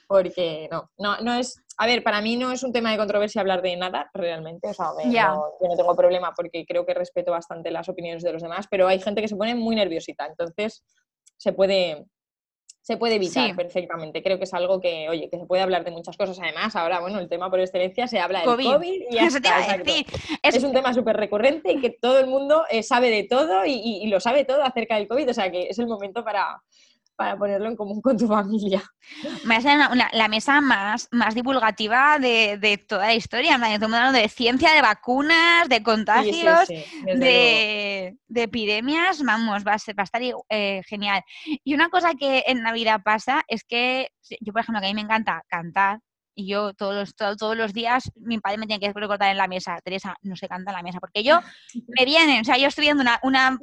porque 0.07 0.67
no, 0.71 0.89
no, 0.97 1.17
no 1.21 1.35
es, 1.35 1.61
a 1.77 1.85
ver, 1.85 2.01
para 2.01 2.19
mí 2.19 2.35
no 2.35 2.51
es 2.51 2.63
un 2.63 2.73
tema 2.73 2.89
de 2.89 2.97
controversia 2.97 3.41
hablar 3.41 3.61
de 3.61 3.77
nada 3.77 4.09
realmente, 4.15 4.69
o 4.69 4.73
sea, 4.73 4.87
yo 5.05 5.51
no 5.61 5.75
tengo 5.77 5.95
problema 5.95 6.33
porque 6.35 6.65
creo 6.65 6.83
que 6.83 6.95
respeto 6.95 7.29
bastante 7.31 7.69
las 7.69 7.89
opiniones 7.89 8.23
de 8.23 8.33
los 8.33 8.41
demás, 8.41 8.65
pero 8.71 8.87
hay 8.87 8.99
gente 8.99 9.21
que 9.21 9.27
se 9.27 9.35
pone 9.35 9.53
muy 9.53 9.75
nerviosita, 9.75 10.25
entonces 10.25 10.83
se 11.39 11.53
puede, 11.53 12.05
se 12.81 12.97
puede 12.97 13.15
evitar 13.15 13.55
perfectamente. 13.55 14.21
Creo 14.21 14.37
que 14.37 14.43
es 14.43 14.53
algo 14.53 14.81
que, 14.81 15.07
oye, 15.09 15.29
que 15.29 15.39
se 15.39 15.45
puede 15.45 15.63
hablar 15.63 15.85
de 15.85 15.91
muchas 15.91 16.17
cosas. 16.17 16.37
Además, 16.39 16.75
ahora, 16.75 16.99
bueno, 16.99 17.17
el 17.19 17.29
tema 17.29 17.49
por 17.49 17.61
excelencia 17.61 18.07
se 18.07 18.19
habla 18.19 18.39
del 18.41 18.47
COVID, 18.47 19.01
y 19.09 19.17
Es... 20.43 20.63
un 20.63 20.73
tema 20.73 20.93
súper 20.93 21.15
recurrente 21.15 21.71
y 21.71 21.79
que 21.79 21.91
todo 21.91 22.19
el 22.19 22.27
mundo 22.27 22.65
eh, 22.69 22.83
sabe 22.83 23.09
de 23.09 23.23
todo 23.23 23.65
y, 23.65 24.05
lo 24.07 24.19
sabe 24.19 24.43
todo 24.43 24.61
acerca 24.63 24.97
del 24.97 25.07
COVID. 25.07 25.29
O 25.29 25.33
sea, 25.33 25.49
que 25.49 25.69
es 25.69 25.79
el 25.79 25.87
momento 25.87 26.25
para, 26.25 26.61
para 27.19 27.37
ponerlo 27.37 27.67
en 27.67 27.75
común 27.75 28.01
con 28.01 28.17
tu 28.17 28.29
familia. 28.29 28.81
Me 29.43 29.57
hace 29.57 29.75
la 30.13 30.27
mesa 30.29 30.61
más, 30.61 31.09
más 31.11 31.35
divulgativa 31.35 32.17
de, 32.17 32.81
toda 32.87 33.07
la 33.07 33.13
historia. 33.13 33.55
Estamos 33.55 33.97
hablando 33.97 34.17
de 34.17 34.29
ciencia, 34.29 34.73
de 34.73 34.81
vacunas, 34.81 35.67
de 35.67 35.83
contagios, 35.83 36.69
de, 36.69 38.15
epidemias. 38.33 39.21
Vamos, 39.21 39.67
va 39.67 39.73
a, 39.73 39.79
ser, 39.79 39.99
va 39.99 40.03
a 40.03 40.05
estar 40.05 40.21
eh, 40.47 40.81
genial. 40.87 41.21
Y 41.65 41.73
una 41.73 41.89
cosa 41.89 42.13
que 42.17 42.45
en 42.47 42.63
Navidad 42.63 43.01
pasa 43.03 43.43
es 43.49 43.65
que 43.65 44.11
yo, 44.39 44.53
por 44.53 44.61
ejemplo, 44.61 44.79
que 44.79 44.87
a 44.87 44.89
mí 44.89 44.95
me 44.95 45.01
encanta 45.01 45.43
cantar, 45.49 45.99
y 46.35 46.47
yo 46.47 46.73
todos 46.73 46.95
los, 46.95 47.15
todos 47.37 47.57
los 47.57 47.73
días 47.73 48.11
mi 48.15 48.39
padre 48.39 48.57
me 48.57 48.67
tiene 48.67 48.79
que 48.79 48.93
recordar 48.93 49.29
en 49.29 49.37
la 49.37 49.47
mesa, 49.47 49.79
Teresa, 49.83 50.15
no 50.21 50.35
se 50.35 50.47
canta 50.47 50.71
en 50.71 50.77
la 50.77 50.83
mesa, 50.83 50.99
porque 50.99 51.23
yo 51.23 51.39
me 51.87 52.05
viene, 52.05 52.41
o 52.41 52.43
sea, 52.43 52.57
yo 52.57 52.67
estoy 52.67 52.85
viendo 52.85 53.01
una, 53.01 53.19
una, 53.23 53.57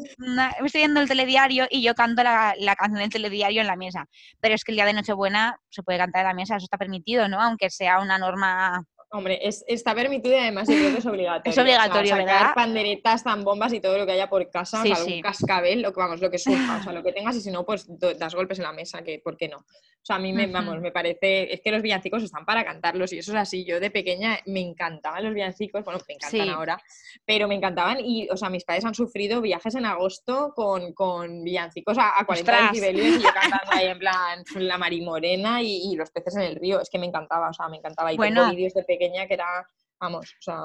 estoy 0.64 0.80
viendo 0.80 1.00
el 1.00 1.08
telediario 1.08 1.66
y 1.70 1.82
yo 1.82 1.94
canto 1.94 2.22
la, 2.22 2.54
la, 2.58 2.76
canción 2.76 3.00
del 3.00 3.10
telediario 3.10 3.60
en 3.60 3.66
la 3.66 3.76
mesa, 3.76 4.06
pero 4.40 4.54
es 4.54 4.64
que 4.64 4.72
el 4.72 4.76
día 4.76 4.86
de 4.86 4.92
Nochebuena 4.92 5.60
se 5.70 5.82
puede 5.82 5.98
cantar 5.98 6.22
en 6.22 6.28
la 6.28 6.34
mesa, 6.34 6.56
eso 6.56 6.64
está 6.64 6.78
permitido, 6.78 7.28
¿no? 7.28 7.40
Aunque 7.40 7.70
sea 7.70 8.00
una 8.00 8.18
norma 8.18 8.84
Hombre, 9.16 9.38
es, 9.42 9.64
está 9.66 9.94
permitido 9.94 10.34
y 10.34 10.38
además 10.38 10.68
yo 10.68 10.74
creo 10.74 10.92
que 10.92 10.98
es 10.98 11.06
obligatorio. 11.06 11.50
Es 11.50 11.58
obligatorio, 11.58 12.12
o 12.12 12.16
sea, 12.16 12.24
¿verdad? 12.24 12.54
panderetas, 12.54 13.22
zambombas 13.22 13.72
y 13.72 13.80
todo 13.80 13.96
lo 13.96 14.04
que 14.04 14.12
haya 14.12 14.28
por 14.28 14.50
casa, 14.50 14.82
sí, 14.82 14.92
algún 14.92 15.22
cascabel, 15.22 15.80
lo 15.80 15.92
que 15.92 16.00
vamos, 16.00 16.20
lo 16.20 16.30
que 16.30 16.38
surja, 16.38 16.78
o 16.78 16.82
sea, 16.82 16.92
lo 16.92 17.02
que 17.02 17.12
tengas 17.12 17.34
y 17.36 17.40
si 17.40 17.50
no, 17.50 17.64
pues 17.64 17.86
das 18.18 18.34
golpes 18.34 18.58
en 18.58 18.64
la 18.64 18.72
mesa, 18.72 19.02
que 19.02 19.18
¿por 19.18 19.38
qué 19.38 19.48
no? 19.48 19.58
O 19.58 20.06
sea, 20.06 20.16
a 20.16 20.18
mí 20.20 20.32
me, 20.32 20.46
vamos, 20.46 20.80
me 20.80 20.92
parece, 20.92 21.52
es 21.52 21.60
que 21.62 21.72
los 21.72 21.82
villancicos 21.82 22.22
están 22.22 22.44
para 22.44 22.64
cantarlos 22.64 23.12
y 23.12 23.18
eso 23.18 23.32
es 23.32 23.38
así. 23.38 23.64
Yo 23.64 23.80
de 23.80 23.90
pequeña 23.90 24.38
me 24.46 24.60
encantaban 24.60 25.24
los 25.24 25.34
villancicos, 25.34 25.84
bueno, 25.84 25.98
me 26.06 26.14
encantan 26.14 26.48
ahora, 26.50 26.80
pero 27.24 27.48
me 27.48 27.56
encantaban 27.56 27.98
y, 27.98 28.28
o 28.28 28.36
sea, 28.36 28.48
mis 28.48 28.64
padres 28.64 28.84
han 28.84 28.94
sufrido 28.94 29.40
viajes 29.40 29.74
en 29.74 29.84
agosto 29.84 30.52
con, 30.54 30.92
con 30.92 31.42
villancicos 31.42 31.98
a, 31.98 32.20
a 32.20 32.24
40 32.24 32.68
decibelios 32.68 33.16
y 33.16 33.22
yo 33.22 33.30
cantando 33.34 33.72
ahí 33.72 33.86
en 33.86 33.98
plan 33.98 34.44
la 34.54 34.78
marimorena 34.78 35.60
y, 35.62 35.90
y, 35.90 35.96
los 35.96 36.10
peces 36.10 36.36
en 36.36 36.42
el 36.42 36.54
río. 36.54 36.80
Es 36.80 36.88
que 36.88 37.00
me 37.00 37.06
encantaba, 37.06 37.48
o 37.48 37.52
sea, 37.52 37.68
me 37.68 37.78
encantaba. 37.78 38.12
Y 38.12 38.16
bueno, 38.16 38.42
tengo 38.42 38.54
vídeos 38.54 38.74
de 38.74 38.84
pequeña 38.84 39.05
que 39.11 39.34
era, 39.34 39.66
vamos, 40.00 40.34
o 40.38 40.42
sea... 40.42 40.61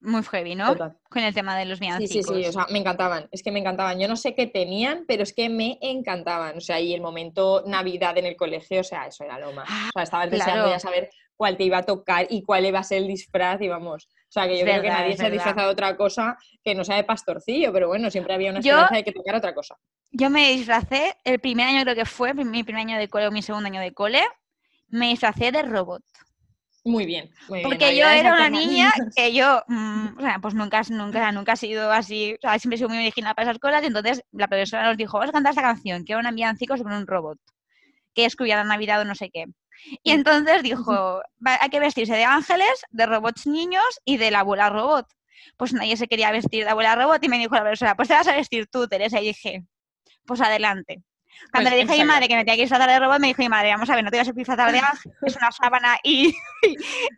Muy 0.00 0.22
heavy, 0.22 0.54
¿no? 0.54 0.76
Con 1.10 1.22
el 1.24 1.34
tema 1.34 1.58
de 1.58 1.64
los 1.64 1.80
villancicos. 1.80 2.12
Sí, 2.12 2.22
sí, 2.22 2.42
sí, 2.44 2.48
o 2.48 2.52
sea, 2.52 2.66
me 2.70 2.78
encantaban, 2.78 3.28
es 3.32 3.42
que 3.42 3.50
me 3.50 3.58
encantaban. 3.58 3.98
Yo 3.98 4.06
no 4.06 4.14
sé 4.14 4.32
qué 4.32 4.46
tenían, 4.46 5.04
pero 5.08 5.24
es 5.24 5.32
que 5.32 5.48
me 5.48 5.76
encantaban. 5.80 6.56
O 6.56 6.60
sea, 6.60 6.78
y 6.78 6.94
el 6.94 7.00
momento 7.00 7.64
Navidad 7.66 8.16
en 8.16 8.26
el 8.26 8.36
colegio, 8.36 8.82
o 8.82 8.84
sea, 8.84 9.08
eso 9.08 9.24
era 9.24 9.40
lo 9.40 9.52
más. 9.52 9.68
O 9.68 9.90
sea, 9.92 10.04
estabas 10.04 10.30
deseando 10.30 10.70
ya 10.70 10.78
saber 10.78 11.10
cuál 11.34 11.56
te 11.56 11.64
iba 11.64 11.78
a 11.78 11.82
tocar 11.82 12.28
y 12.30 12.42
cuál 12.42 12.66
iba 12.66 12.78
a 12.78 12.84
ser 12.84 12.98
el 12.98 13.08
disfraz 13.08 13.60
y 13.60 13.66
vamos. 13.66 14.06
O 14.06 14.30
sea, 14.30 14.46
que 14.46 14.58
yo 14.58 14.64
creo 14.64 14.82
que 14.82 14.88
nadie 14.88 15.16
se 15.16 15.26
ha 15.26 15.30
disfrazado 15.30 15.66
de 15.66 15.72
otra 15.72 15.96
cosa 15.96 16.36
que 16.62 16.76
no 16.76 16.84
sea 16.84 16.94
de 16.94 17.02
pastorcillo, 17.04 17.72
pero 17.72 17.88
bueno, 17.88 18.08
siempre 18.08 18.34
había 18.34 18.50
una 18.50 18.60
esperanza 18.60 18.94
de 18.94 19.02
que 19.02 19.12
tocar 19.12 19.34
otra 19.34 19.52
cosa. 19.52 19.76
Yo 20.12 20.30
me 20.30 20.50
disfracé, 20.50 21.16
el 21.24 21.40
primer 21.40 21.66
año 21.66 21.82
creo 21.82 21.96
que 21.96 22.04
fue, 22.04 22.34
mi 22.34 22.62
primer 22.62 22.82
año 22.82 22.98
de 22.98 23.08
cole 23.08 23.26
o 23.26 23.32
mi 23.32 23.42
segundo 23.42 23.66
año 23.66 23.80
de 23.80 23.92
cole, 23.92 24.22
me 24.88 25.08
disfracé 25.08 25.50
de 25.50 25.62
robot. 25.62 26.04
Muy 26.84 27.06
bien. 27.06 27.30
Porque 27.62 27.96
yo 27.96 28.06
era 28.06 28.32
una 28.32 28.48
niña 28.48 28.92
que 29.14 29.34
yo, 29.34 29.62
mm, 29.66 30.18
o 30.18 30.20
sea, 30.20 30.38
pues 30.40 30.54
nunca, 30.54 30.82
nunca, 30.90 31.32
nunca 31.32 31.52
ha 31.52 31.56
sido 31.56 31.90
así, 31.92 32.34
o 32.34 32.38
sea, 32.40 32.58
siempre 32.58 32.76
he 32.76 32.78
sido 32.78 32.88
muy 32.88 32.98
original 32.98 33.34
para 33.34 33.50
esas 33.50 33.60
cosas, 33.60 33.82
y 33.82 33.86
entonces 33.86 34.22
la 34.32 34.48
profesora 34.48 34.86
nos 34.86 34.96
dijo, 34.96 35.18
vamos 35.18 35.30
a 35.30 35.32
cantar 35.32 35.50
esta 35.50 35.62
canción, 35.62 36.04
que 36.04 36.12
era 36.12 36.20
una 36.20 36.30
villancico 36.30 36.76
sobre 36.76 36.96
un 36.96 37.06
robot, 37.06 37.38
que 38.14 38.24
es 38.24 38.36
la 38.38 38.64
Navidad 38.64 39.00
o 39.00 39.04
no 39.04 39.14
sé 39.14 39.30
qué. 39.30 39.46
Y 40.02 40.10
entonces 40.10 40.62
dijo, 40.62 41.20
hay 41.44 41.68
que 41.68 41.80
vestirse 41.80 42.14
de 42.14 42.24
ángeles, 42.24 42.84
de 42.90 43.06
robots 43.06 43.46
niños 43.46 43.84
y 44.04 44.16
de 44.16 44.30
la 44.30 44.40
abuela 44.40 44.70
robot. 44.70 45.06
Pues 45.56 45.72
nadie 45.72 45.96
se 45.96 46.08
quería 46.08 46.32
vestir 46.32 46.64
de 46.64 46.70
abuela 46.70 46.96
robot 46.96 47.22
y 47.22 47.28
me 47.28 47.38
dijo 47.38 47.54
la 47.54 47.62
profesora, 47.62 47.94
pues 47.94 48.08
te 48.08 48.14
vas 48.14 48.26
a 48.28 48.34
vestir 48.34 48.66
tú, 48.66 48.88
Teresa. 48.88 49.20
Y 49.20 49.26
dije, 49.26 49.64
pues 50.26 50.40
adelante. 50.40 51.02
Cuando 51.50 51.70
pues 51.70 51.80
le 51.80 51.86
dije 51.86 52.00
a 52.00 52.04
mi 52.04 52.10
madre 52.10 52.28
que 52.28 52.36
me 52.36 52.44
tenía 52.44 52.56
que 52.56 52.62
disfrazar 52.62 52.90
de 52.90 52.98
robot, 52.98 53.20
me 53.20 53.28
dijo 53.28 53.42
mi 53.42 53.48
madre, 53.48 53.70
vamos 53.70 53.88
a 53.88 53.94
ver, 53.94 54.04
no 54.04 54.10
te 54.10 54.18
vas 54.18 54.28
a 54.28 54.32
disfrazar 54.32 54.72
de 54.72 54.78
ángel, 54.78 55.12
es 55.22 55.36
una 55.36 55.50
sábana 55.52 55.98
y, 56.02 56.34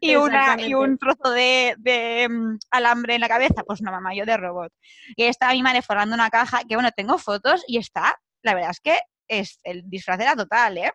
y, 0.01 0.17
una, 0.17 0.61
y 0.61 0.75
un 0.75 0.99
trozo 0.99 1.31
de, 1.31 1.75
de, 1.79 2.29
mm, 2.29 2.59
alambre 2.71 3.15
en 3.15 3.21
la 3.21 3.29
cabeza. 3.29 3.63
Pues 3.67 3.83
no, 3.83 3.91
mamá, 3.91 4.15
yo 4.15 4.25
de 4.25 4.37
robot. 4.37 4.73
Y 5.17 5.25
estaba 5.25 5.53
mi 5.53 5.63
madre 5.63 5.83
forrando 5.83 6.15
una 6.15 6.31
caja, 6.31 6.61
que 6.69 6.77
bueno, 6.77 6.91
tengo 6.93 7.19
fotos 7.19 7.65
y 7.67 7.79
está, 7.79 8.17
la 8.43 8.55
verdad 8.55 8.71
es 8.71 8.81
que 8.81 8.99
es, 9.29 9.61
el 9.63 9.83
disfraz 9.89 10.21
era 10.21 10.37
total, 10.37 10.79
¿eh? 10.79 10.93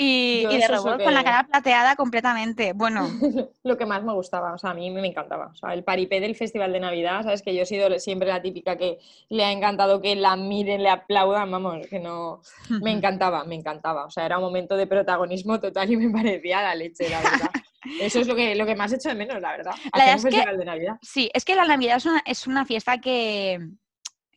Y, 0.00 0.46
de 0.46 0.68
robot 0.68 1.02
con 1.02 1.12
la 1.12 1.24
cara 1.24 1.44
plateada 1.50 1.96
completamente. 1.96 2.72
Bueno. 2.72 3.08
lo 3.64 3.76
que 3.76 3.84
más 3.84 4.04
me 4.04 4.12
gustaba, 4.12 4.54
o 4.54 4.58
sea, 4.58 4.70
a 4.70 4.74
mí 4.74 4.88
me 4.92 5.04
encantaba. 5.04 5.46
O 5.46 5.54
sea, 5.56 5.74
el 5.74 5.82
paripé 5.82 6.20
del 6.20 6.36
Festival 6.36 6.72
de 6.72 6.78
Navidad, 6.78 7.24
sabes 7.24 7.42
que 7.42 7.52
yo 7.52 7.62
he 7.62 7.66
sido 7.66 7.90
siempre 7.98 8.28
la 8.28 8.40
típica 8.40 8.76
que 8.76 9.00
le 9.28 9.44
ha 9.44 9.50
encantado 9.50 10.00
que 10.00 10.14
la 10.14 10.36
miren, 10.36 10.84
le 10.84 10.90
aplaudan, 10.90 11.50
vamos, 11.50 11.84
que 11.88 11.98
no. 11.98 12.40
Me 12.80 12.92
encantaba, 12.92 13.42
me 13.42 13.56
encantaba. 13.56 14.04
O 14.04 14.10
sea, 14.10 14.24
era 14.24 14.38
un 14.38 14.44
momento 14.44 14.76
de 14.76 14.86
protagonismo 14.86 15.58
total 15.58 15.90
y 15.90 15.96
me 15.96 16.10
parecía 16.10 16.62
la 16.62 16.76
leche, 16.76 17.08
la 17.10 17.20
verdad. 17.20 17.50
Eso 18.00 18.20
es 18.20 18.28
lo 18.28 18.36
que, 18.36 18.54
lo 18.54 18.66
que 18.66 18.76
más 18.76 18.92
hecho 18.92 19.08
de 19.08 19.16
menos, 19.16 19.40
la 19.40 19.50
verdad. 19.50 19.74
La 19.96 20.16
Festival 20.16 20.58
de 20.58 20.64
Navidad. 20.64 20.96
Sí, 21.02 21.28
es 21.34 21.44
que 21.44 21.56
la 21.56 21.64
Navidad 21.64 21.96
es 21.96 22.06
una, 22.06 22.22
es 22.24 22.46
una 22.46 22.64
fiesta 22.64 22.98
que 22.98 23.58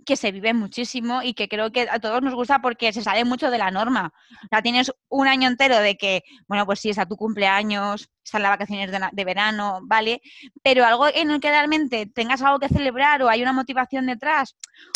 que 0.05 0.15
se 0.15 0.31
vive 0.31 0.53
muchísimo 0.53 1.21
y 1.21 1.33
que 1.33 1.47
creo 1.47 1.71
que 1.71 1.87
a 1.89 1.99
todos 1.99 2.21
nos 2.21 2.33
gusta 2.33 2.59
porque 2.59 2.93
se 2.93 3.01
sale 3.01 3.25
mucho 3.25 3.51
de 3.51 3.57
la 3.57 3.71
norma. 3.71 4.13
Sea, 4.49 4.61
tienes 4.61 4.91
un 5.09 5.27
año 5.27 5.47
entero 5.47 5.77
de 5.77 5.95
que, 5.95 6.23
bueno, 6.47 6.65
pues 6.65 6.79
sí, 6.79 6.89
es 6.89 6.97
a 6.97 7.05
tu 7.05 7.15
cumpleaños, 7.15 8.09
están 8.23 8.43
las 8.43 8.51
vacaciones 8.51 8.91
de, 9.11 9.25
verano, 9.25 9.79
¿vale? 9.83 10.21
Pero 10.63 10.85
algo 10.85 11.07
en 11.07 11.31
el 11.31 11.39
que 11.39 11.49
realmente 11.49 12.05
tengas 12.05 12.41
algo 12.41 12.59
que 12.59 12.69
celebrar 12.69 13.21
o 13.21 13.29
hay 13.29 13.41
una 13.41 13.53
motivación 13.53 14.05
detrás, 14.05 14.55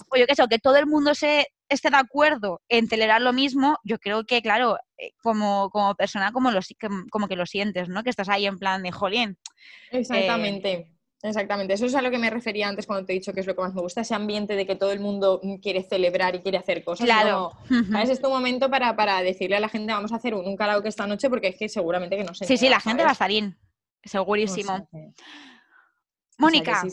o 0.10 0.18
yo 0.18 0.26
qué 0.26 0.36
sé, 0.36 0.44
o 0.44 0.48
que 0.48 0.60
todo 0.60 0.78
el 0.78 0.86
mundo 0.86 1.14
se 1.16 1.48
esté 1.70 1.90
de 1.90 1.98
acuerdo 1.98 2.62
en 2.70 2.88
celebrar 2.88 3.22
lo 3.22 3.34
mismo, 3.34 3.78
yo 3.84 3.98
creo 3.98 4.24
que, 4.26 4.42
claro, 4.42 4.78
eh, 4.98 5.12
como, 5.22 5.70
como 5.72 5.96
persona, 5.96 6.32
como, 6.32 6.52
lo, 6.52 6.60
como 7.10 7.28
que 7.28 7.36
lo 7.36 7.46
sientes, 7.46 7.90
¿no? 7.90 8.04
Que 8.04 8.12
estás 8.12 8.30
ahí 8.30 8.46
en 8.46 8.60
plan 8.60 8.84
de 8.84 8.92
jolín. 8.92 9.38
Eh, 9.92 10.06
Exactamente. 11.22 11.74
Eso 11.74 11.86
es 11.86 11.96
a 11.96 12.02
lo 12.02 12.12
que 12.12 12.18
me 12.18 12.30
refería 12.30 12.68
antes 12.68 12.86
cuando 12.86 13.06
te 13.06 13.14
he 13.14 13.16
dicho 13.16 13.34
que 13.34 13.40
es 13.40 13.48
lo 13.48 13.56
que 13.56 13.62
más 13.62 13.74
me 13.74 13.82
gusta, 13.82 14.02
ese 14.02 14.14
ambiente 14.14 14.56
de 14.56 14.66
que 14.66 14.76
todo 14.76 14.92
el 14.92 15.00
mundo 15.00 15.42
quiere 15.62 15.84
celebrar 15.84 16.36
y 16.36 16.42
quiere 16.42 16.58
hacer 16.58 16.84
cosas. 16.84 17.06
Claro. 17.06 17.52
Es 18.02 18.10
este 18.10 18.28
momento 18.28 18.70
para, 18.70 18.96
para, 18.96 19.22
decirle 19.22 19.56
a 19.56 19.60
la 19.60 19.70
gente, 19.70 19.92
vamos 19.92 20.12
a 20.12 20.18
hacer 20.18 20.36
un, 20.36 20.46
un 20.46 20.56
karaoke 20.56 20.90
esta 20.90 21.08
noche 21.08 21.30
porque 21.30 21.48
es 21.50 21.58
que 21.58 21.70
seguramente 21.70 22.18
que 22.18 22.24
no 22.24 22.34
sé. 22.34 22.46
Sí, 22.46 22.58
sí, 22.58 22.70
la 22.70 22.80
gente 22.80 23.04
va 23.04 23.10
a 23.10 23.14
estar 23.14 23.30
bien, 23.30 23.58
segurísimo. 24.04 24.88
Mónica, 26.38 26.84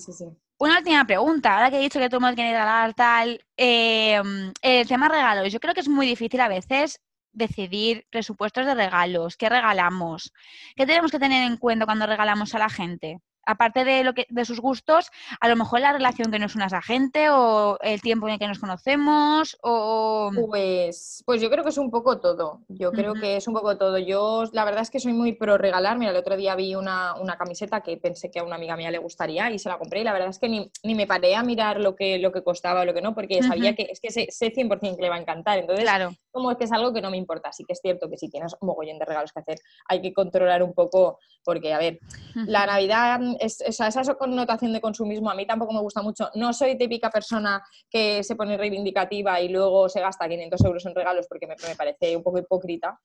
una 0.58 0.78
última 0.78 1.04
pregunta, 1.04 1.54
ahora 1.54 1.70
que 1.70 1.78
he 1.78 1.80
dicho 1.80 1.98
que 1.98 2.08
tú 2.08 2.20
me 2.20 2.34
que 2.36 2.42
regalar 2.42 2.94
tal, 2.94 3.44
eh, 3.56 4.22
el 4.62 4.86
tema 4.86 5.08
regalos, 5.08 5.52
yo 5.52 5.58
creo 5.58 5.74
que 5.74 5.80
es 5.80 5.88
muy 5.88 6.06
difícil 6.06 6.40
a 6.40 6.48
veces 6.48 7.00
decidir 7.32 8.06
presupuestos 8.10 8.66
de 8.66 8.74
regalos, 8.74 9.36
qué 9.36 9.48
regalamos, 9.48 10.32
qué 10.76 10.86
tenemos 10.86 11.10
que 11.10 11.18
tener 11.18 11.50
en 11.50 11.56
cuenta 11.56 11.84
cuando 11.84 12.06
regalamos 12.06 12.54
a 12.54 12.60
la 12.60 12.68
gente 12.68 13.18
aparte 13.46 13.84
de 13.84 14.04
lo 14.04 14.14
que 14.14 14.26
de 14.28 14.44
sus 14.44 14.60
gustos, 14.60 15.10
a 15.40 15.48
lo 15.48 15.56
mejor 15.56 15.80
la 15.80 15.92
relación 15.92 16.30
que 16.30 16.38
nos 16.38 16.54
une 16.54 16.64
a 16.64 16.66
esa 16.68 16.82
gente 16.82 17.30
o 17.30 17.78
el 17.82 18.00
tiempo 18.00 18.26
en 18.28 18.34
el 18.34 18.38
que 18.38 18.48
nos 18.48 18.58
conocemos 18.58 19.58
o 19.62 20.30
pues 20.48 21.22
pues 21.26 21.40
yo 21.40 21.50
creo 21.50 21.64
que 21.64 21.70
es 21.70 21.78
un 21.78 21.90
poco 21.90 22.20
todo. 22.20 22.60
Yo 22.68 22.92
creo 22.92 23.14
que 23.14 23.36
es 23.36 23.48
un 23.48 23.54
poco 23.54 23.76
todo. 23.76 23.98
Yo 23.98 24.44
la 24.52 24.64
verdad 24.64 24.82
es 24.82 24.90
que 24.90 25.00
soy 25.00 25.12
muy 25.12 25.32
pro 25.32 25.58
regalar. 25.58 25.98
Mira, 25.98 26.10
el 26.10 26.16
otro 26.16 26.36
día 26.36 26.54
vi 26.54 26.74
una, 26.74 27.14
camiseta 27.38 27.80
que 27.80 27.96
pensé 27.96 28.30
que 28.30 28.38
a 28.38 28.44
una 28.44 28.56
amiga 28.56 28.76
mía 28.76 28.90
le 28.90 28.98
gustaría 28.98 29.50
y 29.50 29.58
se 29.58 29.68
la 29.68 29.78
compré 29.78 30.00
y 30.00 30.04
la 30.04 30.12
verdad 30.12 30.28
es 30.28 30.38
que 30.38 30.48
ni, 30.48 30.94
me 30.94 31.06
paré 31.06 31.34
a 31.34 31.42
mirar 31.42 31.80
lo 31.80 31.96
que 31.96 32.18
lo 32.18 32.30
que 32.32 32.42
costaba 32.42 32.82
o 32.82 32.84
lo 32.84 32.94
que 32.94 33.02
no 33.02 33.14
porque 33.14 33.42
sabía 33.42 33.74
que 33.74 33.88
es 33.90 34.00
que 34.00 34.10
sé, 34.10 34.26
sé 34.30 34.52
100% 34.52 34.96
que 34.96 35.02
le 35.02 35.08
va 35.08 35.16
a 35.16 35.20
encantar. 35.20 35.58
Entonces, 35.58 35.84
claro. 35.84 36.12
Como 36.32 36.50
es 36.50 36.56
que 36.56 36.64
es 36.64 36.72
algo 36.72 36.92
que 36.92 37.00
no 37.00 37.10
me 37.10 37.16
importa. 37.16 37.50
Así 37.50 37.64
que 37.64 37.74
es 37.74 37.80
cierto 37.80 38.08
que 38.10 38.18
si 38.18 38.28
tienes 38.28 38.54
un 38.60 38.66
mogollón 38.66 38.98
de 38.98 39.04
regalos 39.04 39.32
que 39.32 39.40
hacer, 39.40 39.58
hay 39.88 40.00
que 40.00 40.12
controlar 40.12 40.62
un 40.62 40.72
poco 40.72 41.18
porque 41.44 41.72
a 41.72 41.78
ver, 41.78 41.98
la 42.34 42.66
Navidad 42.66 43.20
es, 43.40 43.60
esa 43.60 44.14
connotación 44.14 44.72
de 44.72 44.80
consumismo 44.80 45.30
a 45.30 45.34
mí 45.34 45.46
tampoco 45.46 45.72
me 45.72 45.80
gusta 45.80 46.02
mucho. 46.02 46.30
No 46.34 46.52
soy 46.52 46.76
típica 46.76 47.10
persona 47.10 47.62
que 47.90 48.22
se 48.22 48.36
pone 48.36 48.56
reivindicativa 48.56 49.40
y 49.40 49.48
luego 49.48 49.88
se 49.88 50.00
gasta 50.00 50.28
500 50.28 50.64
euros 50.64 50.86
en 50.86 50.94
regalos 50.94 51.26
porque 51.28 51.46
me, 51.46 51.56
parece 51.76 52.16
un 52.16 52.22
poco 52.22 52.38
hipócrita. 52.38 52.98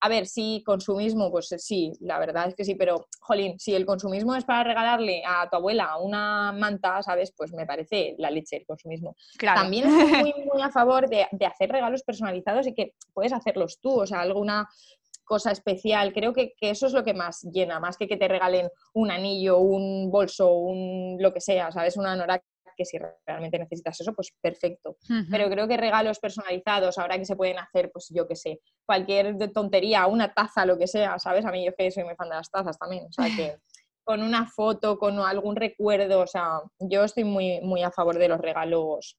a 0.00 0.08
ver, 0.08 0.26
sí, 0.26 0.62
consumismo, 0.64 1.30
pues 1.30 1.54
sí, 1.58 1.92
la 2.00 2.18
verdad 2.18 2.48
es 2.48 2.54
que 2.54 2.64
sí, 2.64 2.74
pero, 2.74 3.06
jolín, 3.20 3.58
si 3.58 3.74
el 3.74 3.86
consumismo 3.86 4.34
es 4.34 4.44
para 4.44 4.64
regalarle 4.64 5.22
a 5.26 5.48
tu 5.48 5.56
abuela 5.56 5.96
una 5.98 6.52
manta, 6.52 7.02
¿sabes? 7.02 7.32
Pues 7.36 7.52
me 7.52 7.66
parece 7.66 8.14
la 8.18 8.30
leche 8.30 8.56
el 8.56 8.66
consumismo. 8.66 9.16
También 9.38 9.86
estoy 9.86 10.34
muy, 10.52 10.62
a 10.62 10.70
favor 10.70 11.08
de, 11.08 11.26
de 11.30 11.46
hacer 11.46 11.70
regalos 11.70 12.01
personalizados 12.02 12.66
y 12.66 12.74
que 12.74 12.94
puedes 13.12 13.32
hacerlos 13.32 13.78
tú, 13.80 14.00
o 14.00 14.06
sea, 14.06 14.20
alguna 14.20 14.68
cosa 15.24 15.50
especial. 15.50 16.12
Creo 16.12 16.32
que, 16.32 16.54
eso 16.60 16.86
es 16.86 16.92
lo 16.92 17.04
que 17.04 17.14
más 17.14 17.42
llena, 17.42 17.80
más 17.80 17.96
que 17.96 18.08
que 18.08 18.16
te 18.16 18.28
regalen 18.28 18.68
un 18.94 19.10
anillo, 19.10 19.58
un 19.58 20.10
bolso, 20.10 20.52
un 20.52 21.16
lo 21.20 21.32
que 21.32 21.40
sea, 21.40 21.70
¿sabes? 21.72 21.96
Una 21.96 22.12
anorak 22.12 22.42
que 22.76 22.84
si 22.84 22.98
realmente 23.26 23.58
necesitas 23.58 24.00
eso, 24.00 24.14
pues 24.14 24.32
perfecto. 24.40 24.96
Pero 25.30 25.50
creo 25.50 25.68
que 25.68 25.76
regalos 25.76 26.18
personalizados, 26.18 26.98
ahora 26.98 27.18
que 27.18 27.26
se 27.26 27.36
pueden 27.36 27.58
hacer, 27.58 27.90
pues 27.92 28.10
yo 28.14 28.26
qué 28.26 28.34
sé, 28.34 28.60
cualquier 28.86 29.36
tontería, 29.52 30.06
una 30.06 30.32
taza, 30.32 30.64
lo 30.64 30.78
que 30.78 30.86
sea, 30.86 31.18
¿sabes? 31.18 31.44
A 31.44 31.50
mí 31.50 31.64
yo 31.64 31.72
que 31.76 31.90
soy 31.90 32.04
muy 32.04 32.14
fan 32.14 32.30
de 32.30 32.36
las 32.36 32.50
tazas 32.50 32.78
también, 32.78 33.06
o 33.06 33.12
sea 33.12 33.26
que 33.36 33.56
con 34.04 34.22
una 34.22 34.46
foto, 34.46 34.98
con 34.98 35.18
algún 35.18 35.56
recuerdo, 35.56 36.20
o 36.20 36.26
sea, 36.26 36.60
yo 36.78 37.04
estoy 37.04 37.24
muy, 37.24 37.60
muy 37.60 37.82
a 37.82 37.90
favor 37.90 38.18
de 38.18 38.28
los 38.28 38.40
regalos 38.40 39.16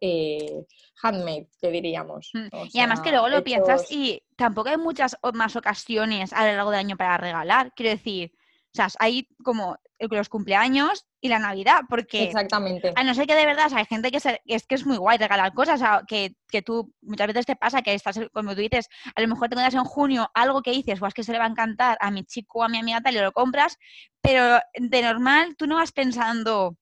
eh, 0.00 0.64
handmade, 1.02 1.48
que 1.60 1.70
diríamos. 1.70 2.30
Mm. 2.32 2.48
y 2.72 2.78
además 2.78 3.00
que 3.00 3.10
luego 3.10 3.28
lo 3.28 3.44
piensas 3.44 3.90
y 3.90 4.22
tampoco 4.36 4.70
hay 4.70 4.76
muchas 4.76 5.16
más 5.32 5.56
ocasiones 5.56 6.32
a 6.32 6.46
lo 6.46 6.56
largo 6.56 6.70
del 6.70 6.80
año 6.80 6.96
para 6.96 7.16
regalar. 7.16 7.72
Quiero 7.74 7.90
decir, 7.90 8.32
o 8.34 8.76
sea, 8.76 8.88
hay 8.98 9.28
como 9.44 9.76
los 9.98 10.28
cumpleaños 10.28 11.06
y 11.20 11.28
la 11.28 11.38
Navidad, 11.38 11.82
porque 11.88 12.24
Exactamente. 12.24 12.92
a 12.94 13.04
no 13.04 13.14
ser 13.14 13.26
que 13.26 13.34
de 13.34 13.46
verdad 13.46 13.72
hay 13.72 13.86
gente 13.86 14.10
que 14.10 14.18
es 14.44 14.66
que 14.66 14.74
es 14.74 14.84
muy 14.84 14.96
guay 14.96 15.16
regalar 15.16 15.54
cosas, 15.54 15.76
o 15.80 15.84
sea, 15.84 16.02
que, 16.06 16.34
que, 16.48 16.60
tú 16.60 16.92
muchas 17.00 17.28
veces 17.28 17.46
te 17.46 17.56
pasa 17.56 17.82
que 17.82 17.94
estás, 17.94 18.20
como 18.32 18.54
tú 18.54 18.60
dices, 18.60 18.88
a 19.14 19.22
lo 19.22 19.28
mejor 19.28 19.48
te 19.48 19.54
encuentras 19.54 19.74
en 19.74 19.84
junio 19.88 20.28
algo 20.34 20.60
que 20.60 20.72
dices, 20.72 20.98
pues 20.98 21.14
que 21.14 21.22
se 21.22 21.32
le 21.32 21.38
va 21.38 21.44
a 21.44 21.48
encantar 21.48 21.96
a 22.00 22.10
mi 22.10 22.24
chico 22.24 22.58
o 22.58 22.62
a 22.64 22.68
mi 22.68 22.78
amiga 22.78 23.00
tal 23.00 23.14
y 23.14 23.20
lo 23.20 23.32
compras, 23.32 23.78
pero 24.20 24.58
de 24.74 25.02
normal 25.02 25.54
tú 25.56 25.66
no 25.66 25.76
vas 25.76 25.92
pensando 25.92 26.76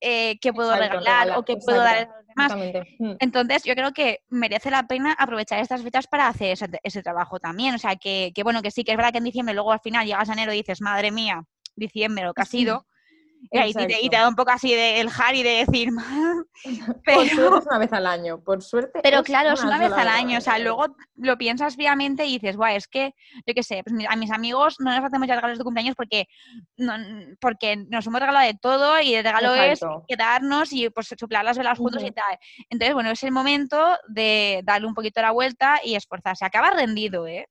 eh, 0.00 0.38
qué 0.40 0.52
puedo 0.52 0.74
regalar, 0.74 1.32
o 1.36 1.44
qué 1.44 1.56
puedo 1.56 1.78
dar 1.78 2.08
demás. 2.34 2.52
Mm. 2.98 3.12
Entonces, 3.18 3.64
yo 3.64 3.74
creo 3.74 3.92
que 3.92 4.20
merece 4.28 4.70
la 4.70 4.86
pena 4.86 5.12
aprovechar 5.12 5.60
estas 5.60 5.82
fechas 5.82 6.06
para 6.06 6.28
hacer 6.28 6.56
ese, 6.82 7.02
trabajo 7.02 7.38
también. 7.38 7.74
O 7.74 7.78
sea, 7.78 7.96
que, 7.96 8.32
que, 8.34 8.42
bueno, 8.42 8.62
que 8.62 8.70
sí, 8.70 8.84
que 8.84 8.92
es 8.92 8.96
verdad 8.96 9.12
que 9.12 9.18
en 9.18 9.24
diciembre, 9.24 9.54
luego 9.54 9.72
al 9.72 9.80
final 9.80 10.06
llegas 10.06 10.28
a 10.28 10.32
enero 10.32 10.52
y 10.52 10.58
dices, 10.58 10.80
madre 10.80 11.10
mía, 11.10 11.44
diciembre 11.76 12.24
lo 12.24 12.34
que 12.34 12.42
ha 12.42 12.46
sido. 12.46 12.86
Y, 13.50 13.74
te, 13.74 14.16
da 14.16 14.28
un 14.28 14.34
poco 14.34 14.50
así 14.50 14.74
de 14.74 15.00
el 15.00 15.10
Harry 15.18 15.42
de 15.42 15.64
decir, 15.66 15.90
pero... 17.04 17.18
Por 17.18 17.28
suerte 17.28 17.58
es 17.58 17.66
una 17.66 17.78
vez 17.78 17.92
al 17.92 18.06
año, 18.06 18.40
por 18.40 18.62
suerte. 18.62 19.00
Pero 19.02 19.22
claro, 19.22 19.52
es 19.52 19.62
una 19.62 19.78
vez 19.78 19.92
al 19.92 20.08
año, 20.08 20.38
o 20.38 20.40
sea, 20.40 20.58
luego 20.58 20.96
lo 21.16 21.38
piensas 21.38 21.74
fríamente 21.74 22.26
y 22.26 22.38
dices, 22.38 22.56
guay, 22.56 22.76
es 22.76 22.88
que, 22.88 23.14
yo 23.46 23.54
qué 23.54 23.62
sé, 23.62 23.82
pues 23.84 24.06
a 24.08 24.16
mis 24.16 24.30
amigos 24.30 24.76
no 24.80 24.94
nos 24.94 25.04
hacemos 25.04 25.28
ya 25.28 25.36
regalos 25.36 25.58
de 25.58 25.64
cumpleaños 25.64 25.94
porque, 25.96 26.28
porque 27.40 27.76
nos 27.76 28.06
hemos 28.06 28.20
regalado 28.20 28.46
de 28.46 28.54
todo 28.54 29.00
y 29.00 29.14
el 29.14 29.24
regalo 29.24 29.54
es 29.54 29.80
quedarnos 30.08 30.72
y 30.72 30.90
pues 30.90 31.14
soplar 31.18 31.44
las 31.44 31.58
velas 31.58 31.78
juntos 31.78 32.02
y 32.02 32.10
tal. 32.10 32.38
Entonces, 32.70 32.94
bueno, 32.94 33.10
es 33.10 33.22
el 33.22 33.32
momento 33.32 33.96
de 34.08 34.62
darle 34.64 34.86
un 34.86 34.94
poquito 34.94 35.20
la 35.20 35.30
vuelta 35.30 35.80
y 35.84 35.94
esforzarse. 35.94 36.44
Acaba 36.44 36.70
rendido, 36.70 37.26
¿eh? 37.26 37.48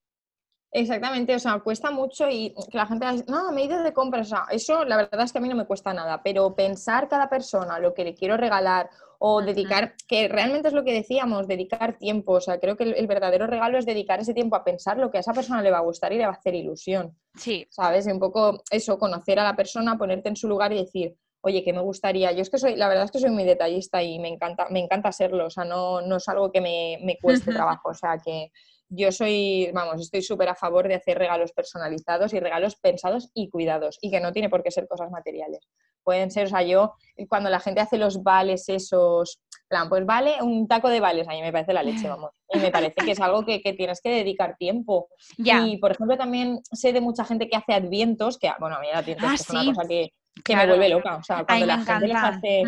Exactamente, 0.76 1.36
o 1.36 1.40
sea, 1.40 1.60
cuesta 1.60 1.92
mucho 1.92 2.28
y 2.28 2.52
que 2.72 2.78
la 2.78 2.88
gente 2.88 3.08
dice, 3.12 3.26
no, 3.28 3.52
me 3.52 3.62
he 3.62 3.66
ido 3.66 3.84
de 3.84 3.94
compras, 3.94 4.26
o 4.26 4.30
sea, 4.30 4.46
eso 4.50 4.84
la 4.86 4.98
verdad 4.98 5.22
es 5.22 5.32
que 5.32 5.38
a 5.38 5.42
mí 5.42 5.48
no 5.48 5.56
me 5.56 5.68
cuesta 5.68 5.94
nada, 5.94 6.24
pero 6.24 6.56
pensar 6.56 7.08
cada 7.08 7.30
persona 7.30 7.78
lo 7.78 7.94
que 7.94 8.04
le 8.04 8.16
quiero 8.16 8.38
regalar 8.38 8.90
o 9.20 9.44
dedicar, 9.44 9.94
que 10.08 10.28
realmente 10.28 10.70
es 10.70 10.74
lo 10.74 10.84
que 10.84 10.92
decíamos, 10.92 11.48
dedicar 11.48 12.00
tiempo, 12.00 12.34
o 12.34 12.42
sea, 12.42 12.60
creo 12.60 12.76
que 12.76 12.86
el, 12.86 13.06
verdadero 13.08 13.46
regalo 13.46 13.78
es 13.78 13.86
dedicar 13.86 14.20
ese 14.20 14.34
tiempo 14.34 14.56
a 14.56 14.64
pensar 14.64 14.98
lo 14.98 15.12
que 15.12 15.18
a 15.18 15.20
esa 15.20 15.32
persona 15.32 15.62
le 15.62 15.70
va 15.70 15.78
a 15.78 15.82
gustar 15.82 16.12
y 16.12 16.18
le 16.18 16.26
va 16.26 16.32
a 16.32 16.38
hacer 16.38 16.56
ilusión. 16.56 17.16
Sí. 17.36 17.68
¿Sabes? 17.70 18.08
Y 18.08 18.12
un 18.12 18.20
poco 18.20 18.64
eso, 18.72 18.98
conocer 18.98 19.40
a 19.40 19.44
la 19.44 19.56
persona, 19.56 19.96
ponerte 19.96 20.30
en 20.30 20.36
su 20.36 20.48
lugar 20.48 20.74
y 20.74 20.80
decir, 20.80 21.16
oye, 21.42 21.64
¿qué 21.64 21.72
me 21.72 21.82
gustaría? 21.82 22.32
Yo 22.32 22.42
es 22.42 22.50
que 22.50 22.58
soy, 22.58 22.76
la 22.76 22.88
verdad 22.88 23.06
es 23.06 23.12
que 23.12 23.20
soy 23.20 23.30
muy 23.30 23.44
detallista 23.44 24.02
y 24.02 24.18
me 24.18 24.30
encanta, 24.30 24.68
me 24.72 24.80
encanta 24.80 25.12
serlo, 25.12 25.46
o 25.46 25.50
sea, 25.50 25.66
no, 25.66 26.02
no 26.02 26.16
es 26.16 26.28
algo 26.28 26.52
que 26.52 26.62
me, 26.62 26.98
me 27.04 27.20
cueste 27.22 27.52
trabajo, 27.54 27.90
o 27.90 27.94
sea, 27.94 28.18
que 28.18 28.52
yo 28.96 29.12
soy, 29.12 29.72
vamos, 29.74 30.02
estoy 30.02 30.22
súper 30.22 30.50
a 30.50 30.56
favor 30.56 30.88
de 30.88 30.96
hacer 30.96 31.18
regalos 31.18 31.52
personalizados 31.52 32.34
y 32.34 32.40
regalos 32.40 32.76
pensados 32.76 33.32
y 33.34 33.50
cuidados 33.50 33.98
y 34.02 34.12
que 34.12 34.20
no 34.20 34.32
tiene 34.32 34.50
por 34.50 34.62
qué 34.64 34.72
ser 34.72 34.88
cosas 34.88 35.10
materiales. 35.10 35.68
Pueden 36.04 36.32
ser, 36.32 36.46
o 36.46 36.50
sea, 36.50 36.62
yo 36.62 36.94
cuando 37.28 37.50
la 37.50 37.60
gente 37.60 37.82
hace 37.82 37.98
los 37.98 38.22
vales 38.24 38.70
esos, 38.70 39.40
plan, 39.68 39.90
pues 39.90 40.06
vale 40.06 40.42
un 40.42 40.68
taco 40.68 40.90
de 40.90 41.00
vales, 41.00 41.28
a 41.28 41.32
mí 41.32 41.42
me 41.42 41.52
parece 41.52 41.74
la 41.74 41.82
leche, 41.82 42.08
vamos. 42.08 42.32
Y 42.50 42.60
me 42.60 42.72
parece 42.72 42.96
que 43.04 43.12
es 43.12 43.20
algo 43.20 43.46
que, 43.46 43.60
tienes 43.76 44.00
que 44.02 44.12
dedicar 44.12 44.58
tiempo. 44.58 45.08
Y, 45.38 45.78
por 45.78 45.92
ejemplo, 45.92 46.18
también 46.18 46.60
sé 46.72 46.94
de 46.94 47.02
mucha 47.02 47.26
gente 47.26 47.50
que 47.50 47.58
hace 47.58 47.74
advientos, 47.74 48.38
que, 48.38 48.52
bueno, 48.60 48.76
a 48.76 48.80
mí 48.80 48.88
el 48.90 48.96
adviento 48.96 49.26
ah, 49.28 49.34
es 49.34 49.50
una 49.50 49.66
cosa 49.66 49.88
que, 49.88 50.12
me 50.50 50.68
vuelve 50.68 50.90
loca. 50.90 51.16
O 51.16 51.24
sea, 51.24 51.46
cuando 51.46 51.66
la 51.66 51.80
gente 51.80 52.08
los 52.08 52.18
hace, 52.18 52.64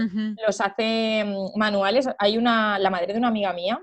los 0.48 0.62
hace 0.62 1.24
mm, 1.26 1.60
manuales, 1.60 2.08
hay 2.18 2.38
una, 2.38 2.80
la 2.80 2.90
madre 2.90 3.14
de 3.14 3.20
una 3.20 3.28
amiga 3.28 3.54
mía, 3.54 3.80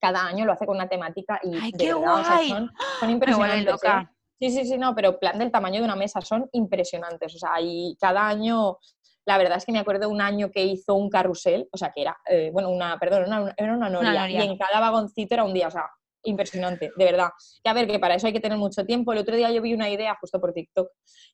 cada 0.00 0.26
año 0.26 0.44
lo 0.44 0.52
hace 0.52 0.66
con 0.66 0.76
una 0.76 0.88
temática 0.88 1.40
y 1.42 1.56
Ay, 1.56 1.72
qué 1.72 1.92
guay. 1.92 2.48
son, 2.48 2.70
impresionantes. 3.10 3.82
¿eh? 3.84 4.08
Sí, 4.38 4.50
sí, 4.50 4.66
sí, 4.66 4.78
no, 4.78 4.94
pero 4.94 5.18
plan 5.18 5.38
del 5.38 5.50
tamaño 5.50 5.80
de 5.80 5.86
una 5.86 5.96
mesa 5.96 6.20
son 6.20 6.48
impresionantes. 6.52 7.34
O 7.34 7.38
sea, 7.38 7.60
y 7.60 7.96
cada 7.98 8.28
año, 8.28 8.78
la 9.24 9.38
verdad 9.38 9.56
es 9.58 9.64
que 9.64 9.72
me 9.72 9.78
acuerdo 9.78 10.08
un 10.10 10.20
año 10.20 10.50
que 10.50 10.64
hizo 10.64 10.94
un 10.94 11.08
carrusel, 11.08 11.68
o 11.72 11.76
sea, 11.78 11.90
que 11.94 12.02
era, 12.02 12.16
eh, 12.28 12.50
bueno, 12.52 12.70
una, 12.70 12.98
perdón, 12.98 13.52
era 13.56 13.74
una 13.74 13.88
noria, 13.88 14.30
y 14.30 14.36
en 14.36 14.58
cada 14.58 14.80
vagoncito 14.80 15.34
era 15.34 15.44
un 15.44 15.54
día, 15.54 15.68
o 15.68 15.70
sea, 15.70 15.88
impresionante, 16.26 16.90
de 16.94 17.04
verdad. 17.04 17.30
Que 17.62 17.70
a 17.70 17.72
ver, 17.72 17.86
que 17.86 17.98
para 17.98 18.16
eso 18.16 18.26
hay 18.26 18.32
que 18.32 18.40
tener 18.40 18.58
mucho 18.58 18.84
tiempo. 18.84 19.12
El 19.12 19.20
otro 19.20 19.36
día 19.36 19.50
yo 19.50 19.62
vi 19.62 19.72
una 19.72 19.88
idea 19.88 20.16
justo 20.20 20.40
por 20.40 20.52
TikTok, 20.52 20.88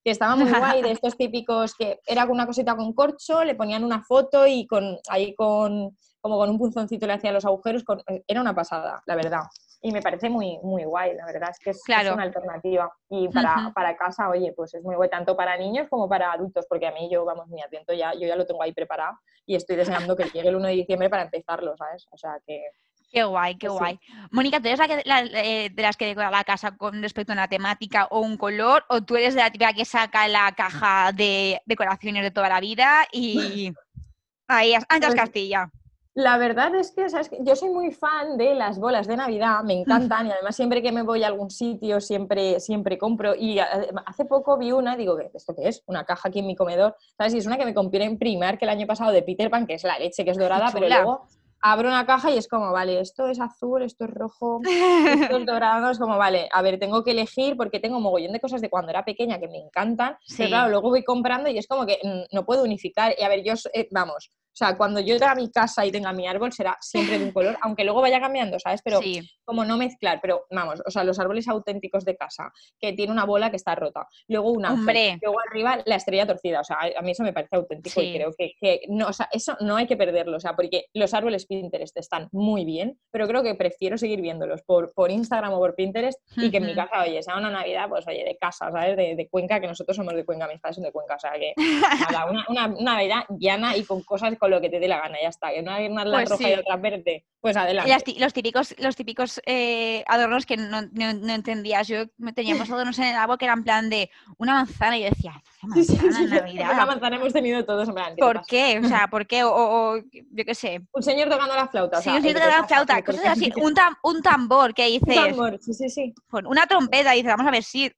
que 0.05 0.11
estaba 0.11 0.37
muy 0.37 0.51
guay, 0.51 0.83
de 0.83 0.93
estos 0.93 1.17
típicos 1.17 1.75
que 1.75 1.99
era 2.07 2.25
una 2.27 2.47
cosita 2.47 2.77
con 2.77 2.93
corcho, 2.93 3.43
le 3.43 3.55
ponían 3.55 3.85
una 3.85 4.03
foto 4.05 4.47
y 4.47 4.67
con 4.67 4.97
ahí 5.09 5.35
con 5.35 5.97
como 6.23 6.39
con 6.39 6.49
un 6.49 6.57
punzoncito 6.59 7.07
le 7.07 7.13
hacía 7.15 7.33
los 7.33 7.45
agujeros, 7.45 7.85
era 8.27 8.41
una 8.41 8.55
pasada, 8.55 9.03
la 9.07 9.15
verdad. 9.17 9.43
y 9.85 9.91
me 9.91 10.01
parece 10.01 10.31
muy, 10.31 10.59
muy 10.63 10.85
guay, 10.85 11.17
la 11.17 11.27
verdad 11.27 11.51
es 11.51 11.59
que 11.59 11.71
es, 11.71 11.83
Claro. 11.85 12.11
es 12.11 12.15
una 12.15 12.23
alternativa. 12.23 12.89
Y 13.11 13.29
para, 13.29 13.73
para 13.75 13.97
casa, 13.97 14.29
oye, 14.29 14.53
pues 14.57 14.73
es 14.75 14.83
muy 14.85 14.95
guay, 14.95 15.11
tanto 15.11 15.37
para 15.37 15.57
niños 15.57 15.89
como 15.91 16.09
para 16.09 16.31
adultos, 16.33 16.65
porque 16.69 16.87
a 16.87 16.93
mí 16.93 17.11
yo, 17.11 17.25
vamos, 17.25 17.49
mi 17.49 17.61
atento 17.61 17.93
ya, 17.93 18.13
yo 18.15 18.29
ya 18.29 18.37
lo 18.37 18.47
tengo 18.47 18.63
ahí 18.63 18.73
preparado 18.73 19.19
y 19.45 19.57
estoy 19.57 19.75
deseando 19.75 20.15
que 20.17 20.25
llegue 20.31 20.49
el 20.51 20.55
1 20.57 20.69
de 20.69 20.75
diciembre 20.75 21.11
para 21.11 21.25
empezarlo, 21.25 21.77
¿sabes? 21.77 22.07
O 22.13 22.17
sea 22.17 22.39
que... 22.47 22.63
Qué 23.11 23.25
guay, 23.25 23.57
qué 23.59 23.69
sí. 23.69 23.73
guay. 23.77 23.99
Mónica, 24.31 24.61
¿tú 24.61 24.69
eres 24.69 24.79
la 24.79 24.87
que, 24.89 25.03
la- 25.05 25.21
eh, 25.25 25.69
de 25.71 25.83
las 25.83 25.97
que 25.97 26.07
decora 26.07 26.31
la 26.31 26.45
casa 26.45 26.77
con 26.77 27.03
respecto 27.03 27.33
a 27.33 27.35
una 27.35 27.49
temática 27.49 28.07
o 28.13 28.21
un 28.21 28.37
color? 28.37 28.85
¿O 28.89 29.03
tú 29.03 29.17
eres 29.17 29.35
de 29.35 29.41
la 29.41 29.51
típica 29.51 29.73
que 29.75 29.85
saca 29.85 30.29
la 30.29 30.53
caja 30.57 31.11
de 31.13 31.61
decoraciones 31.67 32.23
de 32.23 32.31
toda 32.31 32.49
la 32.49 32.61
vida 32.61 33.07
y 33.13 33.73
ahí, 34.47 34.75
anchas 34.75 35.11
Pues- 35.11 35.15
Castilla? 35.17 35.69
La 36.15 36.37
verdad 36.37 36.75
es 36.75 36.93
que, 36.93 37.09
¿sabes? 37.09 37.31
Yo 37.41 37.57
soy 37.57 37.71
muy 37.71 37.91
fan 37.91 38.37
de 38.37 38.55
las 38.55 38.79
bolas 38.79 39.07
de 39.07 39.17
Navidad, 39.17 39.63
me 39.65 39.73
encantan 39.73 40.27
y 40.27 40.31
además 40.31 40.55
siempre 40.55 40.83
que 40.83 40.93
me 40.93 41.01
voy 41.03 41.25
a 41.25 41.27
algún 41.29 41.51
sitio 41.51 42.03
siempre, 42.03 42.61
siempre 42.61 42.99
compro. 42.99 43.35
Y 43.35 43.59
eh, 43.59 43.65
hace 44.05 44.27
poco 44.27 44.59
vi 44.59 44.73
una, 44.73 44.95
digo, 44.95 45.17
¿qué- 45.17 45.31
¿esto 45.33 45.55
qué 45.57 45.69
es? 45.69 45.83
Una 45.87 46.05
caja 46.05 46.29
aquí 46.29 46.41
en 46.41 46.47
mi 46.47 46.55
comedor, 46.55 46.97
¿sabes? 47.17 47.33
Y 47.33 47.39
es 47.39 47.47
una 47.47 47.57
que 47.57 47.65
me 47.65 47.73
compré 47.73 48.05
en 48.05 48.19
Primark 48.19 48.63
el 48.63 48.69
año 48.69 48.87
pasado 48.87 49.11
de 49.11 49.23
Peter 49.23 49.49
Pan, 49.51 49.67
que 49.67 49.75
es 49.75 49.85
la 49.85 49.99
leche, 49.99 50.23
que 50.25 50.33
es 50.33 50.39
dorada, 50.39 50.69
pero 50.71 50.87
luego 50.87 51.27
abro 51.65 51.89
una 51.89 52.05
caja 52.05 52.31
y 52.31 52.37
es 52.37 52.47
como, 52.49 52.73
vale, 52.73 53.01
esto 53.01 53.29
es 53.29 53.41
azul, 53.41 53.83
esto 53.83 54.05
es 54.05 54.11
rojo, 54.11 54.61
esto 55.07 55.37
es 55.39 55.47
dorado, 55.47 55.93
es 55.93 55.99
como, 55.99 56.19
vale, 56.19 56.49
a 56.53 56.61
ver, 56.61 56.79
tengo 56.79 57.05
que 57.05 57.13
elegir 57.13 57.57
porque 57.57 57.79
tengo 57.81 57.97
un 57.99 58.03
mogollón 58.03 58.33
de 58.33 58.41
cosas 58.41 58.61
de 58.61 58.69
cuando 58.69 58.91
era 58.91 59.05
pequeña 59.05 59.39
que 59.39 59.47
me 59.49 59.59
encantan, 59.59 60.19
Sí. 60.27 60.35
pero 60.39 60.49
claro, 60.51 60.71
luego 60.71 60.91
voy 60.91 61.05
comprando 61.05 61.49
y 61.49 61.57
es 61.59 61.67
como 61.69 61.87
que 61.87 61.99
mm, 62.03 62.35
no 62.35 62.45
puedo 62.45 62.65
unificar. 62.65 63.15
Y 63.17 63.23
a 63.23 63.29
ver, 63.29 63.45
yo, 63.45 63.55
eh, 63.73 63.87
vamos, 63.93 64.31
o 64.53 64.57
sea, 64.57 64.77
cuando 64.77 65.01
yo 65.01 65.19
tenga 65.19 65.35
mi 65.35 65.51
casa 65.51 65.87
y 65.87 65.91
tenga 65.91 66.13
mi 66.13 66.27
árbol 66.27 66.53
será 66.53 66.77
siempre 66.81 67.19
de 67.19 67.25
un 67.25 67.33
color, 67.33 67.57
aunque 67.63 67.85
luego 67.85 68.03
vaya 68.03 68.21
cambiando, 68.21 68.59
¿sabes? 68.61 68.83
Pero 68.85 69.01
sí, 69.01 69.21
como 69.45 69.65
no 69.65 69.77
mezclar, 69.79 70.19
pero 70.21 70.45
vamos, 70.51 70.83
o 70.85 70.91
sea, 70.91 71.05
los 71.05 71.19
árboles 71.19 71.49
auténticos 71.49 72.05
de 72.05 72.17
casa, 72.17 72.53
que 72.79 72.93
tiene 72.93 73.13
una 73.13 73.25
bola 73.25 73.51
que 73.51 73.57
está 73.57 73.75
rota, 73.75 74.07
luego 74.29 74.51
un 74.51 74.65
ángel, 74.65 74.81
Hombre. 74.81 75.19
luego 75.23 75.39
arriba 75.49 75.79
la 75.87 75.97
estrella 75.97 76.27
torcida, 76.27 76.61
o 76.61 76.65
sea, 76.65 76.77
a 76.97 77.03
mí 77.03 77.11
eso 77.13 77.23
me 77.23 77.33
parece 77.33 77.57
auténtico 77.57 78.01
Sí. 78.01 78.07
y 78.09 78.15
creo 78.15 78.33
que, 78.37 78.53
que 78.61 78.81
no, 78.89 79.09
o 79.09 79.13
sea, 79.13 79.29
eso 79.33 79.57
no 79.61 79.77
hay 79.77 79.87
que 79.87 79.97
perderlo, 79.97 80.37
o 80.37 80.41
sea, 80.41 80.55
porque 80.55 80.87
los 80.95 81.15
árboles 81.15 81.47
Pinterest 81.47 81.97
están 81.97 82.29
muy 82.33 82.65
bien, 82.65 82.99
pero 83.11 83.27
creo 83.27 83.43
que 83.43 83.55
prefiero 83.55 83.97
seguir 83.99 84.21
viéndolos 84.21 84.63
por, 84.63 84.93
por 84.93 85.11
Instagram 85.11 85.53
o 85.53 85.59
por 85.59 85.75
Pinterest 85.75 86.19
y 86.37 86.51
que 86.51 86.59
en 86.59 86.67
mi 86.67 86.75
casa, 86.75 87.03
oye, 87.03 87.23
sea 87.23 87.37
una 87.37 87.51
Navidad, 87.51 87.89
pues 87.89 88.07
oye, 88.07 88.25
de 88.25 88.37
casa, 88.37 88.71
¿sabes? 88.71 88.97
De, 88.97 89.17
de 89.17 89.29
Cuenca, 89.29 89.61
que 89.61 89.67
nosotros 89.67 89.97
somos 89.97 90.15
de 90.15 90.25
Cuenca, 90.25 90.47
mis 90.49 90.61
padres 90.61 90.77
son 90.77 90.85
de 90.85 90.93
Cuenca, 90.93 91.17
o 91.17 91.19
sea, 91.19 91.33
que 91.33 91.53
nada, 92.13 92.31
una, 92.31 92.45
una, 92.49 92.67
una 92.67 92.95
Navidad 92.95 93.25
llana 93.39 93.77
y 93.77 93.85
con 93.85 94.03
cosas 94.03 94.31
con 94.43 94.51
lo 94.51 94.61
que 94.61 94.69
te 94.69 94.81
dé 94.81 94.89
la 94.89 94.99
gana, 95.01 95.19
ya 95.23 95.29
está, 95.29 95.53
que 95.53 95.61
una 95.61 95.79
guirnalda 95.79 96.17
Pues 96.19 96.31
roja 96.31 96.43
sí. 96.43 96.51
y 96.51 96.55
otra 96.55 96.77
verde, 96.77 97.25
pues 97.41 97.57
adelante. 97.57 98.17
Los 98.19 98.33
típicos, 98.33 98.75
los 98.79 98.97
típicos 98.97 99.41
eh, 99.47 100.03
adornos 100.09 100.47
que 100.47 100.57
no, 100.57 100.83
no- 100.83 101.13
no 101.15 101.33
entendías. 101.33 101.87
Yo 101.87 102.07
teníamos 102.35 102.69
adornos 102.69 102.99
en 102.99 103.05
el 103.05 103.15
árbol 103.15 103.39
que 103.39 103.45
eran 103.45 103.59
en 103.61 103.65
plan 103.65 103.89
de 103.89 104.11
una 104.39 104.55
manzana 104.55 104.99
y 104.99 105.03
yo 105.05 105.11
decía, 105.11 105.41
una 105.63 105.75
Sí, 105.77 105.85
sí, 105.85 105.93
manzana 105.95 106.19
sí, 106.19 106.25
en 106.25 106.31
Navidad. 106.31 106.73
Una 106.75 106.87
manzana 106.87 107.17
hemos 107.17 107.33
tenido 107.33 107.65
todos, 107.65 107.89
en 107.89 107.95
plan, 107.95 108.09
¿qué 108.09 108.15
te 108.17 108.21
¿Por 108.23 108.47
qué? 108.47 108.81
O 108.83 108.89
sea, 108.89 109.07
¿por 109.07 109.27
qué? 109.29 109.45
O, 109.45 109.97
yo 109.99 110.45
qué 110.45 110.55
sé. 110.57 110.81
Un 110.93 111.03
señor 111.05 111.29
tocando 111.29 111.55
la 111.55 111.69
flauta. 111.69 111.99
o 111.99 112.03
Sí, 112.03 112.09
un 112.11 112.17
sitio 112.17 112.35
¿qué 112.35 112.41
de 112.41 112.47
te 112.47 112.47
la 112.59 112.67
flauta, 112.67 112.95
¿Por 112.97 113.05
cosas 113.05 113.27
así. 113.27 113.53
Un, 113.55 113.75
tam- 113.77 113.97
un 114.03 114.23
tambor 114.23 114.75
que 114.75 114.87
Un 114.87 114.93
dices, 115.07 115.15
tambor, 115.29 115.57
sí, 115.63 115.73
sí, 115.73 115.89
sí. 115.89 116.15
una 116.33 116.67
trompeta, 116.67 117.13
dices, 117.13 117.31
vamos 117.31 117.47
a 117.47 117.53
ver 117.53 117.63
si 117.63 117.93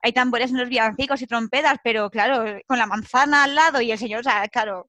hay 0.00 0.12
tambores 0.12 0.50
en 0.52 0.58
los 0.58 0.68
villancicos 0.68 1.20
y 1.22 1.26
trompetas, 1.26 1.78
pero 1.82 2.08
claro, 2.08 2.60
con 2.68 2.78
la 2.78 2.86
manzana 2.86 3.44
al 3.44 3.54
lado 3.56 3.80
y 3.80 3.90
el 3.90 3.98
señor, 3.98 4.20
o 4.20 4.22
sea, 4.22 4.46
claro, 4.46 4.88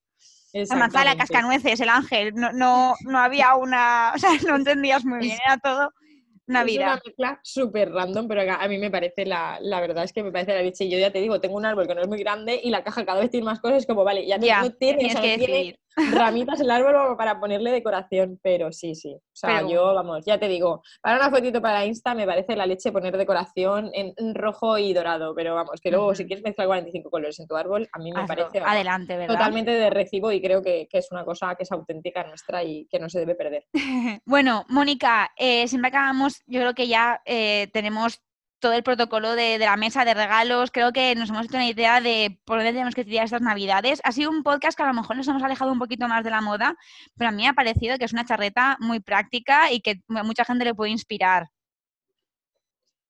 la 0.54 0.76
manzana, 0.76 1.16
cascanueces, 1.18 1.80
el 1.80 1.89
ángel, 1.89 2.34
no, 2.36 2.51
no, 2.54 2.93
no 3.06 3.18
había 3.20 3.56
una, 3.56 4.14
o 4.16 4.18
sea, 4.20 4.30
no 4.47 4.56
entendías 4.56 5.04
muy 5.04 5.20
bien, 5.20 5.38
era 5.45 5.58
todo 5.58 5.89
Es 6.04 6.10
una 6.45 6.60
Navidad. 6.60 6.99
mezcla 7.06 7.39
súper 7.43 7.91
random, 7.91 8.28
pero 8.28 8.41
a 8.54 8.68
mí 8.68 8.78
me 8.78 8.91
parece 8.91 9.26
la, 9.26 9.58
la 9.62 9.82
verdad 9.82 10.04
es 10.04 10.14
que 10.14 10.24
me 10.24 10.32
parece 10.32 10.54
la 10.54 10.62
leche. 10.62 10.86
Y 10.86 10.89
yo 10.91 10.99
ya 10.99 11.12
te 11.12 11.20
digo, 11.20 11.39
tengo 11.41 11.56
un 11.56 11.66
árbol 11.66 11.88
que 11.88 11.95
no 11.95 12.01
es 12.01 12.08
muy 12.08 12.20
grande 12.20 12.60
y 12.64 12.70
la 12.70 12.84
caja 12.84 13.06
cada 13.06 13.22
vez 13.22 13.32
tiene 13.32 13.45
más 13.45 13.60
cosas, 13.60 13.86
como 13.86 14.04
vale, 14.04 14.26
ya 14.28 14.38
no, 14.38 14.45
Ya, 14.45 14.62
no 14.62 14.72
tiene, 14.72 14.95
o 14.95 14.97
tienes 14.99 15.14
sea, 15.14 15.22
que 15.22 15.28
no 15.30 15.38
tiene 15.38 15.54
decidir. 15.54 15.80
Ramitas 15.95 16.59
el 16.61 16.71
árbol 16.71 17.15
para 17.17 17.39
ponerle 17.39 17.71
decoración, 17.71 18.39
pero 18.41 18.71
sí, 18.71 18.95
sí. 18.95 19.13
O 19.15 19.21
sea, 19.35 19.57
Pero 19.57 19.69
yo, 19.69 19.93
vamos, 19.93 20.25
ya 20.25 20.39
te 20.39 20.47
digo, 20.47 20.81
para 21.01 21.17
una 21.17 21.29
fotito 21.29 21.61
para 21.61 21.85
Insta 21.85 22.13
me 22.15 22.25
parece 22.25 22.55
la 22.55 22.65
leche 22.65 22.91
poner 22.91 23.17
decoración 23.17 23.91
en 23.93 24.13
rojo 24.35 24.77
y 24.77 24.93
dorado, 24.93 25.33
pero 25.35 25.55
vamos, 25.55 25.81
que 25.81 25.91
luego 25.91 26.13
si 26.15 26.25
quieres 26.25 26.43
mezclar 26.43 26.67
45 26.67 27.09
colores 27.09 27.39
en 27.39 27.47
tu 27.47 27.55
árbol, 27.55 27.87
a 27.91 27.99
mí 27.99 28.11
me 28.11 28.21
Hazlo. 28.21 28.27
parece 28.35 28.59
vamos, 28.59 28.73
Adelante, 28.75 29.17
¿verdad? 29.17 29.35
totalmente 29.35 29.71
de 29.71 29.89
recibo 29.89 30.31
y 30.31 30.41
creo 30.41 30.61
que, 30.61 30.87
que 30.89 30.97
es 30.99 31.11
una 31.11 31.25
cosa 31.25 31.55
que 31.55 31.63
es 31.63 31.71
auténtica 31.71 32.23
nuestra 32.23 32.63
y 32.63 32.87
que 32.89 32.99
no 32.99 33.09
se 33.09 33.19
debe 33.19 33.35
perder. 33.35 33.65
Bueno, 34.25 34.65
Mónica, 34.69 35.31
eh, 35.37 35.67
siempre 35.67 35.89
acabamos, 35.89 36.41
yo 36.47 36.59
creo 36.59 36.73
que 36.73 36.87
ya 36.87 37.21
eh, 37.25 37.67
tenemos 37.73 38.21
todo 38.64 38.72
el 38.72 38.82
protocolo 38.82 39.36
de, 39.36 39.59
de 39.59 39.66
la 39.66 39.76
mesa 39.76 40.05
de 40.05 40.14
regalos, 40.14 40.72
creo 40.72 40.93
que 40.93 41.16
nos 41.16 41.30
hemos 41.30 41.47
hecho 41.47 41.57
una 41.57 41.68
idea 41.68 41.99
de 41.99 42.39
por 42.45 42.59
dónde 42.59 42.72
tenemos 42.72 42.95
que 42.95 43.03
tirar 43.03 43.26
estas 43.26 43.41
navidades. 43.41 43.99
Ha 44.05 44.14
sido 44.14 44.32
un 44.32 44.41
podcast 44.41 44.78
que 44.78 44.84
a 44.84 44.88
lo 44.88 44.93
mejor 44.93 45.18
nos 45.18 45.28
hemos 45.28 45.43
alejado 45.43 45.74
un 45.74 45.80
poquito 45.80 46.07
más 46.07 46.24
de 46.24 46.30
la 46.30 46.39
moda, 46.39 46.78
pero 47.18 47.28
a 47.28 47.34
mí 47.34 47.43
me 47.43 47.49
ha 47.49 47.53
parecido 47.53 47.97
que 47.97 48.05
es 48.05 48.14
una 48.14 48.26
charreta 48.26 48.78
muy 48.80 49.01
práctica 49.01 49.70
y 49.70 49.82
que 49.82 50.01
a 50.16 50.24
mucha 50.24 50.45
gente 50.45 50.64
le 50.64 50.74
puede 50.74 50.91
inspirar. 50.91 51.49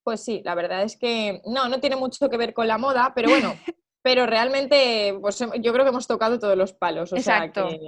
Pues 0.04 0.24
sí, 0.24 0.41
la 0.43 0.56
verdad 0.56 0.82
es 0.82 0.97
que 0.97 1.39
no, 1.45 1.70
no 1.70 1.80
tiene 1.80 1.97
mucho 1.97 2.28
que 2.32 2.38
ver 2.38 2.56
con 2.56 2.68
la 2.68 2.80
moda, 2.80 3.12
pero 3.14 3.30
bueno, 3.30 3.54
pero 4.01 4.26
realmente 4.26 5.16
pues, 5.22 5.38
yo 5.38 5.72
creo 5.72 5.86
que 5.86 5.91
hemos 5.91 6.08
tocado 6.08 6.39
todos 6.39 6.58
los 6.58 6.74
palos. 6.74 7.14
O 7.14 7.16
Exacto. 7.16 7.70
Sea 7.70 7.80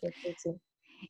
que, 0.00 0.34
sí. 0.36 0.50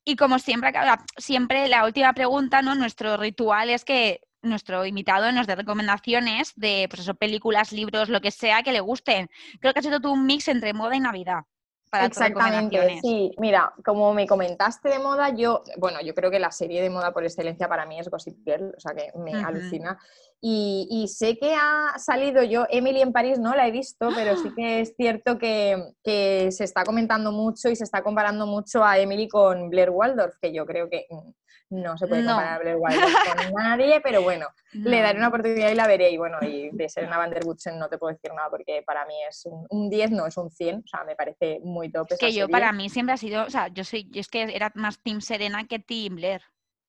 Y 0.05 0.17
como 0.17 0.39
siempre, 0.39 0.71
siempre 1.17 1.67
la 1.69 1.87
última 1.87 2.13
pregunta, 2.13 2.61
¿no? 2.61 2.75
Nuestro 2.75 3.17
ritual 3.17 3.71
es 3.71 3.87
que 3.87 4.21
nuestro 4.49 4.85
invitado 4.87 5.31
nos 5.33 5.47
dé 5.47 5.57
recomendaciones 5.57 6.53
de 6.57 6.87
pues 6.89 7.03
eso, 7.03 7.15
películas, 7.15 7.73
libros, 7.73 8.09
lo 8.09 8.21
que 8.21 8.31
sea 8.31 8.63
que 8.63 8.73
le 8.73 8.81
gusten. 8.81 9.29
Creo 9.61 9.73
que 9.73 9.81
has 9.81 9.87
hecho 9.87 10.01
tú 10.01 10.13
un 10.13 10.27
mix 10.27 10.49
entre 10.49 10.73
moda 10.73 10.97
y 10.97 11.01
Navidad. 11.01 11.43
Para 11.91 12.07
Exactamente, 12.07 12.99
sí. 13.01 13.31
Mira, 13.39 13.73
como 13.85 14.13
me 14.13 14.27
comentaste 14.27 14.89
de 14.89 14.99
moda, 14.99 15.31
yo, 15.31 15.63
bueno, 15.79 16.01
yo 16.03 16.15
creo 16.15 16.31
que 16.31 16.41
la 16.41 16.51
serie 16.51 16.83
de 16.83 16.91
moda 16.91 17.13
por 17.13 17.23
excelencia 17.25 17.69
para 17.69 17.87
mí 17.87 17.99
es 17.99 18.09
Gossip 18.09 18.39
Girl, 18.45 18.75
o 18.77 18.81
sea 18.81 18.93
que 18.93 19.17
me 19.17 19.37
Ujú. 19.37 19.47
alucina. 19.47 19.99
Y, 20.41 20.89
y 20.91 21.09
sé 21.09 21.39
que 21.39 21.55
ha 21.55 21.95
salido 21.99 22.43
yo, 22.43 22.67
Emily 22.71 23.01
en 23.03 23.13
París 23.13 23.39
no 23.39 23.55
la 23.55 23.69
he 23.69 23.71
visto, 23.71 24.11
pero 24.15 24.37
sí 24.37 24.53
que 24.55 24.81
es 24.81 24.95
cierto 24.97 25.39
que, 25.39 25.93
que 26.03 26.51
se 26.51 26.65
está 26.65 26.85
comentando 26.85 27.31
mucho 27.31 27.69
y 27.71 27.77
se 27.77 27.85
está 27.85 28.03
comparando 28.03 28.47
mucho 28.47 28.85
a 28.85 28.99
Emily 28.99 29.29
con 29.29 29.71
Blair 29.71 29.91
Waldorf, 29.91 30.35
que 30.43 30.53
yo 30.53 30.67
creo 30.67 30.91
que 30.91 31.07
mm, 31.09 31.31
no 31.71 31.97
se 31.99 32.07
puede 32.07 32.23
No. 32.23 32.31
comparar 32.31 32.55
a 32.55 32.59
Blair 32.59 32.79
con 32.79 32.99
nadie, 33.55 34.01
pero 34.01 34.23
bueno, 34.23 34.47
le 34.73 34.97
No. 34.99 35.03
daré 35.03 35.19
una 35.19 35.29
oportunidad 35.29 35.71
y 35.71 35.75
la 35.75 35.87
veré. 35.87 36.11
Y 36.11 36.17
bueno, 36.17 36.39
y 36.43 36.71
de 36.71 36.89
Serena 36.89 37.19
Van 37.19 37.31
der 37.31 37.45
no 37.75 37.89
te 37.89 37.99
puedo 37.99 38.13
decir 38.13 38.33
nada 38.35 38.51
porque 38.51 38.83
para 38.87 39.05
mí 39.07 39.15
es 39.29 39.45
un, 39.47 39.67
un 39.71 39.91
10, 39.91 40.11
no 40.13 40.27
es 40.27 40.37
un 40.37 40.51
100. 40.51 40.79
O 40.85 40.87
sea, 40.87 41.05
me 41.05 41.17
parece 41.17 41.61
muy 41.63 41.91
top. 41.91 42.07
Es 42.11 42.19
que 42.19 42.33
yo, 42.33 42.49
para 42.49 42.73
mí, 42.73 42.89
siempre 42.89 43.15
ha 43.15 43.17
sido, 43.17 43.45
o 43.45 43.51
sea, 43.51 43.69
yo 43.69 43.85
soy, 43.85 44.09
yo 44.11 44.21
es 44.21 44.29
que 44.29 44.43
era 44.55 44.71
más 44.75 45.01
Team 45.03 45.21
Serena 45.21 45.67
que 45.67 45.79
Team 45.79 46.17
Blair. 46.17 46.43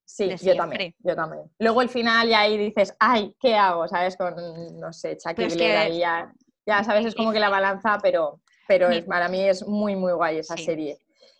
Sí, 0.05 0.33
yo 0.41 0.55
también, 0.55 0.95
yo 0.99 1.15
también. 1.15 1.43
Luego 1.59 1.81
el 1.81 1.89
final 1.89 2.29
ya 2.29 2.39
ahí 2.41 2.57
dices, 2.57 2.95
ay, 2.97 3.35
¿qué 3.41 3.55
hago? 3.55 3.87
¿Sabes? 3.89 4.15
Con, 4.15 4.35
no 4.79 4.93
sé, 4.93 5.17
Chucky 5.17 5.47
Blair 5.47 5.75
ahí 5.75 5.99
ya, 5.99 6.31
ya 6.65 6.83
sabes, 6.83 7.05
es 7.05 7.13
como 7.15 7.33
que 7.33 7.39
la 7.39 7.49
balanza, 7.49 7.97
pero, 8.01 8.39
pero 8.69 8.89
es, 8.89 9.03
para 9.03 9.27
mí 9.27 9.41
es 9.43 9.67
muy, 9.67 9.97
muy 9.97 10.13
guay 10.13 10.37
esa 10.39 10.55
Sí. 10.55 10.63
serie. 10.63 10.97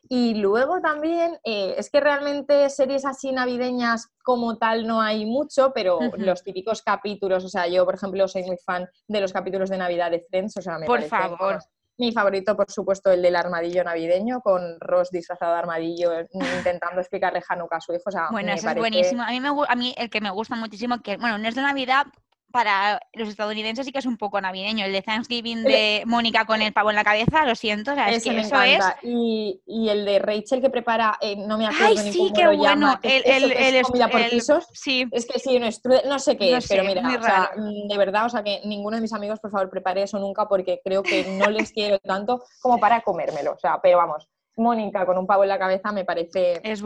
Y 0.10 0.36
luego 0.36 0.80
también, 0.82 1.38
eh, 1.44 1.76
es 1.78 1.90
que 1.90 2.00
realmente 2.00 2.70
series 2.70 3.06
así 3.06 3.32
navideñas 3.32 4.10
como 4.24 4.58
tal 4.58 4.88
no 4.88 5.02
hay 5.02 5.26
mucho, 5.26 5.72
pero 5.74 6.00
los 6.18 6.44
típicos 6.44 6.82
capítulos, 6.82 7.44
o 7.44 7.50
sea, 7.50 7.68
yo 7.68 7.86
por 7.86 7.96
ejemplo 7.96 8.28
soy 8.28 8.44
muy 8.44 8.58
fan 8.58 8.88
de 9.08 9.22
los 9.22 9.34
capítulos 9.34 9.70
de 9.70 9.78
Navidad 9.78 10.12
de 10.12 10.22
Friends, 10.22 10.58
o 10.58 10.62
sea, 10.62 10.78
me 10.78 10.86
Por 10.86 11.04
favor. 11.04 11.60
mi 11.98 12.12
favorito, 12.12 12.56
por 12.56 12.72
supuesto, 12.72 13.12
el 13.12 13.22
del 13.22 13.36
armadillo 13.36 13.84
navideño, 13.84 14.42
con 14.42 14.80
Ross 14.80 15.10
disfrazado 15.12 15.54
de 15.54 15.60
armadillo, 15.60 16.12
intentando 16.32 17.02
explicarle 17.02 17.42
Hanukkah 17.48 17.78
a 17.78 17.82
su 17.82 17.94
hijo. 17.94 18.04
O 18.06 18.12
sea, 18.12 18.28
Bueno, 18.32 18.54
eso 18.54 18.70
es 18.70 18.76
buenísimo. 18.76 19.24
A 19.24 19.32
mí, 19.32 19.40
me, 19.40 19.50
a 19.50 19.76
mí 19.76 19.96
el 19.98 20.10
que 20.10 20.22
me 20.22 20.30
gusta 20.30 20.56
muchísimo, 20.56 21.02
que 21.02 21.18
bueno, 21.18 21.38
no 21.38 21.48
es 21.48 21.56
de 21.56 21.62
Navidad, 21.62 22.06
para 22.58 23.00
los 23.14 23.30
estadounidenses 23.30 23.86
sí 23.86 23.92
que 23.92 24.00
es 24.00 24.06
un 24.08 24.18
poco 24.18 24.42
navideño. 24.42 24.84
El 24.84 24.92
de 24.92 25.04
Thanksgiving 25.04 25.64
de 25.64 26.02
Mónica 26.08 26.46
con 26.46 26.60
el 26.64 26.74
pavo 26.74 26.90
en 26.90 26.96
la 26.96 27.04
cabeza, 27.04 27.46
lo 27.46 27.54
siento, 27.54 27.92
o 27.92 27.94
sea, 27.94 28.10
es 28.10 28.18
Ese 28.18 28.32
que 28.32 28.40
eso 28.40 28.60
es... 28.64 28.84
Y, 29.04 29.62
y 29.68 29.90
el 29.90 30.06
de 30.06 30.18
Rachel 30.18 30.60
que 30.60 30.72
prepara, 30.72 31.20
eh, 31.22 31.36
no 31.36 31.60
me 31.60 31.68
acuerdo 31.68 31.86
¡Ay, 32.00 32.06
ni 32.06 32.12
sí, 32.12 32.18
cómo 32.18 32.34
qué 32.34 32.44
lo 32.46 32.58
bueno! 32.58 32.64
llama, 32.64 33.00
El, 33.04 33.12
es, 33.12 33.24
eso 33.26 33.46
el, 33.46 33.54
que 33.54 33.68
es 33.70 33.74
el- 33.76 33.82
comida 33.84 34.10
por 34.10 34.30
pisos. 34.30 34.68
Sí, 34.74 35.06
Es 35.12 35.28
que 35.28 35.38
sí, 35.38 35.56
un 35.56 35.72
strudel, 35.72 36.10
no 36.10 36.18
sé 36.18 36.36
qué 36.36 36.50
No 36.50 36.58
es, 36.58 36.68
pero 36.68 36.84
mira, 36.84 37.02
o 37.08 37.22
sea, 37.22 37.52
mm, 37.56 37.88
de 37.90 37.98
verdad, 38.00 38.26
o 38.26 38.30
sea, 38.30 38.44
que 38.44 38.62
ninguno 38.66 38.96
de 38.96 39.02
mis 39.04 39.14
amigos, 39.14 39.40
por 39.40 39.52
favor, 39.52 39.70
prepare 39.70 40.02
eso 40.02 40.18
nunca 40.18 40.48
porque 40.48 40.82
creo 40.84 41.04
que 41.04 41.26
no 41.28 41.52
les 41.52 41.72
quiero 41.72 42.00
tanto 42.00 42.44
como 42.60 42.80
para 42.80 43.02
comérmelo. 43.02 43.54
O 43.54 43.60
sea, 43.60 43.80
pero 43.84 43.98
vamos, 43.98 44.28
Mónica 44.58 45.06
con 45.06 45.18
un 45.18 45.28
pavo 45.28 45.44
en 45.44 45.50
la 45.50 45.60
cabeza 45.60 45.92
me 45.92 46.04
parece. 46.04 46.60
es 46.64 46.82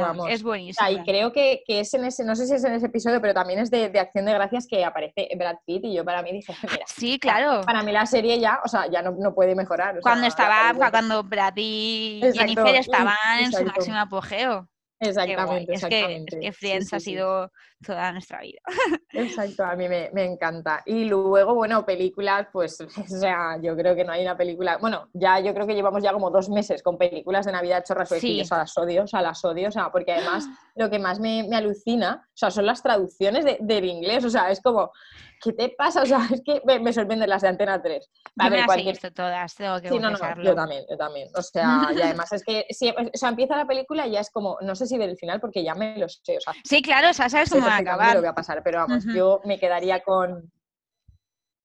vamos, 0.00 0.28
es 0.30 0.42
sea, 0.72 0.90
y 0.90 1.02
creo 1.04 1.32
que, 1.32 1.62
que 1.66 1.80
es 1.80 1.92
en 1.94 2.04
ese, 2.06 2.24
no 2.24 2.34
sé 2.34 2.46
si 2.46 2.54
es 2.54 2.64
en 2.64 2.72
ese 2.72 2.86
episodio, 2.86 3.20
pero 3.20 3.34
también 3.34 3.60
es 3.60 3.70
de, 3.70 3.90
de 3.90 4.00
Acción 4.00 4.24
de 4.24 4.32
Gracias 4.32 4.66
que 4.66 4.84
aparece 4.84 5.28
Brad 5.36 5.56
Pitt 5.66 5.84
y 5.84 5.94
yo 5.94 6.04
para 6.04 6.22
mí 6.22 6.32
dije, 6.32 6.54
mira, 6.62 6.84
Sí, 6.86 7.18
claro. 7.18 7.60
para 7.66 7.82
mí 7.82 7.92
la 7.92 8.06
serie 8.06 8.38
ya, 8.40 8.60
o 8.64 8.68
sea, 8.68 8.86
ya 8.90 9.02
no, 9.02 9.12
no 9.18 9.34
puede 9.34 9.54
mejorar. 9.54 9.98
o 9.98 10.00
Cuando 10.00 10.20
sea, 10.22 10.28
estaba, 10.28 10.90
cuando 10.90 11.22
Brad 11.22 11.52
y 11.56 12.20
Exacto, 12.22 12.40
Jennifer 12.40 12.74
y- 12.74 12.78
estaban 12.78 13.38
en 13.38 13.52
su 13.52 13.64
máximo 13.64 13.96
apogeo. 13.98 14.68
Exactamente, 15.00 15.72
es 15.72 15.82
exactamente. 15.82 16.38
Que, 16.38 16.46
es 16.46 16.52
que 16.52 16.52
Friends 16.52 16.92
ha 16.92 17.00
sido 17.00 17.50
toda 17.84 18.12
nuestra 18.12 18.42
vida. 18.42 18.60
Exacto, 19.12 19.64
a 19.64 19.74
mí 19.74 19.88
me, 19.88 20.24
encanta. 20.24 20.82
Y 20.84 21.04
luego, 21.04 21.54
bueno, 21.54 21.86
películas, 21.86 22.48
pues, 22.52 22.78
o 22.80 23.06
sea, 23.06 23.58
yo 23.62 23.74
creo 23.76 23.96
que 23.96 24.04
no 24.04 24.12
hay 24.12 24.22
una 24.22 24.36
película. 24.36 24.76
Bueno, 24.76 25.08
ya 25.14 25.40
yo 25.40 25.54
creo 25.54 25.66
que 25.66 25.74
llevamos 25.74 26.02
ya 26.02 26.12
como 26.12 26.30
dos 26.30 26.50
meses 26.50 26.82
con 26.82 26.98
películas 26.98 27.46
de 27.46 27.52
Navidad 27.52 27.82
chorras 27.86 28.10
sí. 28.10 28.42
a 28.50 28.58
las 28.58 28.76
odio, 28.76 29.04
a 29.10 29.22
las 29.22 29.42
odio, 29.42 29.68
o 29.68 29.72
sea, 29.72 29.90
porque 29.90 30.12
además 30.12 30.46
lo 30.74 30.90
que 30.90 30.98
más 30.98 31.18
me, 31.18 31.48
alucina, 31.56 32.22
o 32.28 32.36
sea, 32.36 32.50
son 32.50 32.66
las 32.66 32.82
traducciones 32.82 33.46
del 33.58 33.84
inglés, 33.86 34.24
o 34.24 34.30
sea, 34.30 34.50
es 34.50 34.60
como, 34.60 34.92
¿qué 35.40 35.52
te 35.52 35.68
pasa? 35.70 36.02
O 36.02 36.06
sea, 36.06 36.18
es 36.32 36.42
que 36.44 36.62
me, 36.64 36.92
sorprenden 36.92 37.28
las 37.28 37.42
de 37.42 37.48
Antena 37.48 37.80
3. 37.80 38.10
A 38.38 38.44
yo 38.44 38.50
ver, 38.50 38.60
me 38.60 38.66
cualquier... 38.66 38.94
visto 38.94 39.12
todas, 39.12 39.54
tengo 39.54 39.80
que 39.80 39.88
sí, 39.88 39.98
no, 39.98 40.10
no, 40.10 40.18
yo 40.42 40.54
también, 40.54 40.84
yo 40.88 40.96
también. 40.96 41.28
O 41.34 41.42
sea, 41.42 41.88
y 41.94 42.00
además 42.02 42.32
es 42.32 42.44
que, 42.44 42.66
si, 42.70 42.90
o 42.90 42.94
sea, 43.14 43.30
empieza 43.30 43.56
la 43.56 43.66
película 43.66 44.06
y 44.06 44.12
ya 44.12 44.20
es 44.20 44.30
como, 44.30 44.58
no 44.60 44.74
sé 44.74 44.86
si 44.86 44.98
del 44.98 45.16
final 45.16 45.40
porque 45.40 45.64
ya 45.64 45.74
me 45.74 45.96
lo 45.98 46.08
sé, 46.08 46.36
o 46.36 46.40
sea. 46.40 46.52
Sí, 46.64 46.82
claro, 46.82 47.10
o 47.10 47.14
sea, 47.14 47.28
sabes 47.28 47.50
cómo 47.50 47.66
va 47.66 47.76
a 47.76 47.78
acabar. 47.78 48.14
lo 48.14 48.20
que 48.20 48.26
va 48.26 48.32
a 48.32 48.34
pasar, 48.34 48.62
pero 48.62 48.78
vamos, 48.78 49.04
yo 49.14 49.40
me 49.44 49.58
quedaría 49.58 50.02
con... 50.02 50.50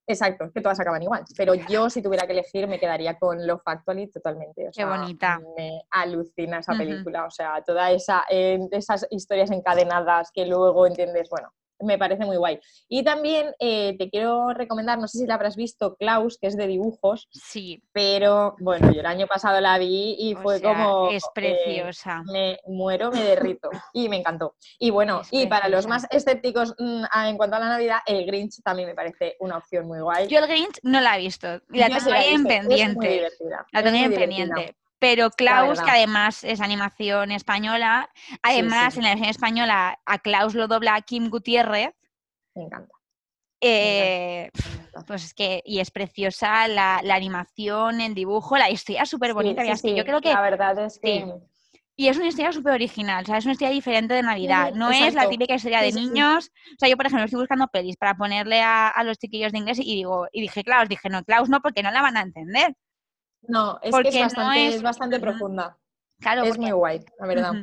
Exacto, 0.08 0.52
que 0.54 0.62
todas 0.62 0.80
acaban 0.80 1.02
igual. 1.02 1.24
Pero 1.36 1.56
yo, 1.56 1.90
si 1.90 2.00
tuviera 2.00 2.28
que 2.28 2.34
elegir, 2.34 2.68
me 2.68 2.80
quedaría 2.80 3.18
con 3.18 3.48
Love 3.48 3.64
Actually 3.66 4.08
totalmente. 4.12 4.68
O 4.68 4.72
Qué 4.72 4.86
bonita. 4.86 5.42
Me 5.58 5.82
alucina 5.90 6.60
esa 6.60 6.74
película. 6.74 7.26
O 7.26 7.32
sea, 7.32 7.64
todas 7.66 7.92
esa, 7.92 8.24
eh, 8.30 8.60
esas 8.70 9.08
historias 9.10 9.50
encadenadas 9.50 10.30
que 10.32 10.46
luego 10.46 10.86
entiendes, 10.86 11.28
bueno, 11.28 11.52
me 11.80 11.98
parece 11.98 12.26
muy 12.26 12.38
guay. 12.38 12.60
Y 12.88 13.04
también 13.04 13.54
eh, 13.60 13.96
te 13.98 14.10
quiero 14.10 14.54
recomendar, 14.54 15.00
no 15.00 15.08
sé 15.08 15.20
si 15.20 15.26
la 15.26 15.36
habrás 15.36 15.56
visto, 15.56 15.96
Klaus, 15.96 16.38
que 16.40 16.48
es 16.48 16.58
de 16.58 16.68
dibujos. 16.68 17.28
Sí. 17.32 17.84
Pero 17.92 18.56
bueno, 18.60 18.92
yo 18.92 19.00
el 19.00 19.06
año 19.06 19.28
pasado 19.28 19.60
la 19.62 19.78
vi 19.78 20.16
y 20.18 20.36
fue 20.36 20.62
como. 20.62 21.10
Es 21.10 21.24
preciosa. 21.34 22.24
me 22.32 22.60
muero, 22.68 23.12
me 23.12 23.24
derrito. 23.24 23.70
Y 23.94 24.10
me 24.10 24.18
encantó. 24.18 24.56
Y 24.80 24.92
bueno, 24.92 25.22
y 25.32 25.48
para 25.48 25.70
los 25.70 25.88
más 25.88 26.08
escépticos 26.10 26.76
mm, 26.78 27.04
en 27.28 27.38
cuanto 27.38 27.56
a 27.56 27.60
la 27.60 27.70
Navidad, 27.70 28.00
el 28.06 28.26
Grinch 28.26 28.62
también 28.64 28.90
me 28.90 28.96
parece 28.96 29.36
una 29.40 29.58
opción 29.58 29.88
muy 29.88 30.00
guay. 30.00 30.28
Yo 30.28 30.40
el 30.40 30.48
Grinch 30.48 30.80
no 30.84 31.02
la 31.02 31.18
he 31.18 31.20
visto. 31.20 31.48
La 31.70 31.88
tengo 31.88 32.14
en 32.14 32.44
pendiente. 32.46 33.28
La 33.72 33.84
tengo 33.84 33.98
en 33.98 34.14
pendiente 34.14 34.76
pero 35.00 35.30
Klaus, 35.30 35.82
que 35.82 35.92
además 35.92 36.44
es 36.44 36.62
animación 36.62 37.32
española, 37.32 38.10
además 38.42 38.96
en 38.98 39.04
la 39.04 39.10
versión 39.10 39.30
española 39.30 40.00
a 40.06 40.20
Klaus 40.20 40.56
lo 40.56 40.68
dobla 40.68 41.02
Kim 41.02 41.30
Gutiérrez. 41.30 41.94
Me 42.56 42.64
encanta. 42.64 42.96
Eh, 43.62 44.50
pues 45.08 45.26
es 45.26 45.34
que, 45.34 45.62
y 45.66 45.80
es 45.80 45.92
preciosa 45.92 46.68
la, 46.68 46.98
animación, 46.98 48.02
el 48.02 48.14
dibujo, 48.14 48.58
la 48.58 48.70
historia 48.70 49.04
es 49.04 49.10
súper 49.10 49.34
bonita. 49.34 49.64
yo 49.64 50.06
creo 50.06 50.22
que. 50.22 50.34
La 50.34 50.42
verdad 50.42 50.86
es 50.86 51.00
que. 51.00 51.26
Y 51.98 52.10
es 52.10 52.18
una 52.18 52.28
historia 52.28 52.52
súper 52.52 52.74
original, 52.74 53.24
o 53.24 53.26
sea, 53.26 53.38
es 53.38 53.46
una 53.46 53.54
historia 53.54 53.74
diferente 53.74 54.14
de 54.14 54.22
Navidad. 54.22 54.74
No 54.74 54.92
es 54.92 55.14
la 55.14 55.30
típica 55.30 55.56
historia 55.56 55.82
de 55.82 55.94
niños. 55.94 56.52
O 56.74 56.76
sea, 56.78 56.90
yo, 56.90 56.98
por 56.98 57.06
ejemplo, 57.06 57.24
estoy 57.24 57.40
buscando 57.40 57.68
pelis 57.70 57.96
para 57.96 58.16
ponerle 58.16 58.62
a, 58.62 58.94
los 59.06 59.18
chiquillos 59.18 59.54
de 59.54 59.60
inglés 59.60 59.80
y 59.80 59.96
digo, 59.96 60.28
y 60.34 60.42
dije, 60.42 60.64
Klaus, 60.64 60.90
dije, 60.90 61.10
no, 61.10 61.24
Klaus 61.24 61.48
no, 61.48 61.62
porque 61.62 61.84
no 61.84 61.92
la 61.92 62.02
van 62.02 62.18
a 62.18 62.22
entender. 62.22 62.76
No, 63.48 63.80
es 63.82 63.96
que 63.96 64.10
es 64.76 64.82
bastante, 64.82 65.20
profunda. 65.20 65.78
Claro, 66.20 66.44
es 66.44 66.58
muy 66.58 66.72
guay, 66.72 67.02
la 67.20 67.28
verdad. 67.28 67.54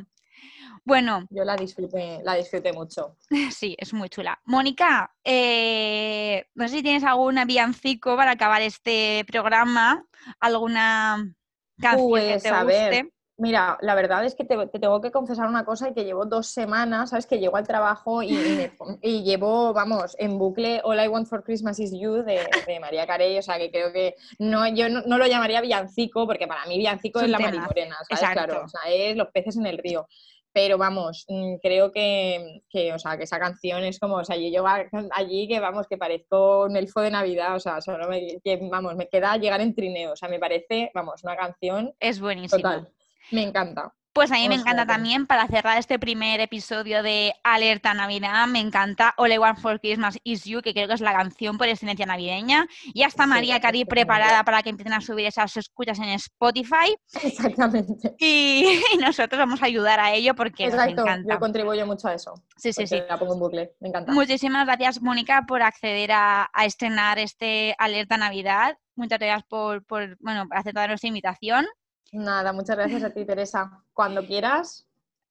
Bueno. 0.85 1.25
Yo 1.29 1.45
la 1.45 1.55
disfruté, 1.55 2.19
la 2.23 2.35
disfruté 2.35 2.73
mucho. 2.73 3.17
Sí, 3.51 3.75
es 3.79 3.93
muy 3.93 4.09
chula. 4.09 4.39
Mónica, 4.45 5.15
eh, 5.23 6.45
no 6.55 6.67
sé 6.67 6.77
si 6.77 6.83
tienes 6.83 7.03
algún 7.03 7.39
villancico 7.45 8.17
para 8.17 8.31
acabar 8.31 8.61
este 8.61 9.23
programa, 9.27 10.05
alguna 10.39 11.33
canción 11.79 12.19
que 12.19 12.39
pues, 12.41 12.43
te 12.43 12.51
guste. 12.51 13.13
Mira, 13.43 13.77
la 13.81 13.93
verdad 13.93 14.23
es 14.23 14.35
que 14.35 14.45
te, 14.45 14.55
tengo 14.67 15.01
que 15.01 15.11
confesar 15.11 15.49
una 15.49 15.65
cosa 15.65 15.89
y 15.89 15.93
que 15.93 16.05
llevo 16.05 16.23
dos 16.23 16.47
semanas, 16.47 17.09
¿sabes? 17.09 17.25
Que 17.25 17.39
llego 17.39 17.57
al 17.57 17.67
trabajo 17.67 18.23
y, 18.23 18.71
llevo, 19.01 19.73
vamos, 19.73 20.15
en 20.17 20.37
bucle 20.37 20.79
All 20.85 21.03
I 21.03 21.09
Want 21.09 21.27
for 21.27 21.43
Christmas 21.43 21.77
is 21.77 21.91
You 21.91 22.23
de, 22.23 22.39
María 22.79 23.05
Carey, 23.05 23.37
o 23.37 23.41
sea 23.41 23.57
que 23.57 23.69
creo 23.69 23.91
que 23.91 24.15
no, 24.39 24.65
yo 24.69 24.87
no, 24.87 25.17
lo 25.17 25.27
llamaría 25.27 25.59
villancico 25.59 26.25
porque 26.25 26.47
para 26.47 26.65
mí 26.67 26.77
villancico 26.77 27.19
es 27.19 27.29
la 27.29 27.37
marimorena, 27.37 27.97
¿sabes? 28.07 28.31
Claro, 28.31 28.61
o 28.63 28.69
sea, 28.69 28.89
es 28.89 29.17
los 29.17 29.27
peces 29.27 29.57
en 29.57 29.65
el 29.65 29.77
río. 29.77 30.07
Pero 30.53 30.77
vamos, 30.77 31.25
mm, 31.27 31.55
creo 31.61 31.91
que, 31.91 32.61
o 32.93 32.99
sea, 32.99 33.17
que 33.17 33.23
esa 33.23 33.39
canción 33.39 33.83
es 33.83 33.99
como, 33.99 34.17
o 34.17 34.23
sea, 34.23 34.37
yo 34.37 34.47
llego 34.47 34.67
allí 35.11 35.49
que 35.49 35.59
vamos, 35.59 35.85
que 35.89 35.97
parezco 35.97 36.63
un 36.63 36.77
elfo 36.77 37.01
de 37.01 37.11
Navidad, 37.11 37.57
o 37.57 37.59
sea, 37.59 37.81
solo 37.81 38.07
me, 38.07 38.39
vamos, 38.71 38.95
me 38.95 39.09
queda 39.09 39.35
llegar 39.35 39.59
en 39.59 39.75
trineo, 39.75 40.13
o 40.13 40.15
sea, 40.15 40.29
me 40.29 40.39
parece, 40.39 40.91
vamos, 40.93 41.21
una 41.25 41.35
canción. 41.35 41.93
Es 41.99 42.21
buenísima. 42.21 42.87
Me 43.31 43.43
encanta. 43.43 43.93
Pues 44.13 44.31
a 44.31 44.35
mí 44.35 44.47
me 44.47 44.53
encanta 44.53 44.85
también, 44.85 45.25
para 45.25 45.47
cerrar 45.47 45.79
este 45.79 45.97
primer 45.97 46.39
episodio 46.39 47.01
de 47.01 47.33
Alerta 47.43 47.95
Navidad, 47.95 48.45
me 48.45 48.59
encanta 48.59 49.15
All 49.17 49.31
I 49.31 49.39
Want 49.39 49.57
for 49.57 49.79
Christmas 49.79 50.19
Is 50.23 50.43
You, 50.43 50.61
que 50.61 50.71
creo 50.71 50.87
que 50.87 50.93
es 50.93 51.01
la 51.01 51.13
canción 51.13 51.57
por 51.57 51.67
excelencia 51.67 52.05
navideña. 52.05 52.67
Ya 52.93 53.07
está 53.07 53.25
María 53.25 53.59
Cari 53.59 53.85
preparada 53.85 54.43
para 54.43 54.61
que 54.61 54.69
empiecen 54.69 54.93
a 54.93 55.01
subir 55.01 55.25
esas 55.25 55.57
escuchas 55.57 55.97
en 55.97 56.09
Spotify. 56.09 56.95
Exactamente. 57.23 58.13
Y, 58.19 58.83
nosotros 59.01 59.39
vamos 59.39 59.63
a 59.63 59.65
ayudar 59.65 59.99
a 59.99 60.13
ello 60.13 60.35
porque 60.35 60.67
nos 60.69 60.85
encanta. 60.85 61.33
yo 61.33 61.39
contribuyo 61.39 61.87
mucho 61.87 62.07
a 62.07 62.13
eso. 62.13 62.35
Sí, 62.55 62.71
sí, 62.71 62.85
sí. 62.85 63.01
La 63.09 63.17
pongo 63.17 63.33
en 63.33 63.39
bucle, 63.39 63.71
me 63.79 63.89
encanta. 63.89 64.11
Muchísimas 64.11 64.67
gracias, 64.67 65.01
Mónica, 65.01 65.45
por 65.47 65.63
acceder 65.63 66.11
a, 66.11 66.51
estrenar 66.63 67.17
este 67.17 67.73
Alerta 67.79 68.17
Navidad. 68.17 68.77
Muchas 68.95 69.17
gracias 69.17 69.43
por, 69.49 69.83
por, 69.85 70.17
bueno, 70.19 70.47
por 70.47 70.55
aceptar 70.55 70.87
nuestra 70.87 71.07
invitación. 71.07 71.65
Nada, 72.13 72.53
muchas 72.53 72.77
gracias 72.77 73.03
a 73.03 73.09
ti, 73.09 73.25
Teresa. 73.25 73.83
Cuando 73.93 74.25
quieras. 74.25 74.87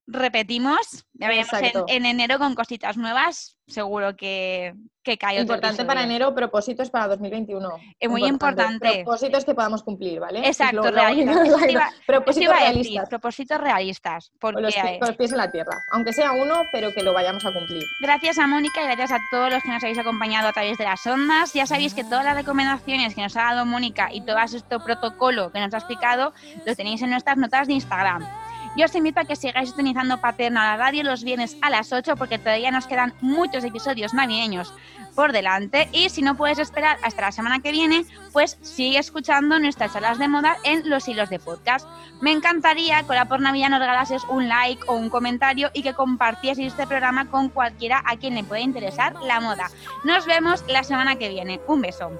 Repetimos, 0.08 1.06
ya 1.12 1.28
veremos 1.28 1.52
en, 1.86 2.06
enero 2.06 2.38
con 2.38 2.56
cositas 2.56 2.96
nuevas, 2.96 3.56
seguro 3.68 4.16
que, 4.16 4.74
que 5.04 5.16
cae 5.16 5.40
Importante 5.40 5.84
para 5.84 6.02
enero, 6.02 6.34
propósitos 6.34 6.90
para 6.90 7.06
2021. 7.06 7.68
Es 8.00 8.10
muy 8.10 8.24
importante. 8.24 9.04
Propósitos 9.04 9.44
que 9.44 9.54
podamos 9.54 9.84
cumplir, 9.84 10.18
¿vale? 10.18 10.40
Exacto, 10.46 10.82
realistas. 10.90 11.94
propósitos 12.04 12.52
realistas. 12.52 13.08
propósitos 13.08 13.60
realistas. 13.60 14.32
Porque 14.40 14.62
los 15.00 15.16
pies 15.16 15.30
en 15.30 15.38
la 15.38 15.52
tierra, 15.52 15.78
aunque 15.92 16.12
sea 16.12 16.32
uno, 16.32 16.62
pero 16.72 16.92
que 16.92 17.04
lo 17.04 17.12
vayamos 17.12 17.46
a 17.46 17.52
cumplir. 17.52 17.84
Gracias 18.00 18.38
a 18.38 18.48
Mónica 18.48 18.82
y 18.82 18.86
gracias 18.86 19.12
a 19.12 19.18
todos 19.30 19.52
los 19.52 19.62
que 19.62 19.68
nos 19.68 19.84
habéis 19.84 19.98
acompañado 19.98 20.48
a 20.48 20.52
través 20.52 20.78
de 20.78 20.84
las 20.84 21.06
ondas. 21.06 21.52
Ya 21.52 21.66
sabéis 21.66 21.94
que 21.94 22.02
todas 22.02 22.24
las 22.24 22.34
recomendaciones 22.34 23.14
que 23.14 23.22
nos 23.22 23.36
ha 23.36 23.42
dado 23.42 23.66
Mónica 23.66 24.08
y 24.12 24.22
todo 24.22 24.38
este 24.40 24.80
protocolo 24.80 25.52
que 25.52 25.60
nos 25.60 25.72
ha 25.72 25.78
explicado, 25.78 26.32
lo 26.66 26.74
tenéis 26.74 27.02
en 27.02 27.10
nuestras 27.10 27.36
notas 27.36 27.68
de 27.68 27.74
Instagram. 27.74 28.41
Yo 28.74 28.86
os 28.86 28.94
invito 28.94 29.20
a 29.20 29.24
que 29.24 29.36
sigáis 29.36 29.70
utilizando 29.70 30.18
Paterna 30.18 30.70
la 30.70 30.76
radio 30.78 31.02
los 31.02 31.24
viernes 31.24 31.56
a 31.60 31.68
las 31.68 31.92
8 31.92 32.16
porque 32.16 32.38
todavía 32.38 32.70
nos 32.70 32.86
quedan 32.86 33.12
muchos 33.20 33.64
episodios 33.64 34.14
navideños 34.14 34.72
por 35.14 35.32
delante 35.32 35.90
y 35.92 36.08
si 36.08 36.22
no 36.22 36.36
puedes 36.36 36.58
esperar 36.58 36.96
hasta 37.02 37.20
la 37.20 37.32
semana 37.32 37.60
que 37.60 37.70
viene, 37.70 38.06
pues 38.32 38.56
sigue 38.62 38.98
escuchando 38.98 39.58
nuestras 39.58 39.92
charlas 39.92 40.18
de 40.18 40.26
moda 40.28 40.56
en 40.64 40.88
los 40.88 41.06
hilos 41.06 41.28
de 41.28 41.38
podcast. 41.38 41.86
Me 42.22 42.32
encantaría 42.32 43.02
que 43.02 43.14
la 43.14 43.26
por 43.26 43.40
Navidad 43.40 43.68
nos 43.68 43.80
regalases 43.80 44.24
un 44.30 44.48
like 44.48 44.82
o 44.86 44.94
un 44.94 45.10
comentario 45.10 45.70
y 45.74 45.82
que 45.82 45.92
compartieseis 45.92 46.72
este 46.72 46.86
programa 46.86 47.28
con 47.28 47.50
cualquiera 47.50 48.02
a 48.06 48.16
quien 48.16 48.34
le 48.34 48.44
pueda 48.44 48.62
interesar 48.62 49.14
la 49.22 49.40
moda. 49.40 49.70
Nos 50.04 50.24
vemos 50.24 50.64
la 50.66 50.82
semana 50.82 51.16
que 51.16 51.28
viene. 51.28 51.60
Un 51.66 51.82
beso. 51.82 52.10